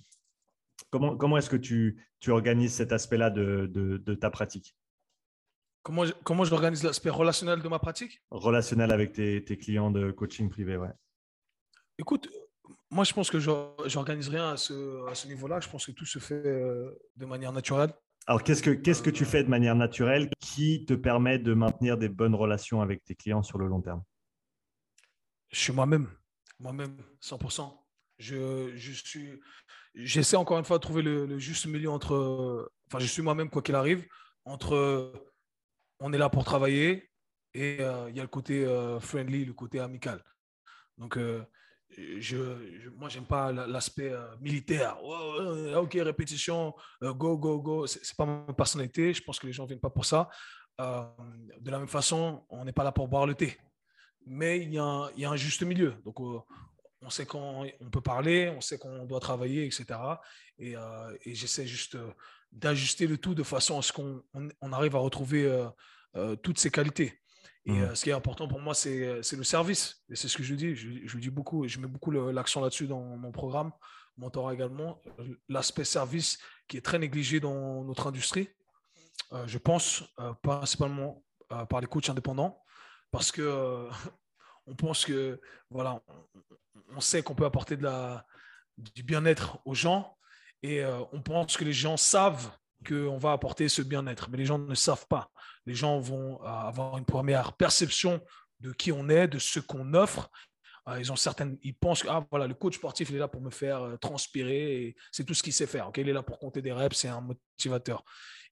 comment 0.90 1.16
comment 1.16 1.38
est-ce 1.38 1.50
que 1.50 1.56
tu, 1.56 2.04
tu, 2.20 2.30
organises 2.30 2.74
cet 2.74 2.92
aspect-là 2.92 3.30
de, 3.30 3.66
de, 3.72 4.14
ta 4.14 4.30
pratique? 4.30 4.74
Comment, 5.82 6.04
comment 6.24 6.44
j'organise 6.44 6.82
l'aspect 6.82 7.10
relationnel 7.10 7.62
de 7.62 7.68
ma 7.68 7.78
pratique? 7.78 8.22
Relationnel 8.30 8.92
avec 8.92 9.12
tes, 9.12 9.44
tes, 9.44 9.56
clients 9.56 9.90
de 9.90 10.10
coaching 10.10 10.50
privé, 10.50 10.76
ouais. 10.76 10.92
Écoute, 11.98 12.28
moi 12.90 13.04
je 13.04 13.12
pense 13.12 13.30
que 13.30 13.38
j'organise 13.38 14.28
rien 14.28 14.50
à 14.50 14.56
ce, 14.56 15.08
à 15.08 15.14
ce 15.14 15.28
niveau-là. 15.28 15.60
Je 15.60 15.68
pense 15.68 15.86
que 15.86 15.92
tout 15.92 16.06
se 16.06 16.18
fait 16.18 16.42
de 16.42 17.26
manière 17.26 17.52
naturelle. 17.52 17.92
Alors, 18.28 18.42
qu'est-ce 18.42 18.62
que, 18.62 18.70
qu'est-ce 18.70 19.00
que 19.00 19.08
tu 19.08 19.24
fais 19.24 19.42
de 19.42 19.48
manière 19.48 19.74
naturelle 19.74 20.28
qui 20.38 20.84
te 20.84 20.92
permet 20.92 21.38
de 21.38 21.54
maintenir 21.54 21.96
des 21.96 22.10
bonnes 22.10 22.34
relations 22.34 22.82
avec 22.82 23.02
tes 23.02 23.14
clients 23.14 23.42
sur 23.42 23.56
le 23.56 23.66
long 23.66 23.80
terme? 23.80 24.02
Je 25.50 25.58
suis 25.58 25.72
moi-même. 25.72 26.08
Moi-même, 26.58 26.96
100%. 27.22 27.72
Je, 28.18 28.74
suis. 29.04 29.40
J'essaie 29.94 30.36
encore 30.36 30.58
une 30.58 30.64
fois 30.64 30.78
de 30.78 30.82
trouver 30.82 31.02
le, 31.02 31.38
juste 31.38 31.66
milieu 31.66 31.90
entre. 31.90 32.70
Enfin, 32.86 32.98
je 32.98 33.06
suis 33.06 33.22
moi-même, 33.22 33.50
quoi 33.50 33.62
qu'il 33.62 33.74
arrive, 33.74 34.06
entre 34.44 35.12
on 36.00 36.12
est 36.12 36.18
là 36.18 36.28
pour 36.28 36.44
travailler 36.44 37.10
et 37.54 37.78
euh, 37.80 38.08
il 38.10 38.16
y 38.16 38.20
a 38.20 38.22
le 38.22 38.28
côté 38.28 38.64
euh, 38.64 39.00
friendly, 39.00 39.44
le 39.44 39.52
côté 39.52 39.80
amical. 39.80 40.22
Donc, 40.96 41.16
euh, 41.16 41.44
je, 41.90 42.20
je, 42.80 42.90
moi, 42.90 43.08
j'aime 43.08 43.24
pas 43.24 43.50
l'aspect 43.50 44.12
militaire. 44.40 45.02
ok, 45.02 45.92
répétition, 45.94 46.74
go, 47.00 47.38
go, 47.38 47.60
go. 47.60 47.86
C'est 47.86 48.16
pas 48.16 48.26
ma 48.26 48.52
personnalité. 48.52 49.14
Je 49.14 49.22
pense 49.22 49.38
que 49.38 49.46
les 49.46 49.52
gens 49.52 49.62
ne 49.62 49.68
viennent 49.68 49.80
pas 49.80 49.90
pour 49.90 50.04
ça. 50.04 50.28
de 50.78 51.70
la 51.70 51.78
même 51.78 51.88
façon, 51.88 52.44
on 52.50 52.64
n'est 52.66 52.72
pas 52.72 52.84
là 52.84 52.92
pour 52.92 53.08
boire 53.08 53.26
le 53.26 53.34
thé. 53.34 53.58
Mais 54.28 54.60
il 54.60 54.74
y, 54.74 54.78
a 54.78 54.84
un, 54.84 55.10
il 55.16 55.20
y 55.20 55.24
a 55.24 55.30
un 55.30 55.36
juste 55.36 55.62
milieu. 55.62 55.94
Donc, 56.04 56.20
on 56.20 57.10
sait 57.10 57.26
qu'on 57.26 57.66
on 57.80 57.90
peut 57.90 58.00
parler, 58.00 58.52
on 58.56 58.60
sait 58.60 58.78
qu'on 58.78 59.04
doit 59.04 59.20
travailler, 59.20 59.64
etc. 59.64 59.86
Et, 60.58 60.74
et 61.24 61.34
j'essaie 61.34 61.66
juste 61.66 61.96
d'ajuster 62.52 63.06
le 63.06 63.18
tout 63.18 63.34
de 63.34 63.42
façon 63.42 63.78
à 63.78 63.82
ce 63.82 63.92
qu'on 63.92 64.22
on, 64.34 64.72
arrive 64.72 64.96
à 64.96 64.98
retrouver 64.98 65.50
toutes 66.42 66.58
ces 66.58 66.70
qualités. 66.70 67.20
Et 67.64 67.72
mmh. 67.72 67.94
ce 67.94 68.04
qui 68.04 68.10
est 68.10 68.14
important 68.14 68.48
pour 68.48 68.60
moi, 68.60 68.74
c'est 68.74 69.22
le 69.32 69.44
service. 69.44 70.02
Et 70.10 70.16
c'est 70.16 70.28
ce 70.28 70.36
que 70.36 70.42
je 70.42 70.54
dis. 70.54 70.74
Je, 70.74 71.06
je 71.06 71.18
dis 71.18 71.30
beaucoup, 71.30 71.66
je 71.66 71.78
mets 71.78 71.86
beaucoup 71.86 72.10
l'accent 72.10 72.60
là-dessus 72.60 72.86
dans 72.86 73.00
mon 73.00 73.32
programme, 73.32 73.72
mentorat 74.16 74.54
également. 74.54 75.00
L'aspect 75.48 75.84
service 75.84 76.38
qui 76.66 76.76
est 76.76 76.82
très 76.82 76.98
négligé 76.98 77.40
dans 77.40 77.84
notre 77.84 78.06
industrie. 78.08 78.48
je 79.46 79.58
pense 79.58 80.04
principalement 80.42 81.22
par 81.68 81.80
les 81.80 81.86
coachs 81.86 82.10
indépendants 82.10 82.60
parce 83.10 83.32
que 83.32 83.88
on 84.66 84.74
pense 84.74 85.04
que 85.04 85.40
voilà, 85.70 86.00
on 86.94 87.00
sait 87.00 87.22
qu'on 87.22 87.34
peut 87.34 87.44
apporter 87.44 87.76
de 87.76 87.84
la, 87.84 88.26
du 88.76 89.02
bien-être 89.02 89.58
aux 89.64 89.74
gens 89.74 90.16
et 90.62 90.82
euh, 90.82 91.00
on 91.12 91.22
pense 91.22 91.56
que 91.56 91.64
les 91.64 91.72
gens 91.72 91.96
savent 91.96 92.50
qu'on 92.86 93.18
va 93.18 93.32
apporter 93.32 93.68
ce 93.68 93.82
bien-être, 93.82 94.30
mais 94.30 94.38
les 94.38 94.46
gens 94.46 94.58
ne 94.58 94.74
savent 94.74 95.06
pas. 95.08 95.30
Les 95.66 95.74
gens 95.74 95.98
vont 95.98 96.40
euh, 96.42 96.46
avoir 96.46 96.96
une 96.98 97.04
première 97.04 97.52
perception 97.54 98.20
de 98.60 98.72
qui 98.72 98.92
on 98.92 99.08
est, 99.08 99.28
de 99.28 99.38
ce 99.38 99.60
qu'on 99.60 99.94
offre. 99.94 100.30
Euh, 100.88 100.98
ils 101.00 101.12
ont 101.12 101.16
certaines, 101.16 101.58
ils 101.62 101.74
pensent 101.74 102.02
que 102.02 102.08
ah, 102.08 102.24
voilà, 102.30 102.46
le 102.46 102.54
coach 102.54 102.76
sportif 102.76 103.10
il 103.10 103.16
est 103.16 103.20
là 103.20 103.28
pour 103.28 103.40
me 103.40 103.50
faire 103.50 103.98
transpirer 104.00 104.82
et 104.82 104.96
c'est 105.12 105.24
tout 105.24 105.34
ce 105.34 105.42
qu'il 105.42 105.52
sait 105.52 105.66
faire. 105.66 105.90
il 105.96 106.08
est 106.08 106.12
là 106.12 106.22
pour 106.22 106.38
compter 106.38 106.62
des 106.62 106.72
reps, 106.72 106.96
c'est 106.96 107.08
un 107.08 107.20
motivateur. 107.20 108.04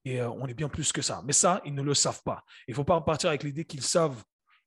Et 0.05 0.23
on 0.23 0.47
est 0.47 0.55
bien 0.55 0.69
plus 0.69 0.93
que 0.93 1.03
ça. 1.03 1.23
Mais 1.25 1.33
ça, 1.33 1.61
ils 1.65 1.75
ne 1.75 1.83
le 1.83 1.95
savent 1.95 2.23
pas. 2.23 2.45
Il 2.69 2.73
ne 2.73 2.77
faut 2.77 2.85
pas 2.85 3.01
partir 3.01 3.29
avec 3.29 3.43
l'idée 3.43 3.65
qu'ils 3.65 3.83
savent 3.83 4.23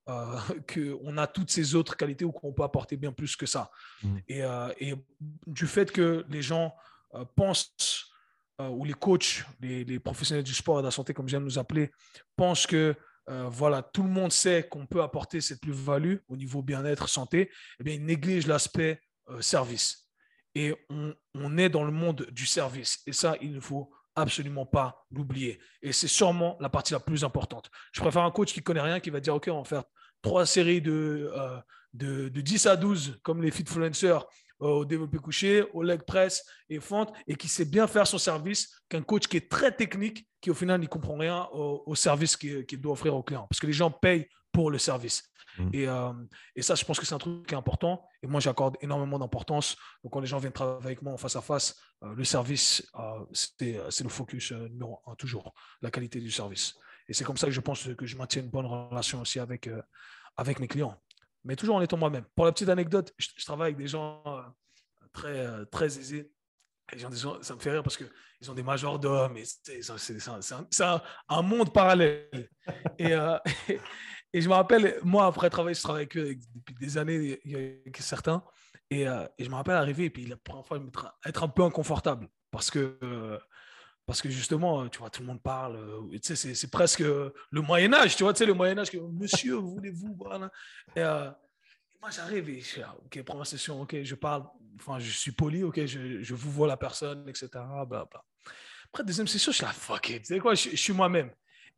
euh, 0.08 0.40
qu'on 0.74 1.18
a 1.18 1.28
toutes 1.28 1.52
ces 1.52 1.76
autres 1.76 1.98
qualités 1.98 2.26
ou 2.26 2.32
qu'on 2.32 2.54
peut 2.54 2.64
apporter 2.64 2.98
bien 2.98 3.12
plus 3.12 3.36
que 3.36 3.46
ça. 3.46 3.70
Mm. 4.04 4.18
Euh, 4.32 4.74
et, 4.80 4.96
du 5.46 5.68
fait 5.68 5.92
que 5.92 6.26
les 6.30 6.42
gens 6.42 6.74
euh, 7.16 7.26
pensent, 7.36 8.06
ou 8.60 8.84
les 8.84 8.94
coachs, 8.94 9.46
les, 9.62 10.00
professionnels 10.00 10.44
du 10.44 10.54
sport 10.54 10.80
et 10.80 10.82
de 10.82 10.88
la 10.88 10.92
santé, 10.92 11.14
comme 11.14 11.30
j'aime 11.30 11.46
nous 11.46 11.58
appeler, 11.58 11.92
pensent 12.36 12.68
que 12.68 12.94
voilà, 13.26 13.82
tout 13.82 14.04
le 14.04 14.10
monde 14.10 14.34
sait 14.34 14.68
qu'on 14.68 14.86
peut 14.86 15.02
apporter 15.02 15.40
cette 15.40 15.62
plus-value 15.62 16.16
au 16.28 16.36
niveau 16.36 16.62
bien-être, 16.62 17.08
santé, 17.08 17.50
eh 17.80 17.84
bien, 17.86 17.94
ils 17.94 18.04
négligent 18.04 18.48
l'aspect 18.48 19.00
service. 19.40 20.10
Et 20.56 20.76
on, 20.90 21.16
on 21.36 21.58
est 21.58 21.70
dans 21.70 21.86
le 21.86 21.92
monde 21.92 22.28
du 22.32 22.46
service. 22.46 23.02
Et 23.08 23.14
ça, 23.14 23.38
il 23.40 23.54
ne 23.54 23.62
faut 23.62 23.94
absolument 24.16 24.66
pas 24.66 25.06
l'oublier. 25.12 25.60
Et 25.82 25.92
c'est 25.92 26.08
sûrement 26.08 26.58
la 26.60 26.70
partie 26.70 26.94
la 26.94 27.00
plus 27.00 27.24
importante. 27.24 27.70
Je 27.92 28.02
préfère 28.02 28.24
un 28.24 28.32
coach 28.32 28.54
qui 28.54 28.62
connaît 28.62 28.82
rien, 28.82 29.00
qui 29.00 29.10
va 29.10 29.20
dire, 29.20 29.36
OK, 29.36 29.50
on 29.52 29.60
va 29.60 29.64
faire 29.64 29.84
trois 30.22 30.46
séries 30.46 30.82
de, 30.82 31.32
euh, 31.36 31.60
de, 31.94 32.30
10 32.42 32.66
à 32.68 32.76
12, 32.76 33.20
comme 33.24 33.42
les 33.42 33.52
fitfluencers 33.52 34.26
au 34.60 34.86
développé 34.86 35.18
couché, 35.18 35.64
au 35.74 35.84
leg 35.84 36.02
press 36.04 36.46
et 36.70 36.80
fente, 36.80 37.14
et 37.28 37.36
qui 37.36 37.48
sait 37.48 37.66
bien 37.66 37.88
faire 37.88 38.08
son 38.08 38.18
service, 38.18 38.70
qu'un 38.90 39.02
coach 39.02 39.28
qui 39.28 39.38
est 39.38 39.50
très 39.50 39.76
technique, 39.76 40.28
qui 40.42 40.52
au 40.52 40.54
final 40.54 40.80
n'y 40.80 40.88
comprend 40.88 41.18
rien 41.18 41.48
au, 41.52 41.96
service 41.96 42.38
qu'il 42.38 42.82
doit 42.82 42.94
offrir 42.94 43.16
au 43.16 43.24
client. 43.24 43.46
Parce 43.50 43.60
que 43.60 43.68
les 43.68 43.74
gens 43.74 43.92
payent 43.92 44.28
pour 44.52 44.72
le 44.72 44.78
service. 44.78 45.24
Mmh. 45.58 45.70
Et, 45.74 45.88
euh, 45.88 46.14
et, 46.56 46.62
ça, 46.62 46.76
je 46.76 46.86
pense 46.86 47.00
que 47.00 47.06
c'est 47.06 47.16
un 47.16 47.20
truc 47.20 47.46
qui 47.48 47.54
est 47.54 47.58
important. 47.58 48.06
Et 48.24 48.28
moi, 48.28 48.40
j'accorde 48.40 48.78
énormément 48.82 49.20
d'importance. 49.20 49.76
Donc, 50.04 50.14
quand 50.14 50.20
les 50.20 50.28
gens 50.28 50.38
viennent 50.38 50.54
travailler 50.54 50.86
avec 50.86 51.02
moi 51.02 51.14
en 51.14 51.18
face 51.18 51.36
à 51.36 51.42
face, 51.42 51.76
le 52.02 52.24
service, 52.24 52.90
c'est 53.34 54.04
le 54.04 54.10
focus 54.10 54.54
numéro 54.54 55.02
un, 55.06 55.16
toujours, 55.16 55.54
la 55.82 55.92
qualité 55.92 56.22
du 56.22 56.32
service. 56.32 56.76
Et 57.10 57.14
c'est 57.14 57.24
comme 57.24 57.38
ça 57.38 57.48
que 57.48 57.52
je 57.52 57.60
pense 57.60 57.90
que 57.98 58.06
je 58.06 58.16
maintiens 58.16 58.44
une 58.44 58.50
bonne 58.50 58.68
relation 58.68 59.22
aussi 59.22 59.40
avec, 59.40 59.68
euh, 59.68 59.82
avec 60.38 60.60
mes 60.60 60.68
clients. 60.68 60.96
Mais 61.44 61.56
toujours 61.56 61.76
en 61.76 61.82
étant 61.82 61.98
moi-même. 61.98 62.26
Pour 62.36 62.46
la 62.46 62.52
petite 62.52 62.70
anecdote, 62.70 63.14
je, 63.18 63.46
travaille 63.46 63.68
avec 63.68 63.78
des 63.78 63.88
gens 63.88 64.22
euh, 64.26 64.42
très, 65.14 65.46
euh, 65.46 65.66
très 65.66 65.86
aisés. 65.86 66.32
Et 66.94 67.00
ça 67.00 67.10
me 67.56 67.60
fait 67.60 67.72
rire 67.72 67.84
parce 67.84 67.98
qu'ils 67.98 68.52
ont 68.52 68.54
des 68.54 68.64
majordomes. 68.64 69.38
C'est 69.44 70.84
un, 70.84 71.02
un, 71.30 71.42
monde 71.42 71.72
parallèle. 71.72 72.50
et, 72.98 73.12
et, 74.34 74.42
je 74.42 74.50
me 74.50 74.54
rappelle, 74.54 75.00
moi, 75.04 75.28
après 75.28 75.50
travailler, 75.52 75.76
je 75.76 75.84
travaille 75.84 76.04
avec 76.04 76.18
eux 76.18 76.36
depuis 76.56 76.76
des 76.76 76.98
années, 76.98 77.40
il 77.46 77.52
y 77.52 77.56
a 77.56 78.02
certains. 78.02 78.44
Et, 78.90 79.04
et 79.04 79.44
je 79.44 79.50
me 79.50 79.56
rappelle 79.56 79.76
arriver 79.76 80.06
et 80.06 80.10
puis 80.10 80.26
la 80.26 80.36
première 80.36 80.66
fois, 80.66 80.80
être 81.24 81.44
un 81.44 81.48
peu 81.48 81.62
inconfortable 81.62 82.28
parce 82.50 82.72
que 82.72 82.98
parce 84.10 84.24
que 84.24 84.30
justement, 84.32 84.90
tu 84.90 84.98
vois, 84.98 85.12
tout 85.12 85.22
le 85.22 85.28
monde 85.28 85.40
parle. 85.40 85.76
Euh, 85.76 86.18
tu 86.18 86.36
sais, 86.36 86.56
c'est 86.56 86.72
presque 86.72 87.02
le 87.02 87.32
Moyen-Âge, 87.52 88.16
tu 88.16 88.24
vois, 88.24 88.34
tu 88.34 88.40
sais, 88.40 88.46
le 88.48 88.56
Moyen-Âge, 88.56 88.92
monsieur, 88.94 89.54
voulez-vous. 89.54 90.18
Et, 90.96 91.02
euh, 91.02 91.30
moi, 92.02 92.10
j'arrive 92.10 92.50
et 92.50 92.60
je 92.60 92.66
suis 92.66 92.82
OK, 92.82 93.22
première 93.22 93.46
session, 93.46 93.80
OK, 93.80 94.02
je 94.02 94.16
parle, 94.16 94.46
enfin, 94.80 94.98
je 94.98 95.12
suis 95.12 95.32
poli, 95.32 95.62
OK, 95.62 95.86
je, 95.86 96.24
je 96.24 96.34
vous 96.34 96.50
vois 96.50 96.68
la 96.68 96.76
personne, 96.76 97.30
etc. 97.30 97.50
Bla, 97.88 98.10
Après, 98.88 99.04
deuxième 99.04 99.28
session, 99.28 99.52
je 99.52 99.58
suis 99.58 99.66
là, 99.66 99.74
fuck 99.74 100.10
it, 100.10 100.24
tu 100.24 100.34
sais 100.34 100.40
quoi, 100.40 100.56
je, 100.56 100.76
suis 100.76 100.94
moi-même. 100.94 101.30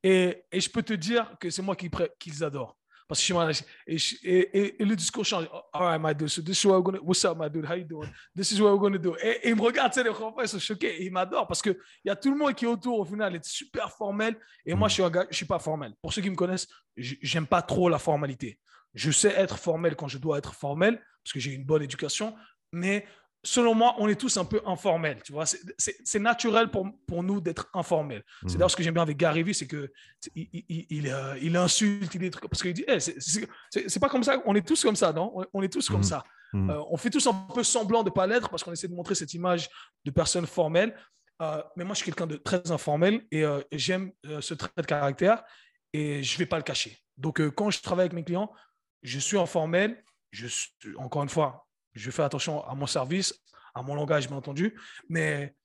Et, 0.02 0.46
et, 0.54 0.62
je 0.62 0.70
peux 0.70 0.84
te 0.84 0.94
dire 0.94 1.36
que 1.38 1.50
c'est 1.50 1.62
moi 1.62 1.76
qui 1.76 1.92
qu'ils 2.18 2.46
adorent. 2.46 2.78
Parce 3.12 3.28
que 3.28 3.64
et, 3.88 3.98
et, 4.24 4.82
et, 4.82 4.86
le 4.86 4.96
discours 4.96 5.26
change. 5.26 5.46
All 5.74 5.82
right, 5.82 6.00
my 6.02 6.16
dude, 6.16 6.30
so 6.30 6.42
this 6.42 6.64
is 6.64 6.66
what 6.66 6.78
we're 6.78 6.82
gonna, 6.82 7.00
what's 7.04 7.26
up, 7.26 7.38
my 7.38 7.50
dude, 7.50 7.66
how 7.66 7.76
you 7.76 7.84
doing? 7.84 8.10
This 8.34 8.54
is 8.54 8.62
what 8.62 8.72
we're 8.72 8.80
gonna 8.80 8.98
do. 8.98 9.18
Et, 9.22 9.50
il 9.50 9.56
me 9.58 9.62
regarde, 9.64 9.94
les 9.98 10.10
ils 10.10 10.48
sont 10.48 10.60
choqués. 10.60 11.04
il 11.04 11.12
m'adore 11.12 11.46
parce 11.46 11.62
qu'il 11.62 11.78
y 12.06 12.10
a 12.10 12.16
tout 12.16 12.32
le 12.32 12.38
monde 12.38 12.56
qui 12.56 12.64
est 12.64 12.70
autour, 12.70 13.00
au 13.00 13.04
final, 13.04 13.36
est 13.36 13.44
super 13.44 13.92
formel. 13.92 14.38
Et 14.66 14.74
moi, 14.76 14.88
je 14.88 14.94
suis 14.94 15.04
un 15.04 15.10
gars, 15.10 15.28
je 15.30 15.36
suis 15.36 15.46
pas 15.46 15.60
formel. 15.60 15.94
Pour 16.02 16.14
ceux 16.14 16.22
qui 16.22 16.30
me 16.30 16.38
connaissent, 16.38 16.70
j'aime 16.96 17.48
pas 17.48 17.62
trop 17.62 17.90
la 17.90 18.00
formalité. 18.00 18.58
Je 18.94 19.12
sais 19.12 19.34
être 19.36 19.60
formel 19.60 19.98
quand 19.98 20.08
je 20.08 20.18
dois 20.18 20.38
être 20.38 20.54
formel 20.56 20.96
parce 21.22 21.34
que 21.34 21.42
j'ai 21.42 21.52
une 21.52 21.66
bonne 21.66 21.84
éducation, 21.84 22.34
mais 22.72 23.06
selon 23.44 23.74
moi, 23.74 23.96
on 23.98 24.08
est 24.08 24.16
tous 24.16 24.38
un 24.38 24.46
peu 24.46 24.62
informels. 24.66 25.22
Tu 25.24 25.32
vois, 25.32 25.46
c'est 25.78 26.20
naturel 26.20 26.70
pour, 26.70 26.88
pour 27.08 27.24
nous 27.24 27.42
d'être 27.42 27.70
informels. 27.74 28.24
C'est 28.42 28.46
mhm. 28.46 28.54
d'ailleurs 28.54 28.72
ce 28.72 28.76
que 28.76 28.84
j'aime 28.84 28.94
bien 28.94 29.04
avec 29.04 29.18
Gary 29.18 29.44
Vee, 29.44 29.54
c'est 29.54 29.68
que 29.68 29.92
il, 30.36 30.66
il, 30.70 31.08
euh, 31.08 31.38
il, 31.42 31.58
insulte, 31.58 32.14
il 32.14 32.24
est 32.24 32.40
parce 32.40 32.62
qu'il 32.62 32.74
dit, 32.74 32.86
hey, 32.88 33.00
c'est 33.02 34.00
pas 34.00 34.10
comme 34.10 34.24
ça. 34.24 34.42
On 34.46 34.56
est 34.56 34.66
tous 34.66 34.84
comme 34.84 34.96
ça, 34.96 35.12
non? 35.12 35.34
On, 35.54 35.62
est 35.64 35.72
tous 35.72 35.90
comme 35.90 35.98
mhm. 35.98 36.04
ça. 36.04 36.24
Mhm. 36.54 36.70
Euh, 36.70 36.84
on 36.90 36.98
fait 36.98 37.10
tous 37.10 37.26
un 37.28 37.34
peu 37.34 37.64
semblant 37.64 38.04
de 38.04 38.10
pas 38.10 38.28
l'être 38.28 38.50
parce 38.50 38.64
qu'on 38.64 38.74
essaie 38.74 38.88
de 38.88 38.96
montrer 38.96 39.16
cette 39.16 39.34
image 39.34 39.70
de 40.06 40.12
personne 40.12 40.46
formelle. 40.46 40.96
Euh, 41.42 41.64
mais 41.76 41.84
moi, 41.84 41.96
je 41.96 42.04
suis 42.04 42.06
quelqu'un 42.06 42.28
de 42.28 42.38
très 42.38 42.72
informel 42.72 43.26
et 43.32 43.44
j'aime 43.72 44.12
ce 44.42 44.54
trait 44.54 44.70
de 44.78 44.84
caractère 44.84 45.44
et 45.94 46.22
je 46.22 46.38
vais 46.38 46.46
pas 46.46 46.58
le 46.58 46.64
cacher. 46.64 47.00
Donc, 47.18 47.42
quand 47.56 47.72
je 47.72 47.82
travaille 47.82 48.06
avec 48.06 48.14
mes 48.14 48.24
clients, 48.24 48.52
je 49.02 49.18
suis 49.18 49.38
informel. 49.38 50.04
Je 50.32 50.48
suis, 50.48 50.72
encore 50.98 51.24
une 51.24 51.30
fois, 51.30 51.68
je 51.94 52.12
fais 52.12 52.24
attention 52.24 52.66
à 52.68 52.76
mon 52.76 52.88
service, 52.88 53.40
à 53.74 53.82
mon 53.82 53.96
langage, 53.96 54.28
bien 54.28 54.38
entendu, 54.38 54.80
mais 55.10 55.56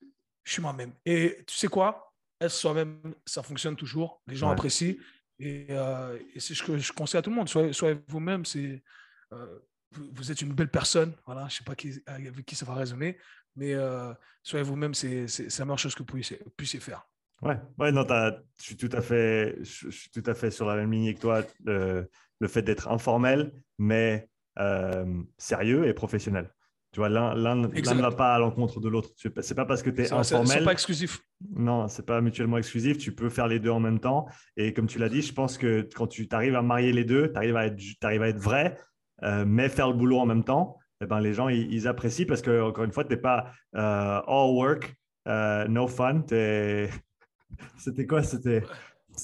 je 0.44 0.52
suis 0.52 0.62
moi-même. 0.62 0.92
Et 1.04 1.44
tu 1.46 1.56
sais 1.56 1.68
quoi? 1.68 2.12
Être 2.40 2.50
soi-même, 2.50 3.00
ça 3.24 3.42
fonctionne 3.42 3.76
toujours. 3.76 4.22
Les 4.26 4.36
gens 4.36 4.50
apprécient. 4.50 4.94
Euh, 5.42 6.18
et, 6.34 6.40
c'est 6.40 6.54
ce 6.54 6.62
que 6.62 6.78
je 6.78 6.92
conseille 6.92 7.18
à 7.18 7.22
tout 7.22 7.30
le 7.30 7.36
monde. 7.36 7.48
Soyez, 7.48 7.98
vous-même. 8.08 8.44
C'est, 8.44 8.82
euh, 9.32 9.58
vous, 9.92 10.30
êtes 10.30 10.40
une 10.42 10.52
belle 10.52 10.70
personne. 10.70 11.14
Voilà, 11.26 11.42
je 11.42 11.46
ne 11.46 11.50
sais 11.58 11.64
pas 11.64 11.74
qui, 11.74 12.00
avec 12.06 12.44
qui 12.44 12.54
ça 12.54 12.66
va 12.66 12.74
résonner, 12.74 13.18
mais 13.54 13.74
euh, 13.74 14.12
soyez 14.42 14.64
vous-même. 14.64 14.94
C'est, 14.94 15.26
la 15.58 15.64
meilleure 15.64 15.78
chose 15.78 15.94
que 15.94 16.02
vous 16.02 16.48
puissiez, 16.56 16.80
faire. 16.80 17.06
Ouais, 17.42 17.58
ouais 17.78 17.92
non, 17.92 18.06
je 18.08 18.62
suis 18.62 18.76
tout 18.76 18.90
à 18.92 19.02
fait, 19.02 19.56
je, 19.62 19.90
suis 19.90 20.10
tout 20.10 20.22
à 20.26 20.34
fait 20.34 20.50
sur 20.50 20.66
la 20.66 20.76
même 20.76 20.92
ligne 20.92 21.14
que 21.14 21.20
toi. 21.20 21.42
le 21.64 22.48
fait 22.48 22.62
d'être 22.62 22.88
informel, 22.88 23.52
mais 23.78 24.28
euh, 24.58 25.22
sérieux 25.38 25.86
et 25.86 25.94
professionnel. 25.94 26.50
Tu 26.92 27.00
vois, 27.00 27.10
l'un 27.10 27.34
ne 27.56 28.00
va 28.00 28.10
pas 28.10 28.34
à 28.34 28.38
l'encontre 28.38 28.80
de 28.80 28.88
l'autre. 28.88 29.10
C'est 29.16 29.54
pas 29.54 29.66
parce 29.66 29.82
que 29.82 29.90
tu 29.90 30.02
es 30.02 30.12
informel. 30.12 30.64
Pas 30.64 30.72
exclusif. 30.72 31.20
Non, 31.54 31.88
c'est 31.88 32.06
pas 32.06 32.22
mutuellement 32.22 32.56
exclusif. 32.56 32.96
Tu 32.96 33.14
peux 33.14 33.28
faire 33.28 33.48
les 33.48 33.58
deux 33.58 33.68
en 33.68 33.80
même 33.80 34.00
temps. 34.00 34.26
Et 34.56 34.72
comme 34.72 34.86
tu 34.86 34.98
l'as 34.98 35.10
dit, 35.10 35.20
je 35.20 35.34
pense 35.34 35.58
que 35.58 35.86
quand 35.94 36.06
tu 36.06 36.26
arrives 36.30 36.54
à 36.54 36.62
marier 36.62 36.94
les 36.94 37.04
deux, 37.04 37.30
tu 37.30 37.36
arrives, 37.36 37.56
à 37.56 37.66
être, 37.66 37.78
arrives 38.02 38.22
à 38.22 38.28
être 38.28 38.38
vrai, 38.38 38.78
euh, 39.24 39.44
mais 39.46 39.68
faire 39.68 39.88
le 39.88 39.94
boulot 39.94 40.20
en 40.20 40.26
même 40.26 40.42
temps, 40.42 40.78
eh 41.02 41.06
ben, 41.06 41.20
les 41.20 41.34
gens, 41.34 41.50
ils, 41.50 41.86
apprécient 41.86 42.24
parce 42.24 42.40
que, 42.40 42.62
encore 42.62 42.84
une 42.84 42.92
fois, 42.92 43.04
tu 43.04 43.10
n'es 43.10 43.18
pas 43.18 43.52
euh, 43.74 44.20
all 44.26 44.54
work, 44.54 44.94
no 45.68 45.86
fun. 45.88 46.22
C'était 47.76 48.06
quoi? 48.06 48.22
C'était 48.22 48.62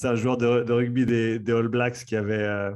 un 0.03 0.15
joueur 0.15 0.37
de, 0.37 0.71
rugby 0.71 1.07
des, 1.07 1.39
des, 1.39 1.51
All 1.51 1.69
Blacks 1.69 2.05
qui 2.05 2.15
avait 2.15 2.71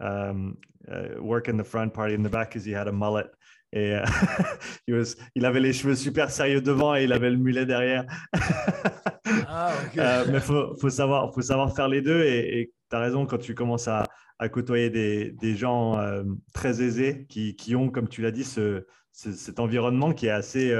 um, 0.00 0.56
uh, 0.88 1.20
work 1.20 1.48
in 1.48 1.56
the 1.56 1.64
front, 1.64 1.92
party 1.92 2.14
in 2.14 2.22
the 2.22 2.30
back, 2.30 2.50
because 2.50 2.64
he 2.64 2.72
had 2.72 2.88
a 2.88 2.92
mullet. 2.92 3.30
Et 3.74 3.92
euh, 4.90 5.04
il 5.34 5.44
avait 5.44 5.60
les 5.60 5.72
cheveux 5.72 5.96
super 5.96 6.30
sérieux 6.30 6.60
devant 6.60 6.94
et 6.94 7.04
il 7.04 7.12
avait 7.12 7.30
le 7.30 7.36
mulet 7.36 7.66
derrière. 7.66 8.04
ah, 9.48 9.72
euh, 9.98 10.24
mais 10.28 10.34
il 10.34 10.40
faut, 10.40 10.76
faut, 10.76 10.90
savoir, 10.90 11.34
faut 11.34 11.42
savoir 11.42 11.74
faire 11.74 11.88
les 11.88 12.00
deux. 12.00 12.22
Et 12.22 12.72
tu 12.88 12.96
as 12.96 13.00
raison, 13.00 13.26
quand 13.26 13.38
tu 13.38 13.54
commences 13.54 13.88
à, 13.88 14.04
à 14.38 14.48
côtoyer 14.48 14.90
des, 14.90 15.32
des 15.32 15.56
gens 15.56 15.98
euh, 15.98 16.22
très 16.52 16.82
aisés 16.82 17.26
qui, 17.28 17.56
qui, 17.56 17.74
ont, 17.74 17.90
comme 17.90 18.08
tu 18.08 18.22
l'as 18.22 18.30
dit, 18.30 18.44
ce, 18.44 18.86
cet 19.10 19.58
environnement 19.58 20.12
qui 20.12 20.26
est, 20.26 20.30
assez, 20.30 20.72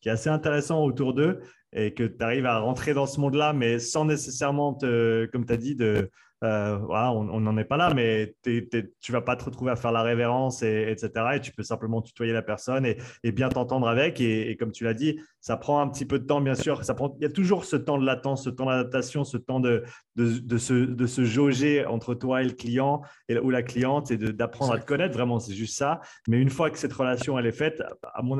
qui 0.00 0.08
est 0.08 0.12
assez 0.12 0.30
intéressant 0.30 0.82
autour 0.82 1.14
d'eux 1.14 1.40
et 1.72 1.94
que 1.94 2.04
tu 2.04 2.22
arrives 2.22 2.46
à 2.46 2.58
rentrer 2.58 2.94
dans 2.94 3.06
ce 3.06 3.20
monde-là, 3.20 3.52
mais 3.52 3.78
sans 3.78 4.04
nécessairement, 4.04 4.74
te, 4.74 5.26
comme 5.26 5.46
tu 5.46 5.52
as 5.52 5.58
dit, 5.58 5.74
de 5.74 6.10
euh, 6.42 6.78
voilà, 6.78 7.12
on 7.12 7.40
n'en 7.40 7.56
est 7.58 7.64
pas 7.64 7.76
là, 7.76 7.92
mais 7.94 8.34
tu 8.42 8.66
ne 8.72 9.12
vas 9.12 9.20
pas 9.20 9.36
te 9.36 9.44
retrouver 9.44 9.70
à 9.72 9.76
faire 9.76 9.92
la 9.92 10.02
révérence, 10.02 10.62
et, 10.62 10.86
etc. 10.90 11.10
Et 11.34 11.40
tu 11.40 11.52
peux 11.52 11.62
simplement 11.62 12.00
tutoyer 12.00 12.32
la 12.32 12.42
personne 12.42 12.86
et, 12.86 13.32
bien 13.32 13.48
t'entendre 13.48 13.88
avec. 13.88 14.20
Et, 14.20 14.56
comme 14.56 14.72
tu 14.72 14.84
l'as 14.84 14.94
dit, 14.94 15.20
ça 15.40 15.56
prend 15.56 15.80
un 15.80 15.88
petit 15.88 16.06
peu 16.06 16.18
de 16.18 16.24
temps, 16.24 16.40
bien 16.40 16.54
sûr. 16.54 16.84
Ça 16.84 16.94
prend, 16.94 17.14
il 17.18 17.22
y 17.22 17.26
a 17.26 17.30
toujours 17.30 17.64
ce 17.64 17.76
temps 17.76 17.98
de 17.98 18.06
latence, 18.06 18.44
ce 18.44 18.50
temps 18.50 18.66
d'adaptation, 18.66 19.24
ce 19.24 19.36
temps 19.36 19.60
de, 19.60 19.84
de, 20.16 20.38
de, 20.38 20.58
se, 20.58 20.72
de 20.74 21.06
se 21.06 21.24
jauger 21.24 21.84
entre 21.84 22.14
toi 22.14 22.42
et 22.42 22.46
le 22.46 22.52
client 22.52 23.02
et, 23.28 23.38
ou 23.38 23.50
la 23.50 23.62
cliente 23.62 24.10
et 24.10 24.16
d'apprendre 24.16 24.72
à 24.72 24.78
te 24.78 24.86
connaître. 24.86 25.14
Vraiment, 25.14 25.40
c'est 25.40 25.54
juste 25.54 25.76
ça. 25.76 26.00
Mais 26.26 26.38
une 26.38 26.50
fois 26.50 26.70
que 26.70 26.78
cette 26.78 26.92
relation 26.92 27.38
elle 27.38 27.46
est 27.46 27.52
faite, 27.52 27.82
à 28.14 28.22
mon, 28.22 28.38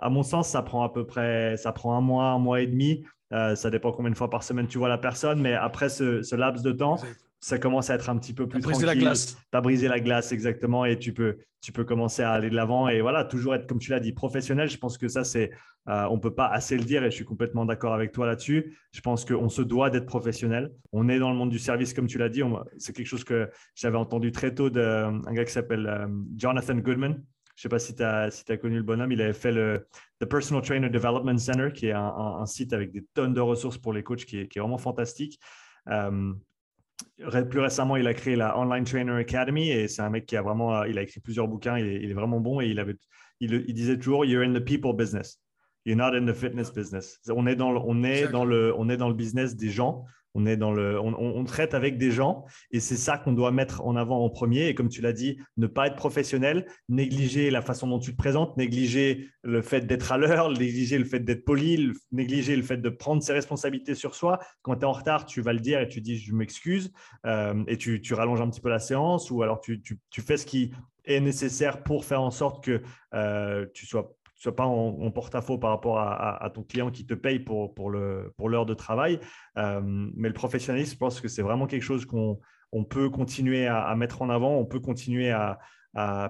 à 0.00 0.10
mon 0.10 0.22
sens, 0.22 0.48
ça 0.48 0.62
prend 0.62 0.82
à 0.82 0.92
peu 0.92 1.06
près 1.06 1.56
ça 1.56 1.72
prend 1.72 1.96
un 1.96 2.00
mois, 2.00 2.26
un 2.26 2.38
mois 2.38 2.60
et 2.60 2.66
demi. 2.66 3.04
Euh, 3.32 3.54
ça 3.54 3.70
dépend 3.70 3.92
combien 3.92 4.10
de 4.10 4.16
fois 4.16 4.30
par 4.30 4.42
semaine 4.42 4.66
tu 4.66 4.78
vois 4.78 4.88
la 4.88 4.96
personne, 4.96 5.40
mais 5.40 5.52
après 5.52 5.90
ce, 5.90 6.22
ce 6.22 6.34
laps 6.34 6.62
de 6.62 6.72
temps, 6.72 6.96
ça 7.40 7.58
commence 7.58 7.90
à 7.90 7.94
être 7.94 8.10
un 8.10 8.18
petit 8.18 8.34
peu 8.34 8.48
plus 8.48 8.60
tranquille. 8.60 8.86
la 8.86 8.96
glace. 8.96 9.36
Tu 9.36 9.56
as 9.56 9.60
brisé 9.60 9.88
la 9.88 10.00
glace, 10.00 10.32
exactement, 10.32 10.84
et 10.84 10.98
tu 10.98 11.12
peux, 11.12 11.38
tu 11.60 11.72
peux 11.72 11.84
commencer 11.84 12.22
à 12.22 12.32
aller 12.32 12.50
de 12.50 12.54
l'avant. 12.54 12.88
Et 12.88 13.00
voilà, 13.00 13.24
toujours 13.24 13.54
être, 13.54 13.66
comme 13.66 13.78
tu 13.78 13.90
l'as 13.90 14.00
dit, 14.00 14.12
professionnel. 14.12 14.68
Je 14.68 14.78
pense 14.78 14.98
que 14.98 15.08
ça, 15.08 15.22
c'est, 15.22 15.50
euh, 15.88 16.06
on 16.10 16.16
ne 16.16 16.20
peut 16.20 16.34
pas 16.34 16.46
assez 16.46 16.76
le 16.76 16.84
dire, 16.84 17.04
et 17.04 17.10
je 17.10 17.16
suis 17.16 17.24
complètement 17.24 17.64
d'accord 17.64 17.94
avec 17.94 18.12
toi 18.12 18.26
là-dessus. 18.26 18.76
Je 18.92 19.00
pense 19.00 19.24
qu'on 19.24 19.48
se 19.48 19.62
doit 19.62 19.90
d'être 19.90 20.06
professionnel. 20.06 20.72
On 20.92 21.08
est 21.08 21.18
dans 21.18 21.30
le 21.30 21.36
monde 21.36 21.50
du 21.50 21.58
service, 21.58 21.94
comme 21.94 22.08
tu 22.08 22.18
l'as 22.18 22.28
dit. 22.28 22.42
C'est 22.76 22.92
quelque 22.92 23.06
chose 23.06 23.24
que 23.24 23.48
j'avais 23.74 23.98
entendu 23.98 24.32
très 24.32 24.54
tôt 24.54 24.68
d'un 24.68 25.20
gars 25.32 25.44
qui 25.44 25.52
s'appelle 25.52 25.86
euh, 25.86 26.08
Jonathan 26.36 26.76
Goodman. 26.76 27.22
Je 27.54 27.60
ne 27.60 27.62
sais 27.62 27.68
pas 27.68 27.80
si 27.80 27.94
tu 27.96 28.04
as, 28.04 28.30
si 28.30 28.44
as 28.52 28.56
connu 28.56 28.76
le 28.76 28.84
bonhomme. 28.84 29.10
Il 29.10 29.20
avait 29.20 29.32
fait 29.32 29.50
le 29.50 29.88
The 30.20 30.26
Personal 30.26 30.62
Trainer 30.62 30.90
Development 30.90 31.38
Center, 31.38 31.70
qui 31.74 31.86
est 31.86 31.92
un, 31.92 32.46
site 32.46 32.72
avec 32.72 32.92
des 32.92 33.04
tonnes 33.14 33.34
de 33.34 33.40
ressources 33.40 33.78
pour 33.78 33.92
les 33.92 34.04
coachs, 34.04 34.24
qui 34.24 34.38
est, 34.38 34.48
qui 34.48 34.58
est 34.58 34.60
vraiment 34.60 34.78
fantastique. 34.78 35.40
Euh, 35.88 36.32
plus 37.50 37.60
récemment, 37.60 37.96
il 37.96 38.06
a 38.06 38.14
créé 38.14 38.36
la 38.36 38.58
Online 38.58 38.84
Trainer 38.84 39.12
Academy 39.12 39.70
et 39.70 39.88
c'est 39.88 40.02
un 40.02 40.10
mec 40.10 40.26
qui 40.26 40.36
a 40.36 40.42
vraiment, 40.42 40.84
il 40.84 40.98
a 40.98 41.02
écrit 41.02 41.20
plusieurs 41.20 41.48
bouquins, 41.48 41.78
il 41.78 42.10
est, 42.10 42.14
vraiment 42.14 42.40
bon 42.40 42.60
et 42.60 42.66
il, 42.66 42.78
avait, 42.80 42.96
il, 43.40 43.74
disait 43.74 43.96
toujours, 43.96 44.24
you're 44.24 44.42
in 44.42 44.52
the 44.52 44.64
people 44.64 44.94
business, 44.94 45.40
you're 45.84 45.96
not 45.96 46.14
in 46.16 46.26
the 46.26 46.34
fitness 46.34 46.72
business. 46.72 47.18
On 47.28 47.46
est 47.46 47.56
dans 47.56 47.70
on 47.72 48.02
est 48.04 48.28
dans 48.28 48.44
le, 48.44 48.74
on 48.76 48.88
est 48.88 48.96
dans 48.96 49.08
le 49.08 49.14
business 49.14 49.56
des 49.56 49.70
gens 49.70 50.04
on, 50.34 50.46
est 50.46 50.56
dans 50.56 50.72
le, 50.72 51.00
on, 51.00 51.44
traite 51.44 51.74
avec 51.74 51.98
des 51.98 52.10
gens 52.10 52.44
et 52.70 52.80
c'est 52.80 52.96
ça 52.96 53.18
qu'on 53.18 53.32
doit 53.32 53.50
mettre 53.50 53.84
en 53.84 53.96
avant 53.96 54.24
en 54.24 54.30
premier. 54.30 54.68
Et 54.68 54.74
comme 54.74 54.88
tu 54.88 55.00
l'as 55.00 55.12
dit, 55.12 55.38
ne 55.56 55.66
pas 55.66 55.86
être 55.86 55.96
professionnel, 55.96 56.66
négliger 56.88 57.50
la 57.50 57.62
façon 57.62 57.86
dont 57.86 57.98
tu 57.98 58.12
te 58.12 58.16
présentes, 58.16 58.56
négliger 58.56 59.28
le 59.42 59.62
fait 59.62 59.86
d'être 59.86 60.12
à 60.12 60.18
l'heure, 60.18 60.50
négliger 60.50 60.98
le 60.98 61.04
fait 61.04 61.20
d'être 61.20 61.44
poli, 61.44 61.92
négliger 62.12 62.56
le 62.56 62.62
fait 62.62 62.78
de 62.78 62.88
prendre 62.88 63.22
ses 63.22 63.32
responsabilités 63.32 63.94
sur 63.94 64.14
soi. 64.14 64.38
Quand 64.62 64.76
tu 64.76 64.82
es 64.82 64.84
en 64.84 64.92
retard, 64.92 65.26
tu 65.26 65.40
vas 65.40 65.52
le 65.52 65.60
dire 65.60 65.80
et 65.80 65.88
tu 65.88 66.00
dis 66.00 66.18
je 66.18 66.34
m'excuse 66.34 66.92
euh, 67.26 67.64
et 67.66 67.76
tu, 67.76 68.14
rallonges 68.14 68.40
un 68.40 68.50
petit 68.50 68.60
peu 68.60 68.70
la 68.70 68.78
séance 68.78 69.30
ou 69.30 69.42
alors 69.42 69.60
tu, 69.60 69.82
fais 70.10 70.36
ce 70.36 70.46
qui 70.46 70.72
est 71.04 71.20
nécessaire 71.20 71.82
pour 71.82 72.04
faire 72.04 72.22
en 72.22 72.30
sorte 72.30 72.64
que 72.64 72.82
euh, 73.14 73.66
tu 73.72 73.86
sois 73.86 74.14
sois 74.38 74.54
pas 74.54 74.66
en, 74.66 75.10
porte-à-faux 75.10 75.58
par 75.58 75.70
rapport 75.70 75.98
à, 75.98 76.50
ton 76.54 76.62
client 76.62 76.90
qui 76.90 77.04
te 77.06 77.14
paye 77.14 77.40
pour, 77.40 77.74
pour 77.74 77.90
l'heure 77.90 78.66
de 78.66 78.74
travail. 78.74 79.18
Euh, 79.56 79.80
mais 79.82 80.28
le 80.28 80.34
professionnalisme, 80.34 80.92
je 80.92 80.98
pense 80.98 81.20
que 81.20 81.28
c'est 81.28 81.42
vraiment 81.42 81.66
quelque 81.66 81.82
chose 81.82 82.06
qu'on 82.06 82.38
on 82.72 82.84
peut 82.84 83.10
continuer 83.10 83.66
à, 83.66 83.94
mettre 83.96 84.22
en 84.22 84.30
avant, 84.30 84.56
on 84.56 84.64
peut 84.64 84.80
continuer 84.80 85.30
à, 85.30 85.58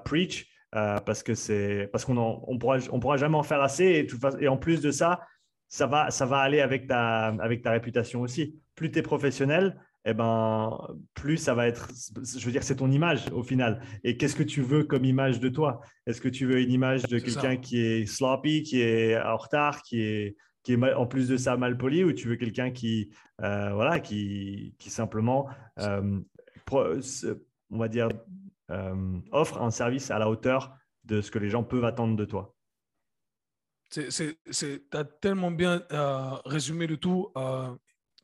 preach. 0.04 0.46
Euh, 0.74 0.98
parce 0.98 1.22
que 1.22 1.34
c'est 1.34 1.88
parce 1.92 2.04
qu'on 2.04 2.18
on 2.18 2.58
pourra 2.58 2.76
on 2.92 3.00
pourra 3.00 3.16
jamais 3.16 3.38
en 3.38 3.42
faire 3.42 3.62
assez 3.62 3.84
et, 3.84 4.06
et 4.38 4.48
en 4.48 4.58
plus 4.58 4.82
de 4.82 4.90
ça 4.90 5.20
ça 5.68 5.86
va 5.86 6.10
ça 6.10 6.26
va 6.26 6.40
aller 6.40 6.60
avec 6.60 6.86
ta 6.86 7.28
avec 7.28 7.62
ta 7.62 7.70
réputation 7.70 8.20
aussi 8.20 8.60
plus 8.74 8.90
tu 8.90 8.98
es 8.98 9.02
professionnel 9.02 9.80
eh 10.08 10.14
ben, 10.14 10.78
plus 11.12 11.36
ça 11.36 11.54
va 11.54 11.66
être, 11.66 11.90
je 12.16 12.44
veux 12.44 12.52
dire, 12.52 12.62
c'est 12.62 12.76
ton 12.76 12.90
image 12.90 13.30
au 13.32 13.42
final. 13.42 13.82
Et 14.04 14.16
qu'est-ce 14.16 14.36
que 14.36 14.42
tu 14.42 14.62
veux 14.62 14.84
comme 14.84 15.04
image 15.04 15.38
de 15.38 15.50
toi? 15.50 15.80
Est-ce 16.06 16.22
que 16.22 16.30
tu 16.30 16.46
veux 16.46 16.60
une 16.60 16.72
image 16.72 17.02
de 17.02 17.18
quelqu'un 17.18 17.56
qui 17.58 17.78
est 17.78 18.06
sloppy, 18.06 18.62
qui 18.62 18.80
est 18.80 19.20
en 19.20 19.36
retard, 19.36 19.82
qui 19.82 20.00
est, 20.00 20.36
qui 20.62 20.72
est 20.72 20.94
en 20.94 21.06
plus 21.06 21.28
de 21.28 21.36
ça 21.36 21.58
mal 21.58 21.76
poli, 21.76 22.04
ou 22.04 22.12
tu 22.14 22.28
veux 22.28 22.36
quelqu'un 22.36 22.70
qui, 22.70 23.10
euh, 23.42 23.72
voilà, 23.74 24.00
qui, 24.00 24.74
qui 24.78 24.88
simplement, 24.88 25.46
euh, 25.78 26.20
on 26.72 27.78
va 27.78 27.88
dire, 27.88 28.08
euh, 28.70 29.18
offre 29.30 29.60
un 29.60 29.70
service 29.70 30.10
à 30.10 30.18
la 30.18 30.30
hauteur 30.30 30.74
de 31.04 31.20
ce 31.20 31.30
que 31.30 31.38
les 31.38 31.50
gens 31.50 31.64
peuvent 31.64 31.84
attendre 31.84 32.16
de 32.16 32.24
toi? 32.24 32.54
Tu 33.90 34.08
as 34.92 35.04
tellement 35.04 35.50
bien 35.50 35.82
résumé 36.46 36.86
le 36.86 36.96
tout 36.96 37.30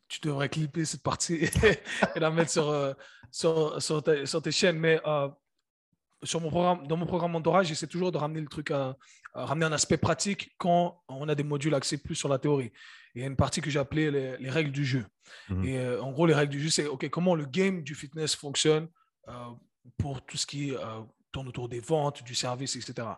tu 0.08 0.20
devrais 0.20 0.48
clipper 0.48 0.84
cette 0.84 1.02
partie 1.02 1.34
et 2.16 2.20
la 2.20 2.30
mettre 2.30 2.50
sur, 2.50 2.68
euh, 2.68 2.92
sur, 3.30 3.80
sur, 3.80 4.02
tes 4.02 4.52
chaînes. 4.52 4.78
Mais 4.78 5.00
euh, 5.06 5.28
sur 6.22 6.40
mon 6.40 6.50
programme, 6.50 6.86
dans 6.86 6.96
mon 6.96 7.06
programme 7.06 7.32
mentorat, 7.32 7.62
j'essaie 7.62 7.86
toujours 7.86 8.12
de 8.12 8.18
ramener 8.18 8.40
le 8.40 8.48
truc 8.48 8.70
à, 8.70 8.96
ramener 9.34 9.66
un 9.66 9.72
aspect 9.72 9.96
pratique 9.96 10.54
quand 10.58 11.02
on 11.08 11.28
a 11.28 11.34
des 11.34 11.42
modules 11.42 11.74
axés 11.74 11.98
plus 11.98 12.14
sur 12.14 12.28
la 12.28 12.38
théorie. 12.38 12.70
il 13.16 13.22
y 13.22 13.24
a 13.24 13.26
une 13.26 13.34
partie 13.34 13.60
que 13.60 13.68
j'ai 13.68 13.80
appelée 13.80 14.10
les, 14.38 14.50
règles 14.50 14.70
du 14.70 14.84
jeu. 14.84 15.04
Mhm. 15.48 15.64
Et 15.64 15.78
euh, 15.78 16.00
en 16.00 16.12
gros, 16.12 16.26
les 16.26 16.34
règles 16.34 16.52
du 16.52 16.60
jeu, 16.60 16.70
c'est 16.70 16.86
OK, 16.86 17.08
comment 17.10 17.34
le 17.34 17.44
game 17.44 17.82
du 17.82 17.94
fitness 17.94 18.34
fonctionne 18.36 18.88
pour 19.96 20.24
tout 20.24 20.36
ce 20.36 20.46
qui 20.46 20.72
tourne 21.32 21.48
autour 21.48 21.68
des 21.68 21.80
ventes, 21.80 22.22
du 22.22 22.34
service, 22.34 22.76
etc. 22.76 23.08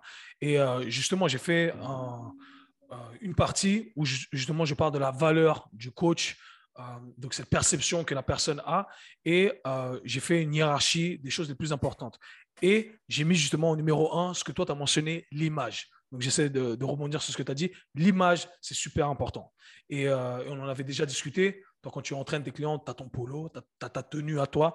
Et 0.41 0.57
justement, 0.87 1.27
j'ai 1.27 1.39
fait 1.39 1.75
une 3.21 3.35
partie 3.35 3.93
où 3.97 4.05
justement 4.05 4.65
je 4.65 4.75
parle 4.75 4.93
de 4.93 4.99
la 4.99 5.11
valeur 5.11 5.69
du 5.73 5.91
coach 5.91 6.39
euh, 6.79 6.83
donc 7.17 7.35
cette 7.35 7.49
perception 7.49 8.05
que 8.05 8.15
la 8.15 8.23
personne 8.23 8.63
a, 8.67 8.87
et 9.25 9.53
euh, 9.67 9.99
j'ai 10.05 10.21
fait 10.21 10.43
une 10.43 10.55
hiérarchie 10.55 11.19
des 11.19 11.31
choses 11.31 11.49
les 11.49 11.55
plus 11.55 11.73
importantes. 11.73 12.19
Et 12.63 12.93
j'ai 13.09 13.25
mis 13.25 13.35
justement 13.35 13.71
au 13.71 13.77
numéro 13.77 14.17
un 14.17 14.35
ce 14.35 14.45
que 14.45 14.53
toi 14.53 14.67
tu 14.67 14.73
as 14.73 14.75
mentionné, 14.75 15.27
l'image. 15.31 15.89
Donc 16.13 16.23
j'essaie 16.23 16.51
de, 16.51 16.85
rebondir 16.85 17.21
sur 17.23 17.33
ce 17.33 17.39
que 17.39 17.43
tu 17.43 17.51
as 17.51 17.55
dit. 17.55 17.71
L'image, 17.95 18.49
c'est 18.61 18.75
super 18.75 19.09
important. 19.09 19.53
Et, 19.89 20.09
euh, 20.09 20.45
on 20.49 20.61
en 20.61 20.69
avait 20.69 20.85
déjà 20.85 21.05
discuté. 21.07 21.65
Toi, 21.83 21.93
quand 21.93 22.03
tu 22.03 22.15
entraînes 22.15 22.43
tes 22.43 22.53
clients, 22.53 22.79
tu 22.79 22.91
as 22.91 22.95
ton 22.95 23.09
polo, 23.09 23.51
tu 23.53 23.61
as, 23.85 23.91
ta 23.91 24.03
tenue 24.03 24.41
à 24.41 24.47
toi. 24.47 24.75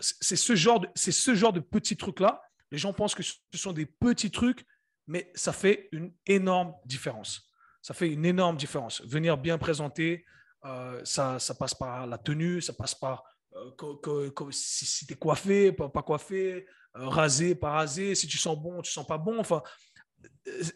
c'est 0.00 0.36
ce, 0.36 0.54
ce 0.56 1.34
genre 1.34 1.52
de 1.52 1.60
petits 1.60 1.96
trucs-là. 1.96 2.42
Les 2.70 2.78
gens 2.78 2.92
pensent 2.92 3.14
que 3.14 3.22
ce 3.22 3.34
sont 3.54 3.72
des 3.72 3.86
petits 3.86 4.30
trucs, 4.30 4.64
mais 5.06 5.30
ça 5.34 5.52
fait 5.52 5.88
une 5.92 6.12
énorme 6.26 6.74
différence. 6.84 7.50
Ça 7.82 7.94
fait 7.94 8.08
une 8.08 8.24
énorme 8.24 8.56
différence. 8.56 9.02
Venir 9.02 9.38
bien 9.38 9.58
présenter, 9.58 10.24
euh, 10.64 11.00
ça, 11.04 11.38
ça, 11.38 11.54
passe 11.54 11.74
par 11.74 12.06
la 12.06 12.18
tenue, 12.18 12.60
ça 12.60 12.72
passe 12.72 12.94
par 12.94 13.24
euh, 13.56 14.30
si, 14.50 15.06
tu 15.06 15.14
es 15.14 15.16
coiffé, 15.16 15.72
pas, 15.72 15.88
pas 15.88 16.02
coiffé, 16.02 16.66
euh, 16.96 17.08
rasé, 17.08 17.54
pas 17.54 17.70
rasé, 17.70 18.14
si 18.14 18.26
tu 18.26 18.38
sens 18.38 18.56
bon, 18.58 18.82
tu 18.82 18.92
sens 18.92 19.06
pas 19.06 19.18
bon. 19.18 19.38
Enfin, 19.38 19.62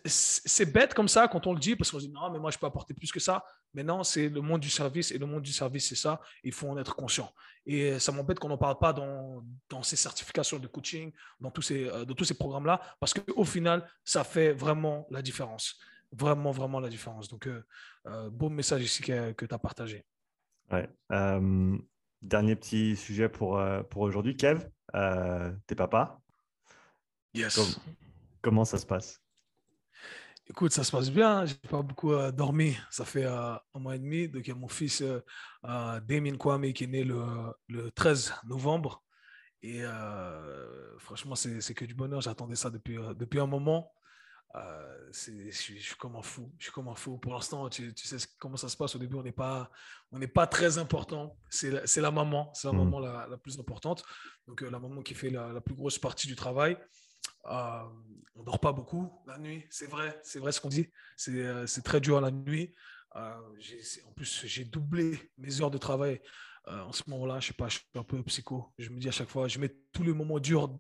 c'est 0.07 0.73
bête 0.73 0.95
comme 0.95 1.09
ça 1.09 1.29
quand 1.29 1.47
on 1.47 1.53
le 1.53 1.61
dit 1.61 1.77
parce 1.77 1.91
qu'on 1.91 2.01
se 2.01 2.07
dit 2.07 2.13
non, 2.13 2.31
mais 2.31 2.39
moi 2.39 2.51
je 2.51 2.57
peux 2.57 2.67
apporter 2.67 2.95
plus 2.95 3.13
que 3.13 3.21
ça. 3.21 3.45
Mais 3.75 3.83
non, 3.83 4.05
c'est 4.05 4.29
le 4.29 4.41
monde 4.41 4.61
du 4.61 4.71
service 4.71 5.11
et 5.13 5.19
le 5.19 5.27
monde 5.27 5.43
du 5.43 5.53
service, 5.53 5.89
c'est 5.89 5.97
ça. 5.97 6.21
Il 6.45 6.53
faut 6.53 6.69
en 6.69 6.79
être 6.79 6.97
conscient. 6.97 7.31
Et 7.67 7.99
ça 7.99 8.13
m'embête 8.13 8.39
qu'on 8.39 8.49
n'en 8.49 8.59
parle 8.59 8.79
pas 8.79 8.93
dans, 8.93 9.45
dans, 9.69 9.83
ces 9.83 9.97
certifications 9.97 10.59
de 10.59 10.67
coaching, 10.67 11.13
dans 11.41 11.51
tous 11.51 11.63
ces, 11.63 11.85
dans 11.85 12.15
tous 12.15 12.25
ces 12.25 12.35
programmes-là, 12.35 12.81
parce 13.01 13.13
qu'au 13.13 13.45
final, 13.45 13.87
ça 14.05 14.23
fait 14.23 14.53
vraiment 14.53 15.07
la 15.11 15.23
différence 15.23 15.79
vraiment, 16.17 16.51
vraiment 16.51 16.81
la 16.81 16.89
différence. 16.89 17.29
Donc, 17.29 17.47
euh, 17.47 17.65
euh, 18.07 18.31
beau 18.31 18.49
message 18.49 18.83
ici 18.83 19.03
que, 19.03 19.33
que 19.33 19.47
tu 19.47 19.55
as 19.55 19.59
partagé. 19.59 20.05
Ouais. 20.71 20.89
Euh, 21.13 21.77
dernier 22.23 22.57
petit 22.57 22.97
sujet 22.97 23.29
pour, 23.29 23.63
pour 23.91 24.03
aujourd'hui. 24.03 24.37
Kev, 24.37 24.67
t'es 25.67 25.75
papa. 25.75 26.21
Yes. 27.35 27.81
comment 28.41 28.65
ça 28.65 28.79
se 28.79 28.87
passe? 28.87 29.21
Écoute, 30.47 30.73
ça 30.73 30.85
se 30.85 30.93
passe 30.93 31.11
bien. 31.11 31.47
J'ai 31.47 31.55
pas 31.55 31.83
beaucoup 31.83 32.15
dormi. 32.33 32.77
Ça 32.91 33.05
fait 33.05 33.25
un 33.25 33.61
mois 33.75 33.97
et 33.97 33.99
demi. 33.99 34.29
Donc, 34.29 34.47
il 34.47 34.51
y 34.51 34.53
a 34.53 34.57
mon 34.57 34.69
fils 34.69 35.03
Damien 35.63 36.37
Kwame 36.37 36.73
qui 36.73 36.85
est 36.85 36.89
né 36.89 37.03
le, 37.03 37.25
le 37.69 37.91
13 37.91 38.35
novembre. 38.45 39.03
Et 39.63 39.83
franchement, 40.99 41.35
c'est 41.35 41.75
que 41.75 41.85
du 41.85 41.95
bonheur. 41.95 42.21
J'attendais 42.21 42.57
ça 42.57 42.71
depuis, 42.71 42.97
depuis 43.17 43.41
un 43.41 43.47
moment. 43.47 43.91
Je, 44.55 45.51
suis 45.51 45.95
comme 45.99 46.17
un 46.17 46.23
fou. 46.23 46.53
Je 46.59 46.65
suis 46.65 46.73
comme 46.73 46.89
un 46.89 46.95
fou. 46.95 47.19
Pour 47.19 47.33
l'instant, 47.33 47.69
tu, 47.69 47.93
sais 47.97 48.17
comment 48.39 48.57
ça 48.57 48.69
se 48.69 48.77
passe. 48.77 48.95
Au 48.95 48.99
début, 48.99 49.17
on 49.17 49.23
n'est 49.23 49.33
pas, 49.33 49.71
on 50.13 50.19
n'est 50.19 50.29
pas 50.29 50.47
très 50.47 50.79
important. 50.79 51.37
C'est 51.51 51.71
la, 51.71 52.11
maman, 52.11 52.53
c'est 52.55 52.69
la 52.69 52.73
mmh. 52.73 52.79
maman 52.79 53.01
la, 53.01 53.39
plus 53.39 53.59
importante. 53.59 54.05
Donc 54.47 54.61
la 54.61 54.79
maman 54.79 55.03
qui 55.03 55.15
fait 55.15 55.31
la, 55.31 55.61
plus 55.61 55.75
grosse 55.75 55.99
partie 55.99 56.27
du 56.27 56.37
travail. 56.37 56.77
Euh, 57.47 57.83
on 58.37 58.43
dort 58.43 58.59
pas 58.59 58.73
beaucoup 58.73 59.13
la 59.27 59.39
nuit, 59.39 59.67
c'est 59.69 59.87
vrai, 59.87 60.19
c'est 60.23 60.39
vrai 60.39 60.51
ce 60.51 60.61
qu'on 60.61 60.71
dit. 60.71 60.91
C'est 61.17 61.83
très 61.85 62.01
dur 62.01 62.21
la 62.21 62.31
nuit. 62.31 62.75
en 63.15 64.13
plus, 64.17 64.47
j'ai 64.47 64.65
doublé 64.65 65.31
mes 65.39 65.61
heures 65.61 65.71
de 65.71 65.79
travail 65.79 66.21
en 66.67 66.93
ce 66.93 67.03
moment-là. 67.09 67.41
Je 67.41 67.49
sais 67.49 67.55
pas, 67.55 67.69
je 67.69 67.79
suis 67.79 67.87
un 67.97 68.05
peu 68.05 68.23
psycho. 68.23 68.73
Je 68.79 68.89
me 68.91 68.99
dis 68.99 69.09
à 69.09 69.13
chaque 69.13 69.29
fois, 69.29 69.49
je 69.49 69.59
mets 69.59 69.75
tous 69.93 70.05
les 70.05 70.13
moments 70.13 70.39
durs 70.39 70.77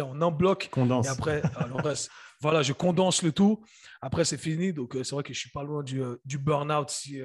en 0.00 0.20
un 0.22 0.30
bloc. 0.30 0.68
Condense. 0.70 1.06
Et 1.06 1.08
après, 1.08 1.42
voilà, 2.40 2.62
je 2.62 2.72
condense 2.72 3.22
le 3.22 3.32
tout. 3.32 3.64
Après, 4.00 4.24
c'est 4.24 4.38
fini. 4.38 4.72
Donc, 4.72 4.92
c'est 4.94 5.12
vrai 5.12 5.22
que 5.22 5.32
je 5.32 5.38
suis 5.38 5.50
pas 5.50 5.62
loin 5.62 5.82
du, 5.82 6.02
du 6.24 6.38
burn-out 6.38 6.90
si, 6.90 7.20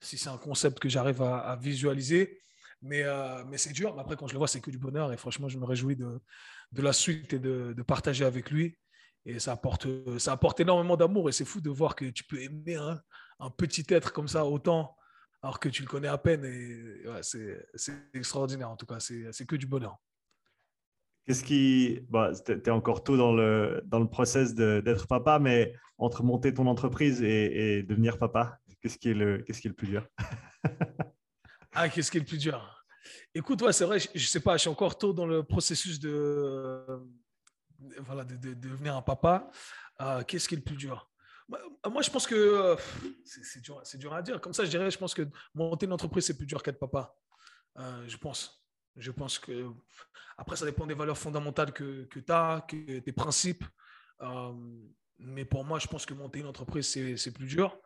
si 0.00 0.18
c'est 0.18 0.28
un 0.28 0.38
concept 0.38 0.78
que 0.78 0.88
j'arrive 0.88 1.22
à, 1.22 1.56
visualiser. 1.60 2.38
Mais, 2.82 3.04
mais 3.48 3.58
c'est 3.58 3.72
dur. 3.72 3.94
Mais 3.94 4.00
après, 4.02 4.16
quand 4.16 4.26
je 4.26 4.32
le 4.32 4.38
vois, 4.38 4.48
c'est 4.48 4.60
que 4.60 4.70
du 4.70 4.78
bonheur. 4.78 5.12
Et 5.12 5.16
franchement, 5.16 5.48
je 5.48 5.58
me 5.58 5.64
réjouis 5.64 5.96
de, 5.96 6.20
de 6.72 6.82
la 6.82 6.92
suite 6.92 7.32
et 7.32 7.38
de, 7.38 7.74
de 7.76 7.82
partager 7.82 8.24
avec 8.24 8.50
lui. 8.50 8.78
Et 9.26 9.38
ça 9.38 9.52
apporte, 9.52 9.86
ça 10.18 10.32
apporte 10.32 10.60
énormément 10.60 10.96
d'amour. 10.96 11.28
Et 11.28 11.32
c'est 11.32 11.44
fou 11.44 11.60
de 11.60 11.70
voir 11.70 11.94
que 11.94 12.06
tu 12.06 12.24
peux 12.24 12.40
aimer 12.40 12.76
un 12.76 13.50
petit 13.50 13.84
être 13.88 14.12
comme 14.12 14.28
ça 14.28 14.46
autant 14.46 14.96
alors 15.44 15.60
que 15.60 15.68
tu 15.68 15.82
le 15.82 15.88
connais 15.88 16.08
à 16.08 16.16
peine. 16.16 16.42
Et 16.44 17.06
ouais, 17.06 17.20
c'est 17.22 17.92
extraordinaire 18.14 18.70
en 18.70 18.76
tout 18.76 18.86
cas. 18.86 18.98
C'est 18.98 19.46
que 19.46 19.56
du 19.56 19.66
bonheur. 19.66 19.98
Qu'est-ce 21.26 21.44
qui. 21.44 22.00
Bah, 22.10 22.32
tu 22.44 22.52
es 22.52 22.70
encore 22.70 23.02
tôt 23.02 23.16
dans 23.16 23.32
le, 23.32 23.82
dans 23.86 23.98
le 23.98 24.08
process 24.08 24.54
d'être 24.54 25.06
papa, 25.06 25.38
mais 25.38 25.72
entre 25.98 26.22
monter 26.22 26.52
ton 26.52 26.66
entreprise 26.66 27.22
et, 27.22 27.78
et 27.78 27.82
devenir 27.82 28.18
papa, 28.18 28.58
qu'est-ce 28.80 28.98
qui, 28.98 29.10
est 29.10 29.14
le, 29.14 29.38
qui 29.38 29.52
est 29.52 29.64
le 29.64 29.74
plus 29.74 29.88
dur? 29.88 30.06
Ah, 31.76 31.88
qu'est-ce 31.88 32.08
qui 32.08 32.18
est 32.18 32.20
le 32.20 32.26
plus 32.26 32.38
dur? 32.38 32.84
Écoute, 33.34 33.60
ouais, 33.62 33.72
c'est 33.72 33.84
vrai, 33.84 33.98
je, 33.98 34.08
ne 34.14 34.18
sais 34.20 34.38
pas, 34.38 34.56
je 34.56 34.60
suis 34.60 34.70
encore 34.70 34.96
tôt 34.96 35.12
dans 35.12 35.26
le 35.26 35.42
processus 35.42 35.98
de, 35.98 36.86
voilà, 37.98 38.24
de, 38.24 38.54
devenir 38.54 38.96
un 38.96 39.02
papa. 39.02 39.50
Euh, 40.00 40.22
qu'est-ce 40.22 40.48
qui 40.48 40.54
est 40.54 40.58
le 40.58 40.62
plus 40.62 40.76
dur? 40.76 41.10
Moi, 41.48 42.02
je 42.02 42.10
pense 42.10 42.28
que 42.28 42.34
euh, 42.34 42.76
c'est 43.24 43.60
dur, 43.60 43.82
dur, 43.96 44.14
à 44.14 44.22
dire. 44.22 44.40
Comme 44.40 44.54
ça, 44.54 44.64
je 44.64 44.70
dirais, 44.70 44.88
je 44.88 44.98
pense 44.98 45.14
que 45.14 45.28
monter 45.52 45.86
une 45.86 45.92
entreprise, 45.92 46.26
c'est 46.26 46.36
plus 46.36 46.46
dur 46.46 46.62
qu'être 46.62 46.78
papa. 46.78 47.12
Euh, 47.78 48.04
je 48.06 48.16
pense. 48.16 48.63
Je 48.96 49.10
pense 49.10 49.38
que. 49.38 49.70
Après, 50.36 50.56
ça 50.56 50.64
dépend 50.64 50.86
des 50.86 50.94
valeurs 50.94 51.18
fondamentales 51.18 51.72
que, 51.72 52.04
que 52.04 52.18
tu 52.20 52.32
as, 52.32 52.64
que, 52.68 52.98
tes 52.98 53.12
principes. 53.12 53.64
mais 55.18 55.44
pour 55.44 55.64
moi, 55.64 55.78
je 55.78 55.86
pense 55.86 56.06
que 56.06 56.14
monter 56.14 56.40
une 56.40 56.46
entreprise, 56.46 56.88
c'est 57.16 57.32
plus 57.32 57.46
dur. 57.46 57.78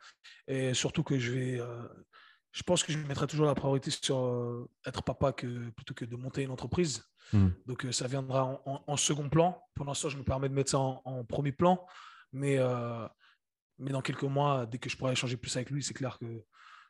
Et 0.46 0.72
surtout 0.72 1.02
que 1.02 1.18
je 1.18 1.32
vais, 1.32 1.60
je 2.52 2.62
pense 2.62 2.82
que 2.82 2.92
je 2.92 2.98
mettrai 2.98 3.26
toujours 3.26 3.46
la 3.46 3.54
priorité 3.54 3.90
sur 3.90 4.18
euh, 4.18 4.68
être 4.86 5.02
papa 5.02 5.32
que, 5.32 5.70
plutôt 5.70 5.94
que 5.94 6.04
de 6.04 6.16
monter 6.16 6.42
une 6.42 6.50
entreprise. 6.50 7.04
Hmm. 7.32 7.50
Donc, 7.66 7.84
euh, 7.84 7.92
ça 7.92 8.08
viendra 8.08 8.60
en, 8.64 8.96
second 8.96 9.28
plan. 9.28 9.62
Pour 9.74 9.84
l'instant, 9.84 10.08
je 10.08 10.16
me 10.16 10.24
permets 10.24 10.48
de 10.48 10.54
mettre 10.54 10.70
ça 10.70 10.78
en, 10.78 11.24
premier 11.24 11.52
plan. 11.52 11.86
Mais, 12.32 12.58
euh, 12.58 13.06
mais 13.78 13.90
dans 13.90 14.02
quelques 14.02 14.24
mois, 14.24 14.66
dès 14.66 14.78
que 14.78 14.88
je 14.88 14.96
pourrai 14.96 15.12
échanger 15.12 15.36
plus 15.36 15.54
avec 15.56 15.70
lui, 15.70 15.82
c'est 15.82 15.94
clair 15.94 16.18
que 16.18 16.44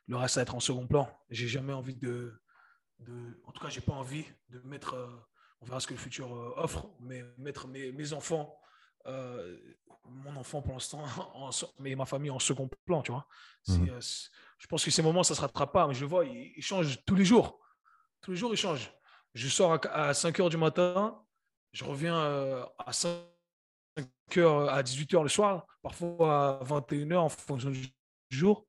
le 0.07 0.15
reste, 0.17 0.35
ça 0.35 0.39
va 0.39 0.43
être 0.43 0.55
en 0.55 0.59
second 0.59 0.87
plan. 0.87 1.07
J'ai 1.29 1.47
jamais 1.47 1.73
envie 1.73 1.95
de, 1.95 2.33
de. 2.99 3.41
En 3.45 3.51
tout 3.51 3.61
cas, 3.61 3.69
j'ai 3.69 3.81
pas 3.81 3.93
envie 3.93 4.25
de 4.49 4.59
mettre. 4.59 4.95
on 5.61 5.65
verra 5.65 5.79
ce 5.79 5.87
que 5.87 5.93
le 5.93 5.99
futur 5.99 6.31
offre, 6.57 6.89
mais 6.99 7.23
mettre 7.37 7.67
mes, 7.67 7.91
mes 7.91 8.13
enfants 8.13 8.55
mon 10.09 10.35
enfant 10.35 10.61
pour 10.61 10.73
l'instant, 10.73 11.03
mais 11.79 11.95
ma 11.95 12.05
famille 12.05 12.31
en 12.31 12.39
second 12.39 12.69
plan, 12.85 13.01
tu 13.01 13.11
vois. 13.11 13.27
Mhm. 13.67 13.89
Euh, 13.89 13.99
je 14.57 14.67
pense 14.67 14.83
que 14.83 14.91
ces 14.91 15.01
moments, 15.01 15.23
ça 15.23 15.33
ne 15.33 15.37
se 15.37 15.41
rattrape 15.41 15.71
pas, 15.71 15.87
mais 15.87 15.93
je 15.93 16.01
le 16.01 16.07
vois, 16.07 16.25
il, 16.25 16.61
change 16.61 17.03
tous 17.05 17.15
les 17.15 17.25
jours. 17.25 17.59
Tous 18.21 18.31
les 18.31 18.37
jours, 18.37 18.53
il 18.53 18.57
change. 18.57 18.91
Je 19.33 19.47
sors 19.47 19.79
à, 19.91 20.13
5 20.13 20.37
h 20.39 20.49
du 20.49 20.57
matin, 20.57 21.21
je 21.71 21.83
reviens 21.83 22.17
euh, 22.17 22.65
à 22.79 22.91
5 22.91 23.21
h 24.31 24.69
à 24.69 24.83
18 24.83 25.13
h 25.13 25.23
le 25.23 25.29
soir, 25.29 25.65
parfois 25.81 26.59
à 26.61 26.63
21 26.63 27.07
h 27.07 27.17
en 27.17 27.29
fonction 27.29 27.69
du 27.69 27.87
jour. 28.29 28.67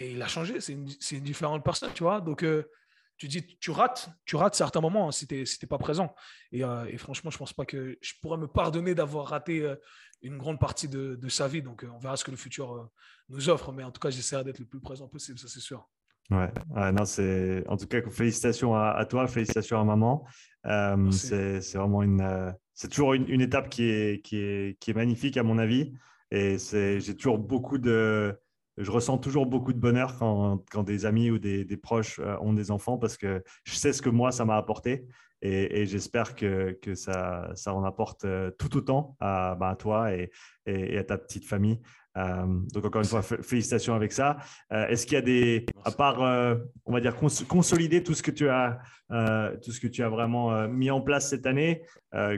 Et 0.00 0.12
il 0.12 0.22
a 0.22 0.26
changé, 0.26 0.60
c'est 0.60 0.72
une, 0.72 0.88
une, 1.12 1.20
différente 1.20 1.64
personne, 1.64 1.90
tu 1.94 2.02
vois. 2.02 2.20
Donc, 2.20 2.42
euh, 2.42 2.68
tu 3.16 3.28
dis, 3.28 3.58
tu 3.60 3.70
rates, 3.70 4.10
tu 4.24 4.36
rates 4.36 4.54
certains 4.54 4.80
moments 4.80 5.08
hein, 5.08 5.12
si 5.12 5.26
tu 5.26 5.36
n'es 5.36 5.68
pas 5.68 5.78
présent. 5.78 6.14
Euh, 6.54 6.84
et, 6.86 6.98
franchement, 6.98 7.30
je 7.30 7.36
ne 7.36 7.38
pense 7.38 7.52
pas 7.52 7.64
que 7.64 7.96
je 8.00 8.12
pourrais 8.20 8.38
me 8.38 8.48
pardonner 8.48 8.94
d'avoir 8.94 9.28
raté 9.28 9.62
euh, 9.62 9.76
une 10.22 10.36
grande 10.36 10.58
partie 10.58 10.88
de, 10.88 11.28
sa 11.28 11.48
vie. 11.48 11.62
Donc, 11.62 11.84
euh, 11.84 11.90
on 11.94 11.98
verra 11.98 12.16
ce 12.16 12.24
que 12.24 12.30
le 12.30 12.36
futur 12.36 12.90
nous 13.28 13.48
offre. 13.48 13.72
Mais 13.72 13.84
en 13.84 13.90
tout 13.90 14.00
cas, 14.00 14.10
j'essaierai 14.10 14.44
d'être 14.44 14.58
le 14.58 14.66
plus 14.66 14.80
présent 14.80 15.08
possible, 15.08 15.38
ça 15.38 15.48
c'est 15.48 15.60
sûr. 15.60 15.88
Ouais, 16.30 16.50
non, 16.92 17.04
c'est 17.04 17.64
en 17.68 17.76
tout 17.76 17.86
cas 17.86 18.00
félicitations 18.08 18.74
à, 18.74 19.04
toi, 19.04 19.28
félicitations 19.28 19.78
à 19.78 19.84
maman. 19.84 20.26
c'est 21.10 21.60
vraiment 21.74 22.02
une, 22.02 22.54
c'est 22.72 22.88
toujours 22.88 23.12
une, 23.12 23.28
une, 23.28 23.42
étape 23.42 23.68
qui 23.68 23.84
est, 23.84 24.24
qui 24.24 24.38
est, 24.38 24.78
qui 24.80 24.90
est 24.90 24.94
magnifique 24.94 25.36
à 25.36 25.42
mon 25.42 25.58
avis. 25.58 25.92
Et 26.30 26.56
j'ai 26.58 27.14
toujours 27.14 27.38
beaucoup 27.38 27.76
de, 27.76 28.34
je 28.76 28.90
ressens 28.90 29.18
toujours 29.18 29.46
beaucoup 29.46 29.72
de 29.72 29.78
bonheur 29.78 30.16
quand, 30.18 30.82
des 30.82 31.06
amis 31.06 31.30
ou 31.30 31.38
des, 31.38 31.64
des, 31.64 31.76
proches 31.76 32.18
euh, 32.18 32.36
ont 32.40 32.52
des 32.52 32.70
enfants 32.70 32.98
parce 32.98 33.16
que 33.16 33.42
je 33.64 33.74
sais 33.74 33.92
ce 33.92 34.02
que 34.02 34.08
moi, 34.08 34.32
ça 34.32 34.44
m'a 34.44 34.56
apporté 34.56 35.06
et, 35.44 35.82
et 35.82 35.86
j'espère 35.86 36.34
que, 36.34 36.72
que, 36.80 36.94
ça, 36.94 37.50
ça 37.54 37.74
en 37.74 37.84
apporte 37.84 38.24
euh, 38.24 38.50
tout 38.58 38.76
autant 38.76 39.14
à, 39.20 39.54
bah, 39.54 39.68
à 39.68 39.76
toi 39.76 40.12
et, 40.12 40.30
et, 40.66 40.96
à 40.96 41.04
ta 41.04 41.18
petite 41.18 41.44
famille. 41.44 41.80
Euh, 42.16 42.46
donc 42.72 42.84
encore 42.84 43.02
une 43.02 43.08
fois, 43.08 43.22
félicitations 43.22 43.94
avec 43.94 44.12
ça. 44.12 44.38
Euh, 44.72 44.86
est-ce 44.88 45.06
qu'il 45.06 45.14
y 45.14 45.18
a 45.18 45.22
des, 45.22 45.66
à 45.84 45.90
part, 45.90 46.22
euh, 46.22 46.56
on 46.86 46.92
va 46.92 47.00
dire, 47.00 47.14
consolider 47.48 48.02
tout 48.02 48.14
ce 48.14 48.22
que 48.22 48.30
tu 48.30 48.48
as, 48.48 48.78
tout 49.62 49.70
ce 49.70 49.80
que 49.80 49.86
tu 49.86 50.02
as 50.02 50.08
vraiment 50.08 50.66
mis 50.66 50.90
en 50.90 51.00
place 51.00 51.28
cette 51.28 51.46
année, 51.46 51.82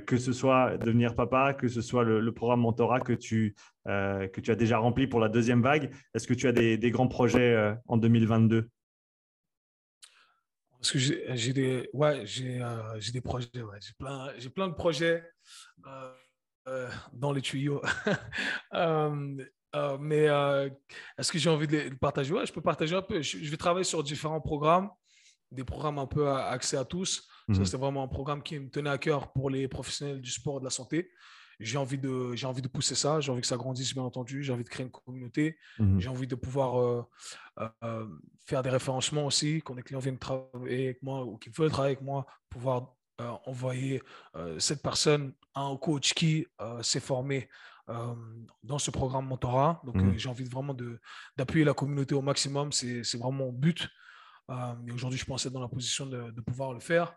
que 0.06 0.16
ce 0.16 0.32
soit 0.32 0.76
devenir 0.78 1.14
papa, 1.14 1.54
que 1.54 1.68
ce 1.68 1.80
soit 1.80 2.04
le, 2.04 2.32
programme 2.32 2.60
mentorat 2.60 3.00
que 3.00 3.12
tu, 3.12 3.54
que 3.86 4.40
tu 4.40 4.50
as 4.50 4.56
déjà 4.56 4.78
rempli 4.78 5.06
pour 5.06 5.20
la 5.20 5.28
deuxième 5.28 5.62
vague. 5.62 5.90
Est-ce 6.14 6.26
que 6.26 6.34
tu 6.34 6.48
as 6.48 6.52
des, 6.52 6.76
des 6.76 6.90
grands 6.90 7.08
projets 7.08 7.74
en 7.86 7.96
2022 7.96 8.68
parce 10.80 10.92
que 10.92 10.98
j'ai 10.98 11.52
des, 11.52 11.88
ouais, 11.92 12.24
j'ai 12.26 13.12
des 13.12 13.20
projets, 13.20 13.48
ouais. 13.62 13.78
j'ai 13.80 13.92
plein, 13.98 14.28
plein 14.54 14.68
de 14.68 14.74
projets 14.74 15.24
dans 17.12 17.32
les 17.32 17.42
tuyaux. 17.42 17.82
Euh, 19.76 19.98
mais 20.00 20.26
euh, 20.28 20.70
est-ce 21.18 21.30
que 21.30 21.38
j'ai 21.38 21.50
envie 21.50 21.66
de 21.66 21.76
le 21.76 21.96
partager? 21.96 22.32
Ouais, 22.32 22.46
je 22.46 22.52
peux 22.52 22.62
partager 22.62 22.96
un 22.96 23.02
peu. 23.02 23.20
Je, 23.20 23.50
vais 23.50 23.56
travailler 23.58 23.84
sur 23.84 24.02
différents 24.02 24.40
programmes, 24.40 24.88
des 25.50 25.64
programmes 25.64 25.98
un 25.98 26.06
peu 26.06 26.30
accès 26.30 26.78
à 26.78 26.84
tous. 26.84 27.28
Ça, 27.52 27.58
mhm. 27.58 27.64
c'est 27.66 27.76
vraiment 27.76 28.02
un 28.02 28.08
programme 28.08 28.42
qui 28.42 28.58
me 28.58 28.70
tenait 28.70 28.90
à 28.90 28.96
cœur 28.96 29.32
pour 29.32 29.50
les 29.50 29.68
professionnels 29.68 30.20
du 30.20 30.30
sport 30.30 30.56
et 30.56 30.60
de 30.60 30.64
la 30.64 30.70
santé. 30.70 31.10
J'ai 31.58 31.78
envie, 31.78 31.98
de, 31.98 32.34
j'ai 32.34 32.46
envie 32.46 32.62
de 32.62 32.68
pousser 32.68 32.94
ça, 32.94 33.20
j'ai 33.20 33.32
envie 33.32 33.40
que 33.40 33.46
ça 33.46 33.56
grandisse, 33.56 33.94
bien 33.94 34.02
entendu. 34.02 34.42
J'ai 34.42 34.52
envie 34.52 34.64
de 34.64 34.68
créer 34.68 34.84
une 34.84 34.92
communauté. 34.92 35.56
Mhm. 35.78 36.00
J'ai 36.00 36.08
envie 36.08 36.26
de 36.26 36.34
pouvoir 36.34 36.78
euh, 36.78 38.06
faire 38.46 38.62
des 38.62 38.70
référencements 38.70 39.26
aussi, 39.26 39.62
quand 39.64 39.74
les 39.74 39.82
clients 39.82 40.00
viennent 40.00 40.18
travailler 40.18 40.84
avec 40.84 41.02
moi 41.02 41.24
ou 41.24 41.38
qui 41.38 41.50
veulent 41.50 41.70
travailler 41.70 41.96
avec 41.96 42.04
moi, 42.04 42.26
pouvoir 42.50 42.94
envoyer 43.46 44.02
cette 44.58 44.82
personne 44.82 45.32
à 45.54 45.62
un 45.62 45.76
coach 45.78 46.12
qui 46.12 46.46
s'est 46.82 47.00
formé 47.00 47.48
dans 48.62 48.78
ce 48.78 48.90
programme 48.90 49.26
mentorat. 49.26 49.80
Donc, 49.84 49.96
mmh. 49.96 50.18
j'ai 50.18 50.28
envie 50.28 50.44
vraiment 50.44 50.76
d'appuyer 51.36 51.64
la 51.64 51.74
communauté 51.74 52.14
au 52.14 52.22
maximum. 52.22 52.72
C'est 52.72 53.16
vraiment 53.16 53.32
mon 53.32 53.52
but. 53.52 53.88
et 54.50 54.92
aujourd'hui, 54.92 55.18
je 55.18 55.24
pense 55.24 55.46
être 55.46 55.52
dans 55.52 55.60
la 55.60 55.68
position 55.68 56.06
de, 56.06 56.40
pouvoir 56.42 56.72
le 56.72 56.80
faire. 56.80 57.14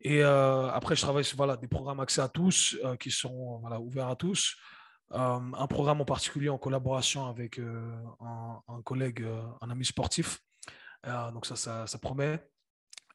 Et 0.00 0.22
après, 0.22 0.94
je 0.94 1.00
travaille 1.00 1.24
sur 1.24 1.36
voilà, 1.36 1.56
des 1.56 1.68
programmes 1.68 2.00
accès 2.00 2.20
à 2.20 2.28
tous 2.28 2.78
qui 3.00 3.10
sont 3.10 3.58
voilà, 3.60 3.80
ouverts 3.80 4.08
à 4.08 4.16
tous. 4.16 4.56
un 5.10 5.66
programme 5.66 6.00
en 6.00 6.04
particulier 6.04 6.48
en 6.48 6.58
collaboration 6.58 7.26
avec 7.26 7.58
un, 7.58 8.62
un, 8.68 8.82
collègue, 8.82 9.26
un 9.60 9.70
ami 9.70 9.84
sportif. 9.84 10.40
donc, 11.32 11.46
ça, 11.46 11.56
ça, 11.56 11.86
ça 11.86 11.98
promet. 11.98 12.46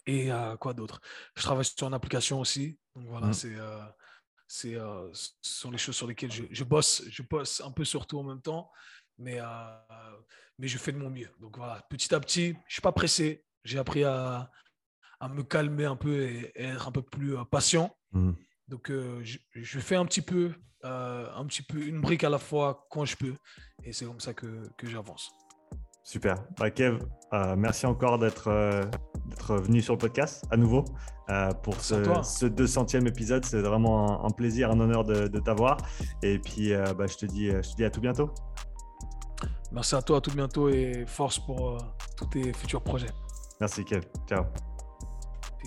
Et 0.08 0.30
quoi 0.60 0.74
d'autre? 0.74 1.00
Je 1.36 1.44
travaille 1.44 1.66
sur 1.66 1.88
une 1.88 1.94
application 1.94 2.40
aussi. 2.40 2.78
Donc 2.96 3.08
voilà, 3.08 3.28
mmh. 3.28 3.34
c'est 3.34 3.56
c'est, 4.52 4.76
euh, 4.76 5.10
ce 5.14 5.30
sont 5.42 5.72
les 5.72 5.78
choses 5.78 5.96
sur 5.96 6.08
lesquelles 6.08 6.30
je, 6.30 6.64
bosse. 6.66 7.04
Je 7.10 7.24
bosse 7.24 7.62
un 7.62 7.72
peu 7.72 7.86
sur 7.86 8.06
tout 8.06 8.20
en 8.20 8.24
même 8.24 8.42
temps, 8.42 8.70
mais, 9.18 9.40
euh, 9.40 10.18
mais 10.60 10.68
je 10.68 10.78
fais 10.78 10.92
de 10.92 10.98
mon 10.98 11.10
mieux. 11.10 11.30
Donc 11.40 11.56
voilà, 11.56 11.82
petit 11.90 12.14
à 12.14 12.20
petit, 12.20 12.48
je 12.48 12.58
ne 12.58 12.64
suis 12.68 12.82
pas 12.82 12.92
pressé. 12.92 13.46
J'ai 13.64 13.80
appris 13.80 14.04
à, 14.04 14.52
à, 15.22 15.30
me 15.30 15.44
calmer 15.44 15.86
un 15.86 15.96
peu 15.96 16.22
et, 16.24 16.52
être 16.56 16.88
un 16.88 16.92
peu 16.92 17.02
plus 17.02 17.38
euh, 17.38 17.44
patient. 17.44 17.96
Mmh. 18.12 18.32
Donc 18.68 18.90
je, 18.90 19.38
je, 19.54 19.80
fais 19.80 19.96
un 19.96 20.06
petit 20.06 20.22
peu, 20.22 20.54
un 20.84 21.46
petit 21.46 21.62
peu 21.62 21.86
une 21.86 22.00
brique 22.00 22.24
à 22.24 22.30
la 22.30 22.38
fois 22.38 22.88
quand 22.90 23.04
je 23.04 23.18
peux. 23.18 23.34
Et 23.84 23.92
c'est 23.92 24.06
comme 24.06 24.22
ça 24.22 24.34
que, 24.34 24.64
que 24.78 24.88
j'avance. 24.88 25.30
Super. 26.04 26.36
Bah, 26.58 26.72
Kev, 26.72 27.00
merci 27.58 27.86
encore 27.86 28.18
d'être 28.18 28.50
venu 29.50 29.82
sur 29.82 29.96
le 29.96 29.98
podcast 29.98 30.46
à 30.52 30.56
nouveau 30.56 30.86
pour 31.64 31.82
ce, 31.82 32.02
ce, 32.24 32.46
200e 32.46 33.06
épisode. 33.10 33.44
C'est 33.44 33.60
vraiment 33.60 34.26
un, 34.26 34.30
plaisir, 34.30 34.72
un 34.72 34.80
honneur 34.80 35.04
de, 35.04 35.40
t'avoir. 35.40 35.76
Et 36.24 36.40
puis, 36.40 36.72
bah, 36.98 37.08
je, 37.08 37.18
te 37.18 37.26
dis, 37.26 37.48
je 37.48 37.72
te 37.72 37.76
dis 37.76 37.84
à 37.84 37.90
tout 37.90 38.00
bientôt. 38.00 38.34
Merci 39.72 39.96
à 39.96 40.02
toi, 40.02 40.18
à 40.18 40.22
tout 40.22 40.32
bientôt 40.32 40.70
et 40.70 41.06
force 41.08 41.40
pour 41.40 41.78
tous 42.18 42.28
tes 42.28 42.54
futurs 42.54 42.82
projets. 42.82 43.12
Merci, 43.60 43.86
Kev. 43.86 44.04
Ciao. 44.28 44.46